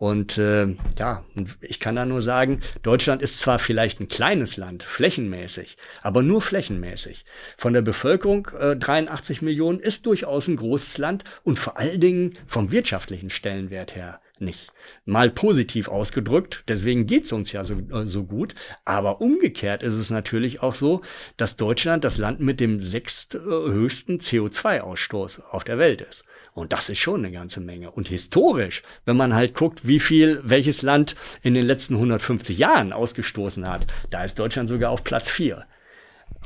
Und 0.00 0.38
äh, 0.38 0.76
ja, 0.98 1.24
ich 1.60 1.78
kann 1.78 1.94
da 1.94 2.06
nur 2.06 2.22
sagen, 2.22 2.62
Deutschland 2.82 3.20
ist 3.20 3.38
zwar 3.38 3.58
vielleicht 3.58 4.00
ein 4.00 4.08
kleines 4.08 4.56
Land, 4.56 4.82
flächenmäßig, 4.82 5.76
aber 6.00 6.22
nur 6.22 6.40
flächenmäßig. 6.40 7.26
Von 7.58 7.74
der 7.74 7.82
Bevölkerung 7.82 8.48
äh, 8.58 8.76
83 8.76 9.42
Millionen 9.42 9.78
ist 9.78 10.06
durchaus 10.06 10.48
ein 10.48 10.56
großes 10.56 10.96
Land 10.96 11.24
und 11.42 11.58
vor 11.58 11.76
allen 11.76 12.00
Dingen 12.00 12.32
vom 12.46 12.70
wirtschaftlichen 12.72 13.28
Stellenwert 13.28 13.94
her 13.94 14.22
nicht. 14.40 14.72
Mal 15.04 15.30
positiv 15.30 15.88
ausgedrückt, 15.88 16.64
deswegen 16.68 17.06
geht's 17.06 17.32
uns 17.32 17.52
ja 17.52 17.64
so, 17.64 17.74
äh, 17.74 18.06
so 18.06 18.24
gut. 18.24 18.54
Aber 18.84 19.20
umgekehrt 19.20 19.82
ist 19.82 19.94
es 19.94 20.10
natürlich 20.10 20.62
auch 20.62 20.74
so, 20.74 21.02
dass 21.36 21.56
Deutschland 21.56 22.04
das 22.04 22.18
Land 22.18 22.40
mit 22.40 22.60
dem 22.60 22.82
sechsthöchsten 22.82 24.18
CO2-Ausstoß 24.18 25.42
auf 25.50 25.64
der 25.64 25.78
Welt 25.78 26.02
ist. 26.02 26.24
Und 26.52 26.72
das 26.72 26.88
ist 26.88 26.98
schon 26.98 27.24
eine 27.24 27.32
ganze 27.32 27.60
Menge. 27.60 27.90
Und 27.90 28.08
historisch, 28.08 28.82
wenn 29.04 29.16
man 29.16 29.34
halt 29.34 29.54
guckt, 29.54 29.86
wie 29.86 30.00
viel 30.00 30.40
welches 30.42 30.82
Land 30.82 31.14
in 31.42 31.54
den 31.54 31.66
letzten 31.66 31.94
150 31.94 32.58
Jahren 32.58 32.92
ausgestoßen 32.92 33.68
hat, 33.68 33.86
da 34.10 34.24
ist 34.24 34.38
Deutschland 34.38 34.68
sogar 34.68 34.90
auf 34.90 35.04
Platz 35.04 35.30
vier. 35.30 35.66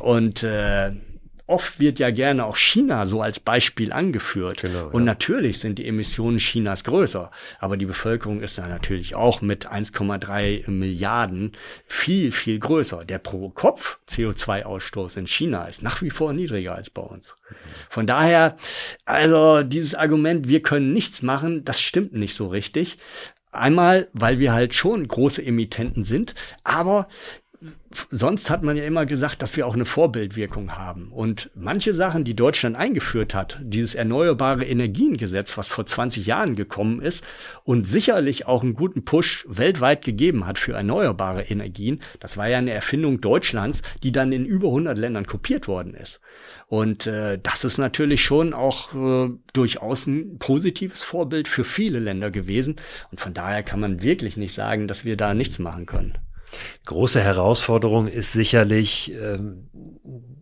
Und 0.00 0.42
äh, 0.42 0.92
oft 1.46 1.78
wird 1.78 1.98
ja 1.98 2.10
gerne 2.10 2.46
auch 2.46 2.56
China 2.56 3.06
so 3.06 3.20
als 3.20 3.38
Beispiel 3.38 3.92
angeführt. 3.92 4.62
Genau, 4.62 4.88
und 4.88 5.02
ja. 5.02 5.06
natürlich 5.06 5.58
sind 5.58 5.78
die 5.78 5.86
Emissionen 5.86 6.38
Chinas 6.38 6.84
größer. 6.84 7.30
Aber 7.60 7.76
die 7.76 7.86
Bevölkerung 7.86 8.40
ist 8.40 8.56
da 8.56 8.66
natürlich 8.66 9.14
auch 9.14 9.42
mit 9.42 9.70
1,3 9.70 10.70
Milliarden 10.70 11.52
viel, 11.86 12.32
viel 12.32 12.58
größer. 12.58 13.04
Der 13.04 13.18
pro 13.18 13.50
Kopf 13.50 13.98
CO2-Ausstoß 14.08 15.18
in 15.18 15.26
China 15.26 15.66
ist 15.66 15.82
nach 15.82 16.00
wie 16.00 16.10
vor 16.10 16.32
niedriger 16.32 16.74
als 16.74 16.90
bei 16.90 17.02
uns. 17.02 17.36
Von 17.90 18.06
daher, 18.06 18.56
also 19.04 19.62
dieses 19.62 19.94
Argument, 19.94 20.48
wir 20.48 20.62
können 20.62 20.92
nichts 20.92 21.22
machen, 21.22 21.64
das 21.64 21.80
stimmt 21.80 22.14
nicht 22.14 22.34
so 22.34 22.48
richtig. 22.48 22.98
Einmal, 23.52 24.08
weil 24.12 24.40
wir 24.40 24.52
halt 24.52 24.74
schon 24.74 25.06
große 25.06 25.44
Emittenten 25.44 26.02
sind, 26.02 26.34
aber 26.64 27.06
sonst 28.11 28.51
hat 28.51 28.62
man 28.62 28.77
ja 28.77 28.85
immer 28.85 29.07
gesagt, 29.07 29.43
dass 29.43 29.57
wir 29.57 29.66
auch 29.66 29.74
eine 29.74 29.85
Vorbildwirkung 29.85 30.73
haben. 30.77 31.09
Und 31.12 31.51
manche 31.55 31.95
Sachen, 31.95 32.24
die 32.24 32.35
Deutschland 32.35 32.77
eingeführt 32.77 33.35
hat, 33.35 33.59
dieses 33.62 33.95
erneuerbare 33.95 34.65
Energiengesetz, 34.65 35.57
was 35.57 35.69
vor 35.69 35.86
20 35.86 36.27
Jahren 36.27 36.57
gekommen 36.57 37.01
ist 37.01 37.24
und 37.65 37.86
sicherlich 37.86 38.47
auch 38.47 38.62
einen 38.62 38.74
guten 38.74 39.05
Push 39.05 39.47
weltweit 39.49 40.05
gegeben 40.05 40.47
hat 40.47 40.59
für 40.59 40.73
erneuerbare 40.73 41.43
Energien, 41.43 42.01
das 42.20 42.36
war 42.36 42.49
ja 42.49 42.59
eine 42.59 42.73
Erfindung 42.73 43.20
Deutschlands, 43.20 43.82
die 44.03 44.12
dann 44.12 44.32
in 44.32 44.45
über 44.45 44.69
100 44.69 44.97
Ländern 44.99 45.27
kopiert 45.27 45.69
worden 45.69 45.95
ist. 45.95 46.20
Und 46.66 47.07
äh, 47.07 47.39
das 47.43 47.65
ist 47.65 47.78
natürlich 47.78 48.23
schon 48.24 48.55
auch 48.55 48.95
äh, 48.95 49.31
durchaus 49.53 50.07
ein 50.07 50.39
positives 50.39 51.03
Vorbild 51.03 51.47
für 51.47 51.65
viele 51.65 51.99
Länder 51.99 52.31
gewesen. 52.31 52.77
Und 53.11 53.20
von 53.20 53.35
daher 53.35 53.62
kann 53.62 53.81
man 53.81 54.03
wirklich 54.03 54.36
nicht 54.36 54.55
sagen, 54.55 54.89
dass 54.89 55.05
wir 55.05 55.16
da 55.16 55.35
nichts 55.35 55.59
machen 55.59 55.86
können. 55.86 56.19
Große 56.86 57.20
Herausforderung 57.20 58.09
ist 58.09 58.32
sicherlich 58.32 59.12
ähm, 59.12 59.68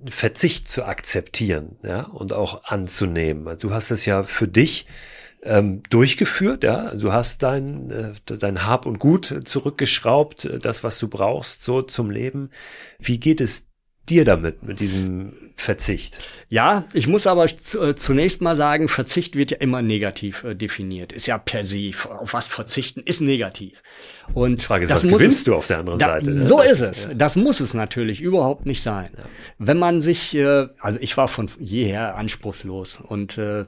Verzicht 0.07 0.71
zu 0.71 0.85
akzeptieren, 0.85 1.77
ja, 1.85 2.03
und 2.03 2.33
auch 2.33 2.65
anzunehmen. 2.65 3.47
Also 3.49 3.69
du 3.69 3.75
hast 3.75 3.91
es 3.91 4.05
ja 4.07 4.23
für 4.25 4.49
dich 4.49 4.87
ähm, 5.43 5.83
durchgeführt, 5.91 6.65
ja. 6.65 6.95
Du 6.95 7.13
hast 7.13 7.43
dein, 7.43 7.91
äh, 7.91 8.13
dein 8.25 8.67
Hab 8.67 8.87
und 8.87 8.99
Gut 8.99 9.43
zurückgeschraubt, 9.45 10.49
das, 10.63 10.85
was 10.85 10.99
du 10.99 11.09
brauchst, 11.09 11.63
so 11.63 11.83
zum 11.83 12.11
Leben. 12.11 12.51
Wie 12.99 13.19
geht 13.19 13.41
es 13.41 13.67
dir 14.09 14.25
damit, 14.25 14.65
mit 14.65 14.81
diesem 14.81 15.33
Verzicht? 15.57 16.19
Ja, 16.49 16.85
ich 16.93 17.07
muss 17.07 17.27
aber 17.27 17.45
äh, 17.45 17.95
zunächst 17.95 18.41
mal 18.41 18.57
sagen, 18.57 18.89
Verzicht 18.89 19.37
wird 19.37 19.53
ja 19.53 19.59
immer 19.59 19.81
negativ 19.81 20.43
äh, 20.45 20.55
definiert. 20.55 21.13
Ist 21.13 21.27
ja 21.27 21.39
per 21.39 21.65
se, 21.65 21.93
auf 22.09 22.35
was 22.35 22.49
verzichten 22.49 23.03
ist 23.05 23.21
negativ. 23.21 23.83
Und 24.35 24.61
Die 24.61 24.65
Frage 24.65 24.85
ist, 24.85 24.91
was 24.91 25.03
gewinnst 25.03 25.39
es, 25.39 25.45
du 25.45 25.55
auf 25.55 25.67
der 25.67 25.79
anderen 25.79 25.99
da, 25.99 26.07
Seite? 26.07 26.31
Ne? 26.31 26.47
So 26.47 26.59
das 26.59 26.73
ist 26.73 26.81
es. 26.81 27.05
Ja. 27.05 27.15
Das 27.15 27.37
muss 27.37 27.61
es 27.61 27.75
natürlich 27.75 28.21
überhaupt 28.21 28.67
nicht 28.67 28.83
sein. 28.83 29.11
Ja. 29.17 29.25
Wenn 29.59 29.79
man 29.79 30.03
sich, 30.03 30.35
äh, 30.35 30.69
also 30.81 30.99
ich 31.01 31.17
war 31.17 31.29
von 31.29 31.49
jeher 31.61 32.17
anspruchslos 32.17 33.01
und 33.01 33.39
äh, 33.39 33.67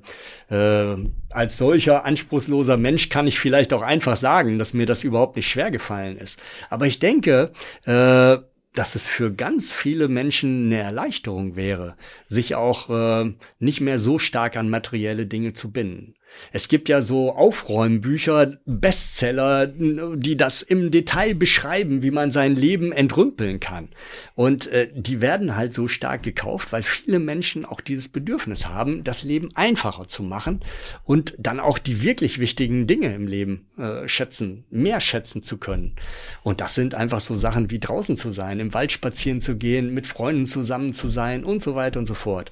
äh, 0.50 0.96
als 1.30 1.58
solcher 1.58 2.04
anspruchsloser 2.04 2.76
Mensch 2.76 3.08
kann 3.08 3.26
ich 3.26 3.38
vielleicht 3.38 3.72
auch 3.72 3.82
einfach 3.82 4.16
sagen, 4.16 4.58
dass 4.58 4.74
mir 4.74 4.86
das 4.86 5.04
überhaupt 5.04 5.36
nicht 5.36 5.48
schwer 5.48 5.70
gefallen 5.70 6.18
ist. 6.18 6.40
Aber 6.70 6.86
ich 6.86 6.98
denke, 6.98 7.52
äh, 7.84 8.38
dass 8.74 8.96
es 8.96 9.06
für 9.06 9.32
ganz 9.32 9.72
viele 9.72 10.08
Menschen 10.08 10.66
eine 10.66 10.82
Erleichterung 10.82 11.56
wäre, 11.56 11.96
sich 12.26 12.54
auch 12.54 12.90
äh, 12.90 13.32
nicht 13.58 13.80
mehr 13.80 13.98
so 13.98 14.18
stark 14.18 14.56
an 14.56 14.68
materielle 14.68 15.26
Dinge 15.26 15.52
zu 15.52 15.72
binden. 15.72 16.14
Es 16.52 16.68
gibt 16.68 16.88
ja 16.88 17.02
so 17.02 17.32
Aufräumbücher, 17.32 18.58
Bestseller, 18.64 19.66
die 19.66 20.36
das 20.36 20.62
im 20.62 20.90
Detail 20.90 21.34
beschreiben, 21.34 22.02
wie 22.02 22.10
man 22.10 22.32
sein 22.32 22.54
Leben 22.54 22.92
entrümpeln 22.92 23.60
kann. 23.60 23.88
Und 24.34 24.66
äh, 24.68 24.88
die 24.94 25.20
werden 25.20 25.56
halt 25.56 25.74
so 25.74 25.88
stark 25.88 26.22
gekauft, 26.22 26.72
weil 26.72 26.82
viele 26.82 27.18
Menschen 27.18 27.64
auch 27.64 27.80
dieses 27.80 28.08
Bedürfnis 28.08 28.66
haben, 28.66 29.04
das 29.04 29.22
Leben 29.22 29.48
einfacher 29.54 30.06
zu 30.08 30.22
machen 30.22 30.60
und 31.04 31.34
dann 31.38 31.60
auch 31.60 31.78
die 31.78 32.02
wirklich 32.02 32.38
wichtigen 32.38 32.86
Dinge 32.86 33.14
im 33.14 33.26
Leben 33.26 33.66
äh, 33.78 34.06
schätzen, 34.06 34.64
mehr 34.70 35.00
schätzen 35.00 35.42
zu 35.42 35.58
können. 35.58 35.96
Und 36.42 36.60
das 36.60 36.74
sind 36.74 36.94
einfach 36.94 37.20
so 37.20 37.36
Sachen 37.36 37.70
wie 37.70 37.80
draußen 37.80 38.16
zu 38.16 38.32
sein, 38.32 38.60
im 38.60 38.74
Wald 38.74 38.92
spazieren 38.92 39.40
zu 39.40 39.56
gehen, 39.56 39.92
mit 39.92 40.06
Freunden 40.06 40.46
zusammen 40.46 40.94
zu 40.94 41.08
sein 41.08 41.44
und 41.44 41.62
so 41.62 41.74
weiter 41.74 41.98
und 41.98 42.06
so 42.06 42.14
fort 42.14 42.50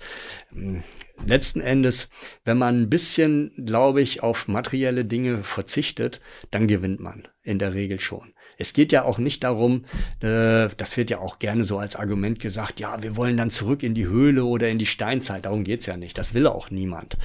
letzten 1.26 1.60
Endes, 1.60 2.08
wenn 2.44 2.58
man 2.58 2.82
ein 2.82 2.90
bisschen, 2.90 3.52
glaube 3.64 4.02
ich, 4.02 4.22
auf 4.22 4.48
materielle 4.48 5.04
Dinge 5.04 5.44
verzichtet, 5.44 6.20
dann 6.50 6.68
gewinnt 6.68 7.00
man 7.00 7.28
in 7.42 7.58
der 7.58 7.74
Regel 7.74 8.00
schon. 8.00 8.32
Es 8.58 8.72
geht 8.72 8.92
ja 8.92 9.04
auch 9.04 9.18
nicht 9.18 9.42
darum, 9.42 9.84
äh, 10.20 10.68
das 10.76 10.96
wird 10.96 11.10
ja 11.10 11.18
auch 11.18 11.38
gerne 11.38 11.64
so 11.64 11.78
als 11.78 11.96
Argument 11.96 12.38
gesagt, 12.38 12.80
ja, 12.80 13.02
wir 13.02 13.16
wollen 13.16 13.36
dann 13.36 13.50
zurück 13.50 13.82
in 13.82 13.94
die 13.94 14.06
Höhle 14.06 14.44
oder 14.44 14.68
in 14.68 14.78
die 14.78 14.86
Steinzeit. 14.86 15.46
Darum 15.46 15.64
geht's 15.64 15.86
ja 15.86 15.96
nicht. 15.96 16.16
Das 16.18 16.34
will 16.34 16.46
auch 16.46 16.70
niemand. 16.70 17.16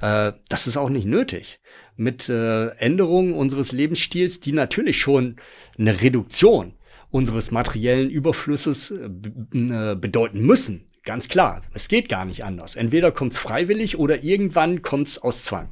Äh, 0.00 0.32
das 0.48 0.66
ist 0.66 0.76
auch 0.76 0.90
nicht 0.90 1.06
nötig. 1.06 1.60
Mit 1.96 2.28
äh, 2.28 2.68
Änderungen 2.76 3.32
unseres 3.32 3.72
Lebensstils, 3.72 4.40
die 4.40 4.52
natürlich 4.52 4.98
schon 4.98 5.36
eine 5.78 6.00
Reduktion 6.00 6.74
unseres 7.10 7.50
materiellen 7.50 8.10
Überflusses 8.10 8.90
äh, 8.90 9.04
äh, 9.04 9.94
bedeuten 9.94 10.40
müssen, 10.42 10.86
Ganz 11.04 11.28
klar, 11.28 11.62
es 11.74 11.88
geht 11.88 12.08
gar 12.08 12.24
nicht 12.24 12.44
anders. 12.44 12.76
Entweder 12.76 13.12
kommt's 13.12 13.36
freiwillig 13.36 13.98
oder 13.98 14.24
irgendwann 14.24 14.80
kommt's 14.80 15.18
aus 15.18 15.44
Zwang. 15.44 15.70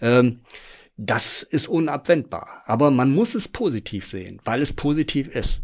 Ähm, 0.00 0.40
das 0.96 1.42
ist 1.42 1.68
unabwendbar. 1.68 2.62
Aber 2.66 2.90
man 2.90 3.14
muss 3.14 3.34
es 3.34 3.48
positiv 3.48 4.06
sehen, 4.06 4.40
weil 4.44 4.62
es 4.62 4.72
positiv 4.72 5.28
ist. 5.28 5.62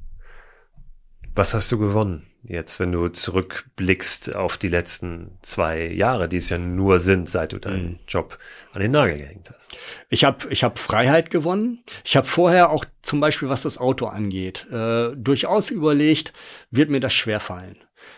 Was 1.34 1.55
hast 1.55 1.70
du 1.72 1.78
gewonnen 1.78 2.26
jetzt, 2.43 2.78
wenn 2.80 2.93
du 2.93 3.09
zurückblickst 3.09 4.34
auf 4.34 4.56
die 4.56 4.68
letzten 4.68 5.38
zwei 5.43 5.86
Jahre, 5.86 6.28
die 6.28 6.36
es 6.36 6.48
ja 6.48 6.59
nur 6.59 6.98
sind, 6.98 7.28
seit 7.28 7.52
du 7.52 7.59
deinen 7.59 7.88
mhm. 7.88 7.98
Job 8.09 8.38
an 8.72 8.80
den 8.80 8.93
Nagel 8.93 9.16
gehängt 9.16 9.51
hast? 9.55 9.76
Ich 10.09 10.24
habe 10.24 10.48
ich 10.51 10.62
hab 10.64 10.78
Freiheit 10.78 11.30
gewonnen. 11.30 11.84
Ich 12.05 12.16
habe 12.16 12.26
vorher 12.26 12.70
auch 12.70 12.84
zum 13.02 13.20
Beispiel, 13.20 13.48
was 13.48 13.62
das 13.62 13.78
Auto 13.78 14.06
angeht, 14.06 14.66
äh, 14.70 15.10
durchaus 15.16 15.70
überlegt, 15.70 16.32
wird 16.70 16.90
mir 16.90 17.01
das 17.01 17.12
schwerfallen. 17.12 17.76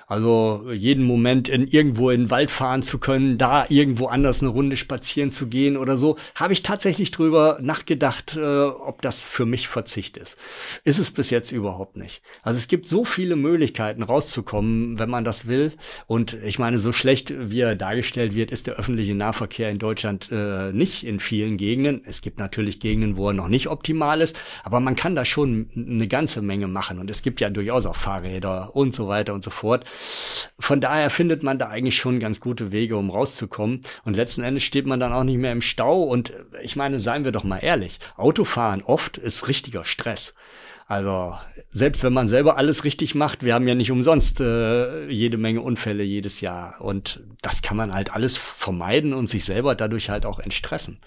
Also 0.08 0.64
jeden 0.72 1.04
Moment 1.04 1.50
in 1.50 1.68
irgendwo 1.68 2.08
in 2.08 2.22
den 2.22 2.30
Wald 2.30 2.50
fahren 2.50 2.82
zu 2.82 2.98
können, 2.98 3.36
da 3.36 3.66
irgendwo 3.68 4.06
anders 4.06 4.40
eine 4.40 4.50
Runde 4.50 4.78
spazieren 4.78 5.32
zu 5.32 5.48
gehen 5.48 5.76
oder 5.76 5.98
so, 5.98 6.16
habe 6.34 6.54
ich 6.54 6.62
tatsächlich 6.62 7.10
drüber 7.10 7.58
nachgedacht, 7.60 8.34
äh, 8.34 8.64
ob 8.64 9.02
das 9.02 9.22
für 9.22 9.44
mich 9.44 9.68
Verzicht 9.68 10.16
ist. 10.16 10.38
Ist 10.82 10.98
es 10.98 11.10
bis 11.10 11.28
jetzt 11.28 11.52
überhaupt 11.52 11.98
nicht. 11.98 12.22
Also 12.42 12.56
es 12.56 12.68
gibt 12.68 12.88
so 12.88 13.04
viele 13.04 13.36
Möglichkeiten 13.36 14.02
rauszukommen, 14.02 14.98
wenn 14.98 15.10
man 15.10 15.24
das 15.24 15.46
will. 15.46 15.72
Und 16.06 16.38
ich 16.42 16.58
meine, 16.58 16.78
so 16.78 16.90
schlecht 16.90 17.34
wie 17.36 17.60
er 17.60 17.76
dargestellt 17.76 18.34
wird, 18.34 18.50
ist 18.50 18.66
der 18.66 18.76
öffentliche 18.76 19.14
Nahverkehr 19.14 19.68
in 19.68 19.78
Deutschland 19.78 20.30
äh, 20.32 20.72
nicht 20.72 21.04
in 21.04 21.20
vielen 21.20 21.58
Gegenden. 21.58 22.00
Es 22.06 22.22
gibt 22.22 22.38
natürlich 22.38 22.80
Gegenden, 22.80 23.18
wo 23.18 23.28
er 23.28 23.34
noch 23.34 23.48
nicht 23.48 23.68
optimal 23.68 24.22
ist, 24.22 24.40
aber 24.64 24.80
man 24.80 24.96
kann 24.96 25.14
da 25.14 25.26
schon 25.26 25.68
eine 25.76 26.08
ganze 26.08 26.40
Menge 26.40 26.66
machen. 26.66 26.98
Und 26.98 27.10
es 27.10 27.20
gibt 27.20 27.42
ja 27.42 27.50
durchaus 27.50 27.84
auch 27.84 27.96
Fahrräder 27.96 28.74
und 28.74 28.94
so 28.94 29.06
weiter 29.06 29.34
und 29.34 29.44
so 29.44 29.50
fort. 29.50 29.84
Von 30.58 30.80
daher 30.80 31.10
findet 31.10 31.42
man 31.42 31.58
da 31.58 31.68
eigentlich 31.68 31.96
schon 31.96 32.20
ganz 32.20 32.40
gute 32.40 32.72
Wege, 32.72 32.96
um 32.96 33.10
rauszukommen. 33.10 33.80
Und 34.04 34.16
letzten 34.16 34.42
Endes 34.42 34.64
steht 34.64 34.86
man 34.86 35.00
dann 35.00 35.12
auch 35.12 35.24
nicht 35.24 35.38
mehr 35.38 35.52
im 35.52 35.62
Stau. 35.62 36.02
Und 36.02 36.32
ich 36.62 36.76
meine, 36.76 37.00
seien 37.00 37.24
wir 37.24 37.32
doch 37.32 37.44
mal 37.44 37.58
ehrlich, 37.58 37.98
Autofahren 38.16 38.82
oft 38.82 39.18
ist 39.18 39.48
richtiger 39.48 39.84
Stress. 39.84 40.32
Also 40.88 41.36
selbst 41.70 42.02
wenn 42.02 42.14
man 42.14 42.28
selber 42.28 42.56
alles 42.56 42.82
richtig 42.82 43.14
macht, 43.14 43.44
wir 43.44 43.52
haben 43.52 43.68
ja 43.68 43.74
nicht 43.74 43.90
umsonst 43.90 44.40
äh, 44.40 45.06
jede 45.10 45.36
Menge 45.36 45.60
Unfälle 45.60 46.02
jedes 46.02 46.40
Jahr. 46.40 46.80
Und 46.80 47.20
das 47.42 47.60
kann 47.60 47.76
man 47.76 47.92
halt 47.92 48.14
alles 48.14 48.38
vermeiden 48.38 49.12
und 49.12 49.28
sich 49.28 49.44
selber 49.44 49.74
dadurch 49.74 50.08
halt 50.08 50.24
auch 50.24 50.38
entstressen. 50.38 50.98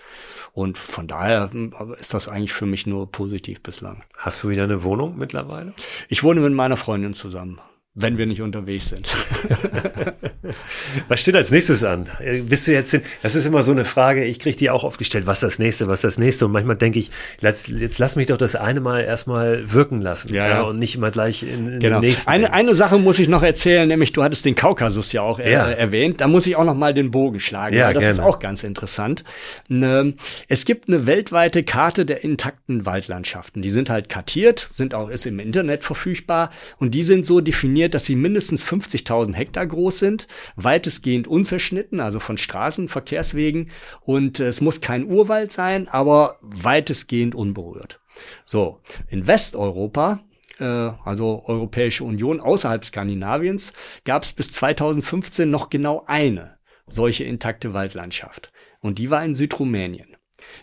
Und 0.54 0.78
von 0.78 1.08
daher 1.08 1.50
hm, 1.52 1.74
ist 1.98 2.14
das 2.14 2.30
eigentlich 2.30 2.54
für 2.54 2.68
mich 2.68 2.86
nur 2.86 3.12
positiv 3.12 3.64
bislang. 3.64 4.04
Hast 4.18 4.44
du 4.44 4.50
wieder 4.50 4.66
eine 4.66 4.84
Wohnung 4.84 5.18
mittlerweile? 5.18 5.74
Ich 6.10 6.22
wohne 6.22 6.42
mit 6.42 6.54
meiner 6.54 6.78
Freundin 6.78 7.14
zusammen. 7.14 7.60
Wenn 7.94 8.18
wir 8.18 8.26
nicht 8.26 8.42
unterwegs 8.42 8.90
sind. 8.90 9.08
was 11.08 11.22
steht 11.22 11.36
als 11.36 11.52
nächstes 11.52 11.84
an? 11.84 12.10
Bist 12.48 12.68
du 12.68 12.72
jetzt, 12.72 12.94
in, 12.94 13.02
das 13.22 13.36
ist 13.36 13.46
immer 13.46 13.64
so 13.64 13.72
eine 13.72 13.86
Frage, 13.86 14.24
ich 14.26 14.40
kriege 14.40 14.56
die 14.56 14.70
auch 14.70 14.84
oft 14.84 14.98
gestellt, 14.98 15.28
was 15.28 15.40
das 15.40 15.60
nächste, 15.60 15.90
was 15.90 16.02
das 16.02 16.18
nächste 16.18 16.46
und 16.46 16.52
manchmal 16.52 16.76
denke 16.76 17.00
ich, 17.00 17.12
jetzt, 17.42 17.68
jetzt 17.68 18.00
lass 18.00 18.16
mich 18.16 18.28
doch 18.28 18.38
das 18.38 18.56
eine 18.56 18.82
Mal 18.82 19.02
erstmal 19.02 19.72
wirken 19.72 20.02
lassen 20.02 20.34
ja, 20.34 20.48
ja. 20.48 20.62
und 20.62 20.80
nicht 20.80 20.96
immer 20.96 21.12
gleich 21.12 21.44
in, 21.44 21.74
in 21.74 21.80
genau. 21.80 22.00
den 22.00 22.10
nächsten. 22.10 22.30
Eine, 22.30 22.54
eine 22.54 22.76
Sache 22.76 22.98
muss 22.98 23.20
ich 23.20 23.28
noch 23.28 23.44
erzählen, 23.44 23.88
nämlich 23.88 24.14
du 24.14 24.24
hattest 24.24 24.46
den 24.46 24.56
Kaukasus 24.56 25.12
ja 25.12 25.22
auch 25.22 25.40
äh, 25.40 25.52
ja. 25.52 25.70
erwähnt, 25.70 26.22
da 26.22 26.28
muss 26.28 26.46
ich 26.48 26.56
auch 26.56 26.66
noch 26.66 26.76
mal 26.76 26.94
den 26.94 27.12
Bogen 27.12 27.40
schlagen, 27.40 27.76
ja, 27.76 27.94
das 27.94 28.02
gerne. 28.02 28.14
ist 28.14 28.20
auch 28.20 28.40
ganz 28.40 28.64
interessant. 28.64 29.24
Ne, 29.70 30.14
es 30.48 30.66
gibt 30.66 30.88
eine 30.88 31.06
weltweite 31.06 31.64
Karte 31.64 32.06
der 32.06 32.24
intakten 32.24 32.86
Waldlandschaften, 32.86 33.62
die 33.62 33.70
sind 33.70 33.90
halt 33.90 34.10
kartiert, 34.10 34.70
sind 34.74 34.94
auch, 34.94 35.10
ist 35.10 35.26
im 35.26 35.40
Internet 35.40 35.84
verfügbar 35.84 36.50
und 36.78 36.94
die 36.94 37.04
sind 37.04 37.26
so 37.26 37.42
definiert, 37.42 37.72
definiert, 37.72 37.94
dass 37.94 38.06
sie 38.06 38.16
mindestens 38.16 38.64
50.000 38.64 39.34
Hektar 39.34 39.68
groß 39.68 40.00
sind, 40.00 40.28
weitestgehend 40.56 41.28
unzerschnitten, 41.28 42.00
also 42.00 42.20
von 42.20 42.38
Straßen, 42.38 42.88
Verkehrswegen 42.88 43.72
und 44.02 44.40
äh, 44.40 44.48
es 44.48 44.62
muss 44.62 44.82
kein 44.82 45.06
Urwald 45.06 45.52
sein, 45.52 45.88
aber 45.88 46.38
weitestgehend 46.42 47.36
unberührt. 47.36 48.00
So, 48.46 48.82
in 49.08 49.28
Westeuropa 49.28 50.20
äh, 50.60 50.92
also 51.04 51.44
Europäische 51.46 52.04
Union 52.04 52.40
außerhalb 52.40 52.86
Skandinaviens, 52.86 53.74
gab 54.06 54.24
es 54.24 54.34
bis 54.34 54.52
2015 54.52 55.50
noch 55.50 55.70
genau 55.70 56.04
eine 56.08 56.58
solche 56.88 57.24
intakte 57.24 57.74
Waldlandschaft. 57.74 58.50
Und 58.80 59.00
die 59.00 59.10
war 59.10 59.24
in 59.24 59.36
Südrumänien. 59.36 60.18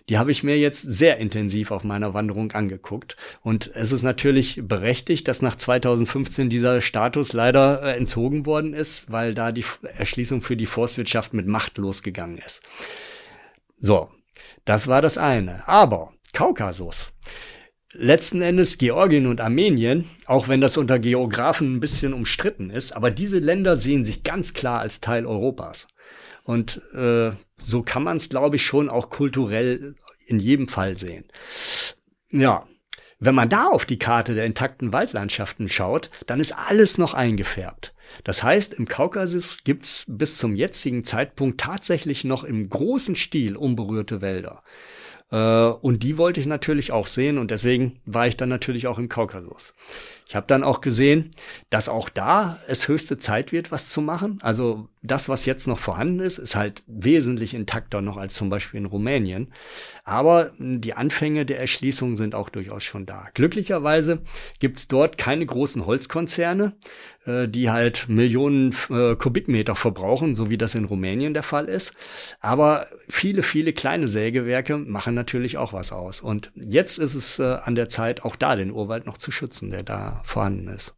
Die 0.09 0.19
habe 0.19 0.31
ich 0.31 0.43
mir 0.43 0.59
jetzt 0.59 0.83
sehr 0.83 1.19
intensiv 1.19 1.71
auf 1.71 1.85
meiner 1.85 2.15
Wanderung 2.15 2.53
angeguckt. 2.53 3.17
Und 3.43 3.71
es 3.75 3.93
ist 3.93 4.03
natürlich 4.03 4.61
berechtigt, 4.63 5.29
dass 5.29 5.43
nach 5.43 5.57
2015 5.57 6.49
dieser 6.49 6.81
Status 6.81 7.33
leider 7.33 7.83
äh, 7.83 7.97
entzogen 7.97 8.47
worden 8.47 8.75
ist, 8.75 9.11
weil 9.11 9.35
da 9.35 9.53
die 9.53 9.65
Erschließung 9.97 10.41
für 10.41 10.57
die 10.57 10.67
Forstwirtschaft 10.67 11.35
mit 11.35 11.47
Macht 11.47 11.79
losgegangen 11.79 12.39
ist. 12.39 12.63
So, 13.79 14.11
das 14.65 14.89
war 14.89 15.03
das 15.03 15.19
eine. 15.19 15.67
Aber 15.69 16.13
Kaukasus. 16.33 17.13
Letzten 17.93 18.43
Endes 18.43 18.77
Georgien 18.77 19.27
und 19.27 19.41
Armenien, 19.41 20.11
auch 20.27 20.47
wenn 20.47 20.61
das 20.61 20.77
unter 20.77 20.99
Geografen 20.99 21.77
ein 21.77 21.81
bisschen 21.81 22.13
umstritten 22.13 22.69
ist, 22.69 22.95
aber 22.95 23.11
diese 23.11 23.39
Länder 23.39 23.79
sehen 23.79 24.05
sich 24.05 24.23
ganz 24.23 24.53
klar 24.53 24.81
als 24.81 25.01
Teil 25.01 25.25
Europas. 25.25 25.89
Und 26.49 26.81
äh, 26.95 27.33
so 27.62 27.83
kann 27.83 28.03
man 28.03 28.16
es, 28.16 28.31
glaube 28.31 28.57
ich, 28.57 28.65
schon 28.65 28.89
auch 28.89 29.11
kulturell 29.11 29.97
in 30.25 30.41
jedem 30.41 30.66
Fall 30.66 30.97
sehen. 30.97 31.27
Ja, 32.31 32.66
wenn 33.19 33.35
man 33.35 33.51
da 33.51 33.66
auf 33.66 33.85
die 33.85 33.99
Karte 33.99 34.33
der 34.33 34.47
intakten 34.47 34.95
Waldlandschaften 34.95 35.69
schaut, 35.69 36.09
dann 36.27 36.41
ist 36.41 36.53
alles 36.53 36.97
noch 36.97 37.12
eingefärbt. 37.12 37.93
Das 38.25 38.43
heißt, 38.43 38.73
im 38.73 38.89
Kaukasus 38.89 39.62
gibt's 39.62 40.07
bis 40.09 40.39
zum 40.39 40.57
jetzigen 40.57 41.05
Zeitpunkt 41.05 41.61
tatsächlich 41.61 42.25
noch 42.25 42.45
im 42.45 42.70
großen 42.70 43.15
Stil 43.15 43.55
unberührte 43.55 44.23
Wälder. 44.23 44.62
Äh, 45.31 45.37
und 45.37 46.03
die 46.03 46.16
wollte 46.16 46.41
ich 46.41 46.47
natürlich 46.47 46.93
auch 46.93 47.09
sehen 47.09 47.37
und 47.37 47.51
deswegen 47.51 48.01
war 48.07 48.27
ich 48.27 48.39
dann 48.39 48.49
natürlich 48.49 48.87
auch 48.87 48.97
im 48.99 49.11
Kaukasus. 49.11 49.75
Ich 50.29 50.37
habe 50.37 50.47
dann 50.47 50.63
auch 50.63 50.83
gesehen, 50.83 51.31
dass 51.71 51.89
auch 51.89 52.11
da 52.11 52.59
es 52.67 52.87
höchste 52.87 53.17
Zeit 53.17 53.51
wird, 53.51 53.73
was 53.73 53.89
zu 53.89 54.03
machen. 54.03 54.39
Also 54.43 54.91
das, 55.01 55.31
was 55.31 55.47
jetzt 55.47 55.67
noch 55.67 55.79
vorhanden 55.79 56.21
ist, 56.21 56.37
ist 56.37 56.55
halt 56.55 56.83
wesentlich 56.87 57.55
intakter 57.55 58.03
noch 58.03 58.19
als 58.19 58.35
zum 58.35 58.51
Beispiel 58.51 58.79
in 58.79 58.87
Rumänien. 58.87 59.55
Aber 60.05 60.53
die 60.59 60.93
Anfänge 60.93 61.47
der 61.47 61.61
Erschließung 61.61 62.19
sind 62.19 62.35
auch 62.35 62.51
durchaus 62.51 62.85
schon 62.85 63.07
da. 63.07 63.29
Glücklicherweise 63.33 64.21
gibt 64.59 64.79
es 64.79 64.87
dort 64.87 65.17
keine 65.17 65.47
großen 65.47 65.87
Holzkonzerne, 65.87 66.75
äh, 67.25 67.49
die 67.49 67.71
halt 67.71 68.09
Millionen 68.09 68.75
äh, 68.91 69.15
Kubikmeter 69.15 69.77
verbrauchen, 69.77 70.35
so 70.35 70.51
wie 70.51 70.59
das 70.59 70.75
in 70.75 70.85
Rumänien 70.85 71.33
der 71.33 71.43
Fall 71.43 71.67
ist. 71.67 71.93
Aber 72.41 72.89
viele, 73.09 73.43
viele 73.43 73.73
kleine 73.73 74.09
Sägewerke 74.09 74.77
machen 74.77 75.15
natürlich 75.15 75.57
auch 75.57 75.73
was 75.73 75.93
aus. 75.93 76.21
Und 76.21 76.51
jetzt 76.55 76.99
ist 76.99 77.15
es 77.15 77.39
äh, 77.39 77.45
an 77.45 77.77
der 77.77 77.89
Zeit, 77.89 78.25
auch 78.25 78.37
da 78.37 78.57
den 78.57 78.73
Urwald 78.73 79.07
noch 79.07 79.17
zu 79.17 79.31
schützen, 79.31 79.71
der 79.71 79.85
da 79.85 80.18
vorhanden 80.24 80.69
ist. 80.69 80.95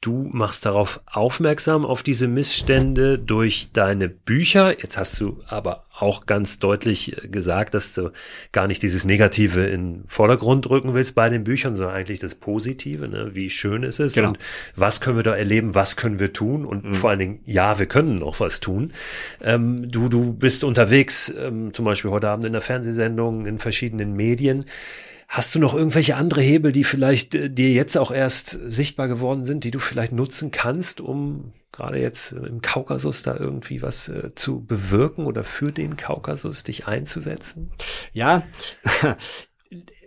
Du 0.00 0.28
machst 0.30 0.66
darauf 0.66 1.00
aufmerksam 1.06 1.86
auf 1.86 2.02
diese 2.02 2.28
Missstände 2.28 3.18
durch 3.18 3.70
deine 3.72 4.08
Bücher. 4.08 4.78
Jetzt 4.80 4.98
hast 4.98 5.18
du 5.20 5.40
aber 5.48 5.86
auch 5.98 6.26
ganz 6.26 6.58
deutlich 6.58 7.16
gesagt, 7.24 7.74
dass 7.74 7.94
du 7.94 8.12
gar 8.52 8.66
nicht 8.66 8.82
dieses 8.82 9.04
Negative 9.04 9.64
in 9.64 10.04
Vordergrund 10.06 10.68
rücken 10.68 10.94
willst 10.94 11.14
bei 11.14 11.30
den 11.30 11.44
Büchern, 11.44 11.74
sondern 11.74 11.96
eigentlich 11.96 12.18
das 12.18 12.34
Positive, 12.34 13.08
ne? 13.08 13.30
wie 13.34 13.48
schön 13.48 13.82
ist 13.82 14.00
es 14.00 14.14
genau. 14.14 14.28
und 14.28 14.38
was 14.76 15.00
können 15.00 15.16
wir 15.16 15.24
da 15.24 15.34
erleben, 15.34 15.74
was 15.74 15.96
können 15.96 16.20
wir 16.20 16.32
tun 16.32 16.64
und 16.64 16.84
mhm. 16.84 16.94
vor 16.94 17.10
allen 17.10 17.18
Dingen, 17.18 17.40
ja, 17.46 17.78
wir 17.78 17.86
können 17.86 18.16
noch 18.16 18.38
was 18.40 18.60
tun. 18.60 18.92
Ähm, 19.40 19.90
du, 19.90 20.08
du 20.08 20.34
bist 20.34 20.62
unterwegs, 20.62 21.32
ähm, 21.36 21.72
zum 21.72 21.84
Beispiel 21.86 22.10
heute 22.10 22.28
Abend 22.28 22.46
in 22.46 22.52
der 22.52 22.62
Fernsehsendung, 22.62 23.46
in 23.46 23.58
verschiedenen 23.58 24.12
Medien. 24.14 24.66
Hast 25.28 25.54
du 25.54 25.58
noch 25.58 25.74
irgendwelche 25.74 26.16
andere 26.16 26.40
Hebel, 26.40 26.72
die 26.72 26.84
vielleicht 26.84 27.34
äh, 27.34 27.50
dir 27.50 27.70
jetzt 27.70 27.98
auch 27.98 28.10
erst 28.10 28.58
sichtbar 28.66 29.08
geworden 29.08 29.44
sind, 29.44 29.62
die 29.62 29.70
du 29.70 29.78
vielleicht 29.78 30.12
nutzen 30.12 30.50
kannst, 30.50 31.02
um 31.02 31.52
gerade 31.70 32.00
jetzt 32.00 32.32
im 32.32 32.62
Kaukasus 32.62 33.22
da 33.22 33.36
irgendwie 33.36 33.82
was 33.82 34.08
äh, 34.08 34.34
zu 34.34 34.64
bewirken 34.64 35.26
oder 35.26 35.44
für 35.44 35.70
den 35.70 35.98
Kaukasus 35.98 36.64
dich 36.64 36.86
einzusetzen? 36.86 37.70
Ja, 38.14 38.42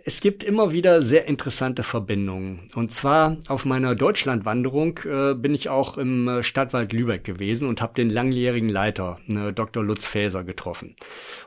es 0.04 0.20
gibt 0.20 0.42
immer 0.42 0.72
wieder 0.72 1.02
sehr 1.02 1.26
interessante 1.26 1.82
Verbindungen. 1.82 2.62
Und 2.74 2.92
zwar 2.92 3.36
auf 3.48 3.64
meiner 3.64 3.94
Deutschlandwanderung 3.94 4.98
äh, 5.04 5.34
bin 5.34 5.54
ich 5.54 5.68
auch 5.68 5.96
im 5.98 6.28
äh, 6.28 6.42
Stadtwald 6.42 6.92
Lübeck 6.92 7.24
gewesen 7.24 7.68
und 7.68 7.80
habe 7.80 7.94
den 7.94 8.10
langjährigen 8.10 8.68
Leiter, 8.68 9.18
äh, 9.28 9.52
Dr. 9.52 9.82
Lutz 9.82 10.06
Faeser, 10.06 10.44
getroffen. 10.44 10.96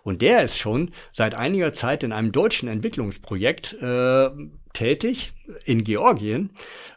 Und 0.03 0.22
der 0.22 0.44
ist 0.44 0.57
schon 0.57 0.91
seit 1.11 1.36
einiger 1.36 1.73
Zeit 1.73 2.03
in 2.03 2.11
einem 2.11 2.32
deutschen 2.32 2.69
Entwicklungsprojekt 2.69 3.73
äh, 3.82 4.30
tätig 4.76 5.34
in 5.64 5.84
Georgien, 5.84 6.49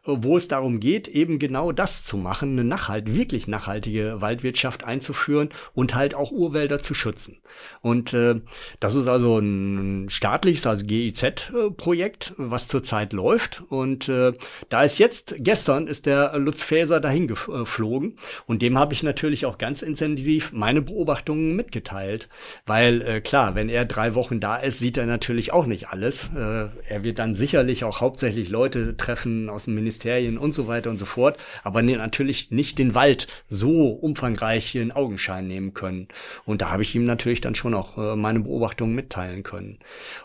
wo 0.04 0.36
es 0.36 0.48
darum 0.48 0.80
geht, 0.80 1.06
eben 1.08 1.38
genau 1.38 1.72
das 1.72 2.04
zu 2.04 2.16
machen, 2.16 2.52
eine 2.52 2.64
nachhalt, 2.64 3.14
wirklich 3.14 3.46
nachhaltige 3.46 4.20
Waldwirtschaft 4.20 4.84
einzuführen 4.84 5.50
und 5.74 5.94
halt 5.94 6.14
auch 6.14 6.30
Urwälder 6.30 6.78
zu 6.78 6.94
schützen. 6.94 7.38
Und 7.82 8.14
äh, 8.14 8.40
das 8.80 8.94
ist 8.94 9.06
also 9.06 9.38
ein 9.38 10.08
staatliches, 10.08 10.66
also 10.66 10.86
GIZ-Projekt, 10.86 12.34
was 12.36 12.68
zurzeit 12.68 13.12
läuft. 13.12 13.62
Und 13.68 14.08
äh, 14.08 14.32
da 14.68 14.82
ist 14.82 14.98
jetzt, 14.98 15.34
gestern 15.38 15.86
ist 15.86 16.06
der 16.06 16.38
Lutz 16.38 16.62
Faeser 16.62 17.00
dahin 17.00 17.28
geflogen 17.28 18.16
und 18.46 18.62
dem 18.62 18.78
habe 18.78 18.94
ich 18.94 19.02
natürlich 19.02 19.46
auch 19.46 19.58
ganz 19.58 19.82
intensiv 19.82 20.52
meine 20.52 20.82
Beobachtungen 20.82 21.54
mitgeteilt. 21.54 22.28
Weil 22.66 23.02
äh, 23.02 23.20
klar, 23.20 23.54
wenn 23.54 23.68
er 23.68 23.84
drei 23.84 24.14
Wochen 24.14 24.40
da 24.40 24.56
ist, 24.56 24.78
sieht 24.78 24.96
er 24.96 25.06
natürlich 25.06 25.52
auch 25.52 25.66
nicht 25.66 25.88
alles. 25.88 26.30
Äh, 26.34 26.68
er 26.88 27.02
wird 27.02 27.18
dann 27.18 27.34
sicherlich 27.34 27.67
auch 27.84 28.00
hauptsächlich 28.00 28.48
Leute 28.48 28.96
treffen 28.96 29.48
aus 29.48 29.66
den 29.66 29.74
Ministerien 29.74 30.38
und 30.38 30.54
so 30.54 30.66
weiter 30.66 30.90
und 30.90 30.96
so 30.96 31.04
fort, 31.04 31.38
aber 31.64 31.82
ne, 31.82 31.96
natürlich 31.96 32.50
nicht 32.50 32.78
den 32.78 32.94
Wald 32.94 33.26
so 33.48 33.88
umfangreich 33.88 34.74
in 34.74 34.92
Augenschein 34.92 35.46
nehmen 35.46 35.74
können. 35.74 36.08
Und 36.44 36.62
da 36.62 36.70
habe 36.70 36.82
ich 36.82 36.94
ihm 36.94 37.04
natürlich 37.04 37.40
dann 37.40 37.54
schon 37.54 37.74
auch 37.74 37.98
äh, 37.98 38.16
meine 38.16 38.40
Beobachtungen 38.40 38.94
mitteilen 38.94 39.42
können. 39.42 39.78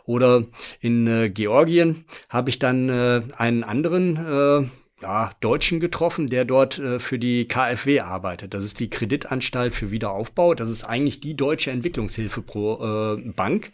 Oder 0.06 0.44
in 0.80 1.08
äh, 1.08 1.30
Georgien 1.30 2.06
habe 2.30 2.50
ich 2.50 2.60
dann 2.60 2.90
äh, 2.90 3.22
einen 3.38 3.64
anderen 3.64 4.72
ja, 5.04 5.32
Deutschen 5.42 5.80
getroffen, 5.80 6.28
der 6.28 6.46
dort 6.46 6.80
äh, 6.80 7.00
für 7.00 7.20
die 7.20 7.46
KfW 7.46 8.00
arbeitet. 8.00 8.54
Das 8.54 8.64
ist 8.64 8.80
die 8.80 8.90
Kreditanstalt 8.90 9.76
für 9.76 9.92
Wiederaufbau. 9.92 10.56
Das 10.56 10.70
ist 10.70 10.84
eigentlich 10.84 11.20
die 11.20 11.36
deutsche 11.36 11.72
Entwicklungshilfe 11.72 12.42
pro 12.42 13.16
äh, 13.16 13.22
Bank, 13.36 13.72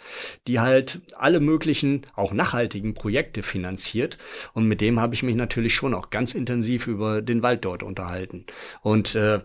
die 0.47 0.59
halt 0.59 1.01
alle 1.17 1.39
möglichen, 1.39 2.05
auch 2.15 2.33
nachhaltigen 2.33 2.95
Projekte 2.95 3.43
finanziert. 3.43 4.17
Und 4.53 4.67
mit 4.67 4.81
dem 4.81 4.99
habe 4.99 5.13
ich 5.13 5.23
mich 5.23 5.35
natürlich 5.35 5.73
schon 5.75 5.93
auch 5.93 6.09
ganz 6.09 6.33
intensiv 6.33 6.87
über 6.87 7.21
den 7.21 7.43
Wald 7.43 7.63
dort 7.63 7.83
unterhalten. 7.83 8.45
Und 8.81 9.15
äh, 9.15 9.39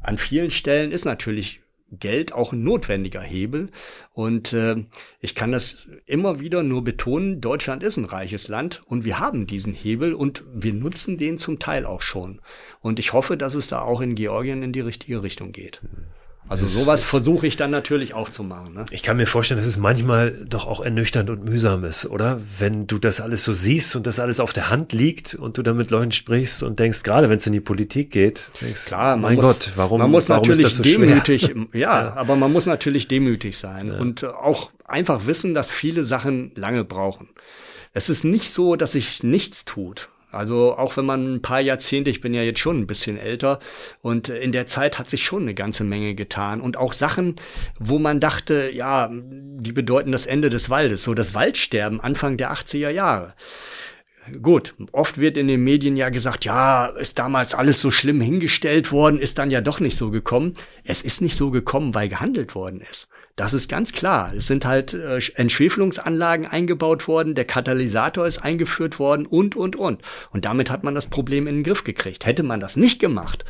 an 0.00 0.18
vielen 0.18 0.52
Stellen 0.52 0.92
ist 0.92 1.04
natürlich 1.04 1.60
Geld 1.90 2.32
auch 2.32 2.52
ein 2.52 2.64
notwendiger 2.64 3.20
Hebel. 3.20 3.70
Und 4.12 4.52
äh, 4.52 4.84
ich 5.20 5.34
kann 5.34 5.52
das 5.52 5.88
immer 6.04 6.40
wieder 6.40 6.62
nur 6.62 6.82
betonen, 6.82 7.40
Deutschland 7.40 7.82
ist 7.82 7.96
ein 7.96 8.04
reiches 8.04 8.48
Land 8.48 8.82
und 8.86 9.04
wir 9.04 9.18
haben 9.18 9.46
diesen 9.46 9.72
Hebel 9.72 10.14
und 10.14 10.44
wir 10.52 10.72
nutzen 10.72 11.18
den 11.18 11.38
zum 11.38 11.58
Teil 11.58 11.86
auch 11.86 12.00
schon. 12.00 12.40
Und 12.80 12.98
ich 12.98 13.12
hoffe, 13.12 13.36
dass 13.36 13.54
es 13.54 13.68
da 13.68 13.82
auch 13.82 14.00
in 14.00 14.14
Georgien 14.14 14.62
in 14.62 14.72
die 14.72 14.80
richtige 14.80 15.22
Richtung 15.22 15.52
geht. 15.52 15.80
Also 16.48 16.64
sowas 16.64 17.02
versuche 17.02 17.46
ich 17.46 17.56
dann 17.56 17.70
natürlich 17.70 18.14
auch 18.14 18.28
zu 18.28 18.44
machen. 18.44 18.74
Ne? 18.74 18.86
Ich 18.90 19.02
kann 19.02 19.16
mir 19.16 19.26
vorstellen, 19.26 19.58
dass 19.58 19.66
es 19.66 19.78
manchmal 19.78 20.30
doch 20.30 20.66
auch 20.66 20.80
ernüchternd 20.80 21.28
und 21.28 21.44
mühsam 21.44 21.84
ist, 21.84 22.06
oder? 22.06 22.40
Wenn 22.58 22.86
du 22.86 22.98
das 22.98 23.20
alles 23.20 23.42
so 23.42 23.52
siehst 23.52 23.96
und 23.96 24.06
das 24.06 24.20
alles 24.20 24.38
auf 24.38 24.52
der 24.52 24.70
Hand 24.70 24.92
liegt 24.92 25.34
und 25.34 25.58
du 25.58 25.62
dann 25.62 25.76
mit 25.76 25.90
Leuten 25.90 26.12
sprichst 26.12 26.62
und 26.62 26.78
denkst, 26.78 27.02
gerade 27.02 27.28
wenn 27.28 27.38
es 27.38 27.46
in 27.46 27.52
die 27.52 27.60
Politik 27.60 28.12
geht, 28.12 28.50
denkst, 28.60 28.86
Klar, 28.86 29.16
mein 29.16 29.36
muss, 29.36 29.44
Gott, 29.44 29.72
warum, 29.74 29.98
man 29.98 30.10
muss 30.10 30.28
warum 30.28 30.42
natürlich 30.42 30.66
ist 30.66 30.78
das 30.78 30.86
so 30.86 30.98
demütig, 30.98 31.54
ja, 31.72 31.80
ja, 31.80 32.12
aber 32.14 32.36
man 32.36 32.52
muss 32.52 32.66
natürlich 32.66 33.08
demütig 33.08 33.58
sein 33.58 33.88
ja. 33.88 33.98
und 33.98 34.24
auch 34.24 34.70
einfach 34.84 35.26
wissen, 35.26 35.52
dass 35.52 35.72
viele 35.72 36.04
Sachen 36.04 36.52
lange 36.54 36.84
brauchen. 36.84 37.28
Es 37.92 38.08
ist 38.08 38.24
nicht 38.24 38.52
so, 38.52 38.76
dass 38.76 38.92
sich 38.92 39.22
nichts 39.22 39.64
tut. 39.64 40.10
Also 40.36 40.76
auch 40.76 40.96
wenn 40.96 41.04
man 41.04 41.34
ein 41.34 41.42
paar 41.42 41.60
Jahrzehnte, 41.60 42.10
ich 42.10 42.20
bin 42.20 42.34
ja 42.34 42.42
jetzt 42.42 42.60
schon 42.60 42.78
ein 42.78 42.86
bisschen 42.86 43.18
älter 43.18 43.58
und 44.02 44.28
in 44.28 44.52
der 44.52 44.66
Zeit 44.66 44.98
hat 44.98 45.08
sich 45.08 45.24
schon 45.24 45.42
eine 45.42 45.54
ganze 45.54 45.84
Menge 45.84 46.14
getan 46.14 46.60
und 46.60 46.76
auch 46.76 46.92
Sachen, 46.92 47.36
wo 47.78 47.98
man 47.98 48.20
dachte, 48.20 48.70
ja, 48.72 49.10
die 49.12 49.72
bedeuten 49.72 50.12
das 50.12 50.26
Ende 50.26 50.50
des 50.50 50.70
Waldes, 50.70 51.04
so 51.04 51.14
das 51.14 51.34
Waldsterben 51.34 52.00
Anfang 52.00 52.36
der 52.36 52.52
80er 52.52 52.90
Jahre. 52.90 53.34
Gut, 54.42 54.74
oft 54.90 55.18
wird 55.18 55.36
in 55.36 55.46
den 55.46 55.62
Medien 55.62 55.96
ja 55.96 56.08
gesagt, 56.08 56.44
ja, 56.44 56.86
ist 56.86 57.18
damals 57.18 57.54
alles 57.54 57.80
so 57.80 57.90
schlimm 57.90 58.20
hingestellt 58.20 58.90
worden, 58.90 59.20
ist 59.20 59.38
dann 59.38 59.52
ja 59.52 59.60
doch 59.60 59.78
nicht 59.78 59.96
so 59.96 60.10
gekommen. 60.10 60.54
Es 60.82 61.02
ist 61.02 61.20
nicht 61.20 61.36
so 61.36 61.50
gekommen, 61.52 61.94
weil 61.94 62.08
gehandelt 62.08 62.56
worden 62.56 62.80
ist. 62.80 63.08
Das 63.36 63.52
ist 63.52 63.68
ganz 63.68 63.92
klar. 63.92 64.32
Es 64.34 64.46
sind 64.46 64.64
halt 64.64 64.94
äh, 64.94 65.20
Entschwefelungsanlagen 65.34 66.46
eingebaut 66.46 67.06
worden, 67.06 67.34
der 67.34 67.44
Katalysator 67.44 68.26
ist 68.26 68.38
eingeführt 68.38 68.98
worden 68.98 69.26
und, 69.26 69.54
und, 69.54 69.76
und. 69.76 70.00
Und 70.30 70.46
damit 70.46 70.70
hat 70.70 70.84
man 70.84 70.94
das 70.94 71.08
Problem 71.08 71.46
in 71.46 71.56
den 71.56 71.64
Griff 71.64 71.84
gekriegt. 71.84 72.24
Hätte 72.24 72.42
man 72.42 72.60
das 72.60 72.76
nicht 72.76 72.98
gemacht, 72.98 73.44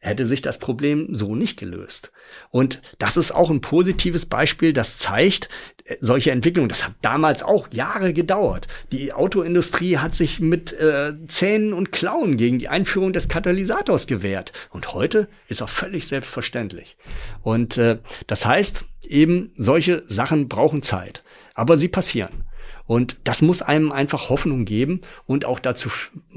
hätte 0.00 0.26
sich 0.26 0.42
das 0.42 0.58
Problem 0.58 1.08
so 1.10 1.34
nicht 1.34 1.58
gelöst. 1.58 2.12
Und 2.50 2.80
das 2.98 3.16
ist 3.16 3.32
auch 3.34 3.50
ein 3.50 3.60
positives 3.60 4.26
Beispiel, 4.26 4.72
das 4.72 4.98
zeigt, 4.98 5.48
äh, 5.84 5.96
solche 6.00 6.30
Entwicklungen, 6.30 6.68
das 6.68 6.84
hat 6.84 6.94
damals 7.02 7.42
auch 7.42 7.68
Jahre 7.72 8.12
gedauert. 8.12 8.68
Die 8.92 9.12
Autoindustrie 9.12 9.98
hat 9.98 10.14
sich 10.14 10.40
mit 10.40 10.72
äh, 10.72 11.14
Zähnen 11.26 11.72
und 11.72 11.90
Klauen 11.90 12.36
gegen 12.36 12.58
die 12.58 12.68
Einführung 12.68 13.12
des 13.12 13.28
Katalysators 13.28 14.06
gewehrt. 14.06 14.52
Und 14.70 14.94
heute 14.94 15.28
ist 15.48 15.62
auch 15.62 15.68
völlig 15.68 16.06
selbstverständlich. 16.06 16.96
Und 17.42 17.76
äh, 17.76 17.98
das 18.26 18.46
heißt 18.46 18.86
eben, 19.06 19.52
solche 19.56 20.04
Sachen 20.06 20.48
brauchen 20.48 20.82
Zeit. 20.82 21.24
Aber 21.54 21.76
sie 21.76 21.88
passieren. 21.88 22.44
Und 22.88 23.18
das 23.22 23.42
muss 23.42 23.60
einem 23.60 23.92
einfach 23.92 24.30
Hoffnung 24.30 24.64
geben 24.64 25.02
und 25.26 25.44
auch 25.44 25.60
dazu 25.60 25.90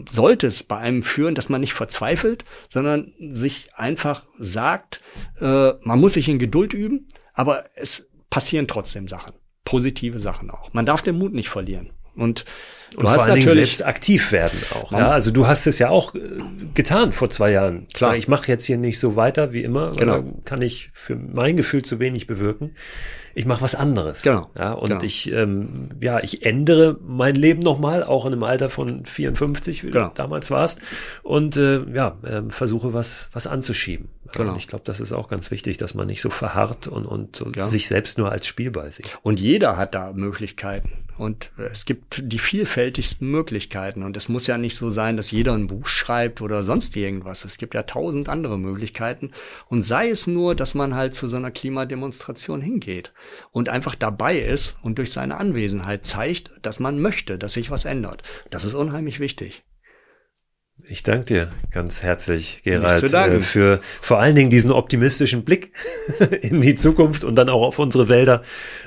sollte 0.08 0.48
es 0.48 0.64
bei 0.64 0.78
einem 0.78 1.02
führen, 1.02 1.34
dass 1.34 1.48
man 1.48 1.62
nicht 1.62 1.74
verzweifelt, 1.74 2.44
sondern 2.68 3.14
sich 3.18 3.74
einfach 3.76 4.26
sagt, 4.38 5.02
äh, 5.40 5.72
man 5.82 6.00
muss 6.00 6.14
sich 6.14 6.28
in 6.28 6.40
Geduld 6.40 6.74
üben, 6.74 7.08
aber 7.34 7.66
es 7.76 8.06
passieren 8.30 8.68
trotzdem 8.68 9.08
Sachen. 9.08 9.34
Positive 9.64 10.20
Sachen 10.20 10.52
auch. 10.52 10.74
Man 10.74 10.86
darf 10.86 11.02
den 11.02 11.18
Mut 11.18 11.34
nicht 11.34 11.50
verlieren. 11.50 11.92
Und 12.16 12.46
und 12.98 13.08
vor 13.08 13.24
allen 13.24 13.36
Dingen 13.36 13.50
selbst 13.50 13.86
aktiv 13.86 14.32
werden 14.32 14.60
auch. 14.74 14.92
Ja? 14.92 15.12
Also 15.12 15.32
du 15.32 15.48
hast 15.48 15.66
es 15.66 15.80
ja 15.80 15.90
auch 15.90 16.14
äh, 16.14 16.20
getan 16.74 17.14
vor 17.14 17.30
zwei 17.30 17.52
Jahren. 17.52 17.88
Klar, 17.94 18.18
ich 18.18 18.28
mache 18.28 18.48
jetzt 18.48 18.66
hier 18.66 18.78
nicht 18.78 19.00
so 19.00 19.16
weiter 19.16 19.54
wie 19.54 19.64
immer, 19.64 19.92
genau. 19.92 20.24
kann 20.44 20.62
ich 20.62 20.90
für 20.94 21.16
mein 21.16 21.56
Gefühl 21.56 21.84
zu 21.84 22.00
wenig 22.00 22.28
bewirken. 22.28 22.72
Ich 23.34 23.46
mache 23.46 23.62
was 23.62 23.76
anderes. 23.76 24.24
Genau. 24.24 24.50
Ja, 24.58 24.74
und 24.74 24.90
genau. 24.90 25.04
ich, 25.04 25.32
ähm, 25.32 25.88
ja, 26.02 26.20
ich 26.20 26.46
ändere 26.46 26.98
mein 27.02 27.36
Leben 27.36 27.62
nochmal, 27.62 28.04
auch 28.04 28.26
in 28.26 28.34
einem 28.34 28.44
Alter 28.44 28.70
von 28.70 29.06
54, 29.06 29.86
wie 29.86 29.92
genau. 29.92 30.10
du 30.10 30.14
damals 30.16 30.52
warst, 30.52 30.80
und 31.24 31.56
äh, 31.56 31.82
ja, 31.94 32.18
äh, 32.24 32.42
versuche 32.50 32.94
was, 32.94 33.30
was 33.32 33.48
anzuschieben. 33.48 34.10
Genau. 34.34 34.52
Und 34.52 34.58
ich 34.58 34.68
glaube, 34.68 34.84
das 34.86 35.00
ist 35.00 35.14
auch 35.14 35.30
ganz 35.30 35.50
wichtig, 35.50 35.78
dass 35.78 35.94
man 35.94 36.08
nicht 36.08 36.22
so 36.22 36.30
verharrt 36.30 36.88
und, 36.88 37.06
und 37.06 37.38
so 37.38 37.50
ja. 37.56 37.68
sich 37.68 37.88
selbst 37.88 38.18
nur 38.18 38.32
als 38.32 38.48
Spielball 38.48 38.92
sieht. 38.92 39.18
Und 39.24 39.40
jeder 39.40 39.78
hat 39.78 39.96
da 39.96 40.12
Möglichkeiten. 40.14 40.92
Und 41.22 41.52
es 41.72 41.86
gibt 41.86 42.24
die 42.26 42.40
vielfältigsten 42.40 43.30
Möglichkeiten. 43.30 44.02
Und 44.02 44.18
es 44.18 44.28
muss 44.28 44.48
ja 44.48 44.58
nicht 44.58 44.76
so 44.76 44.90
sein, 44.90 45.18
dass 45.18 45.30
jeder 45.30 45.54
ein 45.54 45.68
Buch 45.68 45.86
schreibt 45.86 46.42
oder 46.42 46.64
sonst 46.64 46.98
irgendwas. 46.98 47.46
Es 47.46 47.60
gibt 47.60 47.76
ja 47.76 47.84
tausend 47.84 48.28
andere 48.28 48.58
Möglichkeiten. 48.58 49.30
Und 49.68 49.84
sei 49.84 50.10
es 50.10 50.26
nur, 50.26 50.56
dass 50.56 50.74
man 50.74 50.96
halt 50.96 51.14
zu 51.14 51.30
so 51.30 51.38
einer 51.38 51.52
Klimademonstration 51.52 52.60
hingeht 52.60 53.14
und 53.52 53.70
einfach 53.70 53.94
dabei 53.94 54.40
ist 54.40 54.78
und 54.82 54.98
durch 54.98 55.12
seine 55.12 55.38
Anwesenheit 55.38 56.08
zeigt, 56.08 56.50
dass 56.64 56.80
man 56.80 57.00
möchte, 57.00 57.38
dass 57.38 57.54
sich 57.54 57.70
was 57.70 57.86
ändert. 57.86 58.24
Das 58.50 58.66
ist 58.66 58.74
unheimlich 58.74 59.20
wichtig. 59.20 59.62
Ich 60.88 61.04
danke 61.04 61.26
dir 61.26 61.52
ganz 61.72 62.04
herzlich, 62.04 62.62
Gerald, 62.64 63.14
äh, 63.14 63.40
für 63.40 63.80
vor 64.02 64.20
allen 64.20 64.36
Dingen 64.36 64.50
diesen 64.50 64.72
optimistischen 64.72 65.44
Blick 65.44 65.72
in 66.42 66.60
die 66.60 66.76
Zukunft 66.76 67.24
und 67.24 67.36
dann 67.36 67.50
auch 67.50 67.62
auf 67.62 67.80
unsere 67.80 68.10
Wälder 68.10 68.42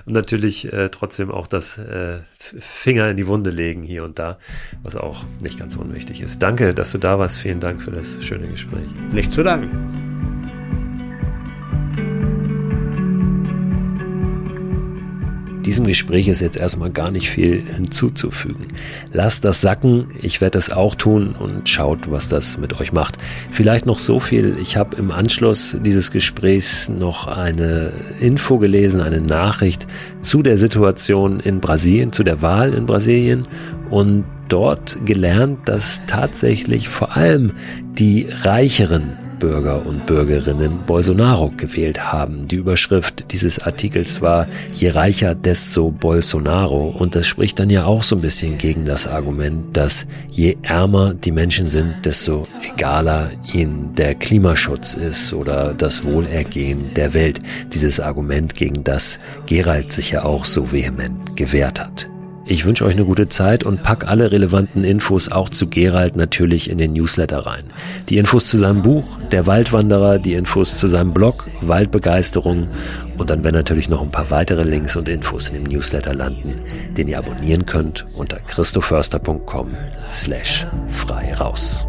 und 0.05 0.13
natürlich 0.13 0.71
äh, 0.73 0.91
trotzdem 0.91 1.31
auch 1.31 1.47
das 1.47 1.79
äh, 1.79 2.19
Finger 2.39 3.09
in 3.09 3.17
die 3.17 3.27
Wunde 3.27 3.51
legen 3.51 3.83
hier 3.83 4.05
und 4.05 4.19
da, 4.19 4.39
was 4.83 4.97
auch 4.97 5.25
nicht 5.41 5.59
ganz 5.59 5.77
unwichtig 5.77 6.21
ist. 6.21 6.43
Danke, 6.43 6.75
dass 6.75 6.93
du 6.93 6.99
da 6.99 7.19
warst. 7.19 7.39
Vielen 7.39 7.61
Dank 7.61 7.81
für 7.81 7.91
das 7.91 8.23
schöne 8.23 8.49
Gespräch. 8.49 8.87
Nicht 9.13 9.33
zu 9.33 9.43
danken. 9.43 10.24
Diesem 15.65 15.87
Gespräch 15.87 16.29
ist 16.29 16.41
jetzt 16.41 16.57
erstmal 16.57 16.91
gar 16.91 17.11
nicht 17.11 17.31
viel 17.31 17.63
hinzuzufügen. 17.63 18.67
Lasst 19.13 19.45
das 19.45 19.63
sacken, 19.63 20.09
ich 20.21 20.41
werde 20.41 20.59
es 20.59 20.71
auch 20.71 20.95
tun 20.95 21.35
und 21.39 21.69
schaut, 21.69 22.11
was 22.11 22.29
das 22.29 22.59
mit 22.59 22.79
euch 22.81 22.93
macht. 22.93 23.17
Vielleicht 23.51 23.87
noch 23.87 23.99
so 23.99 24.21
viel, 24.21 24.59
ich 24.61 24.77
habe 24.77 24.97
im 24.97 25.11
Anschluss 25.11 25.77
dieses 25.81 26.11
Gesprächs 26.11 26.89
noch 26.89 27.27
eine 27.27 27.93
Info 28.21 28.59
gelesen, 28.59 29.01
eine 29.01 29.23
Nachricht 29.23 29.87
zu 30.21 30.43
der 30.43 30.59
Situation 30.59 31.41
in 31.41 31.61
Brasilien, 31.61 32.13
zu 32.13 32.25
der 32.25 32.43
Wahl 32.43 32.75
in 32.75 32.85
Brasilien 32.85 33.45
und 33.91 34.25
dort 34.49 35.07
gelernt, 35.07 35.61
dass 35.69 36.03
tatsächlich 36.07 36.89
vor 36.89 37.17
allem 37.17 37.53
die 37.99 38.29
Reicheren 38.31 39.24
Bürger 39.45 39.85
und 39.85 40.07
Bürgerinnen 40.07 40.79
Bolsonaro 40.87 41.53
gewählt 41.55 42.11
haben. 42.11 42.49
Die 42.49 42.57
Überschrift 42.57 43.31
dieses 43.31 43.59
Artikels 43.59 44.23
war 44.23 44.47
Je 44.73 44.89
reicher, 44.89 45.35
desto 45.35 45.91
Bolsonaro. 45.91 46.95
Und 46.99 47.15
das 47.15 47.27
spricht 47.27 47.59
dann 47.59 47.69
ja 47.69 47.85
auch 47.85 48.03
so 48.03 48.17
ein 48.17 48.23
bisschen 48.23 48.57
gegen 48.57 48.87
das 48.87 49.07
Argument, 49.07 49.77
dass 49.77 50.07
je 50.31 50.57
ärmer 50.63 51.13
die 51.13 51.31
Menschen 51.31 51.67
sind, 51.67 51.95
desto 52.07 52.45
egaler 52.63 53.33
ihnen 53.53 53.95
der 53.95 54.15
Klimaschutz 54.15 54.95
ist 54.95 55.35
oder 55.35 55.75
das 55.75 56.05
Wohlergehen 56.05 56.95
der 56.95 57.13
Welt. 57.13 57.39
Dieses 57.75 58.01
Argument, 58.01 58.55
gegen 58.55 58.83
das 58.83 59.19
Gerald 59.45 59.93
sich 59.93 60.13
ja 60.13 60.25
auch 60.25 60.47
so 60.47 60.73
vehement 60.73 61.37
gewehrt 61.37 61.81
hat. 61.81 62.09
Ich 62.47 62.67
wünsche 62.67 62.85
euch 62.85 62.95
eine 62.95 63.07
gute 63.07 63.29
Zeit 63.29 63.65
und 63.65 63.83
pack 63.83 64.07
alle 64.07 64.31
relevanten 64.31 64.85
Infos 64.85 65.33
auch 65.33 65.49
zu 65.49 65.67
Gerald 65.67 66.15
natürlich 66.15 66.69
in 66.69 66.77
den 66.77 66.93
Newsletter 66.93 67.47
rein. 67.47 67.65
Die 68.11 68.19
Infos 68.19 68.51
zu 68.51 68.59
seinem 68.59 68.83
Buch, 68.83 69.05
Der 69.31 69.47
Waldwanderer, 69.47 70.19
die 70.19 70.35
Infos 70.35 70.77
zu 70.77 70.87
seinem 70.89 71.15
Blog, 71.15 71.49
Waldbegeisterung 71.63 72.69
und 73.17 73.31
dann 73.31 73.45
werden 73.45 73.57
natürlich 73.57 73.89
noch 73.89 74.03
ein 74.03 74.11
paar 74.11 74.31
weitere 74.31 74.63
Links 74.63 74.95
und 74.95 75.09
Infos 75.09 75.49
in 75.49 75.55
dem 75.55 75.65
Newsletter 75.65 76.13
landen, 76.13 76.57
den 76.97 77.09
ihr 77.09 77.19
abonnieren 77.19 77.65
könnt 77.65 78.05
unter 78.15 78.37
christoförster.com 78.41 79.71
slash 80.11 80.67
frei 80.89 81.33
raus. 81.33 81.87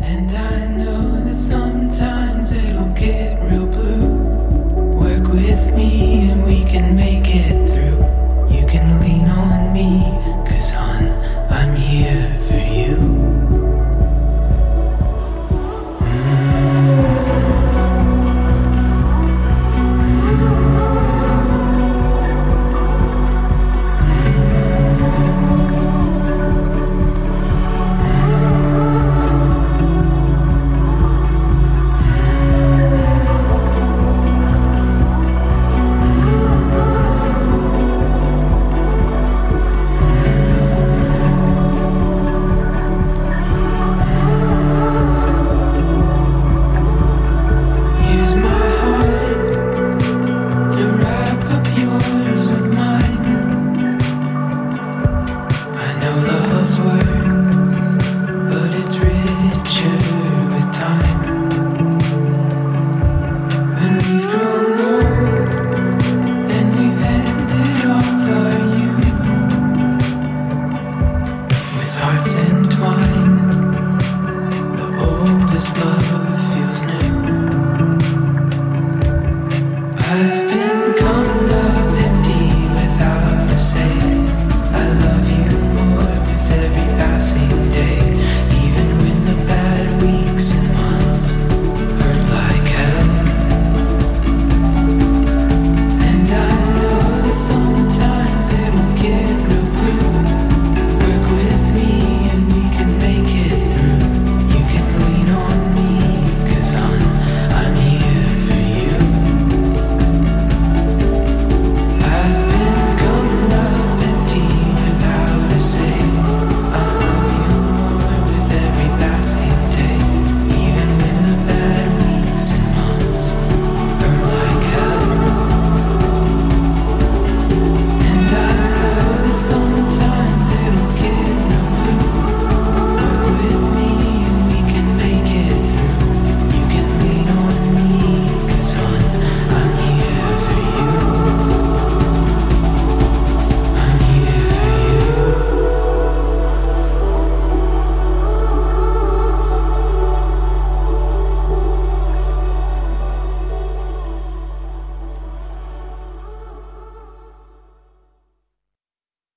And 0.00 0.30
I 0.32 0.66
know 0.82 1.24
that 1.24 1.36
sometimes 1.36 2.21